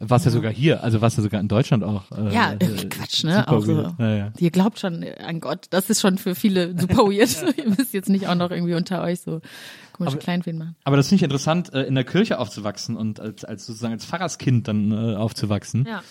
Was 0.00 0.24
ja 0.24 0.30
sogar 0.30 0.52
hier, 0.52 0.84
also 0.84 1.00
was 1.00 1.16
ja 1.16 1.24
sogar 1.24 1.40
in 1.40 1.48
Deutschland 1.48 1.82
auch. 1.82 2.04
Äh, 2.12 2.32
Ja, 2.32 2.52
äh, 2.52 2.56
irgendwie 2.60 2.88
Quatsch, 2.88 3.24
ne? 3.24 3.48
Auch 3.48 3.64
so. 3.64 3.94
Ja, 3.98 4.14
ja. 4.16 4.32
Ihr 4.38 4.50
glaubt 4.50 4.78
schon 4.78 5.04
an 5.04 5.40
Gott. 5.40 5.66
Das 5.70 5.90
ist 5.90 6.00
schon 6.00 6.18
für 6.18 6.36
viele 6.36 6.78
super 6.78 7.06
weird. 7.06 7.56
Ihr 7.58 7.68
müsst 7.68 7.92
jetzt 7.92 8.08
nicht 8.08 8.28
auch 8.28 8.36
noch 8.36 8.52
irgendwie 8.52 8.74
unter 8.74 9.02
euch 9.02 9.20
so 9.20 9.40
komische 9.98 10.16
Kleinfeen 10.18 10.56
machen. 10.58 10.76
Aber 10.84 10.96
das 10.96 11.08
finde 11.08 11.16
ich 11.16 11.22
interessant, 11.24 11.72
äh, 11.74 11.82
in 11.82 11.94
der 11.94 12.04
Kirche 12.04 12.38
aufzuwachsen 12.38 12.96
und 12.96 13.20
als, 13.20 13.44
als 13.44 13.66
sozusagen 13.66 13.92
als 13.92 14.04
Pfarrerskind 14.06 14.66
dann 14.66 14.90
äh, 14.92 15.16
aufzuwachsen. 15.16 15.86
Ja. 15.86 16.02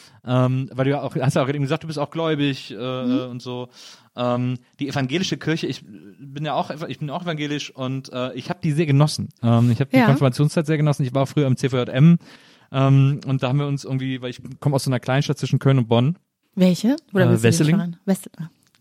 Ähm, 0.45 0.69
weil 0.73 0.85
du 0.85 0.91
ja 0.91 1.01
auch, 1.01 1.15
hast 1.15 1.35
ja 1.35 1.43
auch 1.43 1.49
eben 1.49 1.61
gesagt, 1.61 1.83
du 1.83 1.87
bist 1.87 1.97
auch 1.99 2.11
gläubig 2.11 2.71
äh, 2.71 2.75
Mhm. 2.75 3.31
und 3.31 3.41
so. 3.41 3.69
Ähm, 4.15 4.57
die 4.79 4.87
evangelische 4.89 5.37
Kirche, 5.37 5.67
ich 5.67 5.83
bin 5.85 6.43
ja 6.45 6.53
auch, 6.53 6.69
ich 6.87 6.99
bin 6.99 7.09
auch 7.09 7.23
evangelisch 7.23 7.69
und 7.75 8.11
äh, 8.13 8.33
ich 8.33 8.49
habe 8.49 8.59
die 8.63 8.71
sehr 8.71 8.85
genossen. 8.85 9.29
Ähm, 9.43 9.71
ich 9.71 9.79
habe 9.79 9.89
die 9.91 9.97
Ja. 9.97 10.05
Konfirmationszeit 10.05 10.65
sehr 10.65 10.77
genossen. 10.77 11.03
Ich 11.03 11.13
war 11.13 11.23
auch 11.23 11.27
früher 11.27 11.47
im 11.47 11.55
CVJM 11.57 12.17
ähm, 12.71 13.19
und 13.25 13.43
da 13.43 13.47
haben 13.49 13.59
wir 13.59 13.67
uns 13.67 13.83
irgendwie, 13.83 14.21
weil 14.21 14.29
ich 14.31 14.41
komme 14.59 14.75
aus 14.75 14.83
so 14.83 14.89
einer 14.89 14.99
Kleinstadt 14.99 15.37
zwischen 15.37 15.59
Köln 15.59 15.77
und 15.77 15.87
Bonn. 15.87 16.17
Welche? 16.55 16.95
Oder 17.13 17.29
Äh, 17.31 17.43
Wesseling. 17.43 17.95
Wessel. 18.05 18.31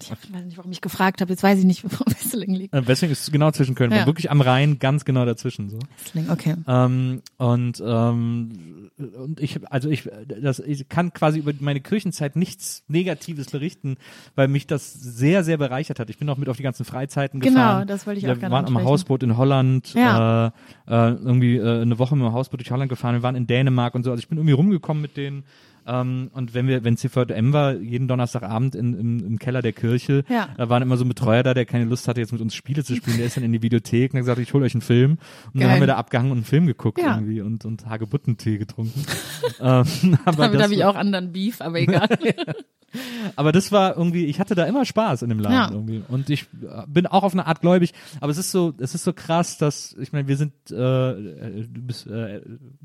Ich 0.02 0.10
weiß 0.10 0.44
nicht, 0.44 0.56
warum 0.58 0.70
ich 0.72 0.80
gefragt 0.80 1.20
habe. 1.20 1.30
Jetzt 1.32 1.42
weiß 1.42 1.58
ich 1.58 1.64
nicht, 1.64 1.84
wo 1.84 1.88
Wesseling 2.06 2.54
liegt. 2.54 2.74
Äh, 2.74 2.86
Wesseling 2.86 3.12
ist 3.12 3.30
genau 3.32 3.50
zwischen 3.50 3.74
Köln 3.74 3.90
Ja. 3.92 4.06
Wirklich 4.06 4.30
am 4.30 4.40
Rhein, 4.40 4.78
ganz 4.78 5.04
genau 5.04 5.24
dazwischen 5.24 5.70
so. 5.70 5.78
Wesseling, 6.04 6.30
okay. 6.30 6.54
Ähm, 6.66 7.22
und 7.38 7.82
ähm, 7.84 8.90
und 9.16 9.40
ich 9.40 9.58
also 9.70 9.88
ich 9.90 10.08
das 10.40 10.58
ich 10.60 10.88
kann 10.88 11.12
quasi 11.12 11.38
über 11.38 11.52
meine 11.60 11.80
Kirchenzeit 11.80 12.36
nichts 12.36 12.84
Negatives 12.88 13.50
berichten, 13.50 13.96
weil 14.34 14.48
mich 14.48 14.66
das 14.66 14.92
sehr 14.92 15.44
sehr 15.44 15.58
bereichert 15.58 15.98
hat. 16.00 16.10
Ich 16.10 16.18
bin 16.18 16.28
auch 16.28 16.36
mit 16.38 16.48
auf 16.48 16.56
die 16.56 16.62
ganzen 16.62 16.84
Freizeiten 16.84 17.40
Genau, 17.40 17.54
gefahren. 17.54 17.88
das 17.88 18.06
wollte 18.06 18.18
ich 18.18 18.24
wir 18.26 18.32
auch 18.34 18.38
gerne 18.38 18.54
waren 18.54 18.66
am. 18.66 18.84
Hausboot 18.84 19.22
in 19.22 19.36
Holland, 19.36 19.94
Ja. 19.94 20.48
äh, 20.48 20.50
äh, 20.88 21.10
irgendwie 21.12 21.56
äh, 21.56 21.82
eine 21.82 21.98
Woche 21.98 22.16
mit 22.16 22.24
dem 22.24 22.32
Hausboot 22.32 22.60
durch 22.60 22.70
Holland 22.70 22.88
gefahren. 22.88 23.14
Wir 23.16 23.22
waren 23.22 23.36
in 23.36 23.46
Dänemark 23.46 23.94
und 23.94 24.04
so. 24.04 24.10
Also 24.10 24.20
ich 24.20 24.28
bin 24.28 24.38
irgendwie 24.38 24.54
rumgekommen 24.54 25.00
mit 25.02 25.16
denen. 25.16 25.44
Ähm, 25.86 26.30
und 26.32 26.54
wenn 26.54 26.66
wir, 26.66 26.84
wenn 26.84 26.96
CVM 26.96 27.52
war, 27.52 27.74
jeden 27.74 28.08
Donnerstagabend 28.08 28.74
in, 28.74 28.98
im, 28.98 29.26
im 29.26 29.38
Keller 29.38 29.62
der 29.62 29.72
Kirche, 29.72 30.24
Ja. 30.28 30.48
da 30.56 30.68
waren 30.68 30.82
immer 30.82 30.96
so 30.96 31.04
ein 31.04 31.08
Betreuer 31.08 31.42
da, 31.42 31.54
der 31.54 31.64
keine 31.66 31.84
Lust 31.84 32.08
hatte, 32.08 32.20
jetzt 32.20 32.32
mit 32.32 32.40
uns 32.40 32.54
Spiele 32.54 32.82
zu 32.84 32.94
spielen. 32.96 33.16
Der 33.18 33.26
ist 33.26 33.36
dann 33.36 33.44
in 33.44 33.52
die 33.52 33.62
Videothek 33.62 34.12
und 34.12 34.18
hat 34.18 34.22
gesagt, 34.24 34.40
ich 34.40 34.52
hole 34.52 34.64
euch 34.64 34.74
einen 34.74 34.80
Film. 34.82 35.12
Und 35.12 35.20
dann 35.54 35.62
Geil. 35.62 35.70
haben 35.70 35.80
wir 35.80 35.86
da 35.86 35.96
abgehangen 35.96 36.32
und 36.32 36.38
einen 36.38 36.44
Film 36.44 36.66
geguckt 36.66 36.98
Ja. 36.98 37.14
irgendwie 37.14 37.40
und, 37.40 37.64
und 37.64 37.86
Hagebuttentee 37.86 38.58
getrunken. 38.58 39.04
ähm, 39.60 39.84
aber, 40.24 40.44
Damit 40.48 40.62
habe 40.62 40.74
ich 40.74 40.84
auch 40.84 40.96
anderen 40.96 41.32
Beef, 41.32 41.60
aber 41.60 41.78
egal. 41.80 42.08
aber 43.36 43.52
das 43.52 43.72
war 43.72 43.96
irgendwie, 43.96 44.26
ich 44.26 44.40
hatte 44.40 44.54
da 44.54 44.64
immer 44.64 44.84
Spaß 44.84 45.22
in 45.22 45.28
dem 45.28 45.38
Laden 45.40 45.54
Ja. 45.54 45.70
irgendwie. 45.70 46.02
Und 46.08 46.30
ich 46.30 46.42
äh, 46.62 46.82
bin 46.86 47.06
auch 47.06 47.22
auf 47.24 47.32
eine 47.32 47.46
Art 47.46 47.60
gläubig, 47.60 47.92
aber 48.20 48.30
es 48.30 48.38
ist 48.38 48.50
so, 48.52 48.72
es 48.78 48.94
ist 48.94 49.04
so 49.04 49.12
krass, 49.12 49.58
dass, 49.58 49.94
ich 50.00 50.12
meine, 50.12 50.28
wir 50.28 50.36
sind, 50.36 50.52
äh, 50.70 51.10
äh, 51.10 51.66
du 51.68 51.82
bist 51.82 52.06
äh, 52.06 52.40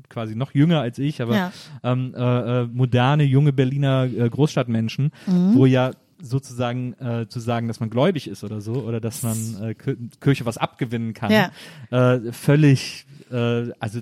quasi 0.08 0.34
noch 0.34 0.54
jünger 0.54 0.80
als 0.80 0.98
ich, 0.98 1.22
aber 1.22 1.34
Ja. 1.36 1.52
ähm, 1.82 2.14
äh, 2.16 2.62
äh, 2.62 2.66
moderne, 2.92 3.24
junge 3.24 3.52
Berliner 3.54 4.04
äh, 4.04 4.28
Großstadtmenschen, 4.28 5.12
Mhm. 5.26 5.54
wo 5.54 5.64
ja 5.66 5.92
sozusagen 6.24 6.92
äh, 7.00 7.26
zu 7.26 7.40
sagen, 7.40 7.66
dass 7.66 7.80
man 7.80 7.90
gläubig 7.90 8.28
ist 8.28 8.44
oder 8.44 8.60
so, 8.60 8.74
oder 8.74 9.00
dass 9.00 9.22
man 9.24 9.36
äh, 9.60 9.70
Kir- 9.74 9.96
Kirche 10.20 10.44
was 10.46 10.56
abgewinnen 10.58 11.14
kann, 11.14 11.32
Ja. 11.32 11.50
äh, 11.90 12.30
völlig, 12.32 13.06
äh, 13.32 13.70
also 13.80 13.98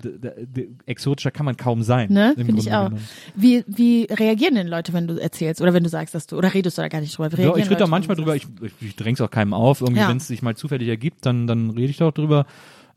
exotischer 0.87 1.31
kann 1.31 1.47
man 1.47 1.57
kaum 1.57 1.83
sein. 1.83 2.13
Ne, 2.13 2.35
finde 2.37 2.61
ich 2.61 2.71
auch. 2.73 2.89
genommen. 2.89 3.07
Wie, 3.37 3.65
wie 3.69 4.07
reagieren 4.11 4.55
denn 4.57 4.67
Leute, 4.67 4.93
wenn 4.93 5.07
du 5.07 5.17
erzählst 5.19 5.63
oder 5.63 5.73
wenn 5.73 5.83
du 5.85 5.89
sagst, 5.89 6.15
dass 6.15 6.27
du 6.27 6.37
oder 6.37 6.53
redest 6.53 6.77
du 6.77 6.83
da 6.83 6.89
gar 6.89 7.01
nicht 7.01 7.17
drüber? 7.17 7.31
Ja, 7.41 7.57
ich 7.57 7.67
rede 7.71 7.77
da 7.77 7.87
manchmal 7.87 8.17
drüber, 8.17 8.37
ich, 8.37 8.47
ich, 8.61 8.73
ich 8.89 8.97
dräng's 8.97 9.21
auch 9.23 9.31
keinem 9.31 9.55
auf. 9.55 9.81
Irgendwie, 9.81 10.01
Ja. 10.01 10.09
wenn 10.09 10.19
es 10.19 10.27
sich 10.29 10.43
mal 10.43 10.57
zufällig 10.57 10.89
ergibt, 10.89 11.25
dann, 11.25 11.47
dann 11.47 11.71
rede 11.71 11.89
ich 11.91 11.97
doch 11.99 12.13
drüber. 12.13 12.45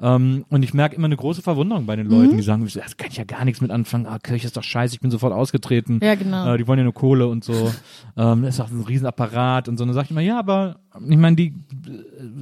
Ähm, 0.01 0.45
und 0.49 0.63
ich 0.63 0.73
merke 0.73 0.95
immer 0.95 1.05
eine 1.05 1.17
große 1.17 1.41
Verwunderung 1.41 1.85
bei 1.85 1.95
den 1.95 2.07
Leuten, 2.07 2.35
die 2.37 2.43
sagen, 2.43 2.67
das 2.73 2.97
kann 2.97 3.09
ich 3.09 3.17
ja 3.17 3.23
gar 3.23 3.45
nichts 3.45 3.61
mit 3.61 3.71
anfangen, 3.71 4.05
ah, 4.05 4.19
Kirche 4.19 4.47
ist 4.47 4.57
doch 4.57 4.63
scheiße, 4.63 4.95
ich 4.95 5.01
bin 5.01 5.11
sofort 5.11 5.33
ausgetreten. 5.33 5.99
Ja, 6.01 6.15
genau. 6.15 6.53
Äh, 6.53 6.57
die 6.57 6.67
wollen 6.67 6.79
ja 6.79 6.83
nur 6.83 6.93
Kohle 6.93 7.27
und 7.27 7.43
so. 7.43 7.53
ähm, 8.17 8.43
das 8.43 8.55
ist 8.55 8.61
auch 8.61 8.69
ein 8.69 8.81
Riesenapparat 8.81 9.67
und 9.67 9.77
so. 9.77 9.83
Und 9.83 9.89
dann 9.89 9.95
sag 9.95 10.05
ich 10.05 10.11
immer, 10.11 10.21
ja, 10.21 10.39
aber 10.39 10.79
ich 11.09 11.17
meine, 11.17 11.35
die, 11.35 11.53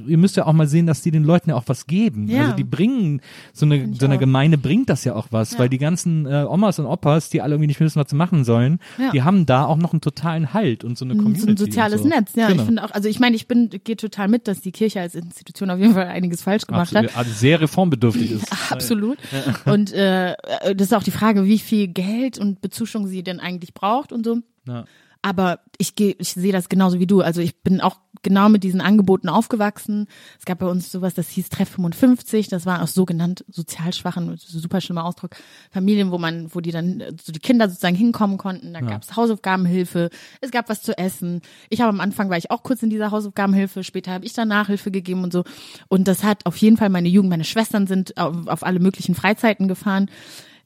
ihr 0.06 0.18
müsst 0.18 0.36
ja 0.36 0.46
auch 0.46 0.52
mal 0.52 0.66
sehen, 0.66 0.86
dass 0.86 1.00
die 1.02 1.10
den 1.10 1.24
Leuten 1.24 1.50
ja 1.50 1.56
auch 1.56 1.64
was 1.66 1.86
geben. 1.86 2.28
Ja. 2.28 2.42
Also 2.42 2.56
die 2.56 2.64
bringen, 2.64 3.20
so 3.52 3.64
eine, 3.66 3.94
so 3.94 4.04
eine. 4.06 4.18
Gemeinde 4.18 4.58
bringt 4.58 4.88
das 4.90 5.04
ja 5.04 5.14
auch 5.14 5.28
was, 5.30 5.52
Ja. 5.52 5.58
weil 5.60 5.68
die 5.68 5.78
ganzen 5.78 6.26
äh, 6.26 6.44
Omas 6.48 6.78
und 6.78 6.86
Opas, 6.86 7.30
die 7.30 7.40
alle 7.40 7.54
irgendwie 7.54 7.68
nicht 7.68 7.80
wissen, 7.80 7.98
was 8.00 8.10
sie 8.10 8.16
machen 8.16 8.44
sollen, 8.44 8.78
Ja. 8.98 9.10
die 9.10 9.22
haben 9.22 9.46
da 9.46 9.64
auch 9.64 9.78
noch 9.78 9.92
einen 9.92 10.00
totalen 10.02 10.52
Halt 10.52 10.84
und 10.84 10.98
so 10.98 11.04
eine 11.04 11.14
Community. 11.14 11.40
so 11.40 11.46
ein 11.48 11.56
soziales 11.56 12.02
so. 12.02 12.08
Netz, 12.08 12.34
ja. 12.36 12.48
Genau. 12.48 12.60
Ich 12.62 12.66
finde 12.66 12.84
auch, 12.84 12.90
also 12.90 13.08
ich 13.08 13.18
meine, 13.20 13.36
ich 13.36 13.48
bin, 13.48 13.70
gehe 13.84 13.96
total 13.96 14.28
mit, 14.28 14.46
dass 14.48 14.60
die 14.60 14.72
Kirche 14.72 15.00
als 15.00 15.14
Institution 15.14 15.70
auf 15.70 15.78
jeden 15.78 15.94
Fall 15.94 16.06
einiges 16.06 16.42
falsch 16.42 16.66
gemacht 16.66 16.94
hat. 16.94 17.04
Absolut, 17.06 17.16
also 17.18 17.32
sehr 17.32 17.60
reformbedürftig 17.60 18.30
ist. 18.32 18.72
Absolut. 18.72 19.18
Und 19.64 19.92
äh, 19.92 20.34
das 20.76 20.88
ist 20.88 20.94
auch 20.94 21.02
die 21.02 21.10
Frage, 21.10 21.44
wie 21.46 21.58
viel 21.58 21.88
Geld 21.88 22.38
und 22.38 22.60
Bezuschung 22.60 23.06
sie 23.06 23.22
denn 23.22 23.40
eigentlich 23.40 23.72
braucht 23.74 24.12
und 24.12 24.24
so. 24.24 24.38
Ja. 24.68 24.84
Aber 25.22 25.60
ich 25.78 25.94
gehe, 25.94 26.16
ich 26.18 26.32
sehe 26.32 26.52
das 26.52 26.68
genauso 26.68 26.98
wie 26.98 27.06
du. 27.06 27.20
Also 27.20 27.40
ich 27.40 27.62
bin 27.62 27.80
auch 27.80 27.98
genau 28.22 28.48
mit 28.48 28.64
diesen 28.64 28.80
Angeboten 28.80 29.28
aufgewachsen. 29.28 30.08
Es 30.38 30.44
gab 30.44 30.58
bei 30.58 30.66
uns 30.66 30.90
sowas, 30.90 31.14
das 31.14 31.28
hieß 31.28 31.48
Treff 31.48 31.68
55. 31.70 32.48
Das 32.48 32.66
war 32.66 32.82
aus 32.82 32.92
sogenannt 32.94 33.44
sozial 33.48 33.92
schwachen, 33.92 34.36
super 34.36 34.80
schlimmer 34.80 35.04
Ausdruck, 35.04 35.36
Familien, 35.70 36.10
wo 36.10 36.18
man, 36.18 36.52
wo 36.52 36.60
die 36.60 36.72
dann, 36.72 37.02
so 37.22 37.32
die 37.32 37.38
Kinder 37.38 37.68
sozusagen 37.68 37.94
hinkommen 37.94 38.36
konnten. 38.36 38.72
Da 38.72 38.80
gab's 38.80 39.16
Hausaufgabenhilfe. 39.16 40.10
Es 40.40 40.50
gab 40.50 40.68
was 40.68 40.82
zu 40.82 40.96
essen. 40.98 41.40
Ich 41.70 41.80
habe 41.80 41.90
am 41.90 42.00
Anfang 42.00 42.28
war 42.28 42.36
ich 42.36 42.50
auch 42.50 42.64
kurz 42.64 42.82
in 42.82 42.90
dieser 42.90 43.12
Hausaufgabenhilfe. 43.12 43.84
Später 43.84 44.12
habe 44.12 44.24
ich 44.24 44.32
dann 44.32 44.48
Nachhilfe 44.48 44.90
gegeben 44.90 45.22
und 45.22 45.32
so. 45.32 45.44
Und 45.88 46.08
das 46.08 46.24
hat 46.24 46.46
auf 46.46 46.56
jeden 46.56 46.76
Fall 46.76 46.88
meine 46.88 47.08
Jugend, 47.08 47.30
meine 47.30 47.44
Schwestern 47.44 47.86
sind 47.86 48.16
auf, 48.18 48.48
auf 48.48 48.62
alle 48.64 48.80
möglichen 48.80 49.14
Freizeiten 49.14 49.68
gefahren. 49.68 50.10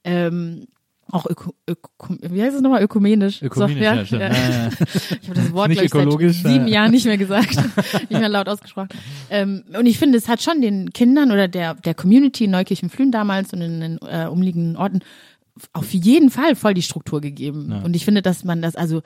Ähm, 0.05 0.67
auch 1.11 1.27
öko, 1.27 1.55
öko, 1.69 2.17
wie 2.21 2.43
heißt 2.43 2.57
es 2.57 2.63
nochmal? 2.63 2.83
Ökumenisch. 2.83 3.43
Ökumenisch, 3.43 3.79
So, 3.79 3.85
ja, 3.85 4.05
stimmt. 4.05 4.23
Ja, 4.23 4.29
ja. 4.29 4.69
Ich 5.23 5.29
habe 5.29 5.41
das 5.41 5.53
Wort 5.53 5.69
Nicht 5.69 5.83
ich, 5.83 5.91
seit 5.91 6.03
ökologisch, 6.03 6.37
sieben 6.43 6.67
ja. 6.67 6.75
Jahren 6.81 6.91
nicht 6.91 7.07
mehr 7.07 7.17
gesagt, 7.17 7.55
nicht 8.11 8.11
mehr 8.11 8.29
laut 8.29 8.49
ausgesprochen. 8.49 8.89
Ähm, 9.31 9.63
und 9.79 9.87
ich 9.87 9.99
finde, 9.99 10.19
es 10.19 10.29
hat 10.29 10.43
schon 10.43 10.61
den 10.61 10.93
Kindern 10.93 11.31
oder 11.31 11.47
der 11.49 11.75
der 11.75 11.95
Community 11.95 12.45
in 12.45 12.51
Neukirchen-Flühen 12.51 13.13
damals 13.13 13.53
und 13.53 13.61
in 13.63 13.81
den 13.81 13.99
äh, 14.03 14.27
umliegenden 14.27 14.77
Orten 14.77 15.01
auf 15.73 15.93
jeden 15.95 16.31
Fall 16.31 16.55
voll 16.57 16.75
die 16.75 16.83
Struktur 16.83 17.21
gegeben. 17.21 17.73
Und 17.85 17.95
ich 17.97 18.05
finde, 18.05 18.21
dass 18.21 18.45
man 18.45 18.61
das 18.61 18.77
also 18.77 19.03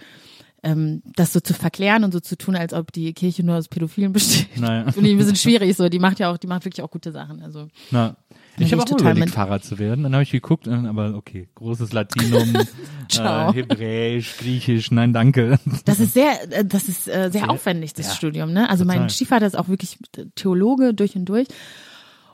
ähm, 0.63 1.03
das 1.17 1.33
so 1.33 1.41
zu 1.41 1.55
verklären 1.55 2.03
und 2.05 2.13
so 2.13 2.21
zu 2.21 2.37
tun, 2.37 2.57
als 2.57 2.73
ob 2.75 2.93
die 2.93 3.13
Kirche 3.15 3.45
nur 3.45 3.57
aus 3.57 3.69
Pädophilen 3.69 4.13
besteht, 4.13 4.59
Naja. 4.61 4.91
finde 4.93 5.09
ich 5.09 5.15
ein 5.15 5.19
bisschen 5.19 5.37
schwierig. 5.37 5.77
So, 5.77 5.89
die 5.89 5.99
macht 5.99 6.19
ja 6.19 6.31
auch, 6.31 6.37
die 6.39 6.47
macht 6.49 6.65
wirklich 6.65 6.83
auch 6.83 6.91
gute 6.91 7.13
Sachen. 7.13 7.41
Also 7.43 7.69
Na, 7.91 8.17
ich 8.67 8.73
habe 8.73 8.83
auch 8.83 8.87
total 8.87 9.13
überlegt, 9.13 9.27
mit. 9.27 9.35
Pfarrer 9.35 9.61
zu 9.61 9.79
werden. 9.79 10.05
Dann 10.05 10.13
habe 10.13 10.23
ich 10.23 10.31
geguckt, 10.31 10.67
äh, 10.67 10.71
aber 10.71 11.15
okay, 11.15 11.49
großes 11.55 11.93
Latinum, 11.93 12.57
äh, 13.19 13.53
Hebräisch, 13.53 14.37
Griechisch, 14.39 14.91
nein, 14.91 15.13
danke. 15.13 15.59
Das 15.85 16.01
ist 16.01 16.15
sehr, 16.15 16.33
äh, 16.51 16.65
das 16.65 16.89
ist 16.89 17.09
äh, 17.09 17.31
sehr 17.31 17.51
aufwendig, 17.51 17.95
das 17.95 18.09
ja, 18.09 18.15
Studium. 18.15 18.53
Ne? 18.53 18.69
Also 18.69 18.85
mein 18.85 18.97
total. 18.97 19.11
Stiefvater 19.11 19.47
ist 19.47 19.59
auch 19.59 19.69
wirklich 19.69 19.99
Theologe 20.35 20.95
durch 20.95 21.17
und 21.17 21.27
durch. 21.27 21.49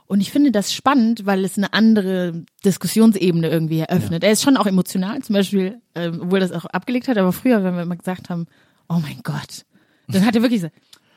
Und 0.07 0.21
ich 0.21 0.31
finde 0.31 0.53
das 0.53 0.73
spannend, 0.73 1.27
weil 1.27 1.45
es 1.45 1.59
eine 1.59 1.73
andere 1.73 2.45
Diskussionsebene 2.65 3.49
irgendwie 3.49 3.81
eröffnet. 3.81 4.23
Er 4.23 4.31
ist 4.31 4.43
schon 4.43 4.57
auch 4.57 4.67
emotional, 4.67 5.21
zum 5.23 5.35
Beispiel, 5.35 5.81
ähm, 5.97 6.21
obwohl 6.23 6.39
er 6.39 6.49
das 6.49 6.53
auch 6.53 6.65
abgelegt 6.67 7.09
hat, 7.09 7.19
aber 7.19 7.33
früher, 7.33 7.65
wenn 7.65 7.75
wir 7.75 7.83
immer 7.83 7.97
gesagt 7.97 8.31
haben, 8.31 8.47
oh 8.89 9.01
mein 9.03 9.21
Gott, 9.25 9.65
dann 10.07 10.25
hat 10.25 10.37
er 10.37 10.43
wirklich 10.43 10.61
so, 10.61 10.69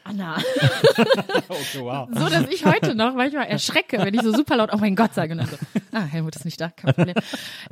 Anna. 0.10 0.38
Okay, 1.50 1.82
wow. 1.82 2.08
So, 2.12 2.30
dass 2.30 2.48
ich 2.50 2.66
heute 2.66 2.96
noch 2.96 3.16
manchmal 3.16 3.48
erschrecke, 3.48 3.98
wenn 4.00 4.14
ich 4.14 4.22
so 4.22 4.32
super 4.32 4.58
laut, 4.58 4.70
oh 4.74 4.78
mein 4.78 4.96
Gott, 4.96 5.14
sage. 5.14 5.34
Und 5.34 5.40
dann 5.40 5.48
so, 5.48 5.58
ah, 5.92 6.02
Helmut 6.02 6.36
ist 6.36 6.46
nicht 6.46 6.60
da, 6.60 6.70
kein 6.70 6.94
Problem. 6.94 7.16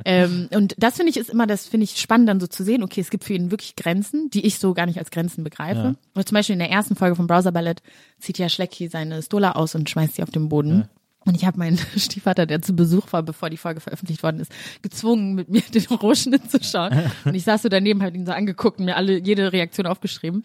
ähm, 0.04 0.48
und 0.52 0.74
das 0.78 0.96
finde 0.96 1.10
ich 1.10 1.16
ist 1.16 1.30
immer, 1.30 1.46
das 1.46 1.66
finde 1.66 1.84
ich 1.84 1.96
spannend, 1.96 2.28
dann 2.28 2.40
so 2.40 2.46
zu 2.46 2.64
sehen, 2.64 2.82
okay, 2.82 3.00
es 3.00 3.10
gibt 3.10 3.24
für 3.24 3.34
ihn 3.34 3.50
wirklich 3.50 3.76
Grenzen, 3.76 4.30
die 4.30 4.46
ich 4.46 4.58
so 4.58 4.74
gar 4.74 4.86
nicht 4.86 4.98
als 4.98 5.10
Grenzen 5.10 5.44
begreife. 5.44 5.96
Oder 6.14 6.26
zum 6.26 6.34
Beispiel 6.34 6.54
in 6.54 6.60
der 6.60 6.70
ersten 6.70 6.96
Folge 6.96 7.16
von 7.16 7.26
Browser 7.26 7.52
Ballett 7.52 7.82
zieht 8.18 8.38
ja 8.38 8.48
Schlecki 8.48 8.88
seine 8.88 9.22
Stola 9.22 9.52
aus 9.52 9.74
und 9.74 9.88
schmeißt 9.88 10.16
sie 10.16 10.22
auf 10.22 10.30
den 10.30 10.48
Boden. 10.48 10.88
Und 11.24 11.34
ich 11.34 11.44
habe 11.44 11.58
meinen 11.58 11.78
Stiefvater, 11.96 12.46
der 12.46 12.62
zu 12.62 12.74
Besuch 12.74 13.12
war, 13.12 13.22
bevor 13.22 13.50
die 13.50 13.58
Folge 13.58 13.80
veröffentlicht 13.80 14.22
worden 14.22 14.40
ist, 14.40 14.50
gezwungen, 14.82 15.34
mit 15.34 15.50
mir 15.50 15.60
den 15.74 15.84
Rohschnitt 15.84 16.50
zu 16.50 16.58
schauen. 16.62 17.10
Und 17.24 17.34
ich 17.34 17.44
saß 17.44 17.62
so 17.62 17.68
daneben, 17.68 18.02
hab 18.02 18.14
ihn 18.14 18.24
so 18.26 18.32
angeguckt 18.32 18.78
und 18.78 18.86
mir 18.86 18.96
alle 18.96 19.18
jede 19.18 19.52
Reaktion 19.52 19.86
aufgeschrieben. 19.86 20.42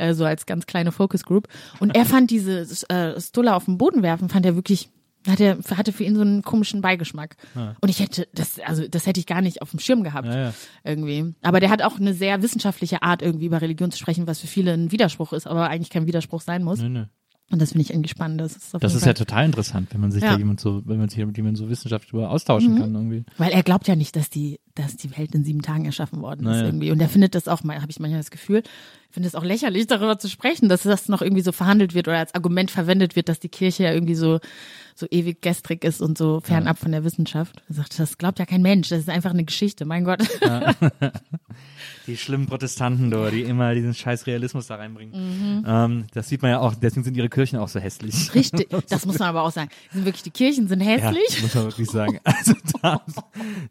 Äh, 0.00 0.14
so 0.14 0.24
als 0.24 0.46
ganz 0.46 0.66
kleine 0.66 0.92
Focus 0.92 1.24
Group. 1.24 1.48
Und 1.78 1.94
er 1.94 2.06
fand 2.06 2.30
diese 2.30 2.60
äh, 2.88 3.20
Stola 3.20 3.54
auf 3.54 3.66
den 3.66 3.76
Boden 3.76 4.02
werfen, 4.02 4.30
fand 4.30 4.46
er 4.46 4.56
wirklich, 4.56 4.88
hat 5.28 5.40
er, 5.40 5.58
hatte 5.76 5.92
für 5.92 6.04
ihn 6.04 6.16
so 6.16 6.22
einen 6.22 6.40
komischen 6.40 6.80
Beigeschmack. 6.80 7.36
Und 7.80 7.88
ich 7.90 8.00
hätte, 8.00 8.26
das, 8.32 8.58
also 8.60 8.88
das 8.88 9.06
hätte 9.06 9.20
ich 9.20 9.26
gar 9.26 9.42
nicht 9.42 9.60
auf 9.60 9.70
dem 9.70 9.78
Schirm 9.78 10.02
gehabt. 10.02 10.28
Ja, 10.28 10.44
ja. 10.44 10.54
Irgendwie. 10.84 11.34
Aber 11.42 11.60
der 11.60 11.68
hat 11.68 11.82
auch 11.82 12.00
eine 12.00 12.14
sehr 12.14 12.42
wissenschaftliche 12.42 13.02
Art, 13.02 13.20
irgendwie 13.20 13.46
über 13.46 13.60
Religion 13.60 13.90
zu 13.90 13.98
sprechen, 13.98 14.26
was 14.26 14.40
für 14.40 14.46
viele 14.46 14.72
ein 14.72 14.90
Widerspruch 14.90 15.34
ist, 15.34 15.46
aber 15.46 15.68
eigentlich 15.68 15.90
kein 15.90 16.06
Widerspruch 16.06 16.40
sein 16.40 16.64
muss. 16.64 16.80
Nö, 16.80 16.88
nö. 16.88 17.04
Und 17.52 17.60
das 17.60 17.70
finde 17.72 17.82
ich 17.82 17.90
irgendwie 17.90 18.08
spannend. 18.08 18.40
Das 18.40 18.54
ist, 18.54 18.74
Das 18.80 18.94
ist 18.94 19.04
ja 19.04 19.12
total 19.12 19.44
interessant, 19.44 19.88
wenn 19.92 20.00
man 20.00 20.12
sich 20.12 20.22
Ja. 20.22 20.32
da 20.34 20.38
jemand 20.38 20.60
so, 20.60 20.82
wenn 20.86 20.98
man 20.98 21.08
sich 21.08 21.18
mit 21.18 21.36
jemandem 21.36 21.56
so 21.56 21.68
wissenschaftlich 21.68 22.12
darüber 22.12 22.30
austauschen 22.30 22.78
kann 22.78 22.94
irgendwie. 22.94 23.24
Weil 23.38 23.50
er 23.50 23.64
glaubt 23.64 23.88
ja 23.88 23.96
nicht, 23.96 24.14
dass 24.14 24.30
die, 24.30 24.60
dass 24.76 24.96
die 24.96 25.16
Welt 25.18 25.34
in 25.34 25.42
sieben 25.42 25.60
Tagen 25.60 25.84
erschaffen 25.84 26.22
worden 26.22 26.46
ist 26.46 26.52
Naja. 26.52 26.66
irgendwie. 26.66 26.92
Und 26.92 27.00
er 27.00 27.08
findet 27.08 27.34
das 27.34 27.48
auch, 27.48 27.60
habe 27.64 27.86
ich 27.88 27.98
manchmal 27.98 28.20
das 28.20 28.30
Gefühl, 28.30 28.62
finde 29.10 29.26
es 29.26 29.34
auch 29.34 29.42
lächerlich, 29.42 29.88
darüber 29.88 30.16
zu 30.20 30.28
sprechen, 30.28 30.68
dass 30.68 30.84
das 30.84 31.08
noch 31.08 31.22
irgendwie 31.22 31.42
so 31.42 31.50
verhandelt 31.50 31.92
wird 31.92 32.06
oder 32.06 32.18
als 32.18 32.34
Argument 32.36 32.70
verwendet 32.70 33.16
wird, 33.16 33.28
dass 33.28 33.40
die 33.40 33.48
Kirche 33.48 33.82
ja 33.82 33.92
irgendwie 33.92 34.14
so, 34.14 34.38
so 34.94 35.06
ewig 35.10 35.42
gestrig 35.42 35.82
ist 35.82 36.00
und 36.00 36.16
so 36.16 36.38
fernab 36.40 36.78
von 36.78 36.92
der 36.92 37.02
Wissenschaft. 37.02 37.60
Er 37.68 37.74
sagt, 37.74 37.98
das 37.98 38.16
glaubt 38.16 38.38
ja 38.38 38.46
kein 38.46 38.62
Mensch, 38.62 38.90
das 38.90 39.00
ist 39.00 39.08
einfach 39.08 39.30
eine 39.32 39.42
Geschichte, 39.44 39.84
mein 39.86 40.04
Gott. 40.04 40.20
Die 42.06 42.16
schlimmen 42.16 42.46
Protestanten, 42.46 43.10
da, 43.10 43.30
die 43.30 43.42
immer 43.42 43.74
diesen 43.74 43.94
scheiß 43.94 44.26
Realismus 44.26 44.66
da 44.66 44.76
reinbringen. 44.76 45.64
Ähm, 45.66 46.04
das 46.12 46.28
sieht 46.28 46.42
man 46.42 46.50
ja 46.50 46.58
auch, 46.60 46.74
deswegen 46.74 47.04
sind 47.04 47.16
ihre 47.16 47.28
Kirchen 47.28 47.58
auch 47.58 47.68
so 47.68 47.78
hässlich. 47.80 48.34
Richtig, 48.34 48.68
das 48.88 49.06
muss 49.06 49.18
man 49.18 49.28
aber 49.28 49.42
auch 49.42 49.52
sagen. 49.52 49.68
Sind 49.92 50.04
wirklich, 50.04 50.22
die 50.22 50.30
Kirchen 50.30 50.68
sind 50.68 50.80
Ja, 50.80 50.86
hässlich. 50.86 51.42
muss 51.42 51.54
man 51.54 51.64
wirklich 51.64 51.90
sagen. 51.90 52.18
Also 52.40 52.54
da, 52.82 53.02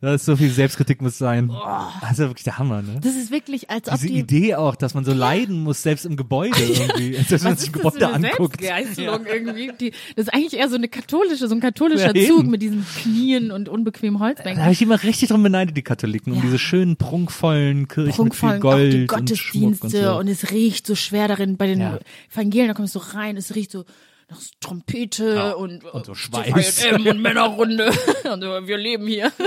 da 0.01 0.13
ist 0.13 0.25
so 0.25 0.35
viel 0.35 0.49
Selbstkritik 0.51 1.01
muss 1.01 1.17
sein. 1.17 1.49
Ja 1.49 1.91
wirklich 2.29 2.43
der 2.43 2.57
Hammer, 2.57 2.81
ne? 2.81 2.99
Das 3.01 3.15
ist 3.15 3.31
wirklich, 3.31 3.69
als 3.69 3.87
ob 3.87 3.95
Diese 3.95 4.07
die, 4.07 4.19
Idee 4.19 4.55
auch, 4.55 4.75
dass 4.75 4.93
man 4.93 5.05
so 5.05 5.13
leiden 5.13 5.63
muss, 5.63 5.81
selbst 5.81 6.05
im 6.05 6.15
Gebäude 6.17 6.57
irgendwie. 6.59 7.13
Selbst 7.15 7.31
wenn 7.43 7.51
man 7.51 7.57
sich 7.57 7.71
Gebäude 7.71 8.07
anguckt. 8.13 8.61
Selbstgeißelung 8.61 9.25
irgendwie? 9.25 9.71
Die, 9.79 9.91
das 10.15 10.27
ist 10.27 10.33
eigentlich 10.33 10.53
eher 10.57 10.69
so 10.69 10.75
eine 10.75 10.87
katholische, 10.87 11.47
so 11.47 11.55
ein 11.55 11.61
katholischer 11.61 12.15
Ja. 12.15 12.27
Zug 12.27 12.45
mit 12.47 12.61
diesen 12.61 12.85
Knien 13.01 13.51
und 13.51 13.69
unbequemen 13.69 14.19
Da 14.19 14.25
Holzbänken. 14.25 14.61
habe 14.63 14.73
ich 14.73 14.81
immer 14.81 15.01
richtig 15.01 15.29
drum 15.29 15.43
beneidet, 15.43 15.75
die 15.77 15.81
Katholiken, 15.81 16.33
um 16.33 16.39
Ja. 16.39 16.45
diese 16.45 16.59
schönen, 16.59 16.97
prunkvollen 16.97 17.87
Kirchen 17.87 18.11
prunkvollen, 18.19 18.55
mit 18.55 18.61
viel 18.61 18.61
Gold 18.61 18.87
auch 18.87 18.91
die 18.91 19.01
und 19.01 19.07
Gottesdienste 19.07 20.11
und, 20.13 20.17
und 20.19 20.25
so. 20.27 20.31
es 20.31 20.51
riecht 20.51 20.85
so 20.87 20.95
schwer 20.95 21.27
darin 21.27 21.57
bei 21.57 21.67
den 21.67 21.79
Ja. 21.81 21.99
Evangelien, 22.31 22.67
da 22.69 22.73
kommst 22.73 22.95
du 22.95 22.99
rein, 22.99 23.37
es 23.37 23.55
riecht 23.55 23.71
so 23.71 23.85
nach 24.29 24.39
Trompete 24.59 25.33
Ja, 25.35 25.51
und, 25.53 25.83
und 25.85 26.05
so 26.05 26.11
äh, 26.11 26.15
Schweiß. 26.15 26.83
H&M 26.85 27.07
und 27.07 27.19
Männerrunde 27.21 27.89
und 28.31 28.41
so, 28.41 28.67
wir 28.67 28.77
leben 28.77 29.07
hier. 29.07 29.31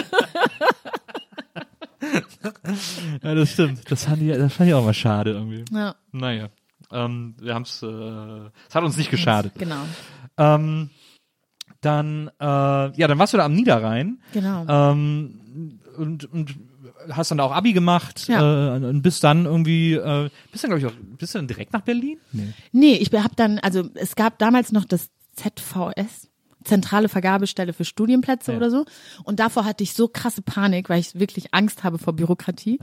Ja, 3.23 3.35
das 3.35 3.51
stimmt. 3.53 3.91
Das 3.91 4.05
fand 4.07 4.23
ich, 4.23 4.29
das 4.37 4.53
fand 4.55 4.69
ich 4.69 4.75
auch 4.75 4.85
mal 4.85 4.93
schade 4.95 5.31
irgendwie. 5.31 5.65
Ja, 5.73 5.95
Naja. 6.11 6.49
Ähm, 6.91 7.35
wir 7.41 7.55
haben 7.55 7.63
es, 7.63 7.83
äh, 7.83 7.87
es 8.69 8.75
hat 8.75 8.83
uns 8.83 8.97
nicht 8.97 9.11
geschadet. 9.11 9.53
genau, 9.57 9.83
Ähm, 10.37 10.91
dann, 11.81 12.29
äh, 12.39 12.45
ja, 12.45 13.07
dann 13.09 13.19
warst 13.19 13.33
du 13.33 13.37
da 13.39 13.45
am 13.47 13.55
Niederrhein. 13.55 14.21
genau. 14.33 14.67
Ähm, 14.69 15.79
und, 15.97 16.25
und 16.27 16.55
hast 17.11 17.31
dann 17.31 17.41
auch 17.41 17.53
Abi 17.53 17.73
gemacht 17.73 18.29
Ja. 18.29 18.77
äh, 18.77 18.85
und 18.85 19.03
bist 19.03 19.23
dann 19.25 19.45
irgendwie, 19.47 19.95
äh, 19.95 20.31
bist 20.51 20.65
dann 20.65 20.71
glaube 20.71 20.81
ich 20.81 20.87
auch, 20.87 20.93
bist 21.19 21.35
du 21.35 21.39
dann 21.39 21.49
direkt 21.49 21.73
nach 21.73 21.83
Berlin? 21.83 22.19
Nee. 22.33 22.53
Nee, 22.73 22.95
ich 22.95 23.13
habe 23.13 23.35
dann, 23.37 23.59
also 23.59 23.89
es 23.95 24.15
gab 24.17 24.39
damals 24.39 24.73
noch 24.73 24.85
das 24.85 25.09
ZVS, 25.37 26.29
zentrale 26.65 27.09
Vergabestelle 27.09 27.73
für 27.73 27.85
Studienplätze 27.85 28.53
Ja. 28.53 28.57
oder 28.59 28.71
so. 28.71 28.85
Und 29.25 29.41
davor 29.41 29.65
hatte 29.65 29.83
ich 29.83 29.95
so 29.95 30.07
krasse 30.09 30.43
Panik, 30.43 30.89
weil 30.89 31.01
ich 31.01 31.19
wirklich 31.19 31.53
Angst 31.55 31.83
habe 31.85 31.99
vor 31.99 32.13
Bürokratie. 32.13 32.79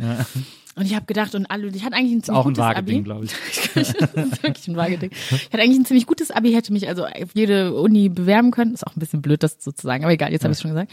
Und 0.76 0.86
ich 0.86 0.95
habe 0.95 1.05
gedacht, 1.05 1.34
und 1.36 1.45
alle, 1.45 1.67
ich 1.67 1.84
hatte 1.86 1.95
eigentlich 1.95 2.13
ein 2.13 2.24
ziemlich 2.24 2.39
Auch 2.41 2.45
ein 2.45 2.53
gutes 2.53 2.63
Abi. 2.76 3.01
Glaube 3.01 3.26
ich. 3.26 3.32
das 3.74 3.89
ist 3.93 4.43
wirklich 4.43 4.67
ein 4.67 4.76
Wageding. 4.76 5.11
Ich 5.11 5.32
hatte 5.53 5.59
eigentlich 5.61 5.80
ein 5.80 5.86
ziemlich 5.86 6.05
gutes 6.07 6.30
Abi, 6.32 6.51
hätte 6.51 6.74
mich 6.74 6.88
also 6.89 7.05
auf 7.05 7.30
jede 7.34 7.74
Uni 7.74 8.09
bewerben 8.09 8.51
können. 8.51 8.74
Ist 8.74 8.86
auch 8.86 8.95
ein 8.95 8.99
bisschen 8.99 9.22
blöd, 9.22 9.43
das 9.43 9.57
so 9.59 9.72
zu 9.72 9.88
sagen, 9.88 10.03
aber 10.03 10.11
egal, 10.13 10.32
jetzt 10.32 10.43
habe 10.43 10.53
ich 10.53 10.59
schon 10.59 10.72
gesagt. 10.72 10.91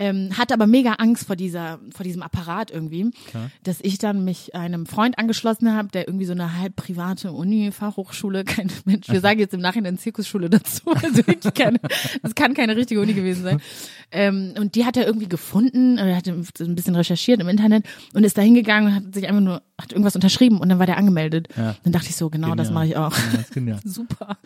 Ähm, 0.00 0.38
hatte 0.38 0.54
aber 0.54 0.68
mega 0.68 0.92
Angst 0.92 1.26
vor 1.26 1.34
dieser, 1.34 1.80
vor 1.90 2.04
diesem 2.04 2.22
Apparat 2.22 2.70
irgendwie, 2.70 3.10
dass 3.64 3.78
ich 3.82 3.98
dann 3.98 4.24
mich 4.24 4.54
einem 4.54 4.86
Freund 4.86 5.18
angeschlossen 5.18 5.74
habe, 5.74 5.88
der 5.88 6.06
irgendwie 6.06 6.24
so 6.24 6.32
eine 6.32 6.56
halb 6.58 6.76
private 6.76 7.32
Uni, 7.32 7.72
Fachhochschule, 7.72 8.44
kein 8.44 8.70
Mensch, 8.84 9.08
wir 9.08 9.20
sagen 9.20 9.40
jetzt 9.40 9.54
im 9.54 9.60
Nachhinein 9.60 9.98
Zirkusschule 9.98 10.48
dazu, 10.50 10.90
also 10.90 11.26
wirklich 11.26 11.52
keine, 11.54 11.80
das 12.22 12.34
kann 12.36 12.54
keine 12.54 12.76
richtige 12.76 13.00
Uni 13.00 13.12
gewesen 13.12 13.42
sein. 13.42 13.60
Ähm, 14.12 14.54
und 14.58 14.76
die 14.76 14.84
hat 14.84 14.96
er 14.96 15.04
irgendwie 15.06 15.28
gefunden, 15.28 15.98
er 15.98 16.16
hat 16.16 16.28
ein 16.28 16.46
bisschen 16.76 16.94
recherchiert 16.94 17.40
im 17.40 17.48
Internet 17.48 17.84
und 18.14 18.22
ist 18.24 18.38
da 18.38 18.42
hingegangen 18.42 18.88
und 18.90 18.94
hat 18.94 19.14
sich 19.14 19.26
einfach 19.26 19.42
nur, 19.42 19.62
hat 19.80 19.92
irgendwas 19.92 20.14
unterschrieben 20.14 20.60
und 20.60 20.68
dann 20.68 20.78
war 20.78 20.86
der 20.86 20.96
angemeldet. 20.96 21.48
Ja. 21.56 21.74
Dann 21.82 21.92
dachte 21.92 22.08
ich 22.08 22.16
so, 22.16 22.30
genau, 22.30 22.54
das 22.54 22.68
Genial. 22.68 22.74
mache 22.74 22.86
ich 22.86 22.96
auch. 22.96 23.16
Ja, 23.56 23.74
das. 23.74 23.82
Super. 23.94 24.38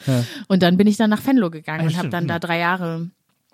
Und 0.48 0.62
dann 0.62 0.76
bin 0.78 0.86
ich 0.86 0.96
dann 0.96 1.11
nach 1.11 1.24
Venlo 1.26 1.50
gegangen 1.50 1.82
Ah, 1.82 1.84
und 1.88 1.96
habe 1.96 2.09
dann 2.09 2.26
da 2.26 2.38
genau. 2.38 2.46
drei 2.46 2.59
Jahre 2.59 3.11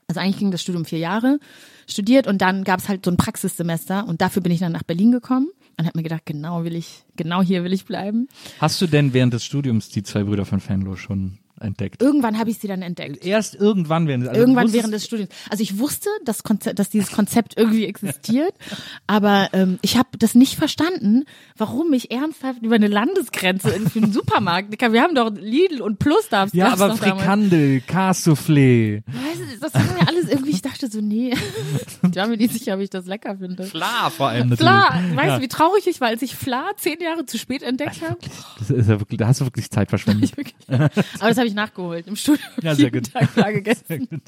Also 0.08 0.20
eigentlich 0.20 0.38
ging 0.38 0.50
das 0.50 0.62
Studium 0.62 0.86
vier 0.86 1.00
Jahre, 1.00 1.38
studiert 1.86 2.26
und 2.26 2.40
dann 2.40 2.64
gab 2.64 2.80
es 2.80 2.88
halt 2.88 3.04
so 3.04 3.10
ein 3.10 3.18
Praxissemester 3.18 4.06
und 4.08 4.22
dafür 4.22 4.42
bin 4.42 4.52
ich 4.52 4.58
dann 4.58 4.72
nach 4.72 4.82
Berlin 4.82 5.12
gekommen 5.12 5.48
und 5.76 5.86
habe 5.86 5.98
mir 5.98 6.02
gedacht, 6.02 6.24
genau 6.24 6.64
will 6.64 6.76
ich, 6.76 7.04
genau 7.16 7.42
hier 7.42 7.62
will 7.62 7.74
ich 7.74 7.84
bleiben. 7.84 8.26
Hast 8.58 8.80
du 8.80 8.86
denn 8.86 9.12
während 9.12 9.34
des 9.34 9.44
Studiums 9.44 9.90
die 9.90 10.02
zwei 10.02 10.24
Brüder 10.24 10.46
von 10.46 10.60
Fenlo 10.60 10.96
schon 10.96 11.36
entdeckt? 11.60 12.02
Irgendwann 12.02 12.38
habe 12.38 12.50
ich 12.50 12.58
sie 12.58 12.68
dann 12.68 12.82
entdeckt. 12.82 13.24
Erst 13.24 13.54
irgendwann 13.54 14.06
während 14.06 14.28
also 14.28 14.40
Irgendwann 14.40 14.72
während 14.72 14.92
des 14.94 15.04
Studiums. 15.04 15.30
Also 15.50 15.62
ich 15.62 15.78
wusste, 15.78 16.08
dass, 16.24 16.42
Konzept, 16.42 16.78
dass 16.78 16.90
dieses 16.90 17.10
Konzept 17.10 17.56
irgendwie 17.56 17.86
existiert, 17.86 18.52
aber 19.06 19.48
ähm, 19.52 19.78
ich 19.82 19.96
habe 19.96 20.08
das 20.18 20.34
nicht 20.34 20.56
verstanden, 20.56 21.24
warum 21.56 21.92
ich 21.92 22.10
ernsthaft 22.10 22.62
über 22.62 22.76
eine 22.76 22.88
Landesgrenze 22.88 23.70
in 23.70 23.86
einen 23.94 24.12
Supermarkt. 24.12 24.80
Wir 24.80 25.02
haben 25.02 25.14
doch 25.14 25.30
Lidl 25.34 25.80
und 25.80 25.98
Plus 25.98 26.28
da. 26.30 26.46
Ja, 26.52 26.72
aber 26.72 26.96
Frikandel, 26.96 27.82
Cassoufflé. 27.86 29.02
Weißt 29.06 29.40
du, 29.40 29.60
das 29.60 29.74
war 29.74 29.82
mir 29.82 30.08
alles 30.08 30.28
irgendwie, 30.28 30.47
dachte 30.78 30.92
so, 30.92 31.00
nee, 31.00 31.32
ich 32.10 32.16
war 32.16 32.26
mir 32.26 32.36
nicht 32.36 32.52
sicher, 32.52 32.74
ob 32.74 32.80
ich 32.80 32.90
das 32.90 33.06
lecker 33.06 33.36
finde. 33.38 33.64
Klar, 33.64 34.10
vor 34.10 34.28
allem 34.28 34.48
natürlich. 34.50 34.70
Fla, 34.70 35.00
weißt 35.14 35.26
Ja. 35.28 35.36
du, 35.36 35.42
wie 35.42 35.48
traurig 35.48 35.86
ich 35.86 36.00
war, 36.00 36.08
als 36.08 36.22
ich 36.22 36.34
Fla 36.34 36.70
zehn 36.76 37.00
Jahre 37.00 37.26
zu 37.26 37.38
spät 37.38 37.62
entdeckt 37.62 38.02
habe? 38.02 38.16
Das 38.58 38.70
ist 38.70 38.88
ja 38.88 39.00
wirklich, 39.00 39.18
da 39.18 39.26
hast 39.28 39.40
du 39.40 39.44
wirklich 39.44 39.70
Zeit 39.70 39.88
verschwendet. 39.90 40.32
Aber 40.68 40.88
das 41.20 41.36
habe 41.38 41.46
ich 41.46 41.54
nachgeholt 41.54 42.06
im 42.06 42.16
Studium. 42.16 42.48
Ja, 42.62 42.74
sehr 42.74 42.90
gut. 42.90 43.12
Tag 43.12 43.28
Fla 43.30 43.50
gegessen. 43.52 43.84
Sehr 43.88 43.98
gut. 43.98 44.22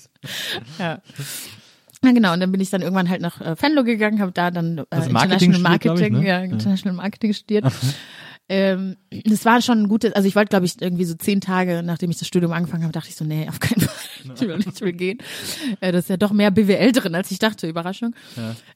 Ja. 0.78 1.00
Ja, 2.02 2.12
genau. 2.12 2.32
Und 2.32 2.40
dann 2.40 2.50
bin 2.50 2.62
ich 2.62 2.70
dann 2.70 2.80
irgendwann 2.80 3.10
halt 3.10 3.20
nach 3.20 3.42
äh, 3.42 3.54
Venlo 3.60 3.84
gegangen, 3.84 4.20
habe 4.20 4.32
da 4.32 4.50
dann 4.50 4.78
äh, 4.78 4.84
Also 4.88 5.10
Marketing 5.10 5.52
International 5.52 5.78
studiert, 5.78 5.80
glaub 5.82 5.94
ich, 5.96 6.00
Marketing, 6.00 6.20
ne? 6.22 6.26
ja, 6.28 6.40
International 6.42 6.96
Marketing 6.96 7.34
studiert. 7.34 7.64
Ähm, 8.50 8.96
das 9.10 9.44
war 9.44 9.62
schon 9.62 9.78
ein 9.78 9.88
gutes, 9.88 10.12
also 10.12 10.26
ich 10.26 10.34
wollte, 10.34 10.48
glaube 10.48 10.66
ich, 10.66 10.82
irgendwie 10.82 11.04
so 11.04 11.14
zehn 11.14 11.40
Tage, 11.40 11.84
nachdem 11.84 12.10
ich 12.10 12.18
das 12.18 12.26
Studium 12.26 12.50
angefangen 12.50 12.82
habe, 12.82 12.92
dachte 12.92 13.08
ich 13.08 13.14
so, 13.14 13.24
nee, 13.24 13.48
auf 13.48 13.60
keinen 13.60 13.80
Fall, 13.80 13.94
ich 14.34 14.40
will 14.40 14.56
nicht 14.56 14.80
will 14.80 14.92
gehen. 14.92 15.18
Äh, 15.80 15.92
das 15.92 16.06
ist 16.06 16.08
ja 16.08 16.16
doch 16.16 16.32
mehr 16.32 16.50
BWL 16.50 16.90
drin, 16.90 17.14
als 17.14 17.30
ich 17.30 17.38
dachte, 17.38 17.68
Überraschung. 17.68 18.12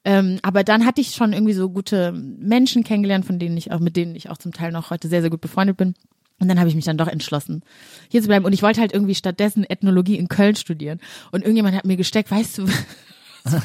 Ähm, 0.04 0.38
aber 0.42 0.62
dann 0.62 0.86
hatte 0.86 1.00
ich 1.00 1.10
schon 1.10 1.32
irgendwie 1.32 1.54
so 1.54 1.68
gute 1.70 2.12
Menschen 2.12 2.84
kennengelernt, 2.84 3.24
von 3.24 3.40
denen 3.40 3.56
ich 3.56 3.72
auch, 3.72 3.80
mit 3.80 3.96
denen 3.96 4.14
ich 4.14 4.30
auch 4.30 4.38
zum 4.38 4.52
Teil 4.52 4.70
noch 4.70 4.90
heute 4.90 5.08
sehr, 5.08 5.22
sehr 5.22 5.30
gut 5.30 5.40
befreundet 5.40 5.76
bin. 5.76 5.94
Und 6.38 6.46
dann 6.46 6.60
habe 6.60 6.68
ich 6.68 6.76
mich 6.76 6.84
dann 6.84 6.98
doch 6.98 7.08
entschlossen, 7.08 7.62
hier 8.10 8.22
zu 8.22 8.28
bleiben. 8.28 8.44
Und 8.44 8.52
ich 8.52 8.62
wollte 8.62 8.80
halt 8.80 8.92
irgendwie 8.92 9.16
stattdessen 9.16 9.64
Ethnologie 9.64 10.16
in 10.16 10.28
Köln 10.28 10.54
studieren. 10.54 11.00
Und 11.32 11.42
irgendjemand 11.42 11.76
hat 11.76 11.84
mir 11.84 11.96
gesteckt, 11.96 12.30
weißt 12.30 12.58
du, 12.58 12.66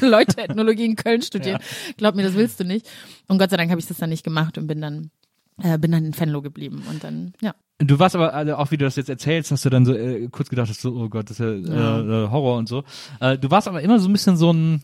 Leute 0.00 0.38
Ethnologie 0.42 0.86
in 0.86 0.96
Köln 0.96 1.22
studieren. 1.22 1.60
Glaub 1.96 2.16
mir, 2.16 2.22
das 2.24 2.34
willst 2.34 2.58
du 2.58 2.64
nicht. 2.64 2.88
Und 3.28 3.38
Gott 3.38 3.50
sei 3.50 3.56
Dank 3.56 3.70
habe 3.70 3.80
ich 3.80 3.86
das 3.86 3.98
dann 3.98 4.10
nicht 4.10 4.24
gemacht 4.24 4.58
und 4.58 4.66
bin 4.66 4.80
dann, 4.80 5.10
äh, 5.62 5.78
bin 5.78 5.92
dann 5.92 6.04
in 6.04 6.18
Venlo 6.18 6.42
geblieben. 6.42 6.82
Und 6.88 7.02
dann, 7.04 7.32
ja. 7.40 7.54
Du 7.78 7.98
warst 7.98 8.14
aber, 8.14 8.34
also 8.34 8.56
auch 8.56 8.70
wie 8.70 8.76
du 8.76 8.84
das 8.84 8.96
jetzt 8.96 9.08
erzählst, 9.08 9.50
hast 9.50 9.64
du 9.64 9.70
dann 9.70 9.86
so 9.86 9.94
äh, 9.94 10.28
kurz 10.30 10.48
gedacht, 10.50 10.68
hast 10.68 10.80
so, 10.82 10.94
oh 10.94 11.08
Gott, 11.08 11.30
das 11.30 11.40
ist 11.40 11.68
ja, 11.68 12.00
Äh, 12.00 12.24
äh, 12.24 12.28
Horror 12.30 12.58
und 12.58 12.68
so. 12.68 12.84
Äh, 13.20 13.38
du 13.38 13.50
warst 13.50 13.68
aber 13.68 13.80
immer 13.80 13.98
so 13.98 14.08
ein 14.08 14.12
bisschen 14.12 14.36
so 14.36 14.52
ein 14.52 14.82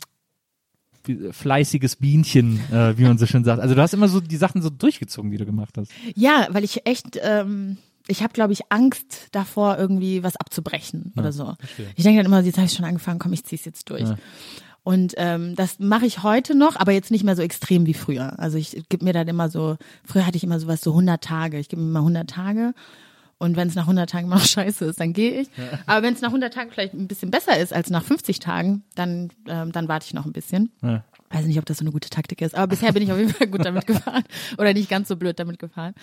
wie- 1.04 1.30
fleißiges 1.32 1.96
Bienchen, 1.96 2.58
äh, 2.72 2.96
wie 2.98 3.04
man 3.04 3.18
so 3.18 3.26
schön 3.26 3.44
sagt. 3.44 3.60
Also 3.60 3.74
du 3.74 3.82
hast 3.82 3.92
immer 3.94 4.08
so 4.08 4.20
die 4.20 4.36
Sachen 4.36 4.62
so 4.62 4.70
durchgezogen, 4.70 5.30
die 5.30 5.36
du 5.36 5.44
gemacht 5.46 5.76
hast. 5.76 5.90
Ja, 6.14 6.46
weil 6.50 6.64
ich 6.64 6.86
echt, 6.86 7.18
ähm, 7.22 7.76
ich 8.08 8.22
habe, 8.22 8.32
glaube 8.32 8.52
ich, 8.52 8.60
Angst 8.70 9.28
davor, 9.32 9.76
irgendwie 9.78 10.22
was 10.22 10.36
abzubrechen 10.36 11.12
oder 11.16 11.32
so. 11.32 11.54
Ich 11.96 12.04
denke 12.04 12.18
dann 12.22 12.26
immer, 12.26 12.40
jetzt 12.42 12.56
habe 12.56 12.66
ich 12.66 12.72
schon 12.72 12.84
angefangen, 12.84 13.18
komm, 13.18 13.32
ich 13.32 13.44
zieh's 13.44 13.64
jetzt 13.64 13.90
durch. 13.90 14.02
Ja. 14.02 14.16
Und 14.86 15.14
ähm, 15.16 15.56
das 15.56 15.80
mache 15.80 16.06
ich 16.06 16.22
heute 16.22 16.54
noch, 16.54 16.76
aber 16.76 16.92
jetzt 16.92 17.10
nicht 17.10 17.24
mehr 17.24 17.34
so 17.34 17.42
extrem 17.42 17.86
wie 17.86 17.92
früher. 17.92 18.38
Also 18.38 18.56
ich 18.56 18.84
gebe 18.88 19.04
mir 19.04 19.12
dann 19.12 19.26
immer 19.26 19.48
so, 19.48 19.78
früher 20.04 20.24
hatte 20.24 20.36
ich 20.36 20.44
immer 20.44 20.60
sowas 20.60 20.80
so 20.80 20.92
100 20.92 21.20
Tage. 21.24 21.58
Ich 21.58 21.68
gebe 21.68 21.82
mir 21.82 21.90
mal 21.90 21.98
100 21.98 22.30
Tage 22.30 22.72
und 23.38 23.56
wenn 23.56 23.66
es 23.66 23.74
nach 23.74 23.82
100 23.82 24.08
Tagen 24.08 24.26
immer 24.26 24.36
noch 24.36 24.44
scheiße 24.46 24.84
ist, 24.84 25.00
dann 25.00 25.12
gehe 25.12 25.40
ich. 25.40 25.48
Aber 25.86 26.04
wenn 26.06 26.14
es 26.14 26.20
nach 26.20 26.28
100 26.28 26.54
Tagen 26.54 26.70
vielleicht 26.70 26.94
ein 26.94 27.08
bisschen 27.08 27.32
besser 27.32 27.58
ist 27.58 27.72
als 27.72 27.90
nach 27.90 28.04
50 28.04 28.38
Tagen, 28.38 28.84
dann, 28.94 29.30
ähm, 29.48 29.72
dann 29.72 29.88
warte 29.88 30.06
ich 30.06 30.14
noch 30.14 30.24
ein 30.24 30.32
bisschen. 30.32 30.70
Ja. 30.82 31.02
Weiß 31.30 31.46
nicht, 31.46 31.58
ob 31.58 31.66
das 31.66 31.78
so 31.78 31.82
eine 31.82 31.90
gute 31.90 32.08
Taktik 32.08 32.40
ist, 32.40 32.54
aber 32.54 32.68
bisher 32.68 32.92
bin 32.92 33.02
ich 33.02 33.10
auf 33.10 33.18
jeden 33.18 33.34
Fall 33.34 33.48
gut 33.48 33.64
damit 33.64 33.86
gefahren 33.88 34.22
oder 34.56 34.72
nicht 34.72 34.88
ganz 34.88 35.08
so 35.08 35.16
blöd 35.16 35.36
damit 35.40 35.58
gefahren. 35.58 35.94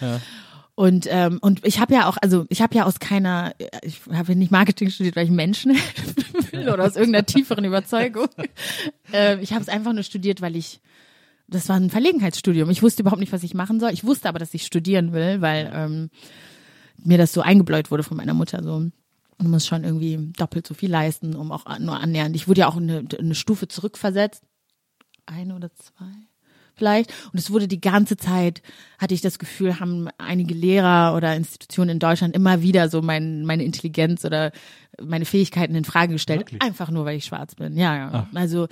Und 0.75 1.07
ähm, 1.09 1.37
und 1.41 1.65
ich 1.65 1.79
habe 1.79 1.93
ja 1.93 2.07
auch, 2.07 2.17
also 2.21 2.45
ich 2.49 2.61
habe 2.61 2.75
ja 2.75 2.85
aus 2.85 2.99
keiner, 2.99 3.53
ich 3.83 4.01
habe 4.11 4.35
nicht 4.35 4.51
Marketing 4.51 4.89
studiert, 4.89 5.15
weil 5.15 5.25
ich 5.25 5.31
Menschen 5.31 5.75
will 6.51 6.67
oder 6.69 6.85
aus 6.85 6.95
irgendeiner 6.95 7.25
tieferen 7.25 7.63
Überzeugung. 7.63 8.27
ähm, 9.13 9.39
ich 9.41 9.53
habe 9.53 9.61
es 9.61 9.69
einfach 9.69 9.93
nur 9.93 10.01
studiert, 10.01 10.41
weil 10.41 10.55
ich, 10.55 10.81
das 11.47 11.69
war 11.69 11.75
ein 11.75 11.91
Verlegenheitsstudium. 11.91 12.71
Ich 12.71 12.81
wusste 12.81 13.03
überhaupt 13.03 13.19
nicht, 13.19 13.33
was 13.33 13.43
ich 13.43 13.53
machen 13.53 13.79
soll. 13.79 13.91
Ich 13.91 14.03
wusste 14.03 14.27
aber, 14.27 14.39
dass 14.39 14.53
ich 14.55 14.65
studieren 14.65 15.13
will, 15.13 15.41
weil 15.41 15.71
ähm, 15.71 16.09
mir 16.97 17.19
das 17.19 17.33
so 17.33 17.41
eingebläut 17.41 17.91
wurde 17.91 18.03
von 18.03 18.17
meiner 18.17 18.33
Mutter. 18.33 18.63
So, 18.63 18.79
du 18.79 19.47
musst 19.47 19.67
schon 19.67 19.83
irgendwie 19.83 20.31
doppelt 20.35 20.65
so 20.65 20.73
viel 20.73 20.89
leisten, 20.89 21.35
um 21.35 21.51
auch 21.51 21.65
nur 21.77 21.99
annähernd. 21.99 22.35
Ich 22.35 22.47
wurde 22.47 22.61
ja 22.61 22.67
auch 22.67 22.77
eine, 22.77 23.05
eine 23.19 23.35
Stufe 23.35 23.67
zurückversetzt, 23.67 24.41
eine 25.27 25.55
oder 25.55 25.71
zwei 25.75 26.32
vielleicht. 26.75 27.13
Und 27.31 27.39
es 27.39 27.51
wurde 27.51 27.67
die 27.67 27.81
ganze 27.81 28.17
Zeit, 28.17 28.61
hatte 28.97 29.13
ich 29.13 29.21
das 29.21 29.39
Gefühl, 29.39 29.79
haben 29.79 30.09
einige 30.17 30.53
Lehrer 30.53 31.15
oder 31.15 31.35
Institutionen 31.35 31.91
in 31.91 31.99
Deutschland 31.99 32.35
immer 32.35 32.61
wieder 32.61 32.89
so 32.89 33.01
mein, 33.01 33.45
meine 33.45 33.63
Intelligenz 33.63 34.25
oder 34.25 34.51
meine 35.01 35.25
Fähigkeiten 35.25 35.75
in 35.75 35.85
Frage 35.85 36.13
gestellt. 36.13 36.41
Wirklich? 36.41 36.61
Einfach 36.61 36.89
nur, 36.89 37.05
weil 37.05 37.17
ich 37.17 37.25
schwarz 37.25 37.55
bin. 37.55 37.77
Ja, 37.77 37.95
ja. 37.95 38.27
Also 38.33 38.67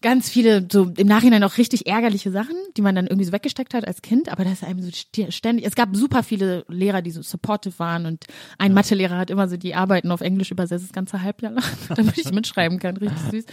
ganz 0.00 0.28
viele, 0.28 0.66
so 0.70 0.92
im 0.96 1.06
Nachhinein 1.06 1.42
auch 1.42 1.58
richtig 1.58 1.86
ärgerliche 1.86 2.30
Sachen, 2.30 2.54
die 2.76 2.82
man 2.82 2.94
dann 2.94 3.06
irgendwie 3.06 3.24
so 3.24 3.32
weggesteckt 3.32 3.74
hat 3.74 3.86
als 3.86 4.02
Kind, 4.02 4.30
aber 4.30 4.44
das 4.44 4.54
ist 4.54 4.64
einem 4.64 4.80
so 4.80 4.90
ständig, 5.30 5.66
es 5.66 5.74
gab 5.74 5.94
super 5.96 6.22
viele 6.22 6.64
Lehrer, 6.68 7.02
die 7.02 7.10
so 7.10 7.22
supportive 7.22 7.78
waren 7.78 8.06
und 8.06 8.26
ein 8.58 8.72
Mathelehrer 8.74 9.18
hat 9.18 9.30
immer 9.30 9.48
so 9.48 9.56
die 9.56 9.74
Arbeiten 9.74 10.12
auf 10.12 10.20
Englisch 10.20 10.50
übersetzt, 10.50 10.84
das 10.84 10.92
ganze 10.92 11.22
Halbjahr 11.22 11.52
lang, 11.52 11.64
damit 11.96 12.16
ich 12.16 12.30
mitschreiben 12.32 12.78
kann, 12.78 12.96
richtig 12.96 13.20
süß. 13.30 13.44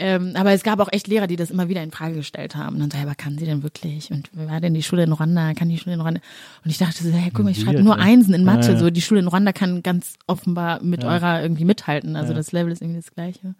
Ähm, 0.00 0.34
aber 0.34 0.52
es 0.52 0.62
gab 0.62 0.78
auch 0.78 0.88
echt 0.92 1.08
Lehrer, 1.08 1.26
die 1.26 1.34
das 1.34 1.50
immer 1.50 1.68
wieder 1.68 1.82
in 1.82 1.90
Frage 1.90 2.14
gestellt 2.14 2.54
haben. 2.54 2.76
Und 2.76 2.80
dann 2.80 2.90
so, 2.92 2.98
aber 2.98 3.16
kann 3.16 3.36
sie 3.36 3.46
denn 3.46 3.64
wirklich? 3.64 4.12
Und 4.12 4.30
war 4.32 4.60
denn 4.60 4.72
die 4.72 4.84
Schule 4.84 5.02
in 5.02 5.12
Rwanda? 5.12 5.54
Kann 5.54 5.68
die 5.68 5.76
Schule 5.76 5.94
in 5.94 6.00
Rwanda? 6.00 6.20
Und 6.64 6.70
ich 6.70 6.78
dachte 6.78 7.02
so, 7.02 7.10
hey, 7.10 7.32
guck 7.34 7.44
mal, 7.44 7.50
ich 7.50 7.60
schreibe 7.60 7.82
nur 7.82 7.96
ne? 7.96 8.02
Einsen 8.02 8.32
in 8.32 8.44
Mathe. 8.44 8.68
Ja, 8.68 8.74
ja. 8.74 8.78
So, 8.78 8.90
die 8.90 9.02
Schule 9.02 9.20
in 9.20 9.26
Rwanda 9.26 9.52
kann 9.52 9.82
ganz 9.82 10.14
offenbar 10.28 10.80
mit 10.84 11.02
eurer 11.02 11.42
irgendwie 11.42 11.64
mithalten. 11.64 12.14
Also 12.14 12.32
das 12.32 12.52
Level 12.52 12.72
ist 12.72 12.80
irgendwie 12.80 13.00
das 13.00 13.12
gleiche. 13.12 13.56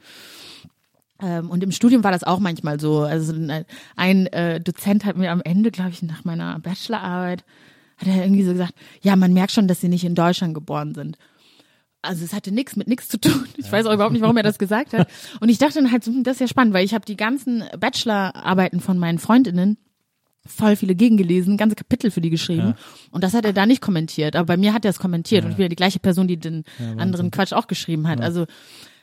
Ähm, 1.20 1.50
und 1.50 1.64
im 1.64 1.72
Studium 1.72 2.04
war 2.04 2.12
das 2.12 2.22
auch 2.22 2.38
manchmal 2.38 2.78
so. 2.78 3.00
Also 3.00 3.32
ein, 3.32 3.64
ein 3.96 4.26
äh, 4.28 4.60
Dozent 4.60 5.04
hat 5.04 5.16
mir 5.16 5.32
am 5.32 5.42
Ende, 5.42 5.72
glaube 5.72 5.90
ich, 5.90 6.02
nach 6.02 6.24
meiner 6.24 6.60
Bachelorarbeit, 6.60 7.44
hat 7.96 8.06
er 8.06 8.22
irgendwie 8.22 8.44
so 8.44 8.52
gesagt, 8.52 8.74
ja, 9.02 9.16
man 9.16 9.32
merkt 9.32 9.50
schon, 9.52 9.66
dass 9.66 9.80
sie 9.80 9.88
nicht 9.88 10.04
in 10.04 10.14
Deutschland 10.14 10.54
geboren 10.54 10.94
sind. 10.94 11.18
Also 12.00 12.24
es 12.24 12.32
hatte 12.32 12.52
nichts 12.52 12.76
mit 12.76 12.86
nichts 12.86 13.08
zu 13.08 13.18
tun. 13.18 13.46
Ich 13.56 13.70
weiß 13.70 13.86
auch 13.86 13.92
überhaupt 13.92 14.12
nicht, 14.12 14.22
warum 14.22 14.36
er 14.36 14.42
das 14.42 14.58
gesagt 14.58 14.92
hat. 14.92 15.08
Und 15.40 15.48
ich 15.48 15.58
dachte 15.58 15.74
dann 15.74 15.90
halt, 15.90 16.06
hm, 16.06 16.22
das 16.22 16.34
ist 16.36 16.40
ja 16.40 16.48
spannend, 16.48 16.72
weil 16.74 16.84
ich 16.84 16.94
habe 16.94 17.04
die 17.04 17.16
ganzen 17.16 17.64
Bachelorarbeiten 17.78 18.80
von 18.80 18.98
meinen 18.98 19.18
Freundinnen 19.18 19.76
voll 20.46 20.76
viele 20.76 20.94
gegengelesen, 20.94 21.58
ganze 21.58 21.76
Kapitel 21.76 22.10
für 22.10 22.22
die 22.22 22.30
geschrieben. 22.30 22.74
Und 23.10 23.22
das 23.22 23.34
hat 23.34 23.44
er 23.44 23.52
da 23.52 23.66
nicht 23.66 23.82
kommentiert. 23.82 24.34
Aber 24.34 24.46
bei 24.46 24.56
mir 24.56 24.72
hat 24.72 24.84
er 24.84 24.90
es 24.90 24.98
kommentiert. 24.98 25.44
Und 25.44 25.50
ich 25.50 25.56
bin 25.56 25.64
ja 25.64 25.68
die 25.68 25.76
gleiche 25.76 25.98
Person, 25.98 26.26
die 26.26 26.38
den 26.38 26.64
anderen 26.96 27.30
Quatsch 27.30 27.52
auch 27.52 27.66
geschrieben 27.66 28.08
hat. 28.08 28.20
Also 28.22 28.46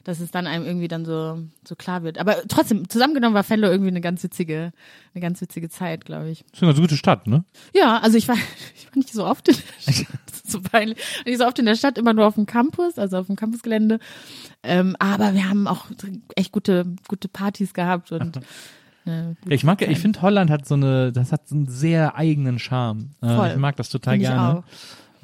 dass 0.06 0.19
es 0.19 0.30
dann 0.30 0.45
einem 0.45 0.65
irgendwie 0.65 0.88
dann 0.88 1.03
so 1.03 1.40
so 1.68 1.76
klar 1.76 2.03
wird. 2.03 2.19
Aber 2.19 2.48
trotzdem, 2.48 2.88
zusammengenommen 2.88 3.34
war 3.34 3.44
Fellow 3.44 3.68
irgendwie 3.68 3.90
eine 3.90 4.02
ganz 4.02 4.23
witzige, 4.23 4.72
eine 5.14 5.22
ganz 5.22 5.41
witzige 5.41 5.68
Zeit, 5.68 6.06
glaube 6.06 6.30
ich. 6.30 6.44
Das 6.44 6.53
ist 6.53 6.64
eine 6.64 6.72
ganz 6.72 6.80
gute 6.80 6.95
Stadt, 6.95 7.27
ne? 7.27 7.44
Ja, 7.73 7.98
also 7.98 8.15
ich 8.18 8.27
war, 8.27 8.36
ich 8.76 8.86
war 8.86 8.95
nicht 8.95 9.11
so 9.11 9.26
oft 9.26 9.48
in 9.49 9.56
der 9.56 9.91
Stadt, 9.91 10.07
so 10.45 10.61
peinlich, 10.61 10.99
nicht 11.26 11.40
so 11.40 11.45
oft 11.45 11.57
in 11.57 11.65
der 11.65 11.76
Stadt, 11.76 11.98
immer 11.98 12.14
nur 12.14 12.27
auf 12.27 12.36
dem 12.36 12.45
Campus, 12.45 12.99
also 12.99 13.18
auf 13.18 13.26
dem 13.26 13.36
Campusgelände. 13.36 13.99
Ähm, 14.61 14.95
aber 14.99 15.34
wir 15.34 15.49
haben 15.49 15.68
auch 15.68 15.88
echt 16.36 16.52
gute, 16.52 16.86
gute 17.07 17.27
Partys 17.27 17.73
gehabt 17.73 18.11
und 18.11 18.38
äh, 19.07 19.30
Ja, 19.30 19.36
ich 19.49 19.64
mag, 19.64 19.82
ich 19.82 19.99
finde 19.99 20.22
Holland 20.22 20.52
hat 20.52 20.68
so 20.68 20.76
eine, 20.76 21.11
das 21.11 21.32
hat 21.32 21.48
so 21.48 21.56
einen 21.56 21.68
sehr 21.68 22.15
eigenen 22.15 22.60
Charme. 22.60 23.10
Äh, 23.22 23.36
Voll. 23.36 23.49
Ich 23.49 23.57
mag 23.57 23.76
das 23.76 23.90
total 23.90 24.14
Find 24.14 24.23
ich 24.23 24.30
gerne. 24.30 24.60
auch. 24.60 24.64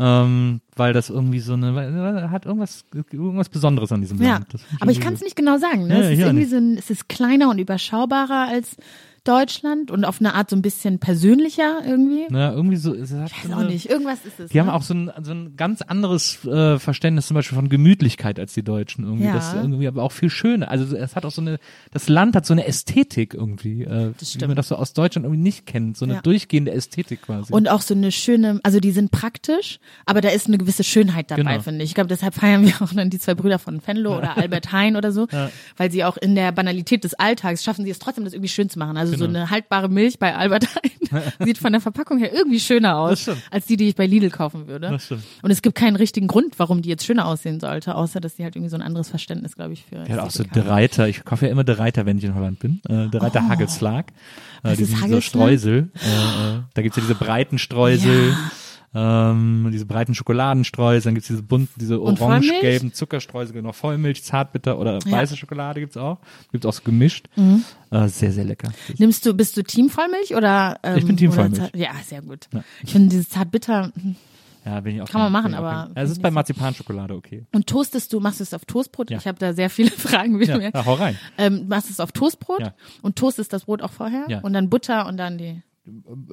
Ähm, 0.04 0.62
weil 0.76 0.94
das 0.94 1.12
irgendwie 1.12 1.40
so 1.40 1.54
eine, 1.54 2.32
hat 2.32 2.48
irgendwas, 2.48 2.86
irgendwas 2.92 3.50
Besonderes 3.50 3.92
an 3.92 4.02
diesem 4.02 4.20
Ja, 4.20 4.34
Land. 4.34 4.48
Aber 4.80 4.90
ich 4.90 5.00
kann 5.00 5.14
es 5.14 5.22
nicht 5.22 5.36
genau 5.36 5.60
sagen. 5.60 5.86
Ne? 5.86 5.94
Ja, 6.00 6.06
es 6.06 6.18
ist 6.18 6.26
irgendwie 6.26 6.46
so 6.46 6.56
ein, 6.58 6.76
es 6.76 6.90
ist 6.90 7.08
kleiner 7.08 7.52
und 7.52 7.60
überschaubarer 7.60 8.48
als 8.50 8.78
Deutschland 9.24 9.92
und 9.92 10.04
auf 10.04 10.20
eine 10.20 10.34
Art 10.34 10.50
so 10.50 10.56
ein 10.56 10.62
bisschen 10.62 11.00
persönlicher 11.00 11.82
irgendwie. 11.86 12.26
Ja, 12.34 12.52
irgendwie 12.52 12.78
so, 12.78 12.94
es 12.94 13.14
hat 13.14 13.32
Ich 13.32 13.44
so 13.44 13.50
weiß 13.50 13.56
auch 13.56 13.60
eine, 13.62 13.70
nicht, 13.70 13.90
irgendwas 13.90 14.26
ist 14.26 14.40
es. 14.40 14.50
Die 14.50 14.60
haben 14.60 14.68
ne? 14.68 14.74
auch 14.74 14.82
so 14.82 14.94
ein, 14.94 15.12
so 15.22 15.32
ein 15.32 15.56
ganz 15.56 15.82
anderes 15.84 16.44
äh, 16.46 16.80
Verständnis 16.80 17.28
zum 17.28 17.36
Beispiel 17.36 17.56
von 17.56 17.70
Gemütlichkeit 17.70 18.40
als 18.40 18.54
die 18.54 18.64
Deutschen 18.64 19.04
irgendwie. 19.06 19.26
Ja. 19.26 19.34
Das 19.34 19.50
ist 19.50 19.56
irgendwie 19.56 19.88
aber 19.88 20.02
auch 20.04 20.12
viel 20.12 20.30
schöner. 20.30 20.70
Also 20.72 20.96
es 20.96 21.16
hat 21.16 21.26
auch 21.26 21.32
so 21.32 21.42
eine, 21.42 21.60
das 21.92 22.10
Land 22.10 22.36
hat 22.36 22.46
so 22.46 22.54
eine 22.54 22.66
Ästhetik 22.66 23.34
irgendwie, 23.36 23.84
äh, 23.84 24.12
Das 24.18 24.22
wie 24.22 24.26
stimmt. 24.26 24.48
man 24.48 24.56
das 24.56 24.68
so 24.70 24.76
aus 24.76 24.94
Deutschland 24.94 25.26
irgendwie 25.26 25.42
nicht 25.44 25.66
kennt. 25.66 25.98
So 25.98 26.06
eine 26.06 26.16
Ja. 26.16 26.22
durchgehende 26.22 26.72
Ästhetik 26.72 27.22
quasi. 27.22 27.54
Und 27.54 27.70
auch 27.70 27.82
so 27.82 27.94
eine 27.94 28.12
schöne, 28.12 28.60
also 28.64 28.80
die 28.80 28.92
sind 28.92 29.12
praktisch, 29.12 29.80
aber 30.06 30.22
da 30.22 30.30
ist 30.30 30.48
eine 30.48 30.58
gewisse 30.58 30.84
Schönheit 30.84 31.30
dabei, 31.30 31.44
Genau. 31.44 31.60
finde 31.62 31.84
ich. 31.84 31.92
Ich 31.92 31.96
glaube, 31.96 32.08
deshalb 32.08 32.34
feiern 32.34 32.66
wir 32.66 32.74
auch 32.82 32.94
dann 32.94 33.10
die 33.10 33.20
zwei 33.20 33.36
Brüder 33.36 33.60
von 33.60 33.82
Venlo 33.86 34.18
oder 34.18 34.36
Albert 34.38 34.72
Hein 34.72 34.96
oder 34.96 35.12
so, 35.12 35.28
weil 35.78 35.92
sie 35.92 36.04
auch 36.04 36.18
in 36.18 36.34
der 36.36 36.52
Banalität 36.52 37.04
des 37.04 37.14
Alltags 37.14 37.64
schaffen 37.64 37.86
sie 37.86 37.92
es 37.92 38.00
trotzdem, 38.00 38.24
das 38.24 38.34
irgendwie 38.34 38.50
schön 38.50 38.70
zu 38.70 38.80
machen. 38.80 38.98
Also 38.98 39.11
Also 39.14 39.26
so 39.26 39.28
Genau. 39.28 39.40
eine 39.40 39.50
haltbare 39.50 39.90
Milch 39.90 40.20
bei 40.20 40.36
Albert 40.36 40.68
Heijn 40.76 41.22
sieht 41.46 41.58
von 41.58 41.72
der 41.72 41.82
Verpackung 41.82 42.18
her 42.20 42.34
irgendwie 42.34 42.60
schöner 42.60 42.98
aus, 42.98 43.30
als 43.50 43.66
die, 43.66 43.78
die 43.78 43.90
ich 43.90 43.96
bei 43.96 44.06
Lidl 44.06 44.30
kaufen 44.30 44.68
würde. 44.68 44.98
Und 45.42 45.52
es 45.52 45.62
gibt 45.62 45.76
keinen 45.76 45.96
richtigen 45.96 46.28
Grund, 46.28 46.58
warum 46.58 46.82
die 46.82 46.90
jetzt 46.90 47.06
schöner 47.06 47.26
aussehen 47.26 47.60
sollte, 47.60 47.96
außer 47.96 48.20
dass 48.22 48.36
die 48.36 48.44
halt 48.44 48.56
irgendwie 48.56 48.70
so 48.70 48.76
ein 48.78 48.82
anderes 48.82 49.10
Verständnis, 49.10 49.56
glaube 49.56 49.74
ich, 49.74 49.84
für 49.86 50.06
Ja, 50.08 50.24
auch 50.24 50.32
so. 50.32 50.44
De 50.44 50.64
Reiter. 50.68 51.08
Ich 51.08 51.24
kaufe 51.26 51.46
ja 51.46 51.52
immer 51.52 51.64
De 51.64 51.78
Reiter, 51.78 52.06
wenn 52.06 52.18
ich 52.18 52.24
in 52.24 52.36
Holland 52.36 52.60
bin. 52.60 52.82
Äh, 52.88 53.10
De 53.10 53.20
Reiter 53.22 53.48
Hagelslag. 53.48 54.08
Äh, 54.10 54.12
Oh. 54.64 54.76
Die 54.76 54.84
ist 54.84 54.96
sind 54.96 55.10
so? 55.12 55.22
Streusel. 55.22 55.90
Äh, 55.96 56.08
äh, 56.08 56.60
da 56.76 56.82
gibt's 56.84 56.96
ja 56.96 57.02
diese 57.02 57.16
breiten 57.16 57.58
Streusel. 57.58 58.36
Ähm, 58.94 59.70
diese 59.72 59.86
breiten 59.86 60.14
Schokoladenstreusel, 60.14 61.10
dann 61.10 61.16
gibt's 61.16 61.28
diese 61.30 61.44
bunten, 61.44 61.74
diese 61.80 62.02
orange-gelben 62.02 62.94
Zuckerstreusel, 62.94 63.54
genau, 63.54 63.72
Vollmilch, 63.72 64.24
Zartbitter 64.24 64.78
oder 64.78 65.00
Ja. 65.00 65.00
Mhm. 65.06 65.12
weiße 65.12 65.38
Schokolade 65.38 65.80
gibt's 65.80 65.96
auch. 65.96 66.18
Gibt's 66.52 66.66
auch 66.66 66.74
so 66.74 66.82
gemischt. 66.84 67.28
Äh, 67.38 68.08
sehr, 68.10 68.34
sehr 68.34 68.44
lecker. 68.44 68.72
Nimmst 68.98 69.26
du, 69.26 69.34
bist 69.34 69.56
du 69.56 69.64
Team 69.64 69.90
Vollmilch 69.90 70.36
oder? 70.36 70.78
Ähm, 70.84 70.98
Ich 70.98 71.06
bin 71.06 71.16
Team 71.16 71.32
Vollmilch. 71.32 71.72
Ja, 71.76 71.92
sehr 72.06 72.22
gut. 72.22 72.48
Ja. 72.54 72.64
Ich 72.84 72.92
finde 72.92 73.10
dieses 73.10 73.30
zartbitter. 73.30 73.92
Ja, 74.66 74.80
bin 74.82 74.96
ich 74.96 75.02
auch 75.02 75.08
Kann 75.10 75.22
man 75.22 75.32
machen, 75.32 75.54
aber 75.56 75.90
Also 75.96 76.12
es 76.12 76.18
ist 76.18 76.22
bei 76.22 76.30
Marzipanschokolade 76.30 77.16
okay. 77.16 77.46
Und 77.52 77.66
toastest 77.68 78.14
du, 78.14 78.20
machst 78.20 78.42
du 78.42 78.44
es 78.44 78.54
auf 78.54 78.64
Toastbrot? 78.66 79.10
Ja. 79.10 79.18
Ich 79.18 79.26
habe 79.26 79.40
da 79.40 79.54
sehr 79.54 79.70
viele 79.72 79.90
Fragen. 79.92 80.40
Wie 80.40 80.46
Ja, 80.46 80.58
mir. 80.58 80.70
ja, 80.72 80.86
hau 80.86 80.94
rein. 80.96 81.18
Ähm, 81.38 81.68
machst 81.68 81.88
du 81.90 81.94
es 81.94 82.00
auf 82.00 82.12
Toastbrot 82.12 82.60
Ja. 82.60 82.74
und 83.02 83.16
toastest 83.16 83.54
das 83.54 83.64
Brot 83.66 83.82
auch 83.82 83.92
vorher 83.92 84.26
Ja. 84.28 84.42
und 84.42 84.54
dann 84.54 84.70
Butter 84.70 85.08
und 85.08 85.18
dann 85.18 85.38
die. 85.40 85.64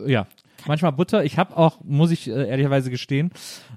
Ja, 0.06 0.26
manchmal 0.66 0.92
Butter. 0.92 1.24
Ich 1.24 1.38
habe 1.38 1.56
auch, 1.56 1.78
muss 1.84 2.10
ich 2.10 2.28
äh, 2.28 2.48
ehrlicherweise 2.48 2.90
gestehen, 2.90 3.30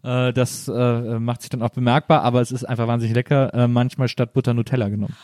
äh, 0.03 0.33
das 0.33 0.67
äh, 0.67 1.19
macht 1.19 1.41
sich 1.41 1.49
dann 1.49 1.61
auch 1.61 1.69
bemerkbar, 1.69 2.23
aber 2.23 2.41
es 2.41 2.51
ist 2.51 2.63
einfach 2.65 2.87
wahnsinnig 2.87 3.15
lecker, 3.15 3.53
äh, 3.53 3.67
manchmal 3.67 4.07
statt 4.07 4.33
Butter 4.33 4.53
Nutella 4.53 4.89
genommen. 4.89 5.15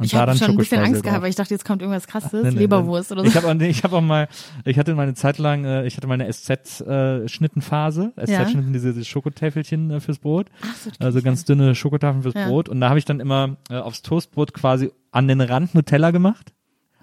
Und 0.00 0.06
ich 0.06 0.14
habe 0.14 0.34
schon 0.34 0.52
ein 0.52 0.56
bisschen 0.56 0.80
Angst 0.80 1.02
gehabt, 1.02 1.20
weil 1.20 1.28
ich 1.28 1.36
dachte, 1.36 1.52
jetzt 1.52 1.66
kommt 1.66 1.82
irgendwas 1.82 2.06
krasses, 2.06 2.32
Nee, 2.32 2.52
nee, 2.52 2.60
Leberwurst 2.60 3.10
nee. 3.10 3.16
oder 3.16 3.24
so. 3.24 3.28
Ich 3.28 3.36
habe 3.36 3.48
auch, 3.48 3.54
nee, 3.54 3.68
ich 3.68 3.84
hab 3.84 3.92
auch 3.92 4.00
mal, 4.00 4.28
ich 4.64 4.78
hatte 4.78 4.94
meine 4.94 5.12
Zeit 5.12 5.36
lang, 5.36 5.66
äh, 5.66 5.84
ich 5.86 5.98
hatte 5.98 6.06
meine 6.06 6.26
SZ-Schnittenphase. 6.32 8.14
SZ-Schnitten, 8.16 8.72
diese, 8.72 8.94
diese 8.94 9.04
Schokotäfelchen 9.04 9.90
äh, 9.90 10.00
fürs 10.00 10.18
Brot. 10.18 10.46
Ach 10.62 10.74
so, 10.74 10.90
also 11.00 11.20
ganz 11.20 11.44
dünne 11.44 11.74
Schokotafeln 11.74 12.22
fürs 12.22 12.34
Ja. 12.34 12.48
Brot. 12.48 12.70
Und 12.70 12.80
da 12.80 12.88
habe 12.88 12.98
ich 12.98 13.04
dann 13.04 13.20
immer 13.20 13.58
äh, 13.68 13.76
aufs 13.76 14.00
Toastbrot 14.00 14.54
quasi 14.54 14.90
an 15.12 15.28
den 15.28 15.42
Rand 15.42 15.74
Nutella 15.74 16.12
gemacht. 16.12 16.54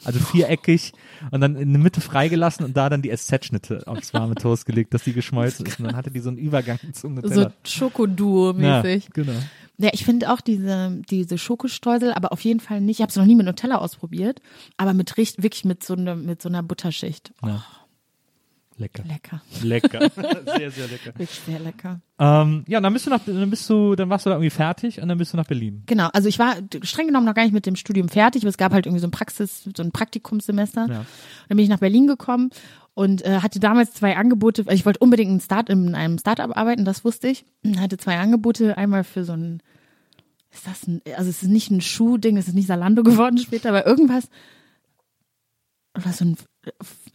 Also 0.05 0.19
viereckig 0.19 0.93
und 1.31 1.41
dann 1.41 1.55
in 1.55 1.73
der 1.73 1.81
Mitte 1.81 2.01
freigelassen 2.01 2.63
und 2.65 2.77
da 2.77 2.89
dann 2.89 3.01
die 3.01 3.09
SZ-Schnitte 3.15 3.83
aufs 3.87 4.13
warme 4.13 4.35
Toast 4.35 4.65
gelegt, 4.65 4.93
dass 4.93 5.03
die 5.03 5.13
geschmolzen 5.13 5.65
ist. 5.65 5.79
Und 5.79 5.85
dann 5.87 5.95
hatte 5.95 6.11
die 6.11 6.19
so 6.19 6.29
einen 6.29 6.37
Übergang 6.37 6.77
zum 6.93 7.15
so 7.15 7.21
Nutella. 7.21 7.51
Schokoduo-mäßig. 7.65 9.03
Ja, 9.05 9.09
genau. 9.13 9.33
Ja, 9.79 9.89
ich 9.93 10.05
finde 10.05 10.31
auch 10.33 10.41
diese, 10.41 11.01
diese 11.09 11.37
Schokostreusel, 11.37 12.13
aber 12.13 12.31
auf 12.31 12.41
jeden 12.41 12.59
Fall 12.59 12.81
nicht. 12.81 12.97
Ich 12.97 13.01
habe 13.01 13.09
es 13.11 13.15
noch 13.15 13.25
nie 13.25 13.35
mit 13.35 13.45
Nutella 13.45 13.77
ausprobiert, 13.77 14.41
aber 14.77 14.93
mit 14.93 15.17
richt- 15.17 15.43
wirklich 15.43 15.65
mit 15.65 15.83
so, 15.83 15.93
einer 15.93 16.15
mit 16.15 16.41
so 16.41 16.49
einer 16.49 16.63
Butterschicht. 16.63 17.31
Oh, 17.43 17.47
Ja. 17.47 17.63
Lecker. 18.79 19.03
lecker. 19.05 19.41
Lecker. 19.63 19.99
sehr, 20.57 20.71
sehr 20.71 20.87
lecker. 20.87 21.17
Wirklich 21.17 21.41
sehr 21.45 21.59
lecker. 21.59 21.99
Ähm, 22.19 22.63
ja, 22.67 22.77
und 22.77 22.83
dann 22.83 22.93
bist 22.93 23.07
du 23.07 23.09
nach, 23.09 23.21
dann 23.25 23.49
bist 23.49 23.67
du, 23.69 23.95
dann 23.95 24.09
warst 24.09 24.25
du 24.25 24.29
da 24.29 24.35
irgendwie 24.35 24.51
fertig 24.51 25.01
und 25.01 25.07
dann 25.07 25.17
bist 25.17 25.33
du 25.33 25.37
nach 25.37 25.47
Berlin. 25.47 25.81
Genau, 25.87 26.09
also 26.13 26.29
ich 26.29 26.37
war 26.37 26.55
streng 26.83 27.07
genommen 27.07 27.25
noch 27.25 27.33
gar 27.33 27.43
nicht 27.43 27.53
mit 27.53 27.65
dem 27.65 27.75
Studium 27.75 28.07
fertig, 28.07 28.43
aber 28.43 28.49
es 28.49 28.57
gab 28.57 28.73
halt 28.73 28.85
irgendwie 28.85 29.01
so 29.01 29.07
ein 29.07 29.11
Praxis, 29.11 29.63
so 29.75 29.81
ein 29.81 29.91
Praktikumssemester. 29.91 30.87
Ja. 30.87 30.99
Und 30.99 31.07
dann 31.49 31.57
bin 31.57 31.63
ich 31.63 31.69
nach 31.69 31.79
Berlin 31.79 32.05
gekommen 32.05 32.51
und 32.93 33.25
äh, 33.25 33.39
hatte 33.41 33.59
damals 33.59 33.93
zwei 33.93 34.15
Angebote. 34.15 34.65
Ich 34.69 34.85
wollte 34.85 34.99
unbedingt 34.99 35.31
ein 35.31 35.41
Start 35.41 35.69
in 35.69 35.95
einem 35.95 36.19
Startup 36.19 36.55
arbeiten, 36.55 36.85
das 36.85 37.03
wusste 37.03 37.29
ich. 37.29 37.45
Hatte 37.77 37.97
zwei 37.97 38.17
Angebote, 38.17 38.77
einmal 38.77 39.03
für 39.03 39.23
so 39.23 39.33
ein, 39.33 39.61
ist 40.51 40.67
das 40.67 40.87
ein, 40.87 41.01
also 41.15 41.29
es 41.29 41.41
ist 41.41 41.49
nicht 41.49 41.71
ein 41.71 41.81
Schuhding, 41.81 42.37
es 42.37 42.47
ist 42.47 42.53
nicht 42.53 42.67
Salando 42.67 43.03
geworden 43.03 43.37
später, 43.39 43.69
aber 43.69 43.85
irgendwas 43.87 44.29
oder 45.97 46.13
so 46.13 46.25
ein 46.25 46.37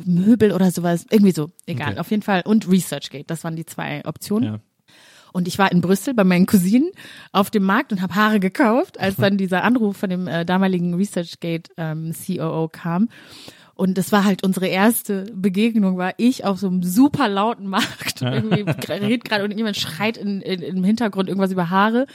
Möbel 0.04 0.52
oder 0.52 0.70
sowas, 0.70 1.06
irgendwie 1.10 1.32
so, 1.32 1.50
egal, 1.66 1.90
Okay. 1.92 2.00
auf 2.00 2.10
jeden 2.10 2.22
Fall. 2.22 2.42
Und 2.44 2.68
ResearchGate, 2.68 3.26
das 3.26 3.44
waren 3.44 3.56
die 3.56 3.66
zwei 3.66 4.02
Optionen. 4.04 4.54
Ja. 4.54 4.60
Und 5.32 5.48
ich 5.48 5.58
war 5.58 5.72
in 5.72 5.80
Brüssel 5.80 6.12
bei 6.12 6.24
meinen 6.24 6.44
Cousinen 6.46 6.90
auf 7.32 7.50
dem 7.50 7.62
Markt 7.64 7.90
und 7.92 8.02
habe 8.02 8.14
Haare 8.14 8.38
gekauft, 8.40 9.00
als 9.00 9.16
dann 9.18 9.38
dieser 9.38 9.64
Anruf 9.64 9.96
von 9.96 10.10
dem 10.10 10.26
äh, 10.26 10.44
damaligen 10.44 10.94
ResearchGate 10.94 11.70
ähm, 11.78 12.12
COO 12.14 12.68
kam. 12.70 13.08
Und 13.74 13.96
das 13.96 14.12
war 14.12 14.24
halt 14.24 14.44
unsere 14.44 14.66
erste 14.66 15.24
Begegnung, 15.34 15.96
war 15.96 16.12
ich 16.18 16.44
auf 16.44 16.58
so 16.58 16.66
einem 16.68 16.82
super 16.82 17.28
lauten 17.28 17.66
Markt. 17.66 18.20
Irgendwie 18.20 18.70
redet 18.88 19.24
gerade 19.24 19.44
und 19.44 19.50
jemand 19.56 19.78
schreit 19.78 20.18
in, 20.18 20.42
in, 20.42 20.60
im 20.60 20.84
Hintergrund 20.84 21.28
irgendwas 21.30 21.50
über 21.50 21.70
Haare. 21.70 22.06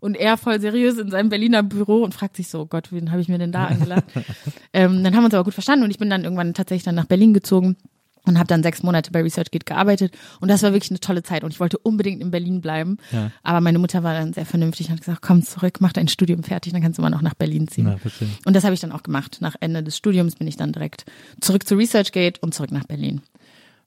Und 0.00 0.16
er 0.16 0.36
voll 0.36 0.60
seriös 0.60 0.98
in 0.98 1.10
seinem 1.10 1.28
Berliner 1.28 1.62
Büro 1.62 2.02
und 2.02 2.14
fragt 2.14 2.36
sich 2.36 2.48
so, 2.48 2.60
oh 2.60 2.66
Gott, 2.66 2.92
wen 2.92 3.10
habe 3.12 3.20
ich 3.20 3.28
mir 3.28 3.38
denn 3.38 3.52
da 3.52 3.66
angelacht? 3.66 4.04
ähm, 4.72 5.02
dann 5.04 5.14
haben 5.14 5.22
wir 5.22 5.26
uns 5.26 5.34
aber 5.34 5.44
gut 5.44 5.54
verstanden 5.54 5.84
und 5.84 5.90
ich 5.90 5.98
bin 5.98 6.10
dann 6.10 6.24
irgendwann 6.24 6.54
tatsächlich 6.54 6.84
dann 6.84 6.94
nach 6.94 7.06
Berlin 7.06 7.32
gezogen 7.34 7.76
und 8.24 8.38
habe 8.38 8.48
dann 8.48 8.62
sechs 8.64 8.82
Monate 8.82 9.12
bei 9.12 9.22
ResearchGate 9.22 9.64
gearbeitet 9.64 10.12
und 10.40 10.48
das 10.48 10.62
war 10.64 10.72
wirklich 10.72 10.90
eine 10.90 10.98
tolle 11.00 11.22
Zeit 11.22 11.44
und 11.44 11.52
ich 11.52 11.60
wollte 11.60 11.78
unbedingt 11.78 12.20
in 12.20 12.32
Berlin 12.32 12.60
bleiben, 12.60 12.98
Ja. 13.12 13.30
aber 13.44 13.60
meine 13.60 13.78
Mutter 13.78 14.02
war 14.02 14.14
dann 14.14 14.32
sehr 14.32 14.44
vernünftig 14.46 14.88
und 14.88 14.94
hat 14.94 15.00
gesagt, 15.00 15.22
komm 15.22 15.42
zurück, 15.42 15.78
mach 15.80 15.92
dein 15.92 16.08
Studium 16.08 16.42
fertig, 16.42 16.72
dann 16.72 16.82
kannst 16.82 16.98
du 16.98 17.02
mal 17.02 17.10
noch 17.10 17.22
nach 17.22 17.34
Berlin 17.34 17.68
ziehen. 17.68 17.84
Na, 17.84 17.96
und 18.44 18.56
das 18.56 18.64
habe 18.64 18.74
ich 18.74 18.80
dann 18.80 18.90
auch 18.90 19.04
gemacht. 19.04 19.38
Nach 19.40 19.54
Ende 19.60 19.82
des 19.84 19.96
Studiums 19.96 20.34
bin 20.34 20.48
ich 20.48 20.56
dann 20.56 20.72
direkt 20.72 21.04
zurück 21.40 21.68
zu 21.68 21.76
ResearchGate 21.76 22.40
und 22.40 22.52
zurück 22.52 22.72
nach 22.72 22.84
Berlin. 22.84 23.20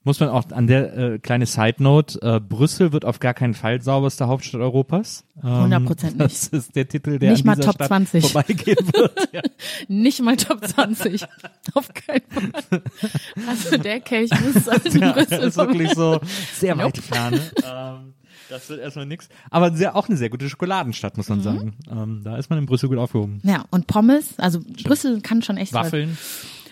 Muss 0.09 0.19
man 0.19 0.29
auch 0.29 0.49
an 0.49 0.65
der 0.65 0.97
äh, 0.97 1.19
kleine 1.19 1.45
Side 1.45 1.75
Note, 1.77 2.19
äh, 2.23 2.39
Brüssel 2.39 2.91
wird 2.93 3.05
auf 3.05 3.19
gar 3.19 3.35
keinen 3.35 3.53
Fall 3.53 3.79
sauberste 3.79 4.25
Hauptstadt 4.25 4.59
Europas. 4.59 5.23
Ähm, 5.43 5.71
100% 5.71 6.03
nicht. 6.05 6.19
Das 6.19 6.47
ist 6.47 6.75
der 6.75 6.87
Titel, 6.87 7.19
der 7.19 7.29
Nicht 7.33 7.45
mal 7.45 7.55
Top 7.55 7.75
Stadt 7.75 7.89
20. 7.89 8.25
vorbeigehen 8.25 8.75
wird. 8.91 9.29
Ja. 9.33 9.41
Nicht 9.87 10.19
mal 10.23 10.35
Top 10.35 10.65
20. 10.65 11.23
Auf 11.75 11.89
keinen 11.93 12.23
Fall. 12.27 12.81
Also 13.47 13.77
der 13.77 13.99
Kelch 13.99 14.31
muss 14.41 14.67
also 14.67 14.97
ja, 14.97 15.11
Brüssel 15.11 15.37
das 15.37 15.45
ist 15.49 15.57
wirklich 15.57 15.93
so 15.93 16.19
sehr 16.55 16.75
weite 16.75 17.03
Ferne. 17.03 17.39
ähm, 17.63 18.13
das 18.49 18.67
wird 18.67 18.79
erstmal 18.79 19.05
nix. 19.05 19.29
Aber 19.51 19.71
sehr, 19.75 19.95
auch 19.95 20.07
eine 20.09 20.17
sehr 20.17 20.31
gute 20.31 20.49
Schokoladenstadt, 20.49 21.17
muss 21.17 21.29
Mhm. 21.29 21.35
man 21.35 21.43
sagen. 21.43 21.73
Ähm, 21.91 22.21
da 22.23 22.35
ist 22.37 22.49
man 22.49 22.57
in 22.57 22.65
Brüssel 22.65 22.89
gut 22.89 22.97
aufgehoben. 22.97 23.41
Ja, 23.43 23.65
und 23.69 23.85
Pommes, 23.85 24.39
also 24.39 24.59
Brüssel 24.83 25.21
kann 25.21 25.43
schon 25.43 25.57
echt 25.57 25.73
was. 25.73 25.91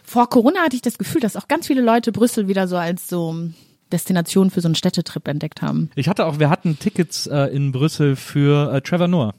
Vor 0.09 0.29
Corona 0.29 0.61
hatte 0.61 0.75
ich 0.77 0.81
das 0.81 0.97
Gefühl, 0.97 1.19
dass 1.19 1.35
auch 1.35 1.49
ganz 1.49 1.67
viele 1.67 1.81
Leute 1.81 2.13
Brüssel 2.13 2.47
wieder 2.47 2.67
so 2.69 2.77
als 2.77 3.09
so 3.09 3.49
Destination 3.91 4.49
für 4.51 4.61
so 4.61 4.69
einen 4.69 4.75
Städtetrip 4.75 5.27
entdeckt 5.27 5.61
haben. 5.61 5.89
Ich 5.95 6.07
hatte 6.07 6.25
auch, 6.25 6.39
wir 6.39 6.49
hatten 6.49 6.79
Tickets 6.79 7.27
äh, 7.27 7.47
in 7.53 7.73
Brüssel 7.73 8.15
für 8.15 8.73
äh, 8.73 8.81
Trevor 8.81 9.07
Noah. 9.09 9.33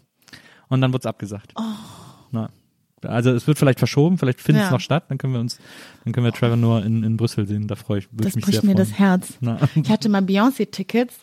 Und 0.68 0.82
dann 0.82 0.92
wurde 0.92 1.00
es 1.02 1.06
abgesagt. 1.06 1.52
Oh. 1.56 1.62
Na. 2.32 2.50
Also 3.02 3.30
es 3.30 3.46
wird 3.46 3.58
vielleicht 3.58 3.78
verschoben, 3.78 4.18
vielleicht 4.18 4.40
findet 4.42 4.64
es 4.64 4.68
Ja. 4.68 4.72
noch 4.72 4.80
statt, 4.80 5.04
dann 5.08 5.16
können 5.18 5.32
wir 5.32 5.40
uns, 5.40 5.58
dann 6.04 6.12
können 6.12 6.24
wir 6.26 6.32
Trevor 6.32 6.56
Noah 6.56 6.82
in, 6.84 7.02
in 7.04 7.16
Brüssel 7.16 7.46
sehen. 7.46 7.66
Da 7.68 7.74
freue 7.76 8.00
ich, 8.00 8.08
Das 8.12 8.26
ich 8.28 8.36
mich 8.36 8.44
sehr 8.44 8.52
bricht 8.52 8.64
mir 8.64 8.72
freuen. 8.72 8.76
das 8.76 8.98
Herz. 8.98 9.34
Na. 9.40 9.58
Ich 9.82 9.88
hatte 9.88 10.08
mal 10.10 10.20
Beyoncé-Tickets 10.22 11.14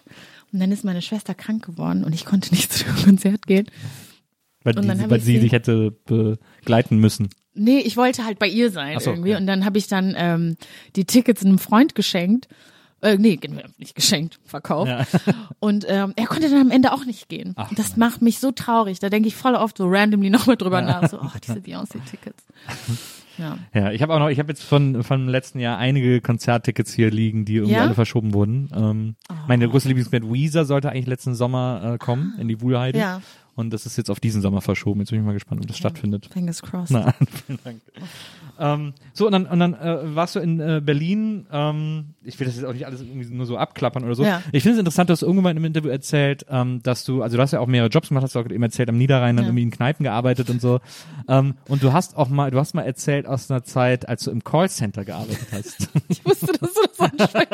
und 0.54 0.60
dann 0.60 0.72
ist 0.72 0.84
meine 0.86 1.02
Schwester 1.02 1.36
krank 1.36 1.66
geworden 1.66 2.04
und 2.04 2.14
ich 2.14 2.26
konnte 2.26 2.52
nicht 2.54 2.72
zu 2.74 2.84
dem 2.86 2.96
Konzert 2.96 3.46
gehen. 3.46 3.68
Weil, 4.64 4.74
die, 4.74 4.88
weil 5.10 5.20
sie 5.20 5.34
sie- 5.34 5.40
dich 5.42 5.52
hätte 5.52 5.92
begleiten 6.06 6.98
müssen. 6.98 7.30
Nee, 7.56 7.80
ich 7.80 7.98
wollte 7.98 8.26
halt 8.26 8.40
bei 8.40 8.48
ihr 8.48 8.70
sein 8.70 8.98
Ach 8.98 9.02
so, 9.02 9.12
irgendwie 9.12 9.32
ja. 9.32 9.38
und 9.38 9.48
dann 9.48 9.66
habe 9.66 9.78
ich 9.78 9.88
dann 9.88 10.14
ähm, 10.18 10.58
die 10.96 11.06
Tickets 11.06 11.44
einem 11.44 11.58
Freund 11.60 11.96
geschenkt. 11.96 12.48
Äh, 13.02 13.18
nee, 13.18 13.40
nicht 13.78 13.94
geschenkt, 13.96 14.40
verkauft. 14.46 14.90
Ja. 14.90 15.06
Und 15.60 15.86
ähm, 15.88 16.14
er 16.16 16.26
konnte 16.26 16.50
dann 16.50 16.62
am 16.62 16.72
Ende 16.72 16.92
auch 16.92 17.06
nicht 17.06 17.30
gehen. 17.30 17.54
Ach, 17.56 17.70
das 17.76 17.98
nein. 17.98 18.00
macht 18.00 18.22
mich 18.24 18.40
so 18.40 18.52
traurig. 18.52 19.00
Da 19.00 19.10
denke 19.10 19.28
ich 19.28 19.36
voll 19.36 19.54
oft 19.54 19.78
so 19.78 19.86
randomly 19.88 20.30
nochmal 20.32 20.56
drüber 20.56 20.82
nach. 20.82 21.08
So, 21.10 21.20
oh, 21.22 21.30
diese 21.46 21.60
Beyoncé-Tickets. 21.60 22.44
Ja. 23.38 23.58
Ja, 23.74 23.92
ich 23.92 24.02
habe 24.02 24.14
auch 24.14 24.20
noch, 24.20 24.30
ich 24.30 24.40
habe 24.40 24.50
jetzt 24.50 24.64
von 24.64 25.04
vom 25.04 25.28
letzten 25.28 25.60
Jahr 25.60 25.78
einige 25.78 26.22
Konzerttickets 26.22 26.94
hier 26.94 27.12
liegen, 27.12 27.44
die 27.44 27.56
irgendwie 27.56 27.74
Ja? 27.74 27.82
Oh. 27.82 27.86
alle 27.88 27.94
verschoben 27.94 28.34
wurden. 28.34 28.70
Ähm, 28.74 29.16
Meine 29.48 29.68
größte 29.68 29.90
Lieblingsband 29.90 30.32
Weezer 30.32 30.64
sollte 30.64 30.90
eigentlich 30.90 31.08
letzten 31.08 31.36
Sommer 31.36 31.96
äh, 31.96 31.98
kommen 31.98 32.36
in 32.40 32.48
die 32.48 32.62
Wuhlheide. 32.62 32.98
Ja. 32.98 33.22
Und 33.56 33.72
das 33.72 33.86
ist 33.86 33.96
jetzt 33.98 34.10
auf 34.12 34.20
diesen 34.20 34.42
Sommer 34.42 34.60
verschoben. 34.62 35.00
Jetzt 35.00 35.12
bin 35.12 35.20
ich 35.20 35.26
mal 35.26 35.32
gespannt, 35.34 35.62
ob 35.62 35.68
das 35.68 35.78
stattfindet. 35.78 36.28
Fingers 36.32 36.62
crossed. 36.62 36.92
Na, 36.92 37.14
vielen 37.48 37.60
Dank. 37.64 37.82
Ähm, 38.60 38.94
so, 39.14 39.26
und 39.28 39.32
dann, 39.32 39.46
und 39.46 39.60
dann 39.60 39.74
äh, 39.74 40.14
warst 40.16 40.36
du 40.36 40.40
in 40.40 40.60
äh, 40.60 40.82
Berlin. 40.84 41.46
Ähm, 41.52 42.16
ich 42.24 42.38
will 42.40 42.48
das 42.48 42.56
jetzt 42.58 42.66
auch 42.66 42.74
nicht 42.74 42.86
alles 42.86 43.02
irgendwie 43.02 43.34
nur 43.34 43.46
so 43.46 43.58
abklappern 43.58 44.04
oder 44.04 44.16
so. 44.16 44.24
Ja. 44.26 44.42
Ich 44.52 44.64
finde 44.64 44.74
es 44.76 44.80
interessant, 44.80 45.10
du 45.10 45.14
hast 45.14 45.22
irgendwann 45.24 45.56
im 45.56 45.64
Interview 45.66 45.90
erzählt, 45.90 46.46
ähm, 46.50 46.82
dass 46.84 47.06
du, 47.06 47.22
also 47.22 47.38
du 47.38 47.42
hast 47.44 47.52
ja 47.52 47.60
auch 47.62 47.68
mehrere 47.68 47.90
Jobs 47.90 48.10
gemacht, 48.10 48.24
hast 48.24 48.36
du 48.36 48.40
auch 48.40 48.46
eben 48.50 48.64
erzählt, 48.64 48.90
am 48.90 48.98
Niederrhein 48.98 49.36
dann 49.38 49.46
Ja. 49.46 49.50
irgendwie 49.50 49.64
in 49.64 49.72
Kneipen 49.72 50.04
gearbeitet 50.04 50.50
und 50.50 50.60
so. 50.62 50.80
Ähm, 51.30 51.56
und 51.70 51.82
du 51.82 51.94
hast 51.94 52.18
auch 52.18 52.28
mal, 52.30 52.52
du 52.52 52.60
hast 52.60 52.74
mal 52.76 52.84
erzählt 52.84 53.26
aus 53.26 53.50
einer 53.50 53.64
Zeit, 53.64 54.08
als 54.10 54.24
du 54.26 54.32
im 54.32 54.44
Callcenter 54.44 55.06
gearbeitet 55.06 55.48
hast. 55.52 55.90
Ich 56.10 56.24
wusste, 56.26 56.48
dass 56.48 56.74
du 56.74 56.82
das 56.88 57.00
ansprichst. 57.00 57.50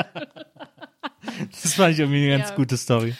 das 1.64 1.74
fand 1.76 1.94
ich 1.94 2.00
irgendwie 2.00 2.24
eine 2.28 2.38
ganz 2.38 2.50
Ja. 2.50 2.56
gute 2.56 2.76
Story. 2.78 3.14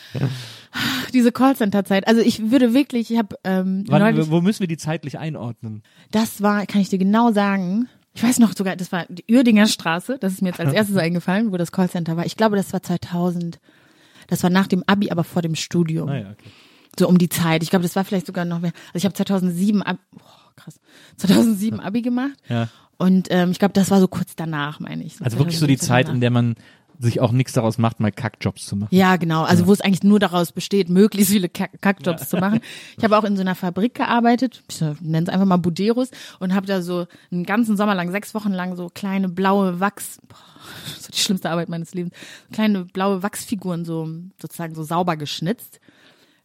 Diese 1.14 1.32
Callcenter-Zeit. 1.32 2.08
Also 2.08 2.22
ich 2.22 2.52
würde 2.52 2.74
wirklich, 2.74 3.12
ich 3.12 3.18
habe 3.18 3.36
ähm, 3.44 3.84
Wann, 3.88 4.02
neulich, 4.02 4.30
wo 4.30 4.42
müssen 4.42 4.62
wir 4.62 4.68
die 4.68 4.78
zeitlich 4.78 5.20
einordnen? 5.20 5.84
das 6.12 6.42
war, 6.42 6.66
kann 6.66 6.82
ich 6.82 6.90
dir 6.90 6.98
genau 6.98 7.32
sagen, 7.32 7.88
ich 8.14 8.24
weiß 8.24 8.40
noch 8.40 8.54
sogar, 8.56 8.76
das 8.76 8.92
war 8.92 9.06
die 9.10 9.24
Uerdinger 9.34 9.68
Straße, 9.68 10.18
das 10.20 10.34
ist 10.34 10.42
mir 10.42 10.50
jetzt 10.50 10.60
als 10.60 10.74
erstes 10.74 10.98
eingefallen, 10.98 11.52
wo 11.52 11.58
das 11.58 11.72
Callcenter 11.72 12.18
war. 12.18 12.26
Ich 12.26 12.38
glaube, 12.38 12.56
das 12.56 12.74
war 12.74 12.82
2000, 12.82 13.60
das 14.28 14.44
war 14.44 14.50
nach 14.50 14.68
dem 14.68 14.84
Abi, 14.88 15.12
aber 15.12 15.24
vor 15.24 15.42
dem 15.42 15.56
Studium. 15.56 16.10
Ah 16.10 16.18
ja, 16.18 16.32
okay. 16.32 16.50
So 17.00 17.08
um 17.08 17.18
die 17.18 17.30
Zeit. 17.30 17.64
Ich 17.64 17.70
glaube, 17.70 17.84
das 17.84 17.96
war 17.96 18.04
vielleicht 18.04 18.26
sogar 18.26 18.44
noch 18.44 18.60
mehr. 18.60 18.74
Also 18.88 18.98
ich 18.98 19.06
habe 19.06 19.14
2007, 19.14 19.82
Ab 19.82 19.98
oh, 20.18 20.52
krass, 20.58 20.80
2007 21.18 21.80
Abi 21.80 22.02
gemacht 22.02 22.38
Ja. 22.50 22.68
Und 22.98 23.30
ähm, 23.32 23.50
ich 23.50 23.58
glaube, 23.58 23.74
das 23.74 23.90
war 23.90 24.00
so 24.00 24.08
kurz 24.08 24.36
danach, 24.36 24.80
meine 24.80 25.04
ich. 25.04 25.20
Also 25.22 25.40
wirklich 25.40 25.58
so 25.58 25.66
die 25.66 25.76
2017 25.76 25.88
Zeit, 25.88 26.06
danach. 26.06 26.14
in 26.14 26.22
der 26.22 26.30
man 26.30 26.56
sich 27.02 27.20
auch 27.20 27.32
nichts 27.32 27.54
daraus 27.54 27.78
macht, 27.78 28.00
mal 28.00 28.12
Kackjobs 28.12 28.66
zu 28.66 28.76
machen. 28.76 28.96
Ja, 28.96 29.18
genau. 29.18 29.44
Also 29.44 29.68
wo 29.68 29.74
es 29.74 29.82
eigentlich 29.82 30.04
nur 30.04 30.20
daraus 30.20 30.52
besteht, 30.52 30.90
möglichst 30.90 31.32
viele 31.32 31.50
Kack 31.50 31.82
Kackjobs 31.82 32.30
zu 32.30 32.38
machen. 32.38 32.60
Ich 32.98 33.04
habe 33.04 33.18
auch 33.18 33.24
in 33.24 33.36
so 33.36 33.42
einer 33.42 33.56
Fabrik 33.56 33.96
gearbeitet, 33.96 34.64
ich 34.70 34.82
nenne 35.02 35.28
es 35.28 35.30
einfach 35.30 35.46
mal 35.46 35.58
Buderos, 35.58 36.12
und 36.40 36.54
habe 36.54 36.68
da 36.68 36.82
so 36.82 37.08
einen 37.32 37.44
ganzen 37.44 37.76
Sommer 37.76 37.96
lang, 37.96 38.12
sechs 38.12 38.34
Wochen 38.34 38.52
lang 38.52 38.76
so 38.76 38.90
kleine 38.94 39.30
blaue 39.30 39.80
Wachs, 39.80 40.20
boah, 40.28 40.38
das 40.96 41.04
war 41.04 41.12
die 41.12 41.20
schlimmste 41.20 41.50
Arbeit 41.50 41.70
meines 41.70 41.94
Lebens, 41.94 42.14
kleine 42.52 42.86
blaue 42.86 43.24
Wachsfiguren 43.24 43.86
so 43.86 44.08
sozusagen 44.40 44.76
so 44.76 44.84
sauber 44.84 45.18
geschnitzt. 45.18 45.80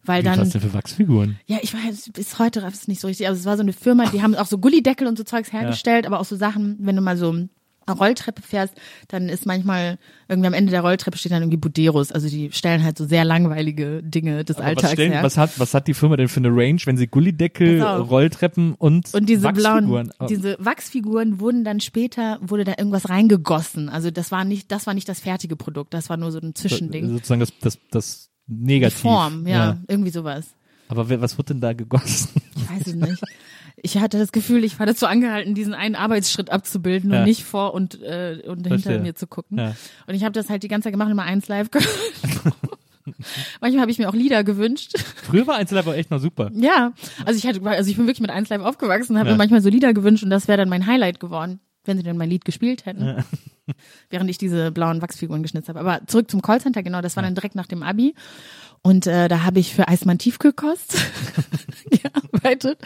Weil 0.03 0.23
dann, 0.23 0.39
was 0.39 0.49
denn 0.51 0.61
für 0.61 0.73
Wachsfiguren? 0.73 1.37
ja, 1.47 1.57
ich 1.61 1.73
weiß, 1.73 2.11
bis 2.13 2.39
heute 2.39 2.63
raff 2.63 2.73
es 2.73 2.87
nicht 2.87 3.01
so 3.01 3.07
richtig, 3.07 3.27
aber 3.27 3.35
es 3.35 3.43
war 3.43 3.57
so 3.57 3.63
eine 3.63 3.73
Firma, 3.73 4.05
die 4.05 4.21
haben 4.21 4.35
auch 4.35 4.45
so 4.45 4.57
Gullideckel 4.57 5.05
und 5.05 5.17
so 5.17 5.25
Zeugs 5.25 5.51
hergestellt, 5.51 6.07
aber 6.07 6.21
auch 6.21 6.25
so 6.25 6.37
Sachen, 6.37 6.77
wenn 6.79 6.95
du 6.95 7.01
mal 7.01 7.17
so 7.17 7.47
Rolltreppe 7.93 8.41
fährst, 8.41 8.73
dann 9.07 9.29
ist 9.29 9.45
manchmal 9.45 9.97
irgendwie 10.27 10.47
am 10.47 10.53
Ende 10.53 10.71
der 10.71 10.81
Rolltreppe 10.81 11.17
steht 11.17 11.31
dann 11.31 11.41
irgendwie 11.43 11.57
Buderos, 11.57 12.11
also 12.11 12.27
die 12.29 12.51
stellen 12.51 12.83
halt 12.83 12.97
so 12.97 13.05
sehr 13.05 13.23
langweilige 13.25 14.01
Dinge 14.03 14.43
des 14.43 14.57
Aber 14.57 14.65
Alltags 14.65 14.83
was, 14.85 14.91
stellen, 14.93 15.11
her. 15.13 15.23
was, 15.23 15.37
hat, 15.37 15.59
was 15.59 15.73
hat 15.73 15.87
die 15.87 15.93
Firma 15.93 16.17
denn 16.17 16.27
für 16.27 16.39
eine 16.39 16.49
Range, 16.49 16.79
wenn 16.85 16.97
sie 16.97 17.07
Gullideckel. 17.07 17.81
Rolltreppen 17.81 18.73
und, 18.75 19.13
und 19.13 19.27
diese 19.29 19.43
Wachsfiguren 19.43 19.87
blauen, 19.87 20.11
Oh, 20.19 20.25
diese 20.25 20.57
Wachsfiguren 20.59 21.39
wurden 21.39 21.63
dann 21.63 21.79
später, 21.79 22.39
wurde 22.41 22.63
da 22.63 22.73
irgendwas 22.77 23.09
reingegossen. 23.09 23.89
Also 23.89 24.11
das 24.11 24.31
war 24.31 24.43
nicht, 24.45 24.71
das 24.71 24.87
war 24.87 24.93
nicht 24.93 25.07
das 25.09 25.19
fertige 25.19 25.55
Produkt, 25.55 25.93
das 25.93 26.09
war 26.09 26.17
nur 26.17 26.31
so 26.31 26.39
ein 26.39 26.55
Zwischending. 26.55 27.09
sozusagen 27.09 27.39
das, 27.39 27.53
das, 27.61 27.77
das 27.91 28.29
Die 28.47 28.65
Negativ. 28.65 28.99
Form, 28.99 29.47
ja, 29.47 29.77
irgendwie 29.87 30.11
sowas. 30.11 30.47
Aber 30.89 31.09
wer, 31.09 31.19
was 31.21 31.37
wird 31.37 31.49
denn 31.49 31.59
da 31.59 31.73
gegossen? 31.73 32.29
Ich 32.55 32.69
weiß 32.69 32.87
es 32.87 32.95
nicht. 32.95 33.21
Ich 33.79 33.97
hatte 33.99 34.17
das 34.17 34.31
Gefühl, 34.31 34.63
ich 34.63 34.79
war 34.79 34.85
dazu 34.87 35.05
angehalten, 35.05 35.53
diesen 35.53 35.73
einen 35.75 35.95
Arbeitsschritt 35.95 36.49
abzubilden 36.49 37.11
Ja. 37.11 37.19
und 37.19 37.25
nicht 37.25 37.43
vor 37.43 37.73
und, 37.75 38.01
äh, 38.01 38.41
und 38.47 38.65
hinter 38.67 38.99
mir 38.99 39.13
zu 39.15 39.27
gucken. 39.27 39.57
Ja. 39.59 39.75
Und 40.07 40.15
ich 40.15 40.23
habe 40.23 40.31
das 40.33 40.49
halt 40.49 40.63
die 40.63 40.67
ganze 40.67 40.85
Zeit 40.85 40.93
gemacht, 40.93 41.11
immer 41.11 41.23
eins 41.23 41.47
live 41.47 41.69
gehört. 41.69 41.87
Manchmal 43.61 43.81
habe 43.81 43.91
ich 43.91 43.99
mir 43.99 44.09
auch 44.09 44.13
Lieder 44.13 44.43
gewünscht. 44.43 44.93
Früher 45.23 45.47
war 45.47 45.55
Einzellive 45.55 45.89
auch 45.89 45.93
echt 45.93 46.11
noch 46.11 46.19
super. 46.19 46.49
Ja, 46.53 46.91
also 47.25 47.37
ich 47.37 47.45
hatte, 47.47 47.61
also 47.65 47.89
ich 47.89 47.95
bin 47.95 48.05
wirklich 48.05 48.19
mit 48.21 48.31
eins 48.31 48.49
live 48.49 48.61
aufgewachsen 48.61 49.13
und 49.13 49.19
habe 49.19 49.29
Ja. 49.29 49.35
mir 49.35 49.37
manchmal 49.37 49.61
so 49.61 49.69
Lieder 49.69 49.93
gewünscht 49.93 50.23
und 50.23 50.29
das 50.29 50.47
wäre 50.47 50.57
dann 50.57 50.69
mein 50.69 50.85
Highlight 50.87 51.19
geworden, 51.19 51.59
wenn 51.85 51.97
sie 51.97 52.03
denn 52.03 52.17
mein 52.17 52.29
Lied 52.29 52.43
gespielt 52.45 52.85
hätten. 52.85 53.23
Während 54.09 54.29
ich 54.29 54.37
diese 54.37 54.71
blauen 54.71 55.01
Wachsfiguren 55.01 55.41
geschnitzt 55.43 55.69
habe. 55.69 55.79
Aber 55.79 56.01
zurück 56.07 56.29
zum 56.31 56.41
Callcenter, 56.41 56.83
genau, 56.83 57.01
das 57.01 57.15
war 57.15 57.23
dann 57.23 57.35
direkt 57.35 57.55
nach 57.55 57.67
dem 57.67 57.83
Abi. 57.83 58.13
Und 58.83 59.05
äh, 59.07 59.27
da 59.27 59.43
habe 59.43 59.59
ich 59.59 59.73
für 59.73 59.87
Eismann 59.87 60.17
Tiefkühlkost 60.17 60.95
gearbeitet. 61.89 62.79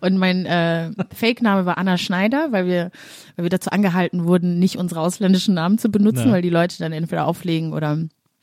Und 0.00 0.18
mein 0.18 0.44
äh, 0.46 0.90
Fake-Name 1.14 1.64
war 1.66 1.78
Anna 1.78 1.96
Schneider, 1.98 2.48
weil 2.52 2.66
wir, 2.66 2.90
weil 3.36 3.44
wir 3.44 3.50
dazu 3.50 3.70
angehalten 3.70 4.24
wurden, 4.24 4.58
nicht 4.58 4.76
unsere 4.76 5.00
ausländischen 5.00 5.54
Namen 5.54 5.78
zu 5.78 5.88
benutzen, 5.90 6.26
Ja. 6.28 6.32
weil 6.32 6.42
die 6.42 6.50
Leute 6.50 6.78
dann 6.78 6.92
entweder 6.92 7.26
auflegen 7.26 7.72
oder 7.72 7.98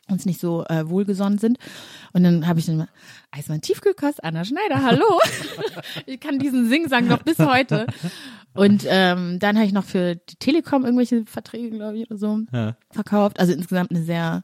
uns 0.10 0.26
nicht 0.26 0.40
so 0.40 0.66
äh, 0.66 0.90
wohlgesonnen 0.90 1.38
sind. 1.40 1.58
Und 2.14 2.24
dann 2.24 2.48
habe 2.48 2.60
ich 2.60 2.66
dann 2.66 2.78
mal, 2.78 2.88
Eismann 3.32 3.62
Tiefkühlkost, 3.62 4.24
Anna 4.24 4.44
Schneider, 4.44 4.84
hallo. 4.84 5.06
ich 6.06 6.20
kann 6.20 6.40
diesen 6.40 6.68
Singsang 6.70 7.08
noch 7.08 7.24
bis 7.24 7.40
heute. 7.40 7.86
Und 8.54 8.86
ähm, 8.88 9.40
dann 9.40 9.56
habe 9.56 9.66
ich 9.66 9.74
noch 9.74 9.86
für 9.86 10.16
die 10.16 10.36
Telekom 10.36 10.84
irgendwelche 10.86 11.26
Verträge, 11.26 11.72
glaube 11.72 11.98
ich, 11.98 12.10
oder 12.10 12.18
so 12.20 12.40
Ja. 12.52 12.76
verkauft. 12.92 13.40
Also 13.40 13.54
insgesamt 13.54 13.92
eine 13.92 14.04
sehr 14.04 14.44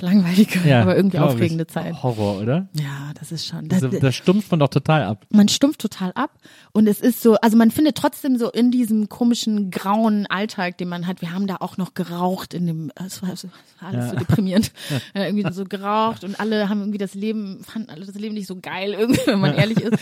langweilige, 0.00 0.60
Ja, 0.68 0.82
aber 0.82 0.96
irgendwie 0.96 1.16
glaub 1.16 1.30
ich. 1.30 1.34
aufregende 1.36 1.66
Zeit. 1.66 2.02
Horror, 2.02 2.40
oder? 2.40 2.68
Ja, 2.74 3.12
das 3.18 3.32
ist 3.32 3.46
schon. 3.46 3.68
Das, 3.68 3.80
Das, 3.80 3.98
das 4.00 4.14
stumpft 4.14 4.50
man 4.50 4.60
doch 4.60 4.68
total 4.68 5.02
ab. 5.04 5.26
man 5.30 5.48
stumpft 5.48 5.80
total 5.80 6.12
ab 6.12 6.30
und 6.72 6.86
es 6.86 7.00
ist 7.00 7.22
so, 7.22 7.36
also 7.36 7.56
man 7.56 7.70
findet 7.70 7.96
trotzdem 7.96 8.36
so 8.36 8.50
in 8.50 8.70
diesem 8.70 9.08
komischen 9.08 9.70
grauen 9.70 10.26
Alltag, 10.26 10.78
den 10.78 10.88
man 10.88 11.06
hat. 11.06 11.20
Wir 11.20 11.32
haben 11.32 11.46
da 11.46 11.56
auch 11.60 11.76
noch 11.76 11.94
geraucht 11.94 12.54
in 12.54 12.66
dem, 12.66 12.92
es 12.94 13.22
war, 13.22 13.32
es 13.32 13.44
war 13.44 13.88
alles 13.88 14.10
so 14.10 14.16
deprimierend, 14.16 14.72
ja. 15.14 15.26
irgendwie 15.26 15.52
so 15.52 15.64
geraucht 15.64 16.24
und 16.24 16.38
alle 16.38 16.68
haben 16.68 16.80
irgendwie 16.80 16.98
das 16.98 17.14
Leben, 17.14 17.62
fanden 17.64 17.90
alle 17.90 18.04
das 18.06 18.14
Leben 18.14 18.34
nicht 18.34 18.46
so 18.46 18.58
geil 18.60 18.94
irgendwie, 18.94 19.26
wenn 19.26 19.40
man 19.40 19.54
ehrlich 19.54 19.80
ist. 19.80 19.98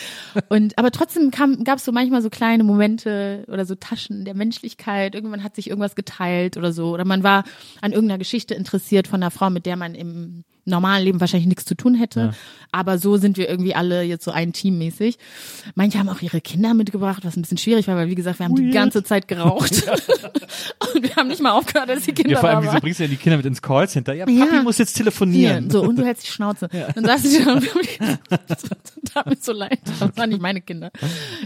Und 0.49 0.79
aber 0.79 0.91
trotzdem 0.91 1.31
gab 1.31 1.79
es 1.79 1.85
so 1.85 1.93
manchmal 1.93 2.23
so 2.23 2.31
kleine 2.31 2.65
Momente 2.65 3.45
oder 3.49 3.65
so 3.65 3.75
Taschen 3.75 4.25
der 4.25 4.35
Menschlichkeit. 4.35 5.15
Irgendwann 5.15 5.43
hat 5.43 5.55
sich 5.55 5.69
irgendwas 5.69 5.95
geteilt 5.95 6.57
oder 6.57 6.73
so 6.73 6.91
oder 6.91 7.05
man 7.05 7.23
war 7.23 7.45
an 7.81 7.93
irgendeiner 7.93 8.19
Geschichte 8.19 8.55
interessiert 8.55 9.09
von 9.09 9.23
einer 9.23 9.31
Frau, 9.31 9.51
mit 9.51 9.67
der 9.67 9.77
man 9.77 9.95
im 9.95 10.45
normalen 10.67 11.05
Leben 11.05 11.21
wahrscheinlich 11.21 11.47
nichts 11.49 11.65
zu 11.65 11.75
tun 11.77 11.95
hätte. 11.95 12.35
Aber 12.73 12.99
so 12.99 13.17
sind 13.17 13.39
wir 13.39 13.49
irgendwie 13.49 13.75
alle 13.75 14.03
jetzt 14.03 14.25
so 14.25 14.33
ein 14.33 14.53
Team 14.53 14.77
mäßig. 14.79 15.17
Manche 15.75 15.99
haben 15.99 16.09
auch 16.09 16.21
ihre 16.21 16.41
Kinder 16.41 16.75
mitgebracht, 16.75 17.25
was 17.25 17.37
ein 17.37 17.43
bisschen 17.43 17.57
schwierig 17.59 17.89
war, 17.89 17.97
weil 17.97 18.09
wie 18.09 18.15
gesagt, 18.15 18.39
wir 18.41 18.45
haben 18.47 18.55
die 18.57 18.71
ganze 18.71 19.03
Zeit 19.03 19.29
geraucht. 19.29 19.73
und 20.95 21.03
wir 21.03 21.17
haben 21.17 21.29
nicht 21.29 21.41
mal 21.41 21.53
aufgehört, 21.53 21.89
dass 21.89 22.03
die 22.03 22.13
Kinder 22.13 22.33
Ja, 22.33 22.41
vor 22.41 22.51
allem, 22.51 22.65
da 22.65 22.71
wieso 22.73 22.81
bringst 22.81 22.99
du 23.01 23.05
ja 23.05 23.09
die 23.09 23.17
Kinder 23.17 23.37
mit 23.39 23.47
ins 23.47 23.63
Callcenter? 23.63 24.13
Ja, 24.15 24.27
Papi 24.27 24.37
Ja. 24.57 24.63
muss 24.63 24.79
jetzt 24.79 24.97
Hier, 24.97 25.05
telefonieren. 25.05 25.71
so, 25.71 25.83
und 25.83 25.97
du 25.97 26.05
hältst 26.05 26.27
die 26.27 26.31
Schnauze. 26.33 26.69
Dann 26.69 27.05
saßen 27.05 27.31
sie 27.31 27.45
da 27.45 27.53
und 27.55 27.65
das 28.49 28.63
tat 29.13 29.27
mir 29.27 29.37
so 29.41 29.53
leid. 29.53 29.79
Das 30.01 30.17
waren 30.17 30.31
nicht 30.31 30.43
meine 30.43 30.61
Kinder. 30.61 30.91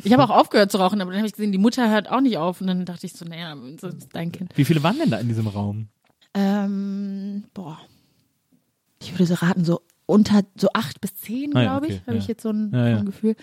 Ich 0.02 0.12
habe 0.12 0.24
auch 0.24 0.30
aufgehört 0.30 0.72
zu 0.72 0.78
rauchen, 0.78 1.01
aber 1.01 1.10
dann 1.10 1.18
habe 1.18 1.26
ich 1.26 1.34
gesehen, 1.34 1.52
die 1.52 1.59
Mutter 1.59 1.90
hört 1.90 2.10
auch 2.10 2.20
nicht 2.20 2.38
auf. 2.38 2.60
Und 2.60 2.66
dann 2.66 2.84
dachte 2.84 3.06
ich 3.06 3.12
so, 3.12 3.24
naja, 3.24 3.55
das 3.80 3.94
ist 3.94 4.09
dein 4.12 4.32
Kind. 4.32 4.51
Wie 4.56 4.64
viele 4.64 4.82
waren 4.82 4.98
denn 4.98 5.10
da 5.10 5.18
in 5.18 5.28
diesem 5.28 5.47
Raum? 5.47 5.88
Ähm, 6.34 7.44
boah. 7.55 7.78
Ich 9.01 9.12
würde 9.14 9.27
so 9.27 9.35
raten, 9.35 9.64
so 9.64 9.81
unter 10.06 10.43
so 10.56 10.68
acht 10.74 11.01
bis 11.01 11.14
zehn, 11.16 11.56
Ah 11.56 11.62
glaube 11.62 11.86
ich, 11.86 11.93
okay, 11.94 12.02
habe 12.06 12.16
ja. 12.16 12.22
ich 12.22 12.27
jetzt 12.28 12.43
so 12.43 12.51
ein, 12.51 12.72
Ja, 12.74 12.89
ja. 12.89 12.94
so 12.97 13.01
ein 13.01 13.06
Gefühl. 13.06 13.36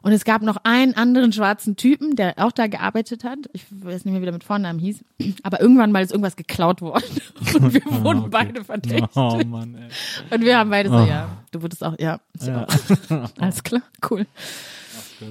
Und 0.00 0.12
es 0.12 0.24
gab 0.24 0.40
noch 0.40 0.56
einen 0.64 0.94
anderen 0.94 1.32
schwarzen 1.32 1.76
Typen, 1.76 2.16
der 2.16 2.34
auch 2.38 2.50
da 2.52 2.66
gearbeitet 2.66 3.24
hat. 3.24 3.38
Ich 3.52 3.64
weiß 3.70 4.04
nicht 4.06 4.12
mehr, 4.12 4.20
wie 4.22 4.24
der 4.26 4.32
mit 4.32 4.42
Vornamen 4.44 4.78
hieß. 4.78 5.04
Aber 5.42 5.60
irgendwann 5.60 5.92
mal 5.92 6.02
ist 6.02 6.12
irgendwas 6.12 6.36
geklaut 6.36 6.80
worden. 6.80 7.04
Und 7.54 7.74
wir 7.74 7.84
wurden 8.04 8.18
Ah, 8.18 8.20
okay. 8.20 8.28
beide 8.30 8.64
verdächtigt. 8.64 9.16
Oh 9.16 9.38
Mann, 9.46 9.74
ey. 9.74 9.88
Und 10.34 10.42
wir 10.44 10.58
haben 10.58 10.70
beide 10.70 10.88
so, 10.88 10.96
Oh. 10.96 11.04
ja, 11.06 11.28
du 11.50 11.60
wurdest 11.62 11.84
auch, 11.84 11.94
ja, 11.98 12.18
ich 12.40 12.50
auch. 12.50 12.66
Alles 13.38 13.62
klar, 13.62 13.82
cool. 14.10 14.26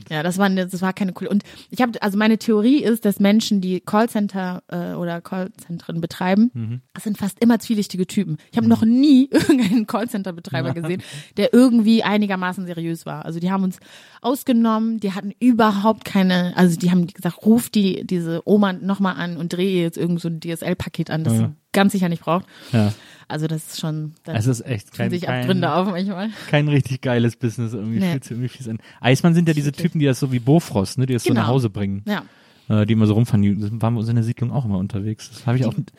Ja, 0.10 0.24
das 0.24 0.38
war, 0.38 0.50
das 0.50 0.82
war 0.82 0.94
keine 0.94 1.14
coole. 1.14 1.30
Und 1.30 1.44
ich 1.70 1.82
habe, 1.82 2.02
also 2.02 2.18
meine 2.18 2.38
Theorie 2.38 2.84
ist, 2.84 3.06
dass 3.06 3.20
Menschen, 3.20 3.62
die 3.62 3.80
Callcenter 3.80 4.64
äh, 4.68 4.94
oder 4.94 5.22
Callzentren 5.22 6.02
betreiben, 6.02 6.52
Mhm. 6.54 6.82
das 6.94 7.04
sind 7.04 7.18
fast 7.18 7.40
immer 7.40 7.60
zwielichtige 7.60 8.06
Typen. 8.08 8.38
Ich 8.52 8.58
habe 8.58 8.68
noch 8.68 8.84
nie 8.84 9.30
irgendeinen 9.32 9.88
Callcenter-Betreiber 9.88 10.74
gesehen, 10.74 11.02
der 11.38 11.54
irgendwie 11.54 12.04
einigermaßen 12.04 12.66
seriös 12.66 13.06
war. 13.06 13.26
Also 13.26 13.40
die 13.40 13.52
haben 13.52 13.64
uns 13.64 13.80
ausgenommen, 14.22 15.00
die 15.00 15.12
hatten 15.14 15.32
überhaupt 15.40 16.06
keine, 16.06 16.56
also 16.56 16.78
die 16.78 16.92
haben 16.92 17.08
gesagt, 17.08 17.46
ruf 17.46 17.70
die 17.70 18.06
diese 18.06 18.42
Oma 18.46 18.74
nochmal 18.74 19.16
an 19.18 19.38
und 19.38 19.54
drehe 19.54 19.70
ihr 19.72 19.82
jetzt 19.82 19.98
irgend 19.98 20.22
so 20.22 20.30
ein 20.30 20.40
DSL-Paket 20.40 21.10
an, 21.12 21.24
das 21.24 21.34
Ja. 21.34 21.40
sie 21.40 21.54
ganz 21.74 21.92
sicher 21.92 22.08
nicht 22.10 22.22
braucht. 22.24 22.46
Ja. 22.72 22.94
Also 23.34 23.48
das 23.48 23.74
ist 23.74 23.80
schon, 23.82 24.14
Es 24.26 24.46
ist 24.48 24.62
echt 24.66 24.94
kein, 24.94 25.10
sich 25.10 25.24
kein, 25.24 25.42
Abgründe 25.42 25.74
auf 25.74 25.88
manchmal. 25.90 26.30
kein 26.50 26.68
richtig 26.68 27.02
geiles 27.02 27.36
Business. 27.36 27.74
Irgendwie 27.74 28.00
Nee. 28.00 28.12
fühlt 28.12 28.24
sich 28.24 28.32
irgendwie 28.32 28.50
fies 28.50 28.68
an. 28.70 28.80
Eismann 29.02 29.34
sind 29.34 29.48
ja 29.48 29.54
diese. 29.54 29.72
Typen, 29.72 30.00
die 30.00 30.06
das 30.06 30.20
so 30.20 30.32
wie 30.32 30.40
Bofrost, 30.40 30.98
ne, 31.00 31.06
die 31.08 31.14
das 31.14 31.24
so 31.24 31.30
Genau. 31.30 31.42
nach 31.42 31.48
Hause 31.48 31.70
bringen. 31.70 32.04
Ja. 32.08 32.24
Äh, 32.70 32.86
die 32.86 32.94
immer 32.94 33.08
so 33.08 33.14
rumfahren. 33.16 33.42
Die 33.42 33.60
waren 33.82 33.96
bei 33.96 34.00
uns 34.00 34.08
in 34.08 34.16
der 34.16 34.24
Siedlung 34.24 34.52
auch 34.52 34.66
immer 34.66 34.78
unterwegs. 34.78 35.30
Das 35.32 35.48
habe 35.48 35.58
ich 35.58 35.66
auch 35.66 35.76
mit, 35.76 35.92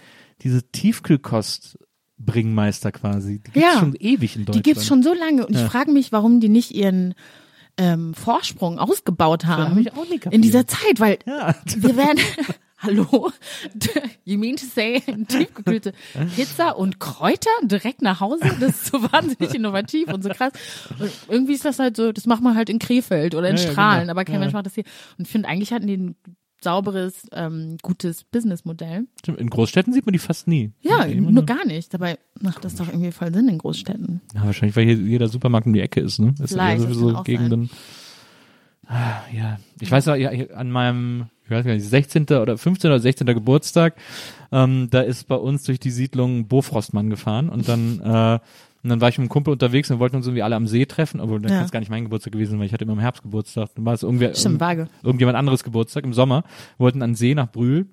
diese 0.42 0.62
Tiefkühlkost-Bringmeister 0.70 2.92
quasi. 2.92 3.40
Die 3.40 3.50
gibt's 3.52 3.60
Ja. 3.60 3.78
schon 3.80 3.94
ewig 3.96 4.36
in 4.36 4.42
Die 4.42 4.46
Deutschland. 4.46 4.64
gibt's 4.64 4.86
schon 4.86 5.02
so 5.02 5.12
lange 5.14 5.46
und 5.46 5.54
ich 5.54 5.62
frage 5.62 5.90
mich, 5.90 6.12
warum 6.12 6.40
die 6.40 6.48
nicht 6.48 6.72
ihren 6.74 7.14
ähm, 7.76 8.14
Vorsprung 8.14 8.78
ausgebaut 8.78 9.46
hab 9.46 9.58
haben 9.58 9.88
auch 9.88 10.08
kapiert. 10.08 10.32
in 10.32 10.42
dieser 10.42 10.66
Zeit, 10.66 11.00
weil 11.00 11.18
Ja. 11.26 11.54
wir 11.76 11.96
werden 11.96 12.18
Hallo? 12.84 13.30
You 14.24 14.38
mean 14.38 14.56
to 14.56 14.64
say 14.66 15.00
tiefgekühlte 15.00 15.92
Pizza 16.36 16.76
und 16.78 17.00
Kräuter 17.00 17.50
direkt 17.62 18.02
nach 18.02 18.20
Hause? 18.20 18.44
Das 18.60 18.70
ist 18.70 18.86
so 18.86 19.02
wahnsinnig 19.02 19.54
innovativ 19.54 20.12
und 20.12 20.22
so 20.22 20.30
krass. 20.30 20.52
Und 20.98 21.10
irgendwie 21.28 21.52
ist 21.54 21.64
das 21.64 21.78
halt 21.78 21.96
so, 21.96 22.12
das 22.12 22.26
macht 22.26 22.42
man 22.42 22.54
halt 22.56 22.70
in 22.70 22.78
Krefeld 22.78 23.34
oder 23.34 23.48
in 23.50 23.56
Ja, 23.56 23.62
ja, 23.64 23.70
Strahlen, 23.72 24.00
genau. 24.02 24.10
aber 24.12 24.24
kein 24.24 24.34
Ja. 24.34 24.40
Mensch 24.40 24.52
macht 24.52 24.66
das 24.66 24.74
hier. 24.74 24.84
Und 25.18 25.26
ich 25.26 25.30
finde, 25.32 25.48
eigentlich 25.48 25.72
hatten 25.72 25.86
die 25.86 25.96
ein 25.96 26.16
sauberes, 26.62 27.26
ähm, 27.32 27.76
gutes 27.82 28.24
Businessmodell. 28.24 29.06
Stimmt, 29.18 29.38
In 29.38 29.50
Großstädten 29.50 29.92
sieht 29.92 30.06
man 30.06 30.14
die 30.14 30.18
fast 30.18 30.48
nie. 30.48 30.72
Ja, 30.80 31.06
nur 31.06 31.44
gar 31.44 31.66
nicht. 31.66 31.92
Dabei 31.92 32.18
macht 32.40 32.64
das 32.64 32.74
doch 32.76 32.88
irgendwie 32.88 33.12
voll 33.12 33.32
Sinn 33.34 33.48
in 33.48 33.58
Großstädten. 33.58 34.22
Ja, 34.34 34.44
wahrscheinlich, 34.46 34.74
weil 34.76 34.86
hier 34.86 34.94
jeder 34.96 35.28
Supermarkt 35.28 35.66
um 35.66 35.74
die 35.74 35.80
Ecke 35.80 36.00
ist, 36.00 36.18
ne? 36.20 36.34
Das 36.38 36.52
Vielleicht, 36.52 36.78
ist 36.82 36.88
ja 36.88 36.94
sowieso 36.94 37.22
Gegenden. 37.22 37.68
Ah, 38.86 39.20
ja. 39.32 39.58
Ich 39.80 39.90
weiß 39.90 40.06
ja, 40.06 40.14
an 40.54 40.70
meinem, 40.70 41.26
ich 41.44 41.50
weiß 41.50 41.64
gar 41.64 41.72
nicht, 41.74 41.84
16. 41.86 42.24
oder 42.24 42.56
15. 42.56 42.90
oder 42.90 43.00
16. 43.00 43.26
Geburtstag, 43.26 43.94
ähm, 44.52 44.88
da 44.90 45.00
ist 45.02 45.28
bei 45.28 45.36
uns 45.36 45.64
durch 45.64 45.78
die 45.80 45.90
Siedlung 45.90 46.46
Bofrostmann 46.46 47.10
gefahren 47.10 47.48
und 47.48 47.68
dann, 47.68 48.00
äh, 48.04 48.38
und 48.82 48.90
dann 48.90 49.00
war 49.00 49.08
ich 49.08 49.16
mit 49.16 49.22
einem 49.24 49.28
Kumpel 49.30 49.52
unterwegs 49.52 49.90
und 49.90 49.98
wollten 49.98 50.16
uns 50.16 50.26
irgendwie 50.26 50.42
alle 50.42 50.56
am 50.56 50.66
See 50.66 50.84
treffen, 50.84 51.20
obwohl 51.20 51.40
dann 51.40 51.50
Ja. 51.50 51.56
kann 51.58 51.64
es 51.66 51.72
gar 51.72 51.80
nicht 51.80 51.88
mein 51.90 52.04
Geburtstag 52.04 52.32
gewesen 52.34 52.58
weil 52.58 52.66
ich 52.66 52.72
hatte 52.74 52.84
immer 52.84 52.92
im 52.92 52.98
Herbst 52.98 53.22
Geburtstag. 53.22 53.70
Dann 53.74 53.84
war 53.86 53.94
es 53.94 54.02
irgendwer, 54.02 54.34
Stimmt, 54.34 54.60
irgendjemand 55.02 55.36
anderes 55.38 55.64
Geburtstag 55.64 56.04
im 56.04 56.12
Sommer, 56.12 56.44
wollten 56.76 57.00
an 57.02 57.10
den 57.10 57.16
See 57.16 57.34
nach 57.34 57.50
Brühl 57.50 57.86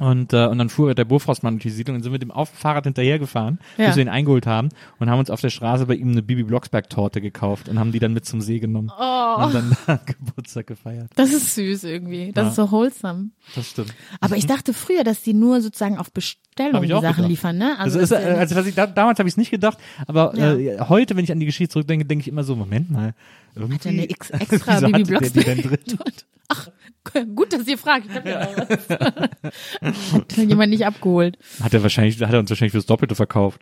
Und, 0.00 0.34
äh, 0.34 0.46
und 0.46 0.58
dann 0.58 0.68
fuhr 0.68 0.94
der 0.94 1.06
Bofrostmann 1.06 1.54
durch 1.54 1.62
die 1.62 1.70
Siedlung 1.70 1.96
und 1.96 2.02
sind 2.02 2.12
mit 2.12 2.20
dem 2.20 2.30
auf 2.30 2.50
Fahrrad 2.50 2.84
hinterhergefahren, 2.84 3.58
Ja. 3.78 3.86
bis 3.86 3.96
wir 3.96 4.02
ihn 4.02 4.10
eingeholt 4.10 4.46
haben 4.46 4.68
und 4.98 5.08
haben 5.08 5.18
uns 5.18 5.30
auf 5.30 5.40
der 5.40 5.48
Straße 5.48 5.86
bei 5.86 5.94
ihm 5.94 6.10
eine 6.10 6.22
Bibi 6.22 6.42
Blocksberg 6.42 6.90
Torte 6.90 7.22
gekauft 7.22 7.68
und 7.70 7.78
haben 7.78 7.92
die 7.92 7.98
dann 7.98 8.12
mit 8.12 8.26
zum 8.26 8.40
See 8.42 8.58
genommen 8.58 8.90
Oh. 8.94 9.44
und 9.44 9.54
dann 9.54 9.76
da 9.86 9.96
Geburtstag 10.06 10.66
gefeiert. 10.66 11.10
Das 11.16 11.32
ist 11.32 11.54
süß 11.54 11.84
irgendwie. 11.84 12.32
Das 12.34 12.44
Ja. 12.44 12.48
ist 12.50 12.56
so 12.56 12.70
wholesome. 12.70 13.30
Das 13.54 13.68
stimmt. 13.70 13.94
Aber 14.20 14.36
ich 14.36 14.46
dachte 14.46 14.74
früher, 14.74 15.02
dass 15.02 15.22
die 15.22 15.32
nur 15.32 15.62
sozusagen 15.62 15.96
auf 15.96 16.12
Bestellung 16.12 16.82
die 16.82 16.88
Sachen 16.88 17.00
gedacht. 17.02 17.28
liefern, 17.28 17.56
ne? 17.56 17.78
Also, 17.78 17.98
ist, 17.98 18.12
dass 18.12 18.22
äh, 18.22 18.28
also 18.32 18.54
was 18.56 18.66
ich, 18.66 18.74
da, 18.74 18.86
damals 18.86 19.18
habe 19.18 19.28
ich 19.28 19.32
es 19.32 19.38
nicht 19.38 19.50
gedacht, 19.50 19.78
aber 20.06 20.36
Ja. 20.36 20.54
äh, 20.56 20.78
heute, 20.88 21.16
wenn 21.16 21.24
ich 21.24 21.32
an 21.32 21.40
die 21.40 21.46
Geschichte 21.46 21.72
zurückdenke, 21.72 22.04
denke 22.04 22.20
ich 22.22 22.28
immer 22.28 22.44
so, 22.44 22.54
Moment 22.54 22.90
mal, 22.90 23.14
irgendwie 23.54 23.76
Hat 23.76 23.86
er 23.86 23.92
eine 23.92 24.10
X 24.10 24.28
extra 24.30 24.80
Bibi 24.80 25.14
hatte 25.14 25.30
der 25.30 25.30
die 25.30 25.40
denn 25.40 25.62
Blocksberg 25.62 25.62
drin? 25.86 25.96
dort? 25.98 26.26
Ach, 26.48 26.68
gut, 27.34 27.52
dass 27.52 27.66
ihr 27.66 27.78
fragt. 27.78 28.06
Ich 28.08 28.14
hab 28.14 28.26
ja 28.26 28.40
noch 28.40 28.68
was. 28.68 28.88
Hat 30.12 30.36
jemand 30.36 30.70
nicht 30.70 30.86
abgeholt. 30.86 31.38
Hat 31.62 31.74
er 31.74 31.82
wahrscheinlich, 31.82 32.20
hat 32.20 32.32
er 32.32 32.38
uns 32.40 32.50
wahrscheinlich 32.50 32.72
fürs 32.72 32.86
Doppelte 32.86 33.14
verkauft. 33.14 33.60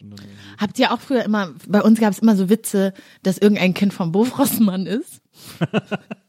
Habt 0.59 0.79
ihr 0.79 0.93
auch 0.93 1.01
früher 1.01 1.25
immer, 1.25 1.53
bei 1.69 1.83
uns 1.83 2.01
gab 2.01 2.13
es 2.13 2.19
immer 2.21 2.37
so 2.37 2.49
Witze, 2.49 2.93
dass 3.23 3.39
irgendein 3.39 3.75
Kind 3.75 3.93
vom 3.95 4.13
Bofrostmann 4.13 4.87
ist? 4.87 5.21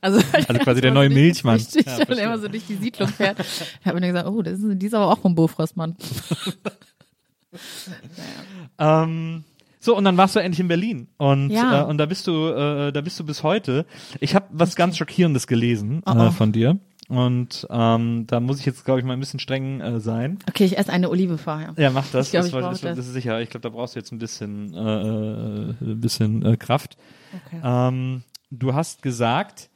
Also, 0.02 0.20
Also 0.34 0.54
quasi 0.62 0.82
der 0.82 0.92
neue 0.94 1.10
Milchmann. 1.10 1.56
Richtig, 1.56 1.86
Ja, 1.88 1.98
weil 2.08 2.20
er 2.20 2.26
immer 2.26 2.38
so 2.38 2.48
durch 2.48 2.66
die 2.68 2.76
Siedlung 2.76 3.08
fährt. 3.08 3.40
Da 3.40 3.86
hat 3.86 3.94
man 3.94 4.04
gesagt, 4.04 4.28
oh, 4.28 4.42
das 4.44 4.60
ist, 4.60 4.80
die 4.82 4.86
ist 4.86 4.94
aber 4.94 5.12
auch 5.12 5.18
vom 5.20 5.34
Bofrostmann. 5.34 5.96
Ähm, 8.78 9.44
so, 9.80 9.96
und 9.96 10.04
dann 10.04 10.18
warst 10.18 10.36
du 10.36 10.40
endlich 10.40 10.60
in 10.60 10.68
Berlin. 10.68 11.08
Und, 11.18 11.50
Ja. 11.52 11.82
äh, 11.82 11.86
und 11.86 11.98
da 11.98 12.06
bist 12.06 12.28
du, 12.28 12.48
äh, 12.50 12.92
da 12.92 13.02
bist 13.02 13.20
du 13.20 13.24
bis 13.26 13.44
heute. 13.44 13.86
Ich 14.20 14.36
habe 14.36 14.46
was 14.52 14.76
ganz 14.76 14.98
Schockierendes 14.98 15.48
gelesen 15.48 16.02
Oh, 16.06 16.14
oh. 16.16 16.24
Äh, 16.28 16.32
von 16.32 16.52
dir. 16.52 16.80
Und 17.08 17.68
ähm, 17.70 18.26
da 18.28 18.40
muss 18.40 18.60
ich 18.60 18.66
jetzt, 18.66 18.84
glaube 18.84 19.00
ich, 19.00 19.06
mal 19.06 19.14
ein 19.14 19.20
bisschen 19.20 19.40
streng 19.40 19.80
äh, 19.80 20.00
sein. 20.00 20.40
Okay, 20.50 20.66
ich 20.66 20.78
esse 20.78 20.92
eine 20.92 21.10
Olive 21.10 21.38
vorher. 21.38 21.74
Ja, 21.78 21.92
mach 21.92 22.08
das. 22.12 22.28
Ich 22.28 22.32
glaub, 22.32 22.42
das, 22.42 22.48
ich 22.48 22.54
war- 22.54 22.62
das, 22.72 22.82
das. 22.82 22.98
das 22.98 23.08
ist 23.08 23.14
sicher. 23.14 23.40
Ich 23.42 23.50
glaube, 23.50 23.62
da 23.62 23.70
brauchst 23.70 23.96
du 23.96 24.00
jetzt 24.00 24.12
ein 24.12 24.18
bisschen, 24.18 24.74
äh, 24.74 24.78
äh, 24.80 25.70
ein 25.82 26.02
bisschen 26.02 26.44
äh, 26.44 26.58
Kraft. 26.58 26.98
Okay. 27.48 27.62
Ähm, 27.64 28.24
du 28.50 28.74
hast 28.74 29.02
gesagt, 29.04 29.70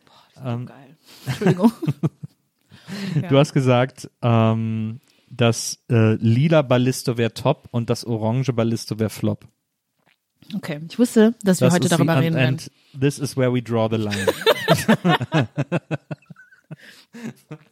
ähm, 0.44 0.66
Geil. 0.66 0.98
Entschuldigung. 1.28 1.72
du 3.30 3.38
hast 3.38 3.54
gesagt, 3.54 4.10
ähm, 4.24 5.00
das 5.30 5.78
äh, 5.92 6.16
lila 6.16 6.64
Ballisto 6.64 7.18
wäre 7.18 7.34
top 7.36 7.68
und 7.70 7.92
das 7.92 8.04
orange 8.06 8.52
Ballisto 8.54 8.98
wäre 8.98 9.12
flop. 9.12 9.46
Okay, 10.56 10.80
ich 10.90 10.98
wusste, 10.98 11.36
dass 11.44 11.62
wir 11.62 11.68
Das 11.68 11.76
heute 11.76 11.84
ist 11.86 11.92
darüber 11.92 12.14
the, 12.16 12.20
reden 12.22 12.36
werden. 12.36 12.56
and, 12.56 12.72
this 13.00 13.20
is 13.20 13.38
where 13.38 13.54
we 13.54 13.62
draw 13.62 13.88
the 13.88 13.98
line. 13.98 14.26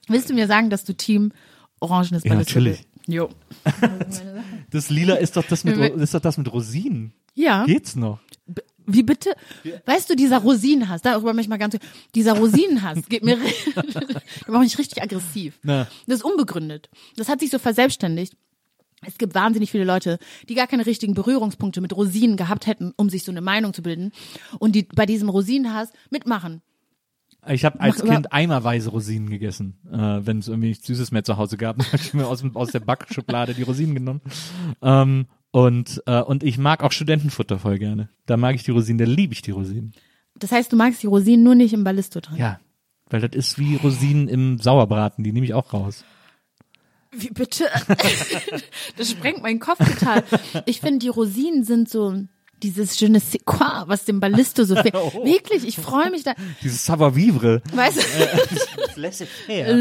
Willst 0.08 0.30
du 0.30 0.34
mir 0.34 0.48
sagen, 0.48 0.70
dass 0.70 0.84
du 0.84 0.94
Team 0.94 1.32
Orangenes 1.80 2.24
Ja, 2.24 2.32
Ballisto 2.34 2.60
natürlich. 2.60 2.80
bist? 2.80 2.90
Jo. 3.08 3.30
Das 4.70 4.90
lila 4.90 5.16
ist 5.16 5.38
doch 5.38 5.46
das 5.46 5.64
mit, 5.64 5.78
ist 5.78 6.14
doch 6.14 6.20
das 6.20 6.38
mit 6.38 6.52
Rosinen. 6.52 7.14
Ja. 7.36 7.64
Geht's 7.66 7.96
noch? 7.96 8.20
Wie 8.86 9.04
bitte? 9.04 9.34
Weißt 9.86 10.10
du, 10.10 10.16
dieser 10.16 10.40
Rosinenhass, 10.40 11.02
darüber 11.02 11.34
möchte 11.34 11.46
ich 11.46 11.50
mal 11.50 11.58
ganz, 11.58 11.78
dieser 12.16 12.38
Rosinenhass 12.38 13.00
geht 13.08 13.24
mir, 13.24 13.38
da 13.76 13.82
mache 14.52 14.66
ich 14.66 14.78
richtig 14.78 15.02
aggressiv. 15.02 15.60
Na. 15.64 15.88
Das 16.06 16.18
ist 16.20 16.24
unbegründet. 16.26 16.90
Das 17.16 17.30
hat 17.30 17.40
sich 17.40 17.50
so 17.50 17.60
verselbstständigt. 17.60 18.36
Es 19.06 19.18
gibt 19.18 19.36
wahnsinnig 19.36 19.72
viele 19.72 19.84
Leute, 19.84 20.20
die 20.50 20.56
gar 20.56 20.68
keine 20.68 20.86
richtigen 20.86 21.14
Berührungspunkte 21.14 21.82
mit 21.82 21.96
Rosinen 21.96 22.36
gehabt 22.36 22.66
hätten, 22.66 22.94
um 22.98 23.10
sich 23.10 23.24
so 23.24 23.32
eine 23.32 23.42
Meinung 23.42 23.74
zu 23.74 23.84
bilden 23.84 24.12
und 24.60 24.74
die 24.74 24.84
bei 24.84 25.06
diesem 25.06 25.30
Rosinenhass 25.30 25.92
mitmachen. 26.10 26.62
Ich 27.49 27.65
habe 27.65 27.80
als 27.80 28.03
Mach 28.03 28.14
Kind 28.14 28.34
eimerweise 28.34 28.90
Rosinen 28.90 29.30
gegessen, 29.30 29.78
äh, 29.91 30.26
wenn 30.26 30.40
es 30.40 30.48
irgendwie 30.48 30.69
nichts 30.69 30.88
Süßes 30.88 31.11
mehr 31.11 31.24
zu 31.24 31.38
Hause 31.38 31.57
gab. 31.57 31.78
Dann 31.78 31.88
habe 31.88 32.02
ich 32.02 32.14
mir 32.14 32.28
aus, 32.28 32.44
aus 32.53 32.72
der 32.72 32.80
Backschublade 32.80 33.53
die 33.53 33.64
Rosinen 33.64 33.95
genommen. 33.95 34.22
Ähm, 34.82 35.28
und, 35.52 36.03
äh, 36.06 36.22
und 36.22 36.44
ich 36.44 36.57
mag 36.57 36.84
auch 36.84 36.91
Studentenfutter 36.91 37.60
voll 37.60 37.80
gerne. 37.80 38.10
Da 38.26 38.38
mag 38.38 38.56
ich 38.56 38.64
die 38.64 38.72
Rosinen, 38.72 38.98
da 38.98 39.06
liebe 39.06 39.34
ich 39.34 39.41
die 39.41 39.52
Rosinen. 39.52 39.94
Das 40.36 40.52
heißt, 40.52 40.72
du 40.72 40.76
magst 40.76 41.02
die 41.02 41.07
Rosinen 41.07 41.44
nur 41.44 41.56
nicht 41.56 41.74
im 41.74 41.84
Ballisto 41.84 42.19
drin. 42.19 42.38
Ja, 42.38 42.60
weil 43.10 43.22
das 43.22 43.32
ist 43.36 43.57
wie 43.57 43.76
Rosinen 43.76 44.28
im 44.28 44.60
Sauerbraten, 44.60 45.24
die 45.24 45.32
nehme 45.32 45.45
ich 45.45 45.53
auch 45.53 45.74
raus. 45.74 46.03
Wie 47.11 47.30
bitte? 47.30 47.65
das 48.98 49.10
sprengt 49.10 49.41
meinen 49.41 49.60
Kopf 49.60 49.78
total. 49.78 50.24
Ich 50.65 50.82
finde, 50.82 50.99
die 50.99 51.07
Rosinen 51.07 51.64
sind 51.64 51.90
so 51.90 52.24
dieses 52.64 53.00
je 53.00 53.08
ne 53.10 53.20
sais 53.20 53.40
quoi, 53.46 53.84
was 53.88 54.06
dem 54.06 54.20
Ballisto 54.20 54.64
so 54.64 54.76
fehlt. 54.82 54.96
Oh. 54.96 55.24
Wirklich, 55.26 55.68
ich 55.68 55.76
freue 55.78 56.10
mich 56.12 56.24
da. 56.24 56.34
Dieses 56.64 56.84
Savoir-vivre. 56.86 57.62
Weißt 57.74 57.98
du? 57.98 58.02
Laissez-faire. 59.02 59.74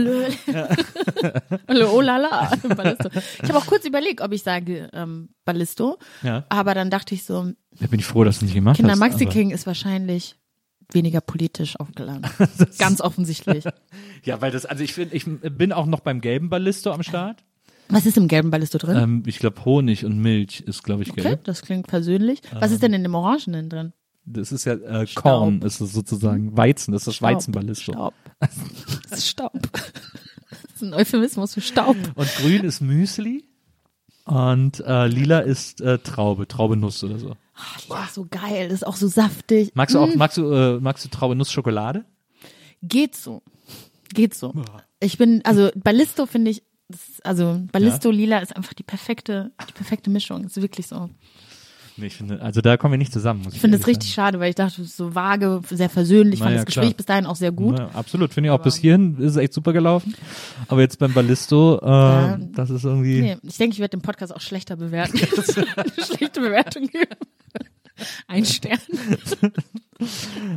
Le 1.69 1.89
oh 1.93 2.01
la 2.01 2.16
la, 2.19 2.53
Ballisto. 2.74 3.09
Ich 3.43 3.48
habe 3.48 3.59
auch 3.59 3.66
kurz 3.66 3.85
überlegt, 3.85 4.20
ob 4.20 4.32
ich 4.32 4.43
sage 4.43 4.89
ähm, 4.93 5.31
Ballisto, 5.44 5.98
Ja. 6.23 6.44
aber 6.48 6.74
dann 6.74 6.90
dachte 6.90 7.15
ich 7.15 7.24
so, 7.24 7.53
Da 7.81 7.86
bin 7.86 8.01
ich 8.01 8.07
froh, 8.07 8.24
dass 8.24 8.39
du 8.40 8.44
nicht 8.44 8.55
gemacht 8.55 8.77
Kinder 8.77 8.93
hast. 8.93 8.98
Maxi 8.98 9.24
aber- 9.24 9.32
King 9.32 9.51
ist 9.51 9.66
wahrscheinlich 9.66 10.36
weniger 10.93 11.20
politisch 11.20 11.78
aufgeladen. 11.81 12.23
Ganz 12.78 13.01
offensichtlich. 13.01 13.65
Ja, 14.24 14.40
weil 14.40 14.53
das, 14.53 14.66
also 14.66 14.85
ich 14.85 14.93
finde, 14.94 15.16
ich 15.16 15.24
bin 15.27 15.73
auch 15.73 15.86
noch 15.86 16.01
beim 16.01 16.20
gelben 16.20 16.48
Ballisto 16.48 16.93
am 16.93 17.03
Start. 17.03 17.43
Was 17.88 18.06
ist 18.06 18.16
im 18.16 18.28
gelben 18.28 18.50
Ballisto 18.50 18.78
drin? 18.78 18.96
Ähm, 18.96 19.22
ich 19.26 19.38
glaube, 19.38 19.64
Honig 19.64 20.04
und 20.04 20.18
Milch 20.18 20.60
ist, 20.60 20.82
glaube 20.82 21.02
ich, 21.02 21.10
okay, 21.10 21.22
gelb. 21.22 21.44
das 21.44 21.62
klingt 21.62 21.86
persönlich. 21.86 22.40
Was 22.52 22.72
ist 22.72 22.82
denn 22.82 22.92
in 22.92 23.02
dem 23.02 23.14
Orangenen 23.14 23.68
drin? 23.68 23.92
Das 24.24 24.50
ist 24.50 24.64
ja 24.64 24.74
äh. 24.74 25.06
Korn, 25.14 25.62
ist 25.62 25.80
es 25.80 25.92
sozusagen. 25.92 26.56
Weizen, 26.56 26.92
das 26.92 27.02
ist 27.02 27.06
das 27.08 27.16
Staub. 27.16 27.30
Weizenballisto. 27.30 27.92
Staub. 27.92 28.14
Das 29.08 29.20
ist 29.20 29.28
Staub. 29.28 29.52
Das 29.72 30.74
ist 30.74 30.82
ein 30.82 30.94
Euphemismus 30.94 31.54
für 31.54 31.60
Staub. 31.60 31.96
Und 32.14 32.28
grün 32.36 32.64
ist 32.64 32.80
Müsli. 32.80 33.44
Und 34.24 34.80
äh, 34.80 35.06
lila 35.06 35.38
ist 35.38 35.80
äh, 35.80 35.98
Traube, 35.98 36.48
Traubenuss 36.48 37.04
oder 37.04 37.18
so. 37.18 37.36
Ja, 37.88 38.08
so 38.12 38.26
geil. 38.28 38.68
Das 38.68 38.82
ist 38.82 38.86
auch 38.86 38.96
so 38.96 39.06
saftig. 39.06 39.70
Magst 39.74 39.94
du 39.94 40.00
auch, 40.00 40.14
magst 40.16 40.36
du, 40.36 40.52
äh, 40.52 40.80
magst 40.80 41.04
du 41.04 41.08
Traubenuss-Schokolade? 41.08 42.04
Geht 42.82 43.14
so. 43.14 43.42
Geht 44.12 44.34
so. 44.34 44.52
Ich 45.00 45.16
bin, 45.16 45.42
also 45.44 45.70
Ballisto 45.76 46.26
finde 46.26 46.50
ich, 46.50 46.62
das 46.62 46.65
ist, 46.88 47.24
also 47.24 47.60
Ballisto 47.72 48.10
Lila 48.10 48.38
ist 48.38 48.54
einfach 48.56 48.74
die 48.74 48.82
perfekte, 48.82 49.50
die 49.68 49.72
perfekte 49.72 50.10
Mischung. 50.10 50.44
Ist 50.44 50.60
wirklich 50.60 50.86
so. 50.86 51.08
Nee, 51.98 52.08
ich 52.08 52.16
finde, 52.16 52.42
also 52.42 52.60
da 52.60 52.76
kommen 52.76 52.92
wir 52.92 52.98
nicht 52.98 53.12
zusammen. 53.12 53.38
Muss 53.40 53.48
ich 53.48 53.54
Ich 53.54 53.60
finde 53.62 53.78
es 53.78 53.86
richtig 53.86 54.12
schade, 54.12 54.38
weil 54.38 54.50
ich 54.50 54.54
dachte, 54.54 54.82
es 54.82 54.88
ist 54.88 54.96
so 54.98 55.14
vage, 55.14 55.62
sehr 55.70 55.88
versöhnlich. 55.88 56.40
fand 56.40 56.50
Naja, 56.50 56.58
das 56.58 56.66
Gespräch 56.66 56.88
klar. 56.88 56.96
bis 56.98 57.06
dahin 57.06 57.24
auch 57.24 57.36
sehr 57.36 57.48
sagen. 57.52 57.56
gut. 57.56 57.78
Ja, 57.78 57.88
absolut, 57.94 58.34
finde 58.34 58.48
ich 58.48 58.50
auch. 58.50 58.62
Bis 58.62 58.76
hierhin 58.76 59.16
ist 59.16 59.30
es 59.30 59.36
echt 59.38 59.54
super 59.54 59.72
gelaufen. 59.72 60.14
Aber 60.68 60.82
jetzt 60.82 60.98
beim 60.98 61.14
Ballisto, 61.14 61.78
äh, 61.82 61.86
Ja. 61.86 62.38
das 62.52 62.68
ist 62.68 62.84
irgendwie. 62.84 63.22
Nee, 63.22 63.36
ich 63.42 63.56
denke, 63.56 63.72
ich 63.72 63.80
werde 63.80 63.96
den 63.96 64.02
Podcast 64.02 64.34
auch 64.34 64.42
schlechter 64.42 64.76
bewerten. 64.76 65.18
Eine 65.76 66.04
schlechte 66.04 66.40
Bewertung 66.40 66.86
geben. 66.86 67.16
Ein 68.28 68.44
Stern. 68.44 68.78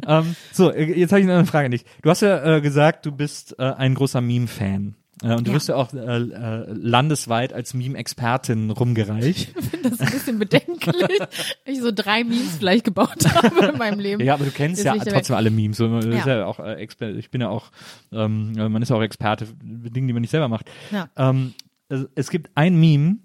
Ähm, 0.06 0.36
so, 0.52 0.74
jetzt 0.74 1.12
habe 1.14 1.22
ich 1.22 1.30
eine 1.30 1.46
Frage 1.46 1.68
an 1.68 1.72
dich. 1.72 1.86
Du 2.02 2.10
hast 2.10 2.22
ja 2.22 2.58
äh, 2.58 2.60
gesagt, 2.62 3.06
du 3.06 3.14
bist 3.14 3.58
äh, 3.58 3.64
ein 3.64 3.96
großer 3.96 4.20
Meme-Fan. 4.20 4.96
Äh, 5.24 5.36
und 5.36 5.46
du 5.48 5.52
Ja. 5.52 5.56
wirst 5.56 5.68
ja 5.70 5.76
auch 5.76 5.94
äh, 5.94 5.98
äh, 5.98 6.66
landesweit 6.72 7.52
als 7.54 7.74
Meme-Expertin 7.74 8.70
rumgereicht. 8.72 9.54
Ich 9.60 9.66
finde 9.70 9.90
das 9.92 10.00
ein 10.00 10.12
bisschen 10.12 10.40
bedenklich. 10.40 10.96
Ich 11.66 11.80
so 11.82 11.92
drei 11.94 12.24
Memes 12.24 12.58
vielleicht 12.58 12.86
gebaut 12.86 13.26
habe 13.34 13.68
in 13.74 13.78
meinem 13.78 14.00
Leben. 14.00 14.24
Ja, 14.24 14.34
aber 14.34 14.46
du 14.46 14.52
kennst 14.52 14.84
ja 14.84 14.96
trotzdem 14.96 15.36
alle 15.36 15.52
Memes. 15.52 15.78
So, 15.78 15.88
man 15.88 16.12
ist 16.12 16.26
Ja. 16.26 16.46
auch 16.46 16.60
äh, 16.60 16.84
ich 16.84 17.30
bin 17.32 17.42
ja 17.42 17.50
auch, 17.50 17.72
ähm, 18.12 18.54
äh, 18.58 18.68
man 18.70 18.82
ist 18.82 18.90
ja 18.90 18.96
auch 18.96 19.02
Experte 19.02 19.46
für 19.46 19.54
Dinge, 19.92 20.08
die 20.08 20.14
man 20.14 20.22
nicht 20.22 20.32
selber 20.32 20.48
macht. 20.48 20.70
Ja. 20.92 21.10
Ähm, 21.18 21.54
es, 21.90 22.08
es 22.16 22.30
gibt 22.30 22.50
ein 22.56 22.80
Meme. 22.80 23.18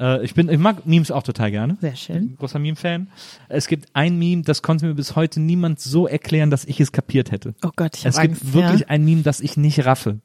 Äh, 0.00 0.24
ich 0.24 0.32
bin, 0.34 0.48
ich 0.48 0.58
mag 0.58 0.86
Memes 0.86 1.10
auch 1.10 1.22
total 1.22 1.50
gerne. 1.50 1.76
Sehr 1.80 1.94
schön. 1.96 2.36
Großer 2.38 2.58
Meme-Fan. 2.58 3.08
Es 3.50 3.66
gibt 3.66 3.88
ein 3.92 4.18
Meme, 4.18 4.42
das 4.42 4.62
konnte 4.62 4.86
mir 4.86 4.94
bis 4.94 5.14
heute 5.14 5.40
niemand 5.40 5.78
so 5.78 6.06
erklären, 6.06 6.50
dass 6.50 6.64
ich 6.64 6.80
es 6.80 6.90
kapiert 6.92 7.30
hätte. 7.32 7.54
Oh 7.62 7.68
Gott, 7.76 7.96
ich 7.96 8.06
Es 8.06 8.16
habe 8.16 8.28
gibt 8.28 8.40
Angst. 8.42 8.54
wirklich 8.54 8.80
ja. 8.82 8.86
ein 8.88 9.04
Meme, 9.04 9.22
das 9.22 9.40
ich 9.40 9.56
nicht 9.58 9.84
raffe. 9.84 10.20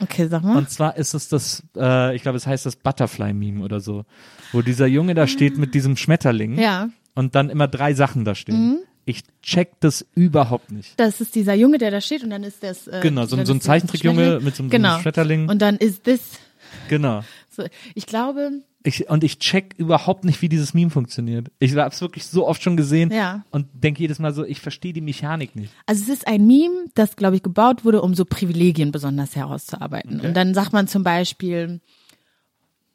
Okay, 0.00 0.28
sag 0.28 0.42
mal. 0.44 0.56
Und 0.56 0.70
zwar 0.70 0.96
ist 0.96 1.14
es 1.14 1.28
das, 1.28 1.62
äh, 1.76 2.14
ich 2.14 2.22
glaube, 2.22 2.36
es 2.36 2.46
heißt 2.46 2.64
das 2.66 2.76
Butterfly-Meme 2.76 3.62
oder 3.64 3.80
so, 3.80 4.04
wo 4.52 4.62
dieser 4.62 4.86
Junge 4.86 5.14
da 5.14 5.26
steht 5.26 5.58
mit 5.58 5.74
diesem 5.74 5.96
Schmetterling 5.96 6.58
ja, 6.58 6.86
Mhm. 6.86 6.92
und 7.14 7.34
dann 7.34 7.50
immer 7.50 7.68
drei 7.68 7.94
Sachen 7.94 8.24
da 8.24 8.34
stehen. 8.34 8.78
Ich 9.04 9.22
check 9.42 9.72
das 9.80 10.04
überhaupt 10.14 10.70
nicht. 10.70 10.92
das 11.00 11.20
ist 11.22 11.34
dieser 11.34 11.54
Junge, 11.54 11.78
der 11.78 11.90
da 11.90 12.00
steht 12.00 12.22
und 12.22 12.30
dann 12.30 12.44
ist 12.44 12.62
das 12.62 12.86
äh, 12.88 13.00
Genau, 13.02 13.24
so 13.24 13.36
ein- 13.36 13.38
dann 13.38 13.46
so 13.46 13.54
ein 13.54 13.58
ist 13.58 13.64
Zeichentrickjunge 13.64 14.16
Schmetterling. 14.40 14.44
mit 14.44 14.56
so 14.56 14.62
einem- 14.62 14.70
so 14.70 14.76
genau. 14.76 14.92
einem 14.94 15.02
Schmetterling. 15.02 15.48
Und 15.48 15.62
dann 15.62 15.76
ist 15.78 16.04
this 16.04 16.20
Genau. 16.88 17.24
so, 17.50 17.64
ich 17.94 18.06
glaube, 18.06 18.50
Ich, 18.84 19.10
und 19.10 19.24
ich 19.24 19.38
check 19.40 19.74
überhaupt 19.76 20.24
nicht, 20.24 20.40
wie 20.40 20.48
dieses 20.48 20.72
Meme 20.72 20.90
funktioniert. 20.90 21.48
Ich 21.58 21.76
habe 21.76 21.92
es 21.92 22.00
wirklich 22.00 22.26
so 22.26 22.46
oft 22.46 22.62
schon 22.62 22.76
gesehen 22.76 23.10
Ja. 23.10 23.44
und 23.50 23.66
denke 23.72 24.00
jedes 24.00 24.20
Mal 24.20 24.32
so, 24.32 24.44
ich 24.44 24.60
verstehe 24.60 24.92
die 24.92 25.00
Mechanik 25.00 25.56
nicht. 25.56 25.72
Also 25.86 26.04
es 26.04 26.08
ist 26.08 26.28
ein 26.28 26.46
Meme, 26.46 26.86
das, 26.94 27.16
glaube 27.16 27.36
ich, 27.36 27.42
gebaut 27.42 27.84
wurde, 27.84 28.00
um 28.02 28.14
so 28.14 28.24
Privilegien 28.24 28.92
besonders 28.92 29.34
herauszuarbeiten. 29.34 30.20
Und 30.20 30.34
dann 30.34 30.54
sagt 30.54 30.72
man 30.72 30.86
zum 30.86 31.02
Beispiel, 31.02 31.80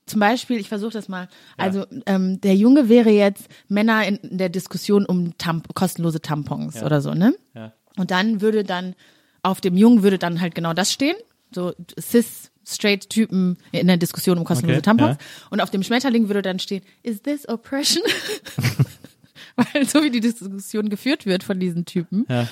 zum 0.06 0.20
Beispiel, 0.20 0.58
ich 0.58 0.70
versuche 0.70 0.92
das 0.94 1.10
mal, 1.10 1.28
also 1.58 1.86
ähm, 2.06 2.40
der 2.42 2.56
Junge 2.56 2.88
wäre 2.90 3.10
jetzt 3.10 3.48
Männer 3.68 4.06
in 4.08 4.20
der 4.24 4.50
Diskussion 4.50 5.06
um 5.06 5.38
Tamp 5.38 5.74
kostenlose 5.76 6.22
Tampons 6.22 6.82
oder 6.82 7.02
so, 7.02 7.14
ne? 7.14 7.34
Ja. 7.56 7.74
Und 7.98 8.10
dann 8.12 8.42
würde 8.42 8.64
dann, 8.64 8.96
auf 9.44 9.60
dem 9.62 9.76
Jungen 9.78 10.02
würde 10.04 10.18
dann 10.18 10.42
halt 10.42 10.56
genau 10.56 10.74
das 10.74 10.92
stehen, 10.94 11.16
so 11.54 11.74
cis 12.00 12.52
straight 12.66 13.10
Typen 13.10 13.58
in 13.72 13.88
der 13.88 13.98
Diskussion 13.98 14.38
um 14.38 14.44
kostenlose 14.46 14.78
Okay, 14.80 14.86
Tampons. 14.86 15.18
ja. 15.20 15.48
Und 15.50 15.62
auf 15.62 15.70
dem 15.70 15.84
Schmetterling 15.84 16.28
würde 16.28 16.42
dann 16.42 16.60
stehen, 16.60 16.82
is 17.04 17.22
this 17.22 17.48
oppression? 17.48 18.04
weil 19.56 19.86
so 19.88 20.04
wie 20.04 20.10
die 20.10 20.20
Diskussion 20.20 20.90
geführt 20.90 21.26
wird 21.26 21.44
von 21.44 21.60
diesen 21.60 21.86
Typen, 21.86 22.26
Ja. 22.30 22.48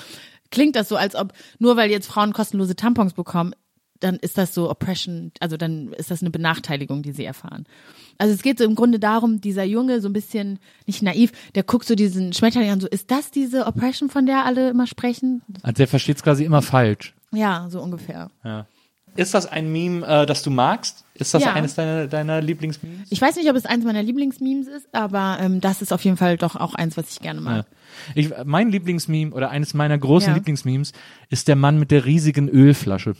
klingt 0.50 0.76
das 0.76 0.88
so, 0.88 0.96
als 0.96 1.14
ob 1.14 1.32
nur 1.58 1.76
weil 1.76 1.90
jetzt 1.90 2.06
Frauen 2.06 2.32
kostenlose 2.32 2.76
Tampons 2.76 3.14
bekommen, 3.14 3.54
dann 4.00 4.16
ist 4.16 4.36
das 4.36 4.52
so 4.52 4.68
Oppression, 4.68 5.30
also 5.38 5.56
dann 5.56 5.92
ist 5.92 6.10
das 6.10 6.22
eine 6.22 6.30
Benachteiligung, 6.30 7.02
die 7.02 7.12
sie 7.12 7.24
erfahren. 7.24 7.66
Also 8.18 8.34
es 8.34 8.42
geht 8.42 8.58
so 8.58 8.64
im 8.64 8.74
Grunde 8.74 8.98
darum, 8.98 9.40
dieser 9.40 9.62
Junge 9.62 10.00
so 10.00 10.08
ein 10.08 10.12
bisschen, 10.12 10.58
nicht 10.86 11.02
naiv, 11.02 11.30
der 11.54 11.62
guckt 11.62 11.86
so 11.86 11.94
diesen 11.94 12.32
Schmetterling 12.32 12.70
an, 12.70 12.80
so, 12.80 12.88
ist 12.88 13.12
das 13.12 13.30
diese 13.30 13.64
Oppression, 13.66 14.10
von 14.10 14.26
der 14.26 14.44
alle 14.44 14.70
immer 14.70 14.88
sprechen? 14.88 15.42
Also 15.62 15.74
der 15.74 15.86
versteht 15.88 16.16
es 16.16 16.22
quasi 16.24 16.44
immer 16.44 16.62
falsch. 16.62 17.14
Ja, 17.32 17.68
so 17.70 17.80
ungefähr. 17.80 18.30
Ja. 18.44 18.66
Ist 19.14 19.34
das 19.34 19.46
ein 19.46 19.70
Meme, 19.70 20.06
äh, 20.06 20.26
das 20.26 20.42
du 20.42 20.50
magst? 20.50 21.04
Ist 21.14 21.34
das 21.34 21.42
Ja. 21.44 21.52
eines 21.52 21.74
deiner, 21.74 22.06
deiner 22.06 22.40
Lieblingsmemes? 22.40 23.08
Ich 23.10 23.20
weiß 23.20 23.36
nicht, 23.36 23.48
ob 23.50 23.56
es 23.56 23.66
eins 23.66 23.84
meiner 23.84 24.02
Lieblingsmemes 24.02 24.66
ist, 24.68 24.88
aber 24.94 25.36
ähm, 25.40 25.60
das 25.60 25.82
ist 25.82 25.92
auf 25.92 26.02
jeden 26.04 26.16
Fall 26.16 26.38
doch 26.38 26.56
auch 26.56 26.74
eins, 26.74 26.96
was 26.96 27.10
ich 27.10 27.20
gerne 27.20 27.40
Ja. 27.40 27.44
mag. 27.44 27.66
Ich, 28.14 28.30
mein 28.44 28.70
Lieblingsmeme 28.70 29.32
oder 29.34 29.50
eines 29.50 29.74
meiner 29.74 29.98
großen 29.98 30.30
Ja. 30.30 30.34
Lieblingsmemes 30.34 30.92
ist 31.28 31.48
der 31.48 31.56
Mann 31.56 31.78
mit 31.78 31.90
der 31.90 32.06
riesigen 32.06 32.48
Ölflasche. 32.48 33.14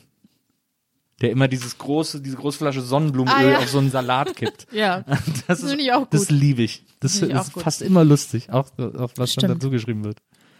Der 1.20 1.30
immer 1.30 1.46
dieses 1.46 1.78
große, 1.78 2.20
diese 2.20 2.36
große 2.36 2.58
Flasche 2.58 2.80
Sonnenblumenöl 2.80 3.48
Ah, 3.48 3.50
ja. 3.52 3.58
auf 3.58 3.68
so 3.68 3.78
einen 3.78 3.90
Salat 3.90 4.34
kippt. 4.34 4.66
Ja. 4.72 5.04
Das 5.46 5.60
ist, 5.62 5.68
finde 5.68 5.84
ich 5.84 5.92
auch 5.92 6.08
Das 6.08 6.28
gut. 6.28 6.30
liebe 6.30 6.62
ich. 6.62 6.84
Das 7.00 7.20
ich 7.20 7.28
ist 7.30 7.52
gut. 7.52 7.62
fast 7.62 7.82
immer 7.82 8.02
lustig, 8.04 8.50
auch, 8.50 8.70
auch 8.78 9.10
was 9.16 9.16
dann 9.16 9.26
Stimmt. 9.26 9.54
dazu 9.56 9.70
geschrieben 9.70 10.04
wird. 10.04 10.18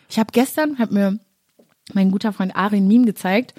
Ich 0.09 0.19
habe 0.19 0.29
gestern, 0.33 0.79
hat 0.79 0.93
mir 0.93 1.19
mein 1.95 2.11
guter 2.13 2.33
Freund 2.33 2.55
Ari 2.55 2.77
ein 2.77 2.87
Meme 2.87 3.07
gezeigt. 3.07 3.55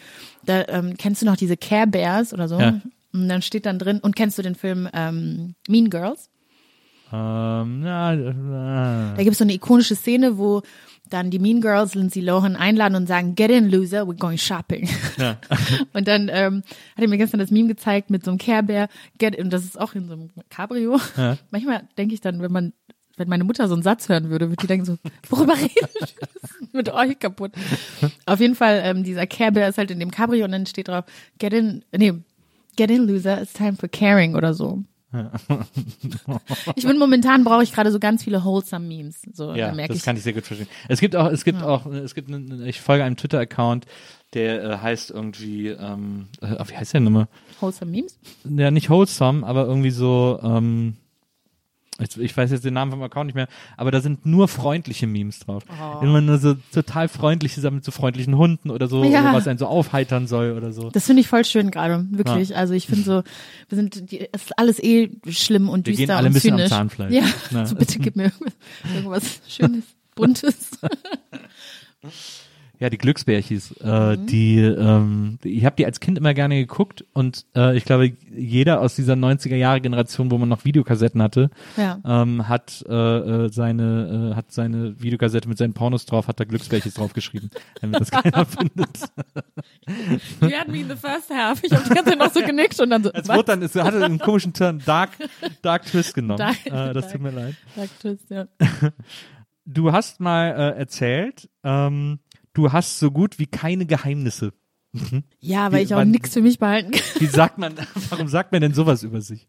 Da 0.45 0.65
ähm, 0.68 0.95
kennst 0.98 1.22
du 1.22 1.26
noch 1.26 1.38
diese 1.38 1.57
Care 1.57 1.88
Bears 1.88 2.34
oder 2.34 2.48
so? 2.48 2.60
Ja. 2.60 2.80
Und 3.14 3.30
dann 3.30 3.41
steht 3.41 3.65
dann 3.65 3.80
drin, 3.80 3.99
und 3.99 4.15
kennst 4.15 4.38
du 4.38 4.41
den 4.41 4.56
Film 4.56 4.90
ähm, 4.94 5.56
Mean 5.68 5.90
Girls? 5.90 6.30
Ähm, 7.11 7.84
ja, 7.86 8.14
äh, 8.14 8.34
Da 9.15 9.18
gibt 9.18 9.34
es 9.34 9.38
so 9.38 9.44
eine 9.44 9.53
ikonische 9.53 9.95
Szene, 9.95 10.40
wo 10.40 10.64
dann 11.10 11.30
die 11.30 11.38
Mean 11.38 11.61
Girls 11.61 11.94
Lindsay 11.94 12.22
Lohan 12.22 12.56
einladen 12.56 12.95
und 12.95 13.07
sagen, 13.07 13.36
get 13.36 13.52
in, 13.52 13.70
loser, 13.70 14.03
we're 14.03 14.18
going 14.18 14.40
shopping. 14.40 14.90
und 15.94 16.07
dann 16.07 16.30
ähm, 16.34 16.64
hat 16.95 17.03
er 17.03 17.07
mir 17.07 17.20
gestern 17.20 17.40
das 17.40 17.52
Meme 17.52 17.68
gezeigt 17.68 18.10
mit 18.10 18.26
so 18.26 18.32
einem 18.32 18.40
Care 18.40 18.64
Bear, 18.64 18.88
get 19.20 19.36
in, 19.36 19.52
das 19.52 19.64
ist 19.64 19.80
auch 19.80 19.94
in 19.94 20.07
so 20.07 20.14
einem 20.14 20.32
Cabrio. 20.49 20.99
Manchmal 21.52 21.84
denke 21.99 22.15
ich 22.15 22.22
dann, 22.22 22.41
wenn 22.41 22.52
man 22.52 22.74
wenn 23.18 23.30
meine 23.30 23.44
Mutter 23.44 23.68
so 23.68 23.73
einen 23.76 23.84
Satz 23.84 24.10
hören 24.10 24.30
würde, 24.30 24.48
würde 24.49 24.61
die 24.61 24.68
denken 24.68 24.85
so, 24.85 24.98
worüber? 25.30 25.53
Was 25.53 26.10
ist 26.10 26.73
mit 26.73 26.90
euch 26.90 27.19
kaputt? 27.19 27.52
Auf 28.26 28.40
jeden 28.40 28.56
Fall, 28.56 28.81
ähm, 28.84 29.03
dieser 29.03 29.27
Care 29.27 29.52
Bear 29.52 29.69
ist 29.69 29.77
halt 29.77 29.91
in 29.91 29.99
dem 29.99 30.11
Cabrio 30.11 30.45
und 30.45 30.52
dann 30.52 30.65
steht 30.65 30.88
drauf, 30.88 31.06
get 31.40 31.53
in, 31.53 31.84
nee, 31.95 32.14
get 32.76 32.90
in, 32.91 33.07
loser, 33.07 33.41
it's 33.41 33.53
time 33.53 33.73
for 33.73 33.88
caring 33.90 34.35
oder 34.35 34.53
so. 34.53 34.84
Ich 36.76 36.85
bin 36.88 36.98
momentan 36.98 37.44
brauche 37.44 37.64
ich 37.64 37.72
gerade 37.72 37.91
so 37.91 37.99
ganz 37.99 38.23
viele 38.23 38.44
wholesome 38.44 38.88
Memes. 38.88 39.22
So, 39.34 39.53
Ja, 39.53 39.72
das 39.72 39.98
ich. 39.98 40.03
kann 40.03 40.18
ich 40.18 40.23
sehr 40.23 40.34
gut 40.34 40.44
verstehen. 40.45 40.68
Es 40.88 40.99
gibt 40.99 41.15
auch, 41.15 41.27
es 41.31 41.44
gibt 41.44 41.61
auch, 41.61 41.85
es 41.85 42.15
gibt, 42.15 42.30
ich 42.65 42.81
folge 42.81 43.03
einem 43.03 43.15
Twitter-Account, 43.15 43.85
der 44.34 44.64
äh, 44.64 44.77
heißt 44.80 45.11
irgendwie, 45.11 45.68
ähm, 45.68 46.30
äh, 46.41 46.56
wie 46.68 46.76
heißt 46.77 46.94
der 46.94 47.02
nochmal? 47.02 47.27
wholesome 47.60 47.91
Memes? 47.91 48.18
Ja, 48.44 48.72
nicht 48.72 48.90
wholesome, 48.90 49.45
aber 49.45 49.65
irgendwie 49.68 49.91
so, 49.91 50.40
ähm, 50.41 50.95
ich, 51.99 52.36
weiß 52.36 52.52
jetzt 52.52 52.65
den 52.65 52.74
Namen 52.74 52.91
vom 52.91 53.03
Account 53.03 53.28
nicht 53.28 53.36
mehr, 53.36 53.48
aber 53.78 53.91
da 53.91 54.02
sind 54.02 54.26
nur 54.26 54.48
freundliche 54.48 55.06
Memes 55.07 55.40
drauf. 55.40 55.64
Oh. 55.70 56.03
Immer 56.03 56.22
nur 56.22 56.38
so 56.40 56.56
total 56.74 57.07
freundliche 57.07 57.61
Sachen 57.61 57.76
mit 57.76 57.86
so 57.86 57.91
freundlichen 57.91 58.36
Hunden 58.38 58.70
oder 58.72 58.88
so, 58.88 59.03
Ja. 59.03 59.34
was 59.34 59.48
einen 59.48 59.60
so 59.60 59.68
aufheitern 59.68 60.28
soll 60.28 60.52
oder 60.53 60.72
so. 60.74 60.90
Das 60.90 61.06
finde 61.06 61.22
ich 61.22 61.28
voll 61.28 61.45
schön 61.45 61.72
gerade, 61.72 62.06
wirklich. 62.11 62.56
Also 62.56 62.74
ich 62.74 62.88
finde 62.88 63.03
so, 63.03 63.24
wir 63.70 63.76
sind, 63.76 64.11
die, 64.11 64.28
es 64.32 64.44
ist 64.44 64.57
alles 64.60 64.82
eh 64.82 65.10
schlimm 65.30 65.70
und 65.70 65.86
Wir 65.86 65.91
düster 65.94 66.07
gehen 66.07 66.15
alle 66.15 66.28
ein 66.28 66.34
bisschen 66.34 66.60
am. 66.60 66.68
Zahnfleisch. 66.68 67.14
Ja, 67.14 67.24
Na. 67.52 67.65
so 67.65 67.76
bitte 67.76 67.99
gib 67.99 68.15
mir 68.15 68.32
irgendwas 68.95 69.41
Schönes, 69.48 69.84
Buntes. 70.15 70.72
Ja, 72.84 72.89
die 72.89 72.97
Glücksbärchis, 72.97 73.73
Mhm. 73.81 73.89
äh, 73.89 74.18
die, 74.18 74.57
ähm, 74.60 75.39
ich 75.41 75.64
habe 75.64 75.77
die 75.77 75.85
als 75.85 76.01
Kind 76.01 76.18
immer 76.18 76.34
gerne 76.34 76.55
geguckt 76.57 77.05
und 77.14 77.45
äh, 77.55 77.77
ich 77.77 77.85
glaube, 77.85 78.11
jeder 78.35 78.81
aus 78.81 78.93
dieser 78.97 79.14
90er 79.15 79.55
Jahre 79.55 79.80
Generation, 79.80 80.30
wo 80.31 80.38
man 80.38 80.49
noch 80.49 80.65
Videokassetten 80.65 81.22
hatte, 81.23 81.49
Ja. 81.77 81.99
ähm, 82.05 82.49
hat 82.49 82.84
äh, 82.89 82.93
äh, 83.45 83.49
seine 83.49 84.31
äh, 84.34 84.35
hat 84.35 84.51
seine 84.51 85.01
Videokassette 85.01 85.47
mit 85.47 85.57
seinen 85.57 85.73
Pornos 85.73 86.05
drauf, 86.05 86.27
hat 86.27 86.41
da 86.41 86.43
Glücksbärchis 86.43 86.95
draufgeschrieben, 86.95 87.51
damit 87.81 88.01
das 88.01 88.11
keiner 88.11 88.45
findet. 88.45 88.99
You 90.41 90.51
had 90.51 90.68
me 90.68 90.80
in 90.81 90.89
the 90.89 90.97
first 90.97 91.30
half. 91.34 91.64
Ich 91.64 91.72
habe 91.72 91.84
die 91.88 91.89
ganze 91.93 92.10
Zeit 92.10 92.19
noch 92.19 92.34
so 92.34 92.41
genickt 92.45 92.77
und 92.81 92.89
dann 92.89 93.01
so, 93.03 93.11
Es 93.14 93.30
wurde 93.30 93.43
dann, 93.45 93.61
es 93.61 93.76
hatte 93.76 94.03
einen 94.03 94.19
komischen 94.19 94.51
Turn, 94.51 94.81
Dark, 94.85 95.11
Dark 95.61 95.85
Twist 95.85 96.15
genommen. 96.15 96.38
Dark- 96.39 96.65
äh, 96.65 96.91
das 96.93 97.14
tut 97.14 97.22
mir 97.22 97.31
leid. 97.31 97.55
Sagt 97.77 98.01
Twist, 98.01 98.30
ja. 98.30 98.47
Du 99.65 99.93
hast 99.93 100.19
mal 100.19 100.47
äh, 100.76 100.77
erzählt, 100.80 101.49
ähm, 101.64 102.19
du 102.54 102.72
hast 102.72 103.00
so 103.00 103.12
gut 103.12 103.40
wie 103.40 103.48
keine 103.48 103.86
Geheimnisse. 103.86 104.54
Ja, 105.40 105.72
weil 105.72 105.80
Wie- 105.80 105.84
ich 105.86 105.96
auch 105.96 106.04
nichts 106.04 106.34
für 106.34 106.42
mich 106.42 106.60
behalten 106.60 106.92
kann. 106.92 107.02
Wie 107.20 107.26
sagt 107.26 107.58
man, 107.58 107.74
warum 108.10 108.28
sagt 108.28 108.52
man 108.52 108.62
denn 108.62 108.74
sowas 108.74 109.04
über 109.04 109.22
sich? 109.22 109.48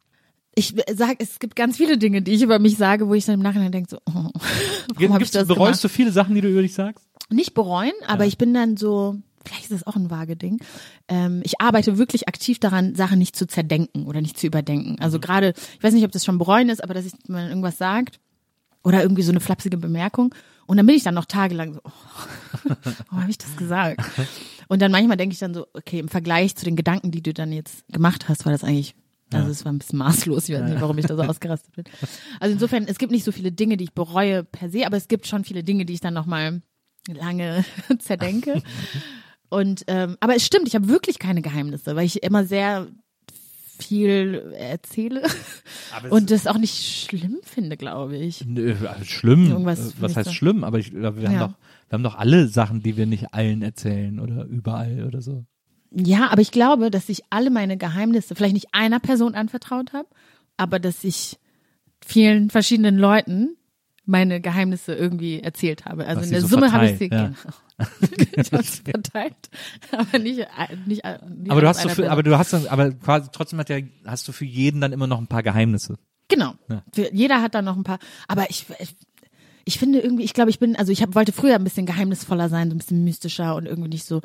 Ich 0.55 0.75
sag, 0.95 1.17
es 1.19 1.39
gibt 1.41 1.57
ganz 1.57 1.77
viele 1.77 1.99
Dinge, 1.99 2.23
die 2.23 2.33
ich 2.33 2.43
über 2.43 2.59
mich 2.61 2.77
sage, 2.77 3.09
wo 3.09 3.15
ich 3.15 3.25
dann 3.25 3.35
im 3.35 3.43
Nachhinein 3.43 3.73
denke 3.73 3.91
so, 3.91 3.99
oh, 4.07 4.31
warum 4.95 5.13
habe 5.15 5.25
ich 5.25 5.31
das 5.33 5.49
bereust 5.49 5.83
gemacht? 5.83 5.85
du 5.85 5.89
viele 5.89 6.13
Sachen, 6.13 6.35
die 6.35 6.41
du 6.41 6.49
über 6.49 6.63
dich 6.63 6.75
sagst? 6.75 7.05
Nicht 7.31 7.55
bereuen, 7.55 7.93
aber 8.07 8.25
ich 8.25 8.39
bin 8.39 8.55
dann 8.55 8.77
so, 8.77 9.17
vielleicht 9.45 9.65
ist 9.65 9.73
das 9.73 9.87
auch 9.87 9.97
ein 9.97 10.11
vage 10.11 10.37
Ding. 10.37 10.61
Ähm, 11.09 11.41
ich 11.45 11.61
arbeite 11.61 11.99
wirklich 11.99 12.29
aktiv 12.29 12.61
daran, 12.61 12.95
Sachen 12.95 13.19
nicht 13.19 13.35
zu 13.35 13.47
zerdenken 13.47 14.07
oder 14.07 14.21
nicht 14.21 14.39
zu 14.39 14.47
überdenken. 14.47 14.93
Mhm. 14.93 15.01
Also 15.03 15.19
gerade, 15.19 15.55
ich 15.77 15.83
weiß 15.83 15.93
nicht, 15.93 16.05
ob 16.05 16.13
das 16.13 16.25
schon 16.25 16.39
bereuen 16.39 16.69
ist, 16.69 16.83
aber 16.85 16.95
dass 16.95 17.05
ich 17.05 17.13
man 17.27 17.49
irgendwas 17.49 17.77
sagt 17.77 18.21
oder 18.85 19.03
irgendwie 19.03 19.23
so 19.23 19.33
eine 19.33 19.41
flapsige 19.41 19.77
Bemerkung 19.77 20.35
und 20.67 20.77
dann 20.77 20.87
bin 20.87 20.95
ich 20.95 21.03
dann 21.03 21.15
noch 21.15 21.25
tagelang 21.27 21.75
so, 21.75 21.81
oh, 21.85 21.91
warum 23.09 23.21
habe 23.23 23.31
ich 23.31 23.39
das 23.39 23.57
gesagt? 23.57 24.01
Und 24.69 24.81
dann 24.83 24.91
manchmal 24.93 25.17
denke 25.17 25.33
ich 25.33 25.39
dann 25.39 25.55
so, 25.55 25.67
okay, 25.75 25.99
im 25.99 26.09
Vergleich 26.09 26.57
zu 26.57 26.65
den 26.65 26.77
Gedanken, 26.77 27.11
die 27.11 27.23
du 27.23 27.33
dann 27.35 27.53
jetzt 27.53 27.87
gemacht 27.89 28.29
hast, 28.29 28.45
war 28.45 28.53
das 28.53 28.65
eigentlich 28.65 28.95
also 29.33 29.51
es 29.51 29.65
war 29.65 29.73
ein 29.73 29.79
bisschen 29.79 29.99
maßlos, 29.99 30.49
ich 30.49 30.55
weiß 30.55 30.69
nicht, 30.71 30.81
warum 30.81 30.97
ich 30.99 31.07
da 31.07 31.17
so 31.17 31.23
ausgerastet 31.23 31.75
bin. 31.75 31.85
Also 32.39 32.53
insofern, 32.53 32.85
es 32.87 32.99
gibt 32.99 33.11
nicht 33.11 33.25
so 33.25 33.33
viele 33.33 33.51
Dinge, 33.51 33.77
die 33.77 33.85
ich 33.85 33.93
bereue 33.93 34.45
per 34.45 34.71
se, 34.71 34.87
aber 34.87 34.97
es 34.97 35.09
gibt 35.09 35.27
schon 35.27 35.43
viele 35.45 35.65
Dinge, 35.65 35.85
die 35.85 35.95
ich 35.95 36.01
dann 36.01 36.15
nochmal 36.15 36.63
lange 37.13 37.65
zerdenke. 37.99 38.63
Und 39.49 39.83
ähm, 39.89 40.17
aber 40.21 40.37
es 40.37 40.47
stimmt, 40.47 40.69
ich 40.69 40.77
habe 40.77 40.87
wirklich 40.89 41.19
keine 41.19 41.43
Geheimnisse, 41.43 41.97
weil 41.97 42.07
ich 42.07 42.23
immer 42.23 42.45
sehr 42.45 42.87
viel 43.79 44.53
erzähle 44.57 45.23
und 46.11 46.31
das 46.31 46.47
auch 46.47 46.59
nicht 46.59 47.05
schlimm 47.05 47.39
finde, 47.43 47.77
glaube 47.77 48.17
ich. 48.17 48.45
Nö, 48.47 48.75
also 48.87 49.05
schlimm. 49.05 49.51
Irgendwas 49.51 49.81
Äh, 49.81 49.93
was 49.99 50.17
heißt 50.17 50.27
sagen. 50.27 50.37
schlimm? 50.37 50.65
Aber 50.65 50.79
ich, 50.79 50.93
wir, 50.95 51.07
haben 51.07 51.21
Ja. 51.23 51.49
doch, 51.49 51.55
wir 51.89 51.97
haben 51.97 52.03
doch 52.03 52.17
alle 52.17 52.49
Sachen, 52.49 52.83
die 52.83 52.97
wir 52.97 53.07
nicht 53.07 53.35
allen 53.35 53.63
erzählen 53.63 54.21
oder 54.21 54.45
überall 54.45 55.05
oder 55.07 55.23
so. 55.23 55.45
Ja, 55.91 56.29
aber 56.31 56.41
ich 56.41 56.51
glaube, 56.51 56.91
dass 56.91 57.09
ich 57.09 57.23
alle 57.31 57.51
meine 57.51 57.77
Geheimnisse 57.77 58.35
vielleicht 58.35 58.55
nicht 58.55 58.69
einer 58.73 58.99
Person 58.99 59.35
anvertraut 59.35 59.93
habe, 59.93 60.09
aber 60.57 60.79
dass 60.79 61.05
ich 61.05 61.39
vielen 62.05 62.51
verschiedenen 62.51 62.99
Leuten 62.99 63.57
meine 64.05 64.41
Geheimnisse 64.41 64.95
irgendwie 64.95 65.41
erzählt 65.41 65.85
habe. 65.87 66.07
Also 66.07 66.21
Hast 66.21 66.27
in 66.27 66.33
der 66.33 66.41
so 66.43 66.49
Summe 66.49 66.73
habe 66.73 66.91
ich 66.91 66.99
sie 66.99 67.09
verteilt, 67.09 67.37
genau. 67.43 67.55
verteilt, 68.85 69.51
aber 69.91 70.19
nicht, 70.19 70.47
nicht, 70.87 71.03
nicht 71.05 71.51
Aber 71.51 71.61
du 71.61 71.69
hast 71.69 71.83
so 71.83 71.89
für, 71.89 72.11
aber 72.11 72.23
du 72.23 72.37
hast 72.37 72.53
dann, 72.53 72.67
aber 72.67 72.93
quasi 72.93 73.31
trotzdem 73.33 73.59
hat 73.59 73.71
ja, 73.71 73.79
hast 74.05 74.29
du 74.29 74.33
für 74.33 74.45
jeden 74.45 74.81
dann 74.81 74.93
immer 74.93 75.07
noch 75.07 75.19
ein 75.19 75.27
paar 75.27 75.43
Geheimnisse. 75.43 75.97
Genau. 76.29 76.55
Für, 76.93 77.13
jeder 77.13 77.43
hat 77.43 77.55
da 77.55 77.63
noch 77.63 77.77
ein 77.77 77.85
paar. 77.85 77.99
Aber 78.29 78.49
ich, 78.49 78.67
ich, 78.79 78.97
ich 79.65 79.79
finde 79.79 80.01
irgendwie, 80.01 80.25
ich 80.25 80.35
glaube, 80.35 80.51
ich 80.51 80.59
bin, 80.59 80.77
also 80.77 80.93
ich 80.93 81.03
hab, 81.03 81.15
wollte 81.15 81.33
früher 81.33 81.55
ein 81.55 81.65
bisschen 81.65 81.87
geheimnisvoller 81.87 82.49
sein, 82.49 82.69
so 82.69 82.75
ein 82.75 82.79
bisschen 82.79 83.05
mystischer 83.05 83.55
und 83.57 83.67
irgendwie 83.67 83.89
nicht 83.91 84.05
so. 84.07 84.21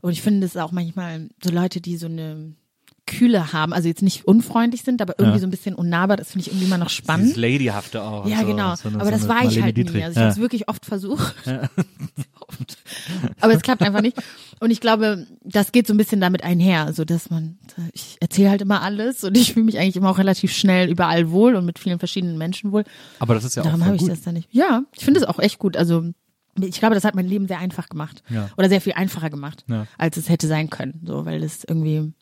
Und 0.00 0.12
ich 0.12 0.22
finde 0.22 0.46
es 0.46 0.56
auch 0.56 0.72
manchmal 0.72 1.28
so 1.42 1.50
Leute, 1.50 1.80
die 1.80 1.96
so 1.96 2.06
eine 2.06 2.54
Kühle 3.06 3.52
haben, 3.52 3.72
also 3.72 3.88
jetzt 3.88 4.02
nicht 4.02 4.26
unfreundlich 4.26 4.82
sind, 4.82 5.02
aber 5.02 5.14
irgendwie 5.18 5.36
Ja. 5.36 5.40
so 5.40 5.46
ein 5.46 5.50
bisschen 5.50 5.74
unnahbar, 5.74 6.16
das 6.16 6.30
finde 6.32 6.42
ich 6.46 6.48
irgendwie 6.52 6.66
immer 6.66 6.78
noch 6.78 6.86
Dieses 6.88 6.98
spannend. 6.98 7.36
Ladyhafte 7.36 8.02
auch. 8.02 8.26
Ja, 8.26 8.40
so, 8.40 8.46
genau. 8.46 8.74
so 8.76 8.88
eine- 8.88 8.96
aber 9.00 9.06
so 9.06 9.10
das 9.10 9.28
war 9.28 9.44
ich 9.44 9.60
halt 9.62 9.76
nie. 9.76 9.84
Dietrich. 9.84 10.04
Also 10.04 10.12
ich 10.12 10.16
ja. 10.16 10.22
habe 10.22 10.32
es 10.32 10.38
wirklich 10.40 10.68
oft 10.68 10.86
versucht. 10.86 11.34
oft. 12.40 12.78
Aber 13.40 13.52
es 13.54 13.62
klappt 13.62 13.82
einfach 13.82 14.02
nicht. 14.02 14.16
Und 14.60 14.70
ich 14.70 14.80
glaube, 14.80 15.26
das 15.42 15.72
geht 15.72 15.86
so 15.86 15.94
ein 15.94 15.96
bisschen 15.96 16.20
damit 16.20 16.44
einher, 16.44 16.84
also 16.86 17.04
dass 17.04 17.30
man, 17.30 17.58
ich 17.92 18.16
erzähle 18.20 18.50
halt 18.50 18.62
immer 18.62 18.82
alles 18.82 19.24
und 19.24 19.36
ich 19.36 19.52
fühle 19.54 19.64
mich 19.66 19.78
eigentlich 19.78 19.96
immer 19.96 20.10
auch 20.10 20.18
relativ 20.18 20.52
schnell 20.52 20.88
überall 20.90 21.30
wohl 21.30 21.54
und 21.54 21.64
mit 21.64 21.78
vielen 21.78 21.98
verschiedenen 21.98 22.38
Menschen 22.38 22.72
wohl. 22.72 22.84
Aber 23.18 23.34
das 23.34 23.44
ist 23.44 23.56
ja 23.56 23.62
auch 23.62 23.66
Darum 23.66 23.84
habe 23.84 23.96
ich 23.96 24.04
das 24.04 24.22
dann 24.22 24.34
nicht. 24.34 24.48
Ja, 24.52 24.82
ich 24.96 25.04
finde 25.04 25.20
es 25.20 25.26
auch 25.26 25.38
echt 25.38 25.58
gut. 25.58 25.76
Also 25.76 26.04
ich 26.60 26.78
glaube, 26.78 26.94
das 26.94 27.04
hat 27.04 27.14
mein 27.14 27.26
Leben 27.26 27.46
sehr 27.46 27.58
einfach 27.58 27.88
gemacht. 27.88 28.22
Ja. 28.28 28.50
Oder 28.58 28.68
sehr 28.68 28.80
viel 28.80 28.92
einfacher 28.92 29.30
gemacht, 29.30 29.64
Ja. 29.68 29.86
als 29.96 30.16
es 30.16 30.28
hätte 30.28 30.46
sein 30.46 30.68
können. 30.68 31.00
So, 31.06 31.24
weil 31.24 31.40
das 31.40 31.64
irgendwie, 31.66 32.12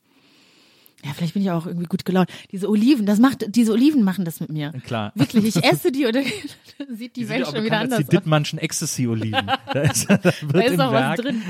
Ja, 1.04 1.12
vielleicht 1.14 1.34
bin 1.34 1.42
ich 1.42 1.50
auch 1.50 1.66
irgendwie 1.66 1.86
gut 1.86 2.04
gelaunt. 2.04 2.28
Diese 2.50 2.68
Oliven, 2.68 3.06
das 3.06 3.20
macht, 3.20 3.54
diese 3.54 3.72
Oliven 3.72 4.02
machen 4.02 4.24
das 4.24 4.40
mit 4.40 4.50
mir. 4.50 4.72
Klar. 4.84 5.12
Wirklich, 5.14 5.44
ich 5.44 5.56
esse 5.64 5.92
die 5.92 6.02
dann 6.10 6.24
sieht 6.96 7.14
die, 7.14 7.20
Die 7.20 7.28
Welt 7.28 7.46
ja 7.46 7.52
schon 7.52 7.64
wieder 7.64 7.78
anders 7.78 7.98
als 7.98 8.08
die 8.08 8.16
aus. 8.16 8.22
Dittmannschen 8.22 8.58
Ecstasy-Oliven. 8.58 9.46
da 9.72 9.80
ist, 9.82 10.10
da 10.10 10.16
Da 10.16 10.60
ist 10.60 10.80
auch 10.80 10.92
Werk, 10.92 11.18
was 11.18 11.24
drin. 11.24 11.42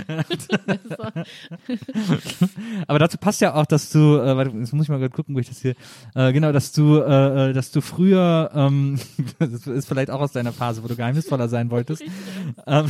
Aber 2.87 2.99
dazu 2.99 3.16
passt 3.16 3.41
ja 3.41 3.55
auch, 3.55 3.65
dass 3.65 3.91
du, 3.91 4.19
äh, 4.19 4.37
warte, 4.37 4.57
jetzt 4.57 4.73
muss 4.75 4.85
ich 4.85 4.91
mal 4.91 4.99
gerade 4.99 5.15
gucken, 5.15 5.35
wo 5.35 5.39
ich 5.39 5.49
das 5.49 5.62
hier, 5.62 5.75
äh, 6.15 6.33
genau, 6.33 6.53
dass 6.53 6.73
du, 6.73 6.99
äh, 6.99 7.51
äh, 7.51 7.53
dass 7.55 7.70
du 7.70 7.81
früher, 7.81 8.51
ähm, 8.55 8.99
das 9.39 9.66
ist 9.66 9.89
vielleicht 9.89 10.11
auch 10.11 10.20
aus 10.20 10.33
deiner 10.33 10.53
Phase, 10.53 10.83
wo 10.83 10.89
du 10.89 10.97
geheimnisvoller 10.97 11.49
sein 11.49 11.70
wolltest, 11.70 12.03
ähm, 12.66 12.87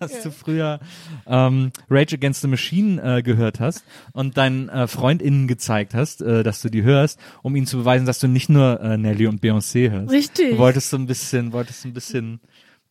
dass 0.00 0.22
du 0.22 0.32
früher 0.32 0.80
ähm, 1.26 1.70
Rage 1.88 2.16
Against 2.16 2.42
the 2.42 2.48
Machine 2.48 3.18
äh, 3.18 3.22
gehört 3.22 3.60
hast 3.60 3.84
und 4.12 4.36
deinen 4.36 4.68
äh, 4.68 4.88
FreundInnen 4.88 5.46
gezeigt 5.46 5.83
hast, 5.92 6.22
äh, 6.22 6.42
dass 6.42 6.62
du 6.62 6.70
die 6.70 6.82
hörst, 6.84 7.18
um 7.42 7.54
ihnen 7.56 7.66
zu 7.66 7.76
beweisen, 7.76 8.06
dass 8.06 8.20
du 8.20 8.28
nicht 8.28 8.48
nur 8.48 8.80
äh, 8.80 8.96
Nelly 8.96 9.26
und 9.26 9.42
Beyoncé 9.42 9.90
hörst. 9.90 10.10
Richtig. 10.10 10.52
Du 10.52 10.58
wolltest 10.58 10.88
so 10.88 10.96
ein 10.96 11.06
bisschen, 11.06 11.52
wolltest 11.52 11.82
so 11.82 11.88
ein 11.88 11.92
bisschen 11.92 12.40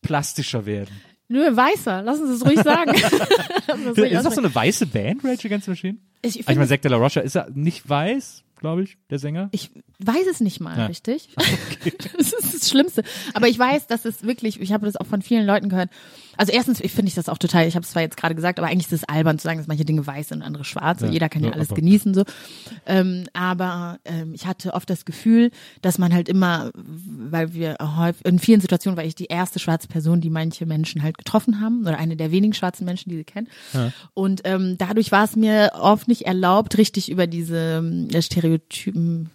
plastischer 0.02 0.66
werden. 0.66 0.94
Nö, 1.28 1.40
weißer, 1.56 2.02
lassen 2.02 2.26
Sie 2.28 2.34
es 2.34 2.44
ruhig 2.44 2.60
sagen. 2.62 2.90
Ruhig 3.96 4.12
Ist 4.12 4.24
das 4.26 4.34
so 4.34 4.40
eine 4.42 4.54
weiße 4.54 4.86
Band, 4.86 5.24
Rage 5.24 5.46
Against 5.48 5.64
the 5.64 5.70
Machine? 5.70 5.96
ich, 6.22 6.36
Ah, 6.36 6.40
Ich 6.40 6.46
meine, 6.46 6.58
finde, 6.60 6.68
Zack 6.68 6.82
de 6.82 6.90
la 6.90 6.96
Rocha 6.98 7.20
ist 7.20 7.34
er 7.34 7.48
nicht 7.54 7.88
weiß, 7.88 8.44
glaube 8.60 8.82
ich, 8.82 8.98
der 9.10 9.18
Sänger. 9.18 9.48
ich 9.52 9.70
weiß 10.00 10.26
es 10.30 10.40
nicht 10.40 10.60
mal, 10.60 10.76
Ja. 10.76 10.86
richtig? 10.86 11.34
das 12.16 12.32
ist 12.34 12.54
das 12.54 12.68
Schlimmste. 12.70 13.02
Aber 13.32 13.48
ich 13.48 13.58
weiß, 13.58 13.86
dass 13.86 14.04
es 14.04 14.22
wirklich, 14.24 14.60
ich 14.60 14.72
habe 14.72 14.84
das 14.84 14.96
auch 14.96 15.06
von 15.06 15.22
vielen 15.22 15.46
Leuten 15.46 15.70
gehört. 15.70 15.88
Also 16.36 16.52
erstens 16.52 16.80
ich 16.80 16.92
finde 16.92 17.08
ich 17.08 17.14
das 17.14 17.28
auch 17.28 17.38
total, 17.38 17.66
ich 17.66 17.74
habe 17.76 17.84
es 17.84 17.90
zwar 17.90 18.02
jetzt 18.02 18.16
gerade 18.16 18.34
gesagt, 18.34 18.58
aber 18.58 18.68
eigentlich 18.68 18.86
ist 18.86 18.92
es 18.92 19.04
albern 19.04 19.38
zu 19.38 19.44
sagen, 19.44 19.58
dass 19.58 19.66
manche 19.66 19.84
Dinge 19.84 20.06
weiß 20.06 20.28
sind 20.28 20.38
und 20.38 20.42
andere 20.42 20.64
schwarz. 20.64 21.00
Ja. 21.00 21.06
Und 21.06 21.12
jeder 21.12 21.28
kann 21.28 21.42
ja, 21.42 21.48
Ja, 21.50 21.54
alles 21.54 21.68
aber- 21.70 21.76
genießen 21.80 22.14
so. 22.14 22.24
Ähm, 22.86 23.24
aber 23.32 23.98
ähm, 24.04 24.34
ich 24.34 24.46
hatte 24.46 24.74
oft 24.74 24.88
das 24.90 25.04
Gefühl, 25.04 25.50
dass 25.82 25.98
man 25.98 26.12
halt 26.14 26.28
immer, 26.28 26.70
weil 26.74 27.54
wir 27.54 27.76
häufig, 27.80 28.24
in 28.24 28.38
vielen 28.38 28.60
Situationen 28.60 28.96
war 28.96 29.04
ich 29.04 29.14
die 29.14 29.26
erste 29.26 29.58
schwarze 29.58 29.88
Person, 29.88 30.20
die 30.20 30.30
manche 30.30 30.66
Menschen 30.66 31.02
halt 31.02 31.18
getroffen 31.18 31.60
haben 31.60 31.82
oder 31.82 31.98
eine 31.98 32.16
der 32.16 32.30
wenigen 32.30 32.54
schwarzen 32.54 32.84
Menschen, 32.84 33.10
die 33.10 33.16
sie 33.16 33.24
kennen. 33.24 33.48
Und 34.14 34.42
ähm, 34.44 34.76
dadurch 34.78 35.12
war 35.12 35.24
es 35.24 35.36
mir 35.36 35.70
oft 35.74 36.08
nicht 36.08 36.22
erlaubt, 36.26 36.76
richtig 36.78 37.10
über 37.10 37.26
diese 37.26 37.78
ähm, 37.78 38.08
Stereotypen 38.20 39.30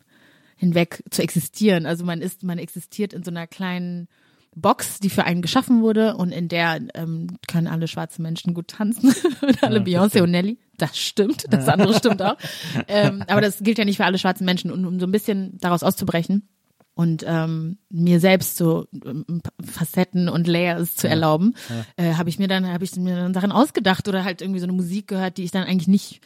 hinweg 0.56 1.04
zu 1.10 1.22
existieren. 1.22 1.86
Also 1.86 2.04
man 2.06 2.22
ist, 2.22 2.44
man 2.44 2.58
existiert 2.58 3.14
in 3.14 3.24
so 3.24 3.32
einer 3.32 3.48
kleinen 3.48 4.08
Box, 4.56 5.00
die 5.00 5.10
für 5.10 5.24
einen 5.24 5.42
geschaffen 5.42 5.82
wurde 5.82 6.16
und 6.16 6.32
in 6.32 6.48
der 6.48 6.80
ähm, 6.96 7.38
können 7.48 7.68
alle 7.68 7.88
schwarze 7.88 8.22
Menschen 8.22 8.54
gut 8.54 8.70
tanzen 8.70 9.14
und 9.42 9.64
alle 9.64 9.80
Beyoncé 9.80 10.22
und 10.22 10.32
Nelly. 10.32 10.58
Das 10.78 10.98
stimmt, 10.98 11.46
das 11.50 11.68
andere 11.68 11.94
stimmt 11.94 12.22
auch. 12.22 12.38
Ähm, 12.88 13.24
aber 13.28 13.42
das 13.42 13.60
gilt 13.60 13.78
ja 13.78 13.86
nicht 13.86 13.98
für 13.98 14.06
alle 14.06 14.18
schwarzen 14.18 14.46
Menschen. 14.46 14.72
Und 14.72 14.86
um 14.86 15.00
so 15.00 15.06
ein 15.06 15.12
bisschen 15.12 15.58
daraus 15.60 15.84
auszubrechen 15.84 16.48
und 16.96 17.24
ähm, 17.28 17.78
mir 17.90 18.20
selbst 18.20 18.58
so 18.58 18.88
ähm, 19.06 19.42
Facetten 19.64 20.30
und 20.30 20.48
Layers 20.48 20.96
zu 20.96 21.08
erlauben, 21.08 21.56
äh, 21.98 22.14
habe 22.14 22.30
ich 22.30 22.40
mir 22.40 22.48
dann 22.48 22.68
habe 22.68 22.84
ich 22.84 22.96
mir 22.96 23.16
dann 23.16 23.34
Sachen 23.34 23.52
ausgedacht 23.52 24.08
oder 24.08 24.24
halt 24.24 24.42
irgendwie 24.42 24.60
so 24.60 24.66
eine 24.66 24.74
Musik 24.74 25.08
gehört, 25.08 25.38
die 25.38 25.44
ich 25.44 25.52
dann 25.52 25.64
eigentlich 25.64 25.88
nicht 25.88 26.22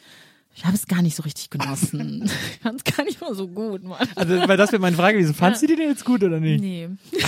ich 0.54 0.64
habe 0.64 0.76
es 0.76 0.86
gar 0.86 1.02
nicht 1.02 1.16
so 1.16 1.24
richtig 1.24 1.50
genossen. 1.50 2.22
ich 2.50 2.60
fand 2.62 2.82
es 2.86 2.96
gar 2.96 3.04
nicht 3.04 3.20
mal 3.20 3.34
so 3.34 3.48
gut, 3.48 3.82
Mann. 3.82 4.08
Also, 4.14 4.48
weil 4.48 4.56
das 4.56 4.70
wäre 4.72 4.80
meine 4.80 4.96
Frage 4.96 5.18
gewesen. 5.18 5.34
Fandst 5.34 5.62
du 5.62 5.66
die 5.66 5.76
denn 5.76 5.88
jetzt 5.88 6.04
gut 6.04 6.22
oder 6.22 6.38
nicht? 6.38 6.60
Nee. 6.60 6.88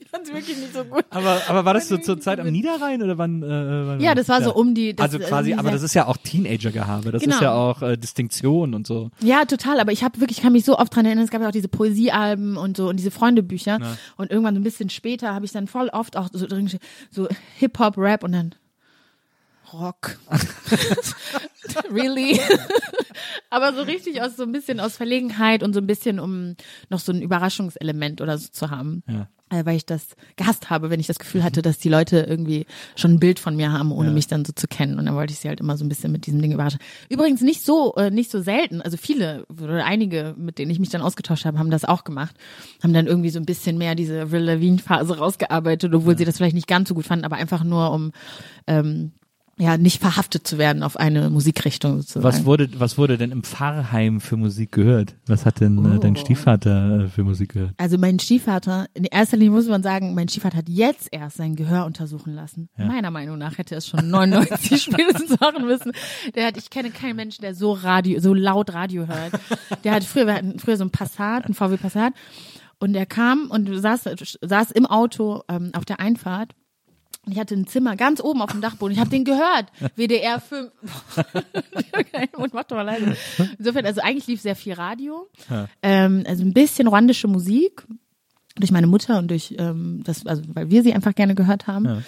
ich 0.00 0.08
fand 0.10 0.26
es 0.26 0.32
wirklich 0.32 0.56
nicht 0.56 0.74
so 0.74 0.84
gut. 0.84 1.04
Aber, 1.10 1.40
aber 1.48 1.64
war 1.64 1.74
das 1.74 1.88
so 1.88 1.96
zur 1.98 2.20
Zeit 2.20 2.40
am 2.40 2.48
Niederrhein 2.50 3.02
oder 3.02 3.18
wann? 3.18 3.42
Äh, 3.42 3.46
wann 3.46 4.00
Ja, 4.00 4.14
das 4.14 4.28
war 4.28 4.42
so 4.42 4.54
um 4.54 4.74
die. 4.74 4.94
Das, 4.94 5.04
also 5.04 5.18
quasi, 5.18 5.52
äh, 5.52 5.54
aber 5.54 5.70
das 5.70 5.82
ist 5.82 5.94
ja 5.94 6.06
auch 6.06 6.16
Teenager-Gehabe. 6.16 7.12
Das 7.12 7.22
Genau. 7.22 7.34
ist 7.36 7.42
ja 7.42 7.52
auch 7.54 7.82
äh, 7.82 7.96
Distinktion 7.96 8.74
und 8.74 8.86
so. 8.86 9.10
Ja, 9.20 9.44
total. 9.44 9.80
Aber 9.80 9.92
ich 9.92 10.04
habe 10.04 10.20
wirklich, 10.20 10.38
ich 10.38 10.42
kann 10.42 10.52
mich 10.52 10.64
so 10.64 10.78
oft 10.78 10.94
dran 10.94 11.06
erinnern. 11.06 11.24
Es 11.24 11.30
gab 11.30 11.40
ja 11.42 11.48
auch 11.48 11.52
diese 11.52 11.68
Poesiealben 11.68 12.56
und 12.56 12.76
so 12.76 12.88
und 12.88 12.96
diese 12.96 13.10
Freundebücher. 13.10 13.78
Und 14.16 14.30
irgendwann 14.30 14.54
so 14.54 14.60
ein 14.60 14.64
bisschen 14.64 14.90
später 14.90 15.34
habe 15.34 15.44
ich 15.44 15.52
dann 15.52 15.66
voll 15.66 15.88
oft 15.88 16.16
auch 16.16 16.28
so 16.32 16.46
so 17.10 17.28
Hip 17.58 17.78
Hop, 17.78 17.96
Rap 17.96 18.24
und 18.24 18.32
dann 18.32 18.54
Rock. 19.74 20.18
really? 21.90 22.40
Aber 23.50 23.72
so 23.72 23.82
richtig 23.82 24.22
aus 24.22 24.36
so 24.36 24.42
ein 24.42 24.52
bisschen 24.52 24.80
aus 24.80 24.96
Verlegenheit 24.96 25.62
und 25.62 25.72
so 25.74 25.80
ein 25.80 25.86
bisschen 25.86 26.18
um 26.18 26.56
noch 26.90 27.00
so 27.00 27.12
ein 27.12 27.22
Überraschungselement 27.22 28.20
oder 28.20 28.38
so 28.38 28.48
zu 28.50 28.70
haben. 28.70 29.02
Ja. 29.08 29.28
Äh, 29.50 29.66
weil 29.66 29.76
ich 29.76 29.84
das 29.84 30.16
gehasst 30.36 30.70
habe, 30.70 30.90
wenn 30.90 31.00
ich 31.00 31.06
das 31.06 31.18
Gefühl 31.18 31.44
hatte, 31.44 31.60
dass 31.60 31.78
die 31.78 31.90
Leute 31.90 32.20
irgendwie 32.20 32.66
schon 32.96 33.12
ein 33.12 33.20
Bild 33.20 33.38
von 33.38 33.54
mir 33.56 33.72
haben, 33.72 33.92
ohne 33.92 34.10
mich 34.10 34.26
dann 34.26 34.44
so 34.44 34.52
zu 34.52 34.66
kennen. 34.66 34.98
Und 34.98 35.04
dann 35.04 35.14
wollte 35.14 35.32
ich 35.32 35.38
sie 35.38 35.48
halt 35.48 35.60
immer 35.60 35.76
so 35.76 35.84
ein 35.84 35.88
bisschen 35.88 36.10
mit 36.12 36.26
diesen 36.26 36.40
Dingen 36.40 36.54
überraschen. 36.54 36.80
Übrigens 37.10 37.42
nicht 37.42 37.64
so, 37.64 37.94
äh, 37.96 38.10
nicht 38.10 38.30
so 38.30 38.40
selten. 38.40 38.80
Also 38.80 38.96
viele 38.96 39.44
oder 39.50 39.84
einige, 39.84 40.34
mit 40.38 40.58
denen 40.58 40.70
ich 40.70 40.78
mich 40.78 40.88
dann 40.88 41.02
ausgetauscht 41.02 41.44
habe, 41.44 41.58
haben 41.58 41.70
das 41.70 41.84
auch 41.84 42.04
gemacht. 42.04 42.34
Haben 42.82 42.94
dann 42.94 43.06
irgendwie 43.06 43.30
so 43.30 43.38
ein 43.38 43.46
bisschen 43.46 43.76
mehr 43.76 43.94
diese 43.94 44.22
Avril 44.22 44.42
Lavigne 44.42 44.78
Phase 44.78 45.18
rausgearbeitet, 45.18 45.94
obwohl 45.94 46.16
sie 46.16 46.24
das 46.24 46.38
vielleicht 46.38 46.54
nicht 46.54 46.66
ganz 46.66 46.88
so 46.88 46.94
gut 46.94 47.06
fanden, 47.06 47.26
aber 47.26 47.36
einfach 47.36 47.64
nur 47.64 47.92
um 47.92 48.12
ähm, 48.66 49.12
ja 49.56 49.76
nicht 49.78 50.00
verhaftet 50.00 50.46
zu 50.46 50.58
werden 50.58 50.82
auf 50.82 50.96
eine 50.96 51.30
Musikrichtung 51.30 51.98
sozusagen. 52.00 52.24
Was 52.24 52.44
wurde, 52.44 52.68
was 52.78 52.98
wurde 52.98 53.16
denn 53.18 53.30
im 53.30 53.44
Pfarrheim 53.44 54.20
für 54.20 54.36
Musik 54.36 54.72
gehört? 54.72 55.14
Was 55.26 55.46
hat 55.46 55.60
denn 55.60 55.78
äh, 55.84 55.96
Oh. 55.96 55.98
dein 55.98 56.16
Stiefvater 56.16 57.04
äh, 57.04 57.08
für 57.08 57.22
Musik 57.24 57.52
gehört? 57.52 57.70
Also 57.76 57.96
mein 57.96 58.18
Stiefvater, 58.18 58.86
in 58.94 59.04
erster 59.04 59.36
Linie 59.36 59.52
muss 59.52 59.68
man 59.68 59.82
sagen, 59.82 60.14
mein 60.14 60.28
Stiefvater 60.28 60.58
hat 60.58 60.68
jetzt 60.68 61.08
erst 61.12 61.36
sein 61.36 61.54
Gehör 61.56 61.86
untersuchen 61.86 62.34
lassen. 62.34 62.68
Meiner 62.76 63.10
Meinung 63.10 63.38
nach 63.38 63.58
hätte 63.58 63.74
er 63.76 63.78
es 63.78 63.86
schon 63.86 64.08
99 64.10 64.82
spätestens 64.90 65.38
machen 65.38 65.64
müssen. 65.66 65.92
Der 66.34 66.46
hat, 66.48 66.56
ich 66.56 66.70
kenne 66.70 66.90
keinen 66.90 67.16
Menschen, 67.16 67.42
der 67.42 67.54
so 67.54 67.72
Radio, 67.72 68.20
so 68.20 68.34
laut 68.34 68.72
Radio 68.74 69.06
hört. 69.06 69.32
Der 69.84 69.92
hat 69.94 70.04
früher, 70.04 70.26
wir 70.26 70.34
hatten 70.34 70.58
früher 70.58 70.76
so 70.76 70.84
ein 70.84 70.90
Passat, 70.90 71.46
ein 71.46 71.54
VW 71.54 71.76
Passat. 71.76 72.12
Und 72.80 72.92
der 72.92 73.06
kam 73.06 73.50
und 73.50 73.68
saß, 73.72 74.08
saß 74.42 74.70
im 74.72 74.84
Auto 74.86 75.42
ähm, 75.48 75.70
auf 75.74 75.84
der 75.84 76.00
Einfahrt. 76.00 76.52
Ich 77.26 77.38
hatte 77.38 77.54
ein 77.54 77.66
Zimmer 77.66 77.96
ganz 77.96 78.20
oben 78.20 78.42
auf 78.42 78.52
dem 78.52 78.60
Dachboden. 78.60 78.92
Ich 78.92 79.00
habe 79.00 79.10
den 79.10 79.24
gehört. 79.24 79.66
WDR 79.96 80.40
5. 80.40 80.70
und 82.36 82.54
macht 82.54 82.70
doch 82.70 82.76
mal 82.76 82.82
leise. 82.82 83.16
Insofern, 83.58 83.86
also 83.86 84.00
eigentlich 84.00 84.26
lief 84.26 84.40
sehr 84.40 84.56
viel 84.56 84.74
Radio. 84.74 85.28
Ähm, 85.82 86.24
also 86.26 86.42
ein 86.42 86.52
bisschen 86.52 86.88
rwandische 86.88 87.28
Musik. 87.28 87.86
Durch 88.56 88.70
meine 88.70 88.86
Mutter 88.86 89.18
und 89.18 89.28
durch 89.32 89.54
ähm, 89.58 90.02
das, 90.04 90.24
also 90.26 90.42
weil 90.46 90.70
wir 90.70 90.84
sie 90.84 90.94
einfach 90.94 91.14
gerne 91.14 91.34
gehört 91.34 91.66
haben. 91.66 92.04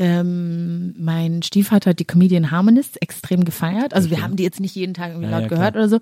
Ähm, 0.00 0.94
mein 0.96 1.42
Stiefvater 1.42 1.90
hat 1.90 1.98
die 1.98 2.04
Comedian 2.04 2.52
Harmonists 2.52 2.96
extrem 2.96 3.44
gefeiert. 3.44 3.94
Also 3.94 4.10
wir 4.10 4.22
haben 4.22 4.36
die 4.36 4.44
jetzt 4.44 4.60
nicht 4.60 4.76
jeden 4.76 4.94
Tag 4.94 5.10
irgendwie 5.10 5.28
Ja, 5.28 5.38
laut 5.38 5.42
ja, 5.42 5.48
gehört 5.48 5.74
oder 5.74 5.88
so. 5.88 5.98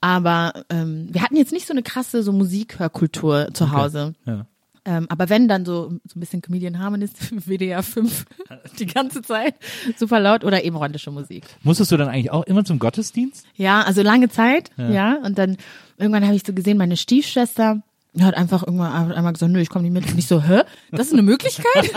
Aber 0.00 0.64
ähm, 0.70 1.08
wir 1.10 1.22
hatten 1.22 1.36
jetzt 1.36 1.52
nicht 1.52 1.66
so 1.66 1.72
eine 1.72 1.82
krasse 1.82 2.22
so 2.22 2.32
Musikhörkultur 2.32 3.48
zu 3.52 3.72
Hause. 3.72 4.14
Ja. 4.24 4.46
Ähm, 4.84 5.06
aber 5.08 5.28
wenn 5.28 5.46
dann 5.46 5.64
so, 5.64 5.90
so 6.04 6.16
ein 6.18 6.20
bisschen 6.20 6.42
Comedian 6.42 6.78
Harmonist, 6.78 7.16
WDR 7.46 7.82
5 7.82 8.24
die 8.78 8.86
ganze 8.86 9.22
Zeit, 9.22 9.54
super 9.96 10.20
laut 10.20 10.44
oder 10.44 10.64
eben 10.64 10.76
rwandische 10.76 11.10
Musik. 11.10 11.44
Musstest 11.62 11.92
du 11.92 11.96
dann 11.96 12.08
eigentlich 12.08 12.30
auch 12.30 12.44
immer 12.44 12.64
zum 12.64 12.78
Gottesdienst? 12.78 13.46
Ja, 13.56 13.82
also 13.82 14.02
lange 14.02 14.28
Zeit, 14.28 14.70
ja. 14.76 15.18
Und 15.22 15.38
dann 15.38 15.56
irgendwann 15.98 16.24
habe 16.24 16.34
ich 16.34 16.42
so 16.46 16.52
gesehen, 16.52 16.78
meine 16.78 16.96
Stiefschwester 16.96 17.82
hat 18.18 18.36
einfach 18.36 18.64
irgendwann 18.64 18.92
hat 18.92 19.16
einmal 19.16 19.32
gesagt, 19.32 19.52
nö, 19.52 19.60
ich 19.60 19.68
komme 19.68 19.84
nicht 19.88 19.92
mit. 19.92 20.10
Und 20.10 20.18
ich 20.18 20.26
so, 20.26 20.42
hä? 20.42 20.62
Das 20.90 21.06
ist 21.06 21.12
eine 21.12 21.22
Möglichkeit? 21.22 21.64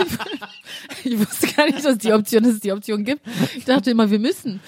ich 1.04 1.18
wusste 1.18 1.48
gar 1.48 1.66
nicht, 1.66 1.84
dass 1.84 1.98
die 1.98 2.12
Option, 2.12 2.44
dass 2.44 2.52
es 2.52 2.60
die 2.60 2.72
Option 2.72 3.04
gibt. 3.04 3.22
Ich 3.56 3.64
dachte 3.64 3.90
immer, 3.90 4.10
wir 4.10 4.20
müssen. 4.20 4.60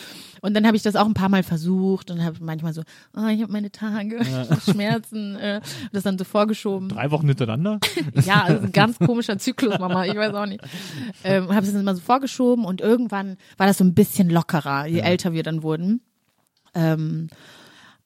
Und 0.46 0.54
dann 0.54 0.64
habe 0.64 0.76
ich 0.76 0.84
das 0.84 0.94
auch 0.94 1.06
ein 1.06 1.14
paar 1.14 1.28
Mal 1.28 1.42
versucht 1.42 2.12
und 2.12 2.22
habe 2.22 2.36
manchmal 2.40 2.72
so, 2.72 2.82
oh, 3.16 3.26
ich 3.26 3.42
habe 3.42 3.50
meine 3.50 3.72
Tage, 3.72 4.20
hab 4.48 4.62
Schmerzen, 4.62 5.34
äh, 5.34 5.60
das 5.92 6.04
dann 6.04 6.18
so 6.18 6.22
vorgeschoben. 6.22 6.88
Drei 6.88 7.10
Wochen 7.10 7.26
hintereinander? 7.26 7.80
Ja, 8.24 8.44
also 8.44 8.62
ein 8.62 8.72
ganz 8.72 8.98
komischer 8.98 9.38
Zyklus, 9.38 9.78
Mama, 9.80 10.06
ich 10.06 10.14
weiß 10.14 10.32
auch 10.34 10.46
nicht. 10.46 10.60
Ähm, 11.24 11.52
habe 11.52 11.66
es 11.66 11.72
dann 11.72 11.80
immer 11.80 11.96
so 11.96 12.00
vorgeschoben 12.00 12.64
und 12.64 12.80
irgendwann 12.80 13.36
war 13.56 13.66
das 13.66 13.78
so 13.78 13.84
ein 13.84 13.94
bisschen 13.94 14.30
lockerer, 14.30 14.86
je 14.86 15.00
älter 15.00 15.32
wir 15.32 15.42
dann 15.42 15.64
wurden. 15.64 16.00
Ähm, 16.74 17.28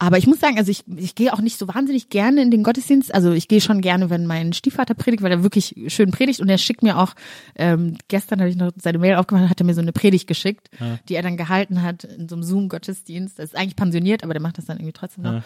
aber 0.02 0.16
ich 0.16 0.27
muss 0.27 0.40
sagen, 0.40 0.56
also 0.56 0.70
ich, 0.70 0.82
ich 0.97 1.14
gehe 1.14 1.31
auch 1.31 1.43
nicht 1.43 1.59
so 1.59 1.68
wahnsinnig 1.68 2.09
gerne 2.09 2.40
in 2.40 2.51
den 2.51 2.62
Gottesdienst. 2.62 3.14
Also 3.14 3.32
ich 3.32 3.48
gehe 3.48 3.60
schon 3.60 3.82
gerne, 3.82 4.09
wenn 4.09 4.27
mein 4.27 4.55
Stiefvater 4.55 4.94
predigt, 4.94 5.22
weil 5.22 5.31
er 5.31 5.43
wirklich 5.43 5.74
schön 5.89 6.10
predigt 6.10 6.40
und 6.40 6.48
er 6.48 6.56
schickt 6.56 6.82
mir 6.82 6.98
auch, 6.98 7.12
ähm, 7.55 7.98
gestern 8.09 8.40
habe 8.40 8.48
ich 8.48 8.56
noch 8.56 8.70
seine 8.81 8.97
Mail 8.97 9.16
aufgemacht, 9.16 9.51
hat 9.51 9.60
er 9.60 9.66
mir 9.66 9.74
so 9.74 9.82
eine 9.82 9.93
Predigt 9.93 10.27
geschickt, 10.27 10.70
die 11.09 11.16
er 11.16 11.22
dann 11.22 11.36
gehalten 11.36 11.82
hat 11.82 12.05
in 12.05 12.31
so 12.31 12.35
einem 12.35 12.44
Zoom-Gottesdienst. 12.44 13.39
Das 13.39 13.51
ist 13.51 13.56
eigentlich 13.56 13.77
pensioniert, 13.77 14.24
aber 14.24 14.32
der 14.32 14.40
macht 14.40 14.56
das 14.56 14.64
dann 14.64 14.78
irgendwie 14.78 14.94
trotzdem 14.94 15.24
noch. 15.24 15.43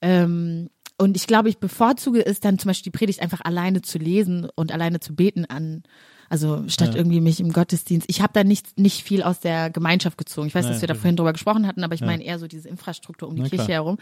Ähm, 0.00 0.70
und 0.96 1.16
ich 1.18 1.26
glaube, 1.26 1.50
ich 1.50 1.58
bevorzuge 1.58 2.24
es 2.24 2.40
dann 2.40 2.58
zum 2.58 2.70
Beispiel 2.70 2.90
die 2.90 2.96
Predigt 2.96 3.20
einfach 3.20 3.42
alleine 3.42 3.82
zu 3.82 3.98
lesen 3.98 4.48
und 4.54 4.72
alleine 4.72 4.98
zu 5.00 5.14
beten 5.14 5.44
an, 5.44 5.82
Also 6.30 6.64
statt 6.68 6.94
irgendwie 6.94 7.20
mich 7.20 7.40
im 7.40 7.52
Gottesdienst. 7.52 8.06
Ich 8.10 8.20
habe 8.20 8.32
da 8.34 8.44
nicht, 8.44 8.78
nicht 8.78 9.02
viel 9.02 9.22
aus 9.22 9.40
der 9.40 9.70
Gemeinschaft 9.70 10.18
gezogen. 10.18 10.46
Ich 10.48 10.54
weiß, 10.54 10.64
dass 10.66 10.76
Naja, 10.76 10.82
wir 10.82 10.88
da 10.88 10.94
vorhin 10.94 11.16
drüber 11.16 11.32
gesprochen 11.32 11.66
hatten, 11.66 11.82
aber 11.84 11.94
ich 11.94 12.02
meine 12.02 12.22
eher 12.22 12.38
so 12.38 12.46
diese 12.46 12.68
Infrastruktur 12.68 13.28
um 13.28 13.34
die 13.36 13.42
Na 13.42 13.48
Kirche 13.48 13.64
klar. 13.64 13.74
herum. 13.76 13.98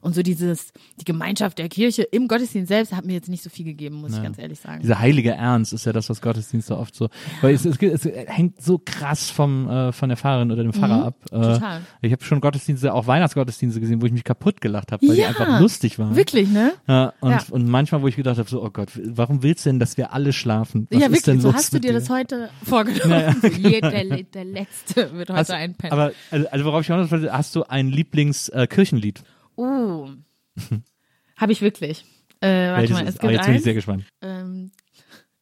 Und 0.00 0.14
so 0.14 0.22
dieses, 0.22 0.72
die 1.00 1.04
Gemeinschaft 1.04 1.58
der 1.58 1.68
Kirche 1.68 2.02
im 2.02 2.28
Gottesdienst 2.28 2.68
selbst 2.68 2.94
hat 2.94 3.04
mir 3.04 3.14
jetzt 3.14 3.28
nicht 3.28 3.42
so 3.42 3.50
viel 3.50 3.64
gegeben, 3.64 3.96
muss 3.96 4.14
ich 4.16 4.22
ganz 4.22 4.38
ehrlich 4.38 4.60
sagen. 4.60 4.80
Dieser 4.82 4.98
heilige 5.00 5.32
Ernst 5.32 5.72
ist 5.72 5.84
ja 5.86 5.92
das, 5.92 6.08
was 6.08 6.20
Gottesdienste 6.20 6.76
oft 6.78 6.94
so, 6.94 7.08
weil 7.42 7.54
es, 7.54 7.64
es, 7.64 7.76
es 7.80 8.04
hängt 8.04 8.62
so 8.62 8.78
krass 8.84 9.30
vom 9.30 9.68
äh, 9.68 9.92
von 9.92 10.08
der 10.08 10.16
Pfarrerin 10.18 10.52
oder 10.52 10.62
dem 10.62 10.72
Pfarrer 10.72 11.04
ab. 11.06 11.16
Äh, 11.32 11.36
Mhm. 11.36 11.42
total. 11.42 11.80
Ich 12.02 12.12
habe 12.12 12.24
schon 12.24 12.40
Gottesdienste, 12.40 12.92
auch 12.94 13.06
Weihnachtsgottesdienste 13.06 13.80
gesehen, 13.80 14.00
wo 14.02 14.06
ich 14.06 14.12
mich 14.12 14.24
kaputt 14.24 14.60
gelacht 14.60 14.92
habe, 14.92 15.06
weil 15.08 15.16
Ja, 15.16 15.32
die 15.32 15.40
einfach 15.40 15.60
lustig 15.60 15.98
waren. 15.98 16.14
Wirklich, 16.16 16.48
ne? 16.50 16.72
Ja, 16.86 17.12
und, 17.20 17.30
Ja. 17.30 17.42
und 17.50 17.68
manchmal, 17.68 18.02
wo 18.02 18.08
ich 18.08 18.16
gedacht 18.16 18.38
habe, 18.38 18.48
so, 18.48 18.62
oh 18.62 18.70
Gott, 18.70 18.88
warum 19.04 19.42
willst 19.42 19.64
du 19.66 19.70
denn, 19.70 19.78
dass 19.80 19.96
wir 19.96 20.12
alle 20.12 20.32
schlafen? 20.32 20.86
Was 20.90 21.00
ja, 21.00 21.06
ist 21.06 21.12
wirklich. 21.12 21.24
denn 21.24 21.40
So 21.40 21.52
hast 21.56 21.72
du 21.74 21.80
dir 21.80 21.92
das 21.92 22.08
heute 22.10 22.50
vorgenommen. 22.64 23.40
Jeder, 23.58 23.90
der, 23.90 24.22
der 24.22 24.44
Letzte 24.44 25.12
wird 25.14 25.30
heute 25.30 25.38
Hast- 25.38 25.50
einpennen. 25.50 25.92
Aber 25.92 26.12
also, 26.30 26.48
also 26.48 26.64
worauf 26.64 26.80
ich 26.82 26.86
hinaus 26.86 27.10
wollte, 27.10 27.32
hast 27.32 27.54
du 27.56 27.64
ein 27.64 27.88
Lieblingskirchenlied? 27.88 29.20
Äh? 29.56 29.60
Uh. 29.60 30.10
Habe 31.36 31.52
ich 31.52 31.60
wirklich. 31.62 32.04
Äh, 32.40 32.48
warte 32.68 32.80
Welches 32.82 32.96
mal, 32.96 33.02
es 33.04 33.08
ist? 33.14 33.20
Gibt 33.20 33.32
jetzt 33.32 33.46
bin 33.46 33.54
ich 33.56 33.62
sehr 33.62 33.74
gespannt. 33.74 34.04
Ähm, 34.22 34.70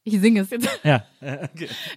ich 0.07 0.21
singe 0.21 0.41
es 0.43 0.51
jetzt. 0.51 0.69
Ja. 0.85 1.05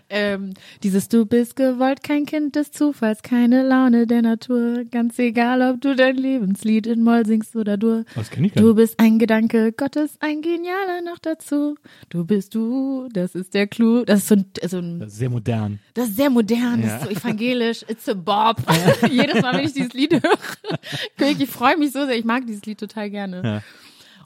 Ähm, 0.09 0.53
dieses 0.83 1.09
Du 1.09 1.25
bist 1.25 1.57
gewollt, 1.57 2.01
kein 2.01 2.25
Kind 2.25 2.55
des 2.55 2.71
Zufalls, 2.71 3.21
keine 3.23 3.67
Laune 3.67 4.07
der 4.07 4.21
Natur. 4.21 4.85
Ganz 4.89 5.19
egal, 5.19 5.61
ob 5.61 5.81
du 5.81 5.97
dein 5.97 6.15
Lebenslied 6.15 6.87
in 6.87 7.03
Moll 7.03 7.25
singst 7.25 7.57
oder 7.57 7.75
Dur. 7.75 8.05
Das 8.15 8.29
kenne 8.29 8.47
ich 8.47 8.53
gar 8.53 8.63
Du 8.63 8.73
bist 8.73 8.97
ein 8.99 9.19
Gedanke 9.19 9.73
Gottes, 9.73 10.15
ein 10.21 10.41
genialer 10.41 11.01
noch 11.03 11.19
dazu. 11.19 11.75
Du 12.07 12.23
bist 12.23 12.55
du, 12.55 13.09
das 13.11 13.35
ist 13.35 13.53
der 13.53 13.67
Clou. 13.67 14.05
Das 14.05 14.19
ist 14.19 14.27
so 14.29 14.35
ein, 14.35 14.45
so 14.65 14.77
ein 14.77 14.99
Das 15.01 15.11
ist 15.11 15.17
sehr 15.17 15.29
modern. 15.29 15.79
das 15.93 16.07
ist 16.07 16.15
sehr 16.15 16.29
modern, 16.29 16.81
das 16.81 17.03
ist 17.03 17.03
so 17.03 17.09
evangelisch, 17.09 17.83
it's 17.89 18.07
a 18.07 18.13
Bob. 18.13 18.63
Jedes 19.11 19.41
Mal, 19.41 19.57
wenn 19.57 19.65
ich 19.65 19.73
dieses 19.73 19.91
Lied 19.91 20.13
höre, 20.13 21.29
ich 21.29 21.49
freue 21.49 21.75
mich 21.75 21.91
so 21.91 22.05
sehr, 22.05 22.15
ich 22.15 22.23
mag 22.25 22.47
dieses 22.47 22.63
Lied 22.65 22.79
total 22.79 23.09
gerne. 23.09 23.41
Ja. 23.43 23.63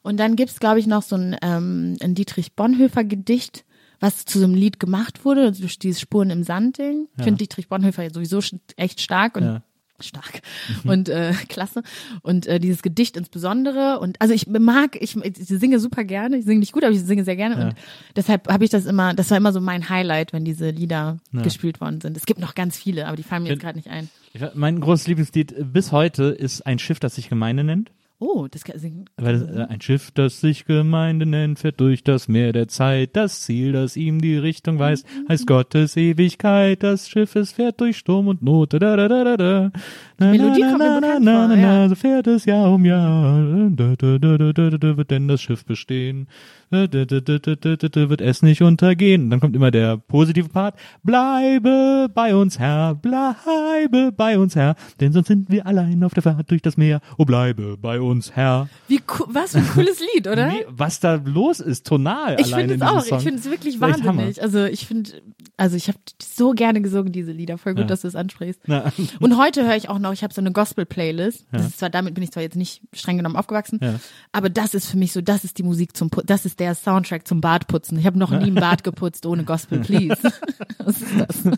Und 0.04 0.20
dann 0.20 0.36
gibt's, 0.36 0.60
glaube 0.60 0.80
ich, 0.80 0.86
noch 0.88 1.02
so 1.02 1.16
ein, 1.16 1.36
ähm, 1.42 1.98
ein 2.02 2.14
Dietrich 2.16 2.54
Bonhoeffer 2.54 3.04
Gedicht, 3.04 3.66
was 4.02 4.26
zu 4.26 4.38
so 4.40 4.46
einem 4.46 4.56
Lied 4.56 4.80
gemacht 4.80 5.24
wurde, 5.24 5.44
also 5.44 5.62
durch 5.62 5.80
dieses 5.80 6.02
Spuren 6.02 6.30
im 6.32 6.44
Sand-Ding. 6.44 7.08
Ich 7.18 7.24
finde 7.24 7.38
Dietrich 7.38 7.70
Bonhoeffer 7.70 8.10
sowieso 8.14 8.40
echt 8.76 9.00
stark 9.00 9.38
und 9.38 9.44
Ja. 9.44 9.64
stark 10.02 10.42
und 10.84 11.08
äh, 11.10 11.32
klasse 11.48 11.84
und 12.24 12.48
äh, 12.48 12.60
dieses 12.60 12.82
Gedicht 12.82 13.16
insbesondere 13.16 14.00
und 14.00 14.20
also 14.20 14.34
ich 14.34 14.48
mag 14.48 14.98
ich, 15.00 15.16
ich 15.16 15.38
singe 15.48 15.80
super 15.80 16.04
gerne 16.04 16.38
ich 16.38 16.46
singe 16.46 16.60
nicht 16.60 16.72
gut 16.72 16.84
aber 16.84 16.92
ich 16.92 17.02
singe 17.02 17.24
sehr 17.24 17.36
gerne 17.36 17.64
und 17.68 17.76
deshalb 18.16 18.52
habe 18.52 18.64
ich 18.64 18.72
das 18.72 18.88
immer 18.88 19.14
das 19.14 19.30
war 19.30 19.38
immer 19.38 19.54
so 19.54 19.62
mein 19.62 19.90
Highlight 19.90 20.34
wenn 20.34 20.44
diese 20.44 20.72
Lieder 20.72 21.18
gespielt 21.32 21.80
worden 21.82 22.02
sind 22.02 22.18
es 22.18 22.26
gibt 22.26 22.40
noch 22.40 22.56
ganz 22.56 22.78
viele 22.78 23.06
aber 23.06 23.16
die 23.16 23.22
fallen 23.22 23.44
mir 23.44 23.50
jetzt 23.50 23.58
Wenn- 23.60 23.62
gerade 23.68 23.78
nicht 23.78 23.90
ein 23.92 24.10
Ich, 24.34 24.42
mein 24.56 24.80
großes 24.82 25.06
Lieblingslied 25.06 25.54
bis 25.72 25.92
heute 25.92 26.24
ist 26.24 26.66
ein 26.66 26.80
Schiff, 26.80 27.00
das 27.00 27.14
sich 27.16 27.30
Gemeinde 27.30 27.64
nennt. 27.64 27.92
Oh 28.22 28.48
das 28.50 28.64
kann 28.64 28.80
singen 28.80 29.06
Weil 29.18 29.42
äh, 29.58 29.66
ein 29.72 29.82
Schiff, 29.82 30.12
das 30.12 30.40
sich 30.40 30.66
Gemeinde 30.66 31.26
nennt, 31.26 31.60
fährt 31.60 31.80
durch 31.80 32.04
das 32.04 32.28
Meer 32.28 32.54
der 32.54 32.68
Zeit. 32.68 33.16
Das 33.16 33.42
Ziel, 33.42 33.74
das 33.74 33.98
ihm 33.98 34.22
die 34.22 34.38
Richtung 34.38 34.80
weist, 34.80 35.06
heißt 35.28 35.48
Gottes 35.48 35.98
Ewigkeit. 35.98 36.84
Das 36.84 37.10
Schiff, 37.10 37.36
es 37.36 37.52
fährt 37.52 37.82
durch 37.82 37.98
Sturm 37.98 38.28
und 38.28 38.42
Not. 38.42 38.74
Da, 38.74 38.80
da, 38.80 38.96
da, 38.96 39.24
da, 39.24 39.38
da. 39.38 39.72
Na, 40.18 40.32
Melodie 40.32 40.62
na, 40.62 40.70
kommt 40.70 40.80
na, 40.80 41.00
na, 41.00 41.20
na, 41.20 41.56
ja. 41.56 41.62
na, 41.62 41.90
so 41.90 41.96
fährt 41.96 42.28
es 42.28 42.46
Jahr 42.46 42.72
um 42.72 42.86
Jahr. 42.86 43.70
Da, 43.72 43.96
da, 43.98 44.18
da, 44.18 44.38
da, 44.38 44.54
da, 44.54 44.70
da, 44.78 44.98
wird 44.98 45.12
denn 45.12 45.28
das 45.28 45.42
Schiff 45.42 45.66
bestehen? 45.66 46.28
Wird 46.72 48.22
es 48.22 48.42
nicht 48.42 48.62
untergehen. 48.62 49.24
Und 49.24 49.30
dann 49.30 49.40
kommt 49.40 49.56
immer 49.56 49.72
der 49.72 49.98
positive 49.98 50.50
Part. 50.50 50.76
Bleibe 51.04 52.08
bei 52.14 52.36
uns, 52.36 52.60
Herr, 52.60 52.96
bleibe 52.96 54.12
bei 54.12 54.38
uns, 54.40 54.56
Herr, 54.56 54.76
denn 55.00 55.12
sonst 55.12 55.28
sind 55.28 55.50
wir 55.50 55.66
allein 55.68 56.04
auf 56.04 56.14
der 56.14 56.24
Fahrt 56.24 56.50
durch 56.50 56.62
das 56.62 56.78
Meer. 56.78 57.02
Oh, 57.18 57.26
bleibe 57.26 57.78
bei 57.78 58.00
uns, 58.02 58.32
Herr. 58.36 58.70
wie 58.88 59.02
cool, 59.20 59.28
was 59.30 59.52
für 59.52 59.58
ein 59.60 59.68
cooles 59.70 60.00
Lied 60.14 60.28
oder 60.28 60.48
Nee, 60.48 60.66
was 60.70 61.00
da 61.00 61.16
los 61.24 61.60
ist, 61.60 61.86
tonal 61.88 62.38
Ich 62.40 62.54
finde 62.54 62.76
in 62.76 62.82
es 62.82 62.88
auch. 62.88 63.02
Song. 63.04 63.18
Ich 63.18 63.24
finde 63.24 63.40
es 63.40 63.50
wirklich 63.50 63.80
wahnsinnig. 63.82 64.42
Also 64.42 64.64
ich 64.66 64.86
finde, 64.88 65.12
also 65.58 65.76
ich 65.76 65.88
habe 65.88 65.98
so 66.22 66.52
gerne 66.52 66.82
gesungen 66.82 67.12
diese 67.12 67.32
Lieder. 67.32 67.58
Voll 67.58 67.74
gut, 67.74 67.82
Ja. 67.82 67.88
dass 67.88 68.02
du 68.02 68.08
es 68.08 68.16
ansprichst. 68.16 68.62
Na, 68.68 68.92
Und 69.20 69.38
heute 69.38 69.66
höre 69.66 69.76
ich 69.76 69.90
auch 69.90 70.00
noch. 70.00 70.14
Ich 70.14 70.24
habe 70.24 70.34
so 70.34 70.42
eine 70.42 70.52
Gospel-Playlist. 70.52 71.46
Das 71.52 71.66
ist 71.68 71.80
zwar 71.80 71.90
damit 71.90 72.14
bin 72.14 72.24
ich 72.24 72.32
zwar 72.32 72.44
jetzt 72.44 72.56
nicht 72.56 72.82
streng 72.94 73.18
genommen 73.18 73.36
aufgewachsen, 73.36 73.80
Ja. 73.82 74.00
aber 74.32 74.50
das 74.50 74.74
ist 74.74 74.88
für 74.88 74.98
mich 74.98 75.12
so. 75.12 75.22
Das 75.22 75.44
ist 75.44 75.58
die 75.58 75.64
Musik 75.64 75.96
zum. 75.98 76.10
Das 76.26 76.46
ist 76.46 76.60
der 76.62 76.76
Soundtrack 76.76 77.28
zum 77.28 77.42
Badputzen. 77.42 77.98
Ich 77.98 78.06
habe 78.06 78.20
noch 78.20 78.30
nie 78.30 78.52
ein 78.52 78.54
Bad 78.70 78.84
geputzt 78.84 79.26
ohne 79.26 79.44
Gospel, 79.44 79.80
please. 79.80 80.16
Was 80.78 81.02
ist 81.02 81.20
das? 81.20 81.58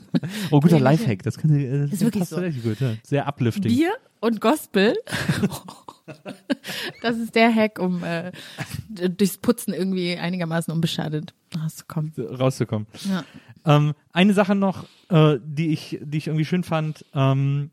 oh, 0.49 0.61
guter 0.61 0.79
Lifehack, 0.79 1.23
das, 1.23 1.37
kann, 1.37 1.51
das 1.51 1.91
Ist 1.91 2.01
wirklich 2.01 2.23
so. 2.25 2.37
gut. 2.37 2.79
Ja. 2.79 2.93
Sehr 3.03 3.27
uplifting. 3.27 3.63
Bier 3.63 3.91
und 4.21 4.39
Gospel. 4.39 4.95
das 7.01 7.17
ist 7.17 7.35
der 7.35 7.53
Hack, 7.53 7.79
um 7.79 8.01
äh, 8.05 8.31
durchs 8.87 9.37
Putzen 9.37 9.73
irgendwie 9.73 10.15
einigermaßen 10.15 10.73
unbeschadet 10.73 11.33
rauszukommen. 11.53 12.13
rauszukommen. 12.17 12.87
Ja. 13.09 13.25
Ähm, 13.65 13.93
eine 14.13 14.33
Sache 14.33 14.55
noch, 14.55 14.85
äh, 15.09 15.37
die 15.43 15.73
ich, 15.73 15.99
die 16.01 16.17
ich 16.17 16.27
irgendwie 16.27 16.45
schön 16.45 16.63
fand, 16.63 17.05
ähm, 17.13 17.71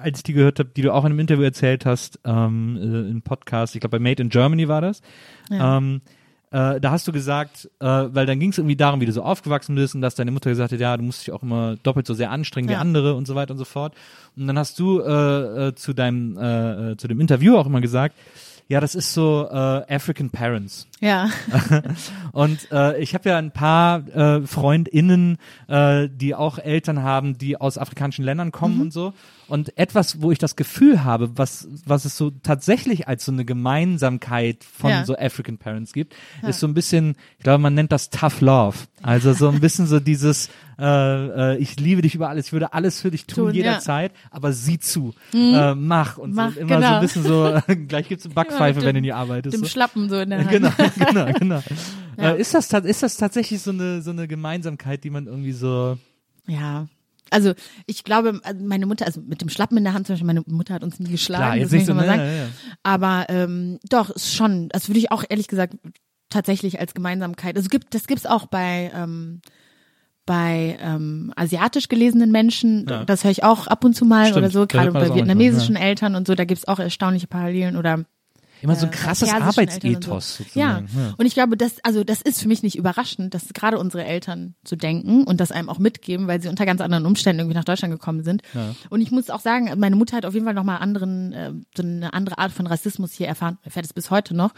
als 0.00 0.18
ich 0.18 0.22
die 0.24 0.32
gehört 0.32 0.58
habe, 0.58 0.70
die 0.76 0.82
du 0.82 0.92
auch 0.92 1.04
in 1.04 1.12
einem 1.12 1.18
Interview 1.20 1.44
erzählt 1.44 1.86
hast, 1.86 2.18
ähm, 2.24 2.76
äh, 2.80 3.10
im 3.10 3.22
Podcast, 3.22 3.74
ich 3.74 3.80
glaube 3.80 3.98
bei 3.98 4.02
Made 4.02 4.22
in 4.22 4.28
Germany 4.28 4.68
war 4.68 4.80
das. 4.80 5.00
Ja. 5.50 5.78
Ähm, 5.78 6.00
äh, 6.52 6.80
da 6.80 6.92
hast 6.92 7.08
du 7.08 7.12
gesagt, 7.12 7.68
äh, 7.80 7.84
weil 7.86 8.24
dann 8.24 8.38
ging 8.38 8.50
es 8.50 8.58
irgendwie 8.58 8.76
darum, 8.76 9.00
wie 9.00 9.06
du 9.06 9.12
so 9.12 9.22
aufgewachsen 9.22 9.74
bist 9.74 9.94
und 9.96 10.00
dass 10.00 10.14
deine 10.14 10.30
Mutter 10.30 10.48
gesagt 10.50 10.72
hat, 10.72 10.78
ja, 10.80 10.96
du 10.96 11.02
musst 11.02 11.26
dich 11.26 11.32
auch 11.34 11.42
immer 11.42 11.76
doppelt 11.82 12.06
so 12.06 12.14
sehr 12.14 12.30
anstrengen 12.30 12.68
wie 12.68 12.74
Ja. 12.74 12.78
andere 12.80 13.14
und 13.14 13.26
so 13.26 13.34
weiter 13.34 13.50
und 13.52 13.58
so 13.58 13.64
fort. 13.64 13.94
Und 14.36 14.46
dann 14.46 14.56
hast 14.58 14.78
du 14.78 15.00
äh, 15.00 15.68
äh, 15.68 15.74
zu 15.74 15.92
deinem 15.92 16.96
zu 16.98 17.08
dem 17.08 17.20
Interview 17.20 17.56
auch 17.56 17.66
immer 17.66 17.80
gesagt, 17.80 18.14
ja, 18.68 18.80
das 18.80 18.94
ist 18.94 19.12
so 19.12 19.48
African 19.50 20.30
Parents. 20.30 20.86
Ja. 21.00 21.28
Und 22.32 22.70
äh, 22.72 22.98
ich 23.00 23.14
habe 23.14 23.28
ja 23.28 23.36
ein 23.38 23.50
paar 23.50 24.06
äh, 24.08 24.46
FreundInnen, 24.46 25.36
äh, 25.68 26.08
die 26.10 26.34
auch 26.34 26.58
Eltern 26.58 27.02
haben, 27.02 27.36
die 27.38 27.60
aus 27.60 27.76
afrikanischen 27.78 28.24
Ländern 28.24 28.50
kommen 28.52 28.80
und 28.80 28.92
so. 28.92 29.12
Und 29.48 29.78
etwas, 29.78 30.22
wo 30.22 30.32
ich 30.32 30.38
das 30.38 30.56
Gefühl 30.56 31.04
habe, 31.04 31.38
was, 31.38 31.68
was 31.84 32.04
es 32.04 32.16
so 32.16 32.30
tatsächlich 32.30 33.06
als 33.08 33.24
so 33.24 33.30
eine 33.32 33.44
Gemeinsamkeit 33.44 34.64
von 34.64 34.90
Ja. 34.90 35.04
so 35.04 35.16
African 35.16 35.56
Parents 35.58 35.92
gibt, 35.92 36.14
ist 36.46 36.60
so 36.60 36.66
ein 36.66 36.74
bisschen, 36.74 37.14
ich 37.38 37.44
glaube, 37.44 37.62
man 37.62 37.74
nennt 37.74 37.92
das 37.92 38.10
Tough 38.10 38.40
Love. 38.40 38.76
Also 39.02 39.32
so 39.34 39.48
ein 39.48 39.60
bisschen 39.60 39.86
so 39.86 40.00
dieses, 40.00 40.48
äh, 40.80 41.52
äh, 41.54 41.56
ich 41.58 41.78
liebe 41.78 42.02
dich 42.02 42.16
über 42.16 42.28
alles, 42.28 42.46
ich 42.46 42.52
würde 42.52 42.72
alles 42.72 43.00
für 43.00 43.10
dich 43.12 43.26
tun, 43.26 43.36
Tun, 43.36 43.48
ja. 43.48 43.54
jederzeit, 43.66 44.10
aber 44.32 44.52
sieh 44.52 44.78
zu, 44.80 45.14
äh, 45.32 45.74
mach 45.76 46.18
und 46.18 46.34
Mach, 46.34 46.52
so 46.52 46.60
immer 46.60 46.68
so 46.68 46.74
genau. 46.80 46.94
ein 46.96 47.00
bisschen 47.02 47.22
so, 47.22 47.54
gleich 47.88 48.08
gibt's 48.08 48.24
eine 48.24 48.34
Backpfeife, 48.34 48.78
mit 48.80 48.84
wenn 48.86 48.94
du 48.96 49.00
dem- 49.00 49.04
nie 49.04 49.12
arbeitest. 49.12 49.54
Dem 49.54 49.60
so. 49.62 49.68
Schlappen 49.68 50.08
so 50.08 50.18
in 50.18 50.30
der 50.30 50.40
Hand. 50.40 50.50
Genau, 50.50 50.70
genau, 51.08 51.32
genau. 51.32 51.62
Ja. 52.18 52.32
Äh, 52.32 52.40
ist, 52.40 52.54
das, 52.54 52.72
ist 52.72 53.02
das 53.02 53.18
tatsächlich 53.18 53.60
so 53.60 53.72
eine, 53.72 54.00
so 54.00 54.10
eine 54.10 54.26
Gemeinsamkeit, 54.26 55.04
die 55.04 55.10
man 55.10 55.26
irgendwie 55.26 55.52
so. 55.52 55.98
Ja. 56.46 56.88
Also 57.28 57.52
ich 57.84 58.04
glaube, 58.04 58.40
also 58.42 58.64
meine 58.64 58.86
Mutter, 58.86 59.04
also 59.04 59.20
mit 59.20 59.42
dem 59.42 59.50
Schlappen 59.50 59.76
in 59.76 59.84
der 59.84 59.92
Hand 59.92 60.06
zum 60.06 60.14
Beispiel, 60.14 60.26
meine 60.26 60.42
Mutter 60.46 60.72
hat 60.72 60.82
uns 60.82 60.98
nie 60.98 61.10
geschlagen, 61.10 61.42
Klar, 61.42 61.56
das 61.56 61.60
jetzt 61.60 61.72
will 61.72 61.78
nicht 61.80 61.82
ich 61.82 61.86
so, 61.88 61.94
mal 61.94 62.02
ne, 62.02 62.06
sagen. 62.06 62.22
ja, 62.22 62.32
ja. 62.44 62.48
Aber 62.84 63.26
ähm, 63.28 63.78
doch, 63.90 64.08
ist 64.08 64.34
schon, 64.34 64.70
das 64.70 64.88
würde 64.88 64.98
ich 64.98 65.12
auch 65.12 65.24
ehrlich 65.28 65.46
gesagt 65.46 65.74
tatsächlich 66.30 66.80
als 66.80 66.94
Gemeinsamkeit. 66.94 67.54
Also 67.56 67.68
gibt, 67.68 67.94
das 67.94 68.06
gibt's 68.06 68.24
auch 68.24 68.46
bei 68.46 68.90
ähm, 68.94 69.42
bei 70.24 70.76
ähm, 70.80 71.32
asiatisch 71.36 71.88
gelesenen 71.88 72.32
Menschen, 72.32 72.86
Ja. 72.88 73.04
das 73.04 73.22
höre 73.24 73.30
ich 73.30 73.44
auch 73.44 73.68
ab 73.68 73.84
und 73.84 73.94
zu 73.94 74.04
mal 74.04 74.24
Stimmt, 74.26 74.38
oder 74.38 74.50
so, 74.50 74.66
gerade 74.66 74.86
das 74.86 74.94
bei 74.94 75.00
manchmal, 75.00 75.18
vietnamesischen 75.18 75.76
Eltern 75.76 76.16
und 76.16 76.26
so, 76.26 76.34
da 76.34 76.44
gibt's 76.44 76.66
auch 76.66 76.80
erstaunliche 76.80 77.28
Parallelen 77.28 77.76
oder 77.76 78.04
Immer 78.62 78.74
so 78.76 78.86
ein 78.86 78.90
krasses 78.92 79.28
Arbeitsethos 79.32 80.36
So. 80.38 80.44
Ja. 80.54 80.80
sozusagen. 80.80 81.14
und 81.16 81.26
ich 81.26 81.34
glaube, 81.34 81.56
das, 81.56 81.76
also 81.82 82.04
das 82.04 82.22
ist 82.22 82.40
für 82.40 82.48
mich 82.48 82.62
nicht 82.62 82.76
überraschend, 82.76 83.34
dass 83.34 83.48
gerade 83.52 83.78
unsere 83.78 84.04
Eltern 84.04 84.54
so 84.66 84.76
denken 84.76 85.24
und 85.24 85.40
das 85.40 85.52
einem 85.52 85.68
auch 85.68 85.78
mitgeben, 85.78 86.26
weil 86.26 86.40
sie 86.40 86.48
unter 86.48 86.66
ganz 86.66 86.80
anderen 86.80 87.06
Umständen 87.06 87.40
irgendwie 87.40 87.56
nach 87.56 87.64
Deutschland 87.64 87.92
gekommen 87.92 88.24
sind. 88.24 88.42
Und 88.90 89.00
ich 89.00 89.10
muss 89.10 89.30
auch 89.30 89.40
sagen, 89.40 89.70
meine 89.78 89.96
Mutter 89.96 90.16
hat 90.16 90.24
auf 90.26 90.34
jeden 90.34 90.46
Fall 90.46 90.54
nochmal 90.54 90.78
anderen, 90.78 91.32
äh, 91.32 91.52
so 91.76 91.82
eine 91.82 92.12
andere 92.12 92.38
Art 92.38 92.52
von 92.52 92.66
Rassismus 92.66 93.12
hier 93.12 93.28
erfahren, 93.28 93.58
erfährt 93.62 93.86
es 93.86 93.92
bis 93.92 94.10
heute 94.10 94.34
noch. 94.34 94.52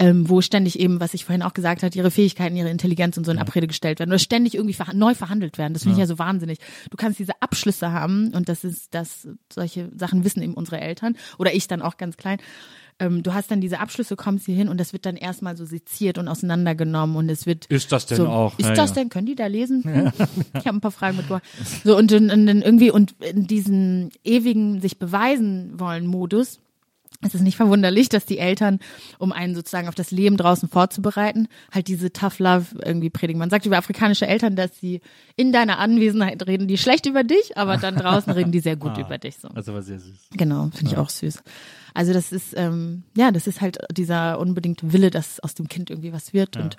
Ähm, 0.00 0.28
wo 0.28 0.40
ständig 0.40 0.80
eben, 0.80 0.98
was 0.98 1.14
ich 1.14 1.24
vorhin 1.24 1.44
auch 1.44 1.54
gesagt 1.54 1.84
habe, 1.84 1.96
ihre 1.96 2.10
Fähigkeiten, 2.10 2.56
ihre 2.56 2.68
Intelligenz 2.68 3.16
und 3.16 3.24
so 3.24 3.30
in 3.30 3.38
Abrede 3.38 3.68
gestellt 3.68 4.00
werden 4.00 4.10
oder 4.10 4.18
ständig 4.18 4.56
irgendwie 4.56 4.74
verha 4.74 4.92
neu 4.92 5.14
verhandelt 5.14 5.56
werden. 5.56 5.72
Das 5.72 5.84
finde 5.84 5.94
ich 5.94 6.00
ja 6.00 6.08
so 6.08 6.18
wahnsinnig. 6.18 6.58
Du 6.90 6.96
kannst 6.96 7.20
diese 7.20 7.40
Abschlüsse 7.40 7.92
haben 7.92 8.34
und 8.34 8.48
das 8.48 8.64
ist, 8.64 8.92
das, 8.92 9.28
solche 9.52 9.92
Sachen 9.96 10.24
wissen 10.24 10.42
eben 10.42 10.54
unsere 10.54 10.80
Eltern 10.80 11.14
oder 11.38 11.54
ich 11.54 11.68
dann 11.68 11.80
auch 11.80 11.96
ganz 11.96 12.16
klein 12.16 12.38
ähm, 12.98 13.22
du 13.22 13.34
hast 13.34 13.50
dann 13.50 13.60
diese 13.60 13.80
Abschlüsse, 13.80 14.16
kommst 14.16 14.46
hier 14.46 14.54
hin 14.54 14.68
und 14.68 14.78
das 14.78 14.92
wird 14.92 15.06
dann 15.06 15.16
erstmal 15.16 15.56
so 15.56 15.64
seziert 15.64 16.18
und 16.18 16.28
auseinandergenommen 16.28 17.16
und 17.16 17.28
es 17.28 17.46
wird 17.46 17.66
Ist 17.66 17.92
das 17.92 18.06
denn 18.06 18.18
so, 18.18 18.28
auch? 18.28 18.58
Ist 18.58 18.68
Ja, 18.68 18.74
das 18.74 18.90
ja. 18.90 18.96
denn? 18.96 19.08
Können 19.08 19.26
die 19.26 19.34
da 19.34 19.46
lesen? 19.46 19.82
Hm? 19.84 20.12
Ich 20.58 20.66
habe 20.66 20.78
ein 20.78 20.80
paar 20.80 20.90
Fragen 20.90 21.16
mitgebracht. 21.16 21.44
So 21.84 21.96
und, 21.96 22.10
dann 22.10 22.30
irgendwie 22.62 22.90
und 22.90 23.14
in 23.20 23.46
diesen 23.46 24.10
ewigen 24.24 24.80
sich 24.80 24.98
beweisen 24.98 25.78
wollen 25.78 26.06
Modus 26.06 26.60
es 27.22 27.34
ist 27.34 27.42
nicht 27.42 27.56
verwunderlich, 27.56 28.08
dass 28.08 28.26
die 28.26 28.38
Eltern, 28.38 28.80
um 29.18 29.32
einen 29.32 29.54
sozusagen 29.54 29.88
auf 29.88 29.94
das 29.94 30.10
Leben 30.10 30.36
draußen 30.36 30.68
vorzubereiten, 30.68 31.48
halt 31.72 31.88
diese 31.88 32.12
Tough 32.12 32.38
Love 32.38 32.66
irgendwie 32.84 33.10
predigen. 33.10 33.38
Man 33.38 33.50
sagt 33.50 33.66
über 33.66 33.78
afrikanische 33.78 34.26
Eltern, 34.26 34.56
dass 34.56 34.78
sie 34.78 35.00
in 35.36 35.52
deiner 35.52 35.78
Anwesenheit 35.78 36.46
reden 36.46 36.68
die 36.68 36.76
schlecht 36.76 37.06
über 37.06 37.24
dich, 37.24 37.56
aber 37.56 37.76
dann 37.78 37.96
draußen 37.96 38.32
reden 38.32 38.52
die 38.52 38.60
sehr 38.60 38.76
gut 38.76 38.92
Ah, 38.96 39.00
über 39.00 39.18
dich. 39.18 39.38
So. 39.38 39.48
Das 39.48 39.66
war 39.68 39.82
sehr 39.82 39.98
süß. 39.98 40.28
Genau, 40.32 40.70
finde 40.74 40.92
ich 40.92 40.98
auch 40.98 41.08
süß. 41.08 41.42
Also 41.94 42.12
das 42.12 42.32
ist, 42.32 42.54
ähm, 42.56 43.04
ja, 43.16 43.30
das 43.30 43.46
ist 43.46 43.60
halt 43.60 43.78
dieser 43.92 44.40
unbedingte 44.40 44.92
Wille, 44.92 45.10
dass 45.10 45.38
aus 45.40 45.54
dem 45.54 45.68
Kind 45.68 45.90
irgendwie 45.90 46.12
was 46.12 46.32
wird 46.32 46.56
und 46.56 46.76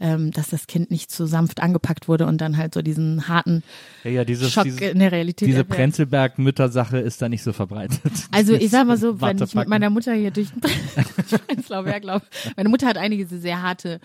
ähm, 0.00 0.32
dass 0.32 0.50
das 0.50 0.66
Kind 0.66 0.90
nicht 0.90 1.10
zu 1.10 1.26
sanft 1.26 1.62
angepackt 1.62 2.08
wurde 2.08 2.26
und 2.26 2.40
dann 2.42 2.58
halt 2.58 2.74
so 2.74 2.82
diesen 2.82 3.26
harten 3.26 3.62
Ja, 4.04 4.10
ja, 4.10 4.24
dieses, 4.24 4.52
Schock 4.52 4.64
dieses, 4.64 4.80
in 4.80 4.98
der 4.98 5.12
Realität. 5.12 5.48
diese 5.48 5.60
erfährt. 5.60 5.78
Prenzlberg-Mütter-Sache 5.78 6.98
ist 6.98 7.22
da 7.22 7.28
nicht 7.30 7.42
so 7.42 7.52
verbreitet. 7.52 8.00
Also 8.30 8.52
ich 8.52 8.70
sag 8.70 8.86
mal 8.86 8.98
so, 8.98 9.20
wenn 9.20 9.40
ich 9.40 9.54
mit 9.54 9.68
meiner 9.68 9.88
Mutter 9.90 10.12
hier 10.12 10.30
durch 10.30 10.48
den 10.50 10.60
Prenzlauer 11.46 11.84
Berg 11.84 12.04
laufe, 12.04 12.26
meine 12.56 12.68
Mutter 12.68 12.86
hat 12.86 12.98
einige 12.98 13.26
sehr 13.26 13.62
harte, 13.62 14.00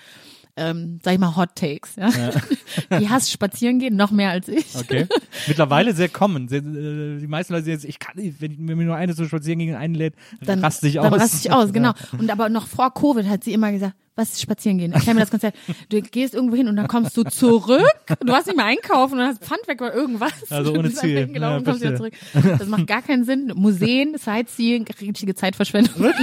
ähm, 0.59 0.99
sag 1.03 1.13
ich 1.13 1.19
mal, 1.19 1.35
Hot 1.35 1.55
Takes. 1.55 1.95
Ja? 1.95 2.11
Die 2.99 3.09
hasst 3.09 3.31
spazieren 3.31 3.79
gehen, 3.79 3.95
noch 3.95 4.11
mehr 4.11 4.29
als 4.31 4.47
ich. 4.47 4.75
Okay. 4.75 5.07
Mittlerweile 5.47 5.93
sehr. 5.93 6.09
Sehr, 6.09 6.59
äh, 6.59 7.19
die 7.19 7.27
meisten 7.27 7.53
Leute 7.53 7.69
jetzt, 7.69 7.85
ich 7.85 7.99
kann 7.99 8.17
nicht, 8.17 8.41
wenn, 8.41 8.67
wenn 8.67 8.77
mir 8.77 8.85
nur 8.85 8.95
eine 8.95 9.13
so 9.13 9.25
spazieren 9.25 9.59
gegen 9.59 9.75
einlädt, 9.75 10.15
dann 10.41 10.59
raste 10.59 10.87
ich 10.87 10.99
aus. 10.99 11.09
Dann 11.09 11.19
raste 11.19 11.37
ich 11.37 11.51
aus, 11.51 11.73
genau. 11.73 11.93
Und 12.17 12.29
aber 12.29 12.49
noch 12.49 12.67
vor 12.67 12.93
Covid 12.93 13.27
hat 13.27 13.43
sie 13.43 13.53
immer 13.53 13.71
gesagt, 13.71 13.95
was 14.15 14.31
ist 14.31 14.41
spazieren 14.41 14.77
gehen? 14.77 14.91
Erklär 14.91 15.13
mir 15.13 15.21
das 15.21 15.31
Konzept. 15.31 15.57
Du 15.87 16.01
gehst 16.01 16.33
irgendwo 16.33 16.57
hin 16.57 16.67
und 16.67 16.75
dann 16.75 16.89
kommst 16.89 17.15
du 17.15 17.23
zurück. 17.23 17.87
Du 18.19 18.33
hast 18.33 18.47
nicht 18.47 18.57
mehr 18.57 18.65
einkaufen 18.65 19.17
und 19.17 19.25
hast 19.25 19.41
Pfand 19.41 19.65
weg 19.67 19.81
oder 19.81 19.93
irgendwas. 19.93 20.33
Also 20.49 20.73
ohne 20.73 20.91
Ziel. 20.91 21.29
Ja, 21.33 21.55
und 21.55 21.63
kommst 21.63 21.81
wieder 21.81 21.95
zurück. 21.95 22.13
Das 22.33 22.67
macht 22.67 22.85
gar 22.85 23.01
keinen 23.01 23.23
Sinn. 23.23 23.53
Museen, 23.55 24.17
Sightseeing, 24.17 24.85
richtige 24.99 25.35
Zeitverschwendung. 25.35 26.11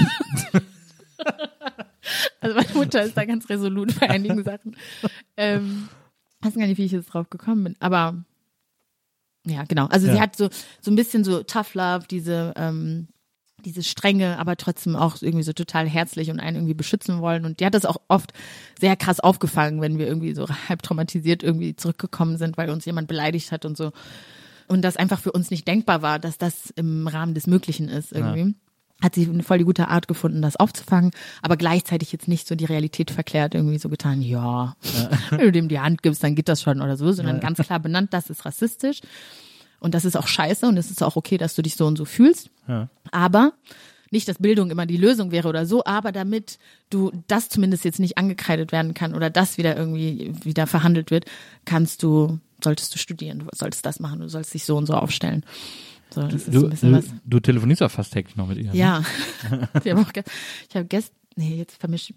Also 2.41 2.57
meine 2.57 2.73
Mutter 2.74 3.03
ist 3.03 3.16
da 3.16 3.24
ganz 3.24 3.49
resolut 3.49 3.99
bei 3.99 4.11
einigen 4.11 4.45
Sachen. 4.45 4.77
Ähm, 5.37 5.89
weiß 6.41 6.55
gar 6.55 6.66
nicht, 6.66 6.78
wie 6.78 6.85
ich 6.85 6.93
jetzt 6.93 7.07
drauf 7.07 7.31
gekommen 7.31 7.65
bin. 7.65 7.77
Aber 7.81 8.24
ja, 9.47 9.65
genau. 9.65 9.87
Also 9.87 10.07
sie 10.07 10.15
Ja. 10.16 10.20
hat 10.23 10.37
so 10.37 10.49
so 10.81 10.91
ein 10.91 10.97
bisschen 10.97 11.24
so 11.24 11.43
Tough 11.43 11.74
Love, 11.74 12.07
diese 12.11 12.53
ähm, 12.57 13.09
diese 13.65 13.83
Strenge, 13.83 14.39
aber 14.39 14.57
trotzdem 14.57 14.95
auch 14.95 15.20
irgendwie 15.23 15.43
so 15.43 15.53
total 15.53 15.89
herzlich 15.89 16.31
und 16.31 16.39
einen 16.39 16.57
irgendwie 16.57 16.74
beschützen 16.74 17.20
wollen. 17.20 17.45
Und 17.45 17.59
die 17.59 17.66
hat 17.66 17.74
das 17.74 17.85
auch 17.85 17.97
oft 18.07 18.33
sehr 18.78 18.97
krass 18.97 19.19
aufgefangen, 19.19 19.81
wenn 19.81 19.99
wir 19.99 20.07
irgendwie 20.07 20.35
so 20.35 20.47
halb 20.69 20.83
traumatisiert 20.83 21.43
irgendwie 21.43 21.74
zurückgekommen 21.74 22.39
sind, 22.39 22.57
weil 22.59 22.70
uns 22.70 22.85
jemand 22.85 23.09
beleidigt 23.09 23.51
hat 23.53 23.65
und 23.65 23.77
so. 23.77 23.93
Und 24.69 24.83
das 24.83 24.97
einfach 24.97 25.19
für 25.20 25.33
uns 25.33 25.51
nicht 25.51 25.66
denkbar 25.66 26.03
war, 26.03 26.19
dass 26.19 26.39
das 26.39 26.70
im 26.77 27.09
Rahmen 27.09 27.35
des 27.35 27.47
Möglichen 27.47 27.89
ist 27.89 28.12
irgendwie. 28.12 28.55
Hat 29.02 29.14
sie 29.14 29.28
eine 29.28 29.43
voll 29.43 29.59
die 29.59 29.64
gute 29.64 29.89
Art 29.89 30.09
gefunden, 30.09 30.40
das 30.40 30.56
aufzufangen, 30.56 31.10
aber 31.43 31.59
gleichzeitig 31.59 32.12
jetzt 32.12 32.28
nicht 32.28 32.48
so 32.48 32.55
die 32.55 32.64
Realität 32.64 33.10
verklärt, 33.10 33.55
irgendwie 33.55 33.78
so 33.78 33.90
getan, 33.90 34.23
ja, 34.23 34.74
wenn 35.31 35.40
du 35.40 35.52
dem 35.52 35.68
die 35.68 35.81
Hand 35.81 36.02
gibst, 36.02 36.24
dann 36.24 36.35
geht 36.35 36.48
das 36.48 36.62
schon 36.62 36.81
oder 36.81 36.97
so, 36.97 37.12
sondern 37.12 37.40
ganz 37.40 37.59
klar 37.59 37.78
benannt, 37.78 38.14
das 38.14 38.31
ist 38.31 38.47
rassistisch. 38.47 39.01
Und 39.78 39.94
das 39.94 40.06
ist 40.06 40.16
auch 40.16 40.27
scheiße 40.27 40.66
und 40.66 40.78
es 40.78 40.90
ist 40.90 41.02
auch 41.02 41.16
okay, 41.16 41.36
dass 41.36 41.55
du 41.55 41.62
dich 41.62 41.77
so 41.77 41.86
und 41.86 41.97
so 41.97 42.06
fühlst. 42.06 42.48
Ja. 42.66 42.89
Aber 43.12 43.52
nicht, 44.10 44.28
dass 44.28 44.39
Bildung 44.39 44.70
immer 44.70 44.86
die 44.86 44.97
Lösung 44.97 45.31
wäre 45.31 45.48
oder 45.48 45.66
so, 45.66 45.85
aber 45.85 46.12
damit 46.12 46.59
du 46.90 47.12
das 47.27 47.48
zumindest 47.48 47.85
jetzt 47.85 48.01
nicht 48.01 48.16
angekreidet 48.18 48.73
werden 48.73 48.94
kann 48.94 49.14
oder 49.14 49.31
das 49.31 49.59
wieder 49.59 49.77
irgendwie 49.77 50.32
wieder 50.43 50.66
verhandelt 50.66 51.10
wird, 51.10 51.27
kannst 51.64 52.02
du, 52.02 52.39
solltest 52.62 52.94
du 52.94 52.98
studieren, 52.98 53.40
du 53.40 53.47
solltest 53.55 53.85
das 53.85 54.01
machen, 54.01 54.20
du 54.20 54.28
sollst 54.28 54.55
dich 54.55 54.64
so 54.64 54.77
und 54.77 54.86
so 54.86 54.94
aufstellen. 54.94 55.44
So, 56.16 56.26
Du, 56.28 56.68
du, 56.70 57.02
du 57.24 57.40
telefonierst 57.40 57.82
auch 57.82 57.90
fast 57.90 58.12
täglich 58.12 58.36
noch 58.36 58.48
mit 58.48 58.59
ihr. 58.59 58.72
Ne? 58.72 58.76
Ja. 58.76 59.02
ich 59.84 59.90
habe 59.93 60.01
auch 60.01 60.12
ge- 60.12 60.24
ich 60.68 60.74
habe 60.74 60.86
gestern, 60.86 61.14
nee, 61.36 61.56
jetzt 61.56 61.76
vermischt. 61.78 62.12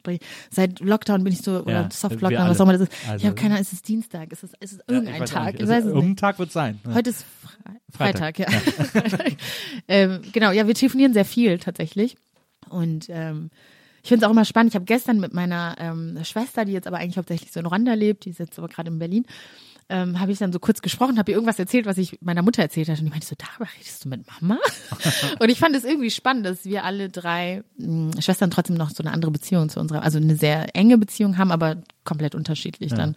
Seit 0.50 0.80
Lockdown 0.80 1.24
bin 1.24 1.34
ich 1.34 1.42
so, 1.42 1.60
oder 1.64 1.72
Ja, 1.84 1.90
Soft 1.92 2.16
wir 2.16 2.22
Lockdown, 2.22 2.42
alle. 2.42 2.50
was 2.52 2.60
auch 2.62 2.64
immer 2.64 2.74
das 2.78 2.84
ist. 2.84 2.92
Also- 3.08 3.18
ich 3.18 3.26
habe 3.26 3.36
keine 3.36 3.56
Ahnung, 3.56 3.62
ist 3.64 3.74
es 3.74 3.82
Dienstag? 3.82 4.32
Ist 4.32 4.44
es, 4.44 4.52
ist 4.62 4.72
es 4.74 4.78
Ja, 4.88 4.96
irgendein 4.96 5.26
Tag? 5.26 5.54
nicht. 5.54 5.64
Ich 5.64 5.68
weiß 5.70 5.80
es 5.80 5.86
nicht. 5.86 5.96
Irgendein 5.96 6.16
Tag 6.16 6.40
wird 6.40 6.52
sein. 6.52 6.80
Ja. 6.88 6.94
Heute 6.94 7.10
ist 7.10 7.26
Fre 7.42 7.74
Freitag. 7.92 8.38
Freitag, 8.38 8.40
ja. 8.40 8.50
Freitag. 8.86 9.32
ähm, 9.90 10.22
genau, 10.32 10.52
ja, 10.52 10.66
wir 10.66 10.74
telefonieren 10.76 11.14
sehr 11.14 11.26
viel 11.26 11.60
tatsächlich. 11.60 12.16
Und 12.70 13.08
ähm, 13.10 13.50
ich 14.02 14.08
finde 14.08 14.24
es 14.24 14.28
auch 14.28 14.32
immer 14.32 14.46
spannend. 14.46 14.72
Ich 14.72 14.76
habe 14.76 14.86
gestern 14.86 15.20
mit 15.20 15.34
meiner 15.34 15.76
ähm, 15.80 16.18
Schwester, 16.24 16.64
die 16.64 16.72
jetzt 16.72 16.88
aber 16.88 16.98
eigentlich 17.00 17.18
hauptsächlich 17.18 17.52
so 17.52 17.60
in 17.60 17.66
Rwanda 17.66 17.94
lebt, 17.96 18.24
die 18.26 18.30
ist 18.30 18.40
jetzt 18.40 18.58
aber 18.58 18.70
gerade 18.70 18.90
in 18.90 18.98
Berlin, 19.00 19.26
ähm, 19.90 20.20
habe 20.20 20.32
ich 20.32 20.38
dann 20.38 20.54
so 20.54 20.60
kurz 20.60 20.82
gesprochen, 20.82 21.18
habe 21.18 21.32
ihr 21.32 21.36
irgendwas 21.36 21.58
erzählt, 21.60 21.86
was 21.88 21.98
ich 21.98 22.20
meiner 22.22 22.42
Mutter 22.44 22.62
erzählt 22.62 22.88
hatte. 22.90 23.00
Und 23.00 23.06
die 23.06 23.10
meinte 23.12 23.26
so, 23.28 23.36
darüber 23.38 23.68
redest 23.78 24.06
du 24.06 24.10
mit 24.10 24.26
Mama? 24.42 24.60
und 25.40 25.50
ich 25.50 25.58
fand 25.60 25.76
es 25.76 25.84
irgendwie 25.84 26.12
spannend, 26.12 26.46
dass 26.46 26.66
wir 26.66 26.84
alle 26.84 27.10
drei 27.10 27.64
mh, 27.78 28.22
Schwestern 28.22 28.52
trotzdem 28.52 28.76
noch 28.78 28.92
so 28.92 29.04
eine 29.04 29.12
andere 29.12 29.32
Beziehung 29.32 29.68
zu 29.70 29.80
unserer, 29.80 30.04
also 30.04 30.18
eine 30.20 30.36
sehr 30.36 30.76
enge 30.76 30.98
Beziehung 30.98 31.38
haben, 31.38 31.52
aber 31.52 31.82
komplett 32.04 32.36
unterschiedlich 32.36 32.94
dann 32.94 33.16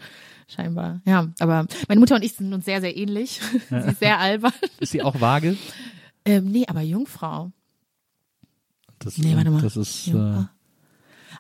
scheinbar. 0.49 1.01
Ja, 1.05 1.29
aber 1.39 1.67
meine 1.89 2.01
Mutter 2.01 2.15
und 2.17 2.23
ich 2.25 2.33
sind 2.35 2.53
uns 2.53 2.65
sehr, 2.65 2.81
sehr 2.81 2.97
ähnlich. 2.97 3.41
Sie 3.71 3.77
ist 3.77 4.01
sehr 4.01 4.19
albern. 4.19 4.53
Ist 4.81 4.93
sie 4.93 5.03
auch 5.03 5.21
vage? 5.21 5.57
Ähm, 6.25 6.51
nee, 6.51 6.65
aber 6.69 6.81
Jungfrau. 6.83 7.53
Das, 8.99 9.19
Nee, 9.19 9.35
warte 9.37 9.51
mal. 9.51 9.61
Das 9.63 9.77
ist 9.77 10.07
äh, 10.09 10.11
Jungfrau. 10.13 10.45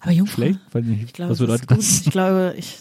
Aber 0.00 0.10
Jungfrau. 0.12 0.34
schlecht. 0.34 0.58
Nicht, 0.74 1.02
Ich 1.04 1.12
glaube, 1.12 1.30
was 1.30 1.38
das 1.38 1.46
bedeutet 1.46 1.62
ist 1.62 1.68
gut. 1.68 1.78
das? 1.78 2.06
Ich 2.06 2.10
glaube, 2.10 2.54
ich, 2.58 2.78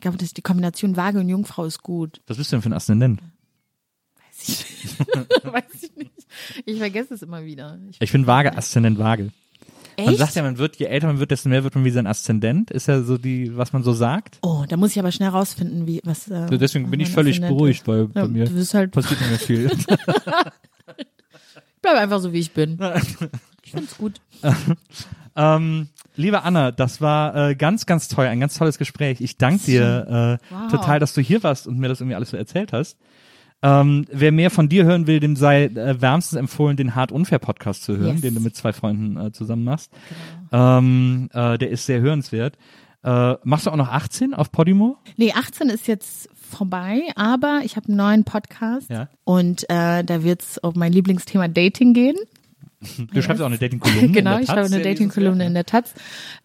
ich 0.00 0.02
glaube, 0.02 0.16
die 0.16 0.40
Kombination 0.42 0.96
Waage 0.96 1.18
und 1.20 1.28
Jungfrau 1.28 1.66
ist 1.66 1.82
gut. 1.82 2.22
Was 2.26 2.38
bist 2.38 2.50
du 2.50 2.56
denn 2.56 2.62
für 2.62 2.70
ein 2.70 2.72
Aszendent? 2.72 3.20
Weiß 4.16 4.48
ich 4.48 4.58
nicht. 4.58 5.44
Weiß 5.44 5.82
ich 5.82 5.94
nicht. 5.94 6.10
Ich 6.64 6.78
vergesse 6.78 7.12
es 7.12 7.20
immer 7.22 7.44
wieder. 7.44 7.78
Ich, 7.90 7.98
Ich 8.00 8.10
bin 8.12 8.26
vage, 8.26 8.56
Aszendent 8.56 8.98
vage. 8.98 9.30
Man 9.98 10.08
echt? 10.08 10.18
sagt 10.18 10.34
ja, 10.36 10.42
man 10.42 10.56
wird, 10.56 10.76
je 10.76 10.86
älter 10.86 11.08
man 11.08 11.18
wird, 11.18 11.30
desto 11.30 11.50
mehr 11.50 11.62
wird 11.64 11.74
man 11.74 11.84
wie 11.84 11.90
sein 11.90 12.06
Aszendent. 12.06 12.70
Ist 12.70 12.88
ja 12.88 13.02
so 13.02 13.18
die, 13.18 13.54
was 13.58 13.74
man 13.74 13.82
so 13.82 13.92
sagt. 13.92 14.38
oh, 14.40 14.64
da 14.66 14.78
muss 14.78 14.92
ich 14.92 14.98
aber 14.98 15.12
schnell 15.12 15.28
rausfinden, 15.28 15.86
wie 15.86 16.00
was. 16.04 16.28
Äh, 16.28 16.46
So, 16.48 16.56
Deswegen 16.56 16.90
bin 16.90 17.00
ich 17.00 17.10
völlig 17.10 17.36
Aszendent 17.36 17.58
beruhigt, 17.58 17.86
weil 17.86 18.06
bei 18.08 18.20
Ja, 18.22 18.26
mir 18.28 18.44
du 18.46 18.54
bist 18.54 18.72
halt, 18.72 18.92
passiert 18.92 19.20
nicht 19.20 19.28
mehr 19.30 19.38
viel. 19.38 19.66
ich 20.96 21.06
bleib 21.82 21.96
einfach 21.96 22.20
so, 22.20 22.32
wie 22.32 22.38
ich 22.40 22.52
bin. 22.52 22.78
Ich 23.62 23.72
find's 23.72 23.98
gut. 23.98 24.20
ähm, 25.36 25.88
liebe 26.16 26.42
Anna, 26.42 26.70
das 26.72 27.00
war 27.00 27.50
äh, 27.50 27.54
ganz, 27.54 27.86
ganz 27.86 28.08
toll, 28.08 28.26
ein 28.26 28.40
ganz 28.40 28.54
tolles 28.58 28.78
Gespräch. 28.78 29.20
Ich 29.20 29.36
danke 29.38 29.64
dir 29.64 30.38
äh, 30.50 30.54
Wow. 30.54 30.70
total, 30.70 30.98
dass 30.98 31.14
du 31.14 31.20
hier 31.20 31.42
warst 31.42 31.66
und 31.66 31.78
mir 31.78 31.88
das 31.88 32.00
irgendwie 32.00 32.14
alles 32.16 32.30
so 32.30 32.36
erzählt 32.36 32.72
hast. 32.72 32.98
Ähm, 33.62 34.06
wer 34.10 34.32
mehr 34.32 34.50
von 34.50 34.70
dir 34.70 34.84
hören 34.84 35.06
will, 35.06 35.20
dem 35.20 35.36
sei 35.36 35.64
äh, 35.64 36.00
wärmstens 36.00 36.38
empfohlen, 36.38 36.76
den 36.78 36.94
Hart 36.94 37.12
Unfair 37.12 37.38
Podcast 37.38 37.82
zu 37.82 37.96
hören, 37.98 38.14
Yes. 38.14 38.20
den 38.22 38.34
du 38.34 38.40
mit 38.40 38.56
zwei 38.56 38.72
Freunden 38.72 39.18
äh, 39.18 39.32
zusammen 39.32 39.64
machst. 39.64 39.90
Ähm, 40.52 41.28
äh, 41.32 41.58
der 41.58 41.70
ist 41.70 41.86
sehr 41.86 42.00
hörenswert. 42.00 42.56
Äh, 43.02 43.34
machst 43.44 43.66
du 43.66 43.70
auch 43.70 43.76
noch 43.76 43.88
18 43.88 44.34
auf 44.34 44.50
Podimo? 44.52 44.96
Nee, 45.16 45.32
18 45.32 45.68
ist 45.70 45.86
jetzt 45.88 46.28
vorbei, 46.34 47.02
aber 47.16 47.60
ich 47.64 47.76
habe 47.76 47.88
einen 47.88 47.96
neuen 47.96 48.24
Podcast 48.24 48.90
Ja. 48.90 49.08
und 49.24 49.64
äh, 49.70 50.04
da 50.04 50.22
wird's 50.24 50.58
um 50.58 50.72
mein 50.76 50.92
Lieblingsthema 50.92 51.48
Dating 51.48 51.92
gehen. 51.94 52.16
Du 53.12 53.22
schreibst 53.22 53.42
auch 53.42 53.46
eine 53.46 53.58
Dating-Kolumne. 53.58 54.06
in 54.06 54.12
genau, 54.14 54.30
der 54.32 54.40
ich 54.40 54.46
schreibe 54.46 54.66
eine 54.66 54.82
Dating-Kolumne 54.82 55.46
in 55.46 55.54
der 55.54 55.66
Taz. 55.66 55.92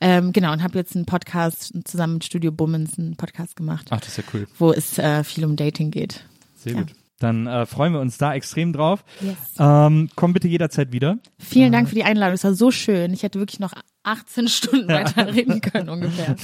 Ähm, 0.01 0.33
genau, 0.33 0.51
und 0.51 0.61
habe 0.63 0.77
jetzt 0.77 0.95
einen 0.95 1.05
Podcast 1.05 1.73
zusammen 1.85 2.15
mit 2.15 2.25
Studio 2.25 2.51
Bummens 2.51 2.99
einen 2.99 3.15
Podcast 3.15 3.55
gemacht, 3.55 3.87
Ach, 3.91 3.99
das 3.99 4.09
ist 4.09 4.17
ja 4.17 4.23
cool. 4.33 4.47
wo 4.59 4.71
es 4.73 4.97
äh, 4.97 5.23
viel 5.23 5.45
um 5.45 5.55
Dating 5.55 5.91
geht. 5.91 6.25
Sehr 6.55 6.73
Ja. 6.73 6.79
gut. 6.81 6.91
Dann 7.19 7.47
äh, 7.47 7.65
freuen 7.65 7.93
wir 7.93 8.01
uns 8.01 8.17
da 8.17 8.33
extrem 8.33 8.73
drauf. 8.73 9.05
Yes. 9.21 9.37
Ähm, 9.57 10.09
komm 10.15 10.33
bitte 10.33 10.49
jederzeit 10.49 10.91
wieder. 10.91 11.17
Vielen 11.39 11.71
Dank 11.71 11.87
für 11.87 11.95
die 11.95 12.03
Einladung. 12.03 12.33
Es 12.35 12.43
war 12.43 12.53
so 12.53 12.71
schön. 12.71 13.13
Ich 13.13 13.23
hätte 13.23 13.39
wirklich 13.39 13.61
noch 13.61 13.71
18 14.03 14.49
Stunden 14.49 14.87
weiter 14.89 15.33
reden 15.33 15.61
können 15.61 15.87
ungefähr. 15.87 16.35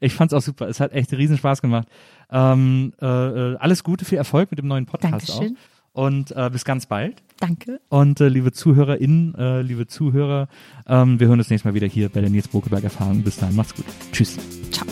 Ich 0.00 0.14
fand's 0.14 0.32
auch 0.32 0.40
super. 0.40 0.68
Es 0.68 0.78
hat 0.78 0.92
echt 0.92 1.12
riesen 1.12 1.36
Spaß 1.36 1.60
gemacht. 1.62 1.88
Ähm, 2.30 2.92
äh, 3.02 3.06
äh, 3.06 3.56
alles 3.56 3.82
Gute, 3.82 4.04
viel 4.04 4.16
Erfolg 4.18 4.52
mit 4.52 4.58
dem 4.60 4.68
neuen 4.68 4.86
Podcast 4.86 5.28
Dankeschön. 5.28 5.56
auch. 5.56 5.73
Und 5.94 6.32
äh, 6.32 6.50
bis 6.52 6.64
ganz 6.64 6.86
bald. 6.86 7.22
Danke. 7.38 7.80
Und 7.88 8.20
äh, 8.20 8.28
liebe 8.28 8.52
ZuhörerInnen, 8.52 9.34
äh, 9.36 9.62
liebe 9.62 9.86
Zuhörer, 9.86 10.48
ähm, 10.88 11.20
wir 11.20 11.28
hören 11.28 11.38
uns 11.38 11.50
nächstes 11.50 11.64
Mal 11.64 11.74
wieder 11.74 11.86
hier 11.86 12.08
bei 12.08 12.20
der 12.20 12.30
Nils 12.30 12.48
Bokeberg 12.48 12.84
Erfahrung. 12.84 13.22
Bis 13.22 13.36
dahin, 13.36 13.54
macht's 13.54 13.74
gut. 13.74 13.86
Tschüss. 14.12 14.36
Ciao. 14.72 14.86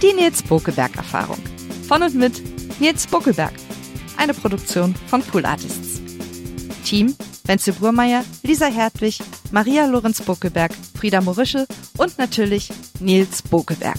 Die 0.00 0.12
Nils 0.14 0.42
Bokelberg 0.44 0.96
Erfahrung. 0.96 1.38
Von 1.88 2.02
und 2.02 2.14
mit 2.14 2.80
Nils 2.80 3.06
Bokelberg. 3.06 3.52
Eine 4.16 4.32
Produktion 4.32 4.94
von 5.08 5.22
Pool 5.22 5.44
Artists. 5.44 6.00
Team 6.84 7.14
Wenzel 7.46 7.74
Burmeier, 7.74 8.24
Lisa 8.42 8.66
Hertwig, 8.66 9.18
Maria 9.50 9.86
Lorenz 9.86 10.20
Bokelberg, 10.20 10.72
Frieda 10.98 11.20
Morische 11.20 11.66
und 11.96 12.18
natürlich 12.18 12.70
Nils 13.00 13.42
Bokelberg. 13.42 13.98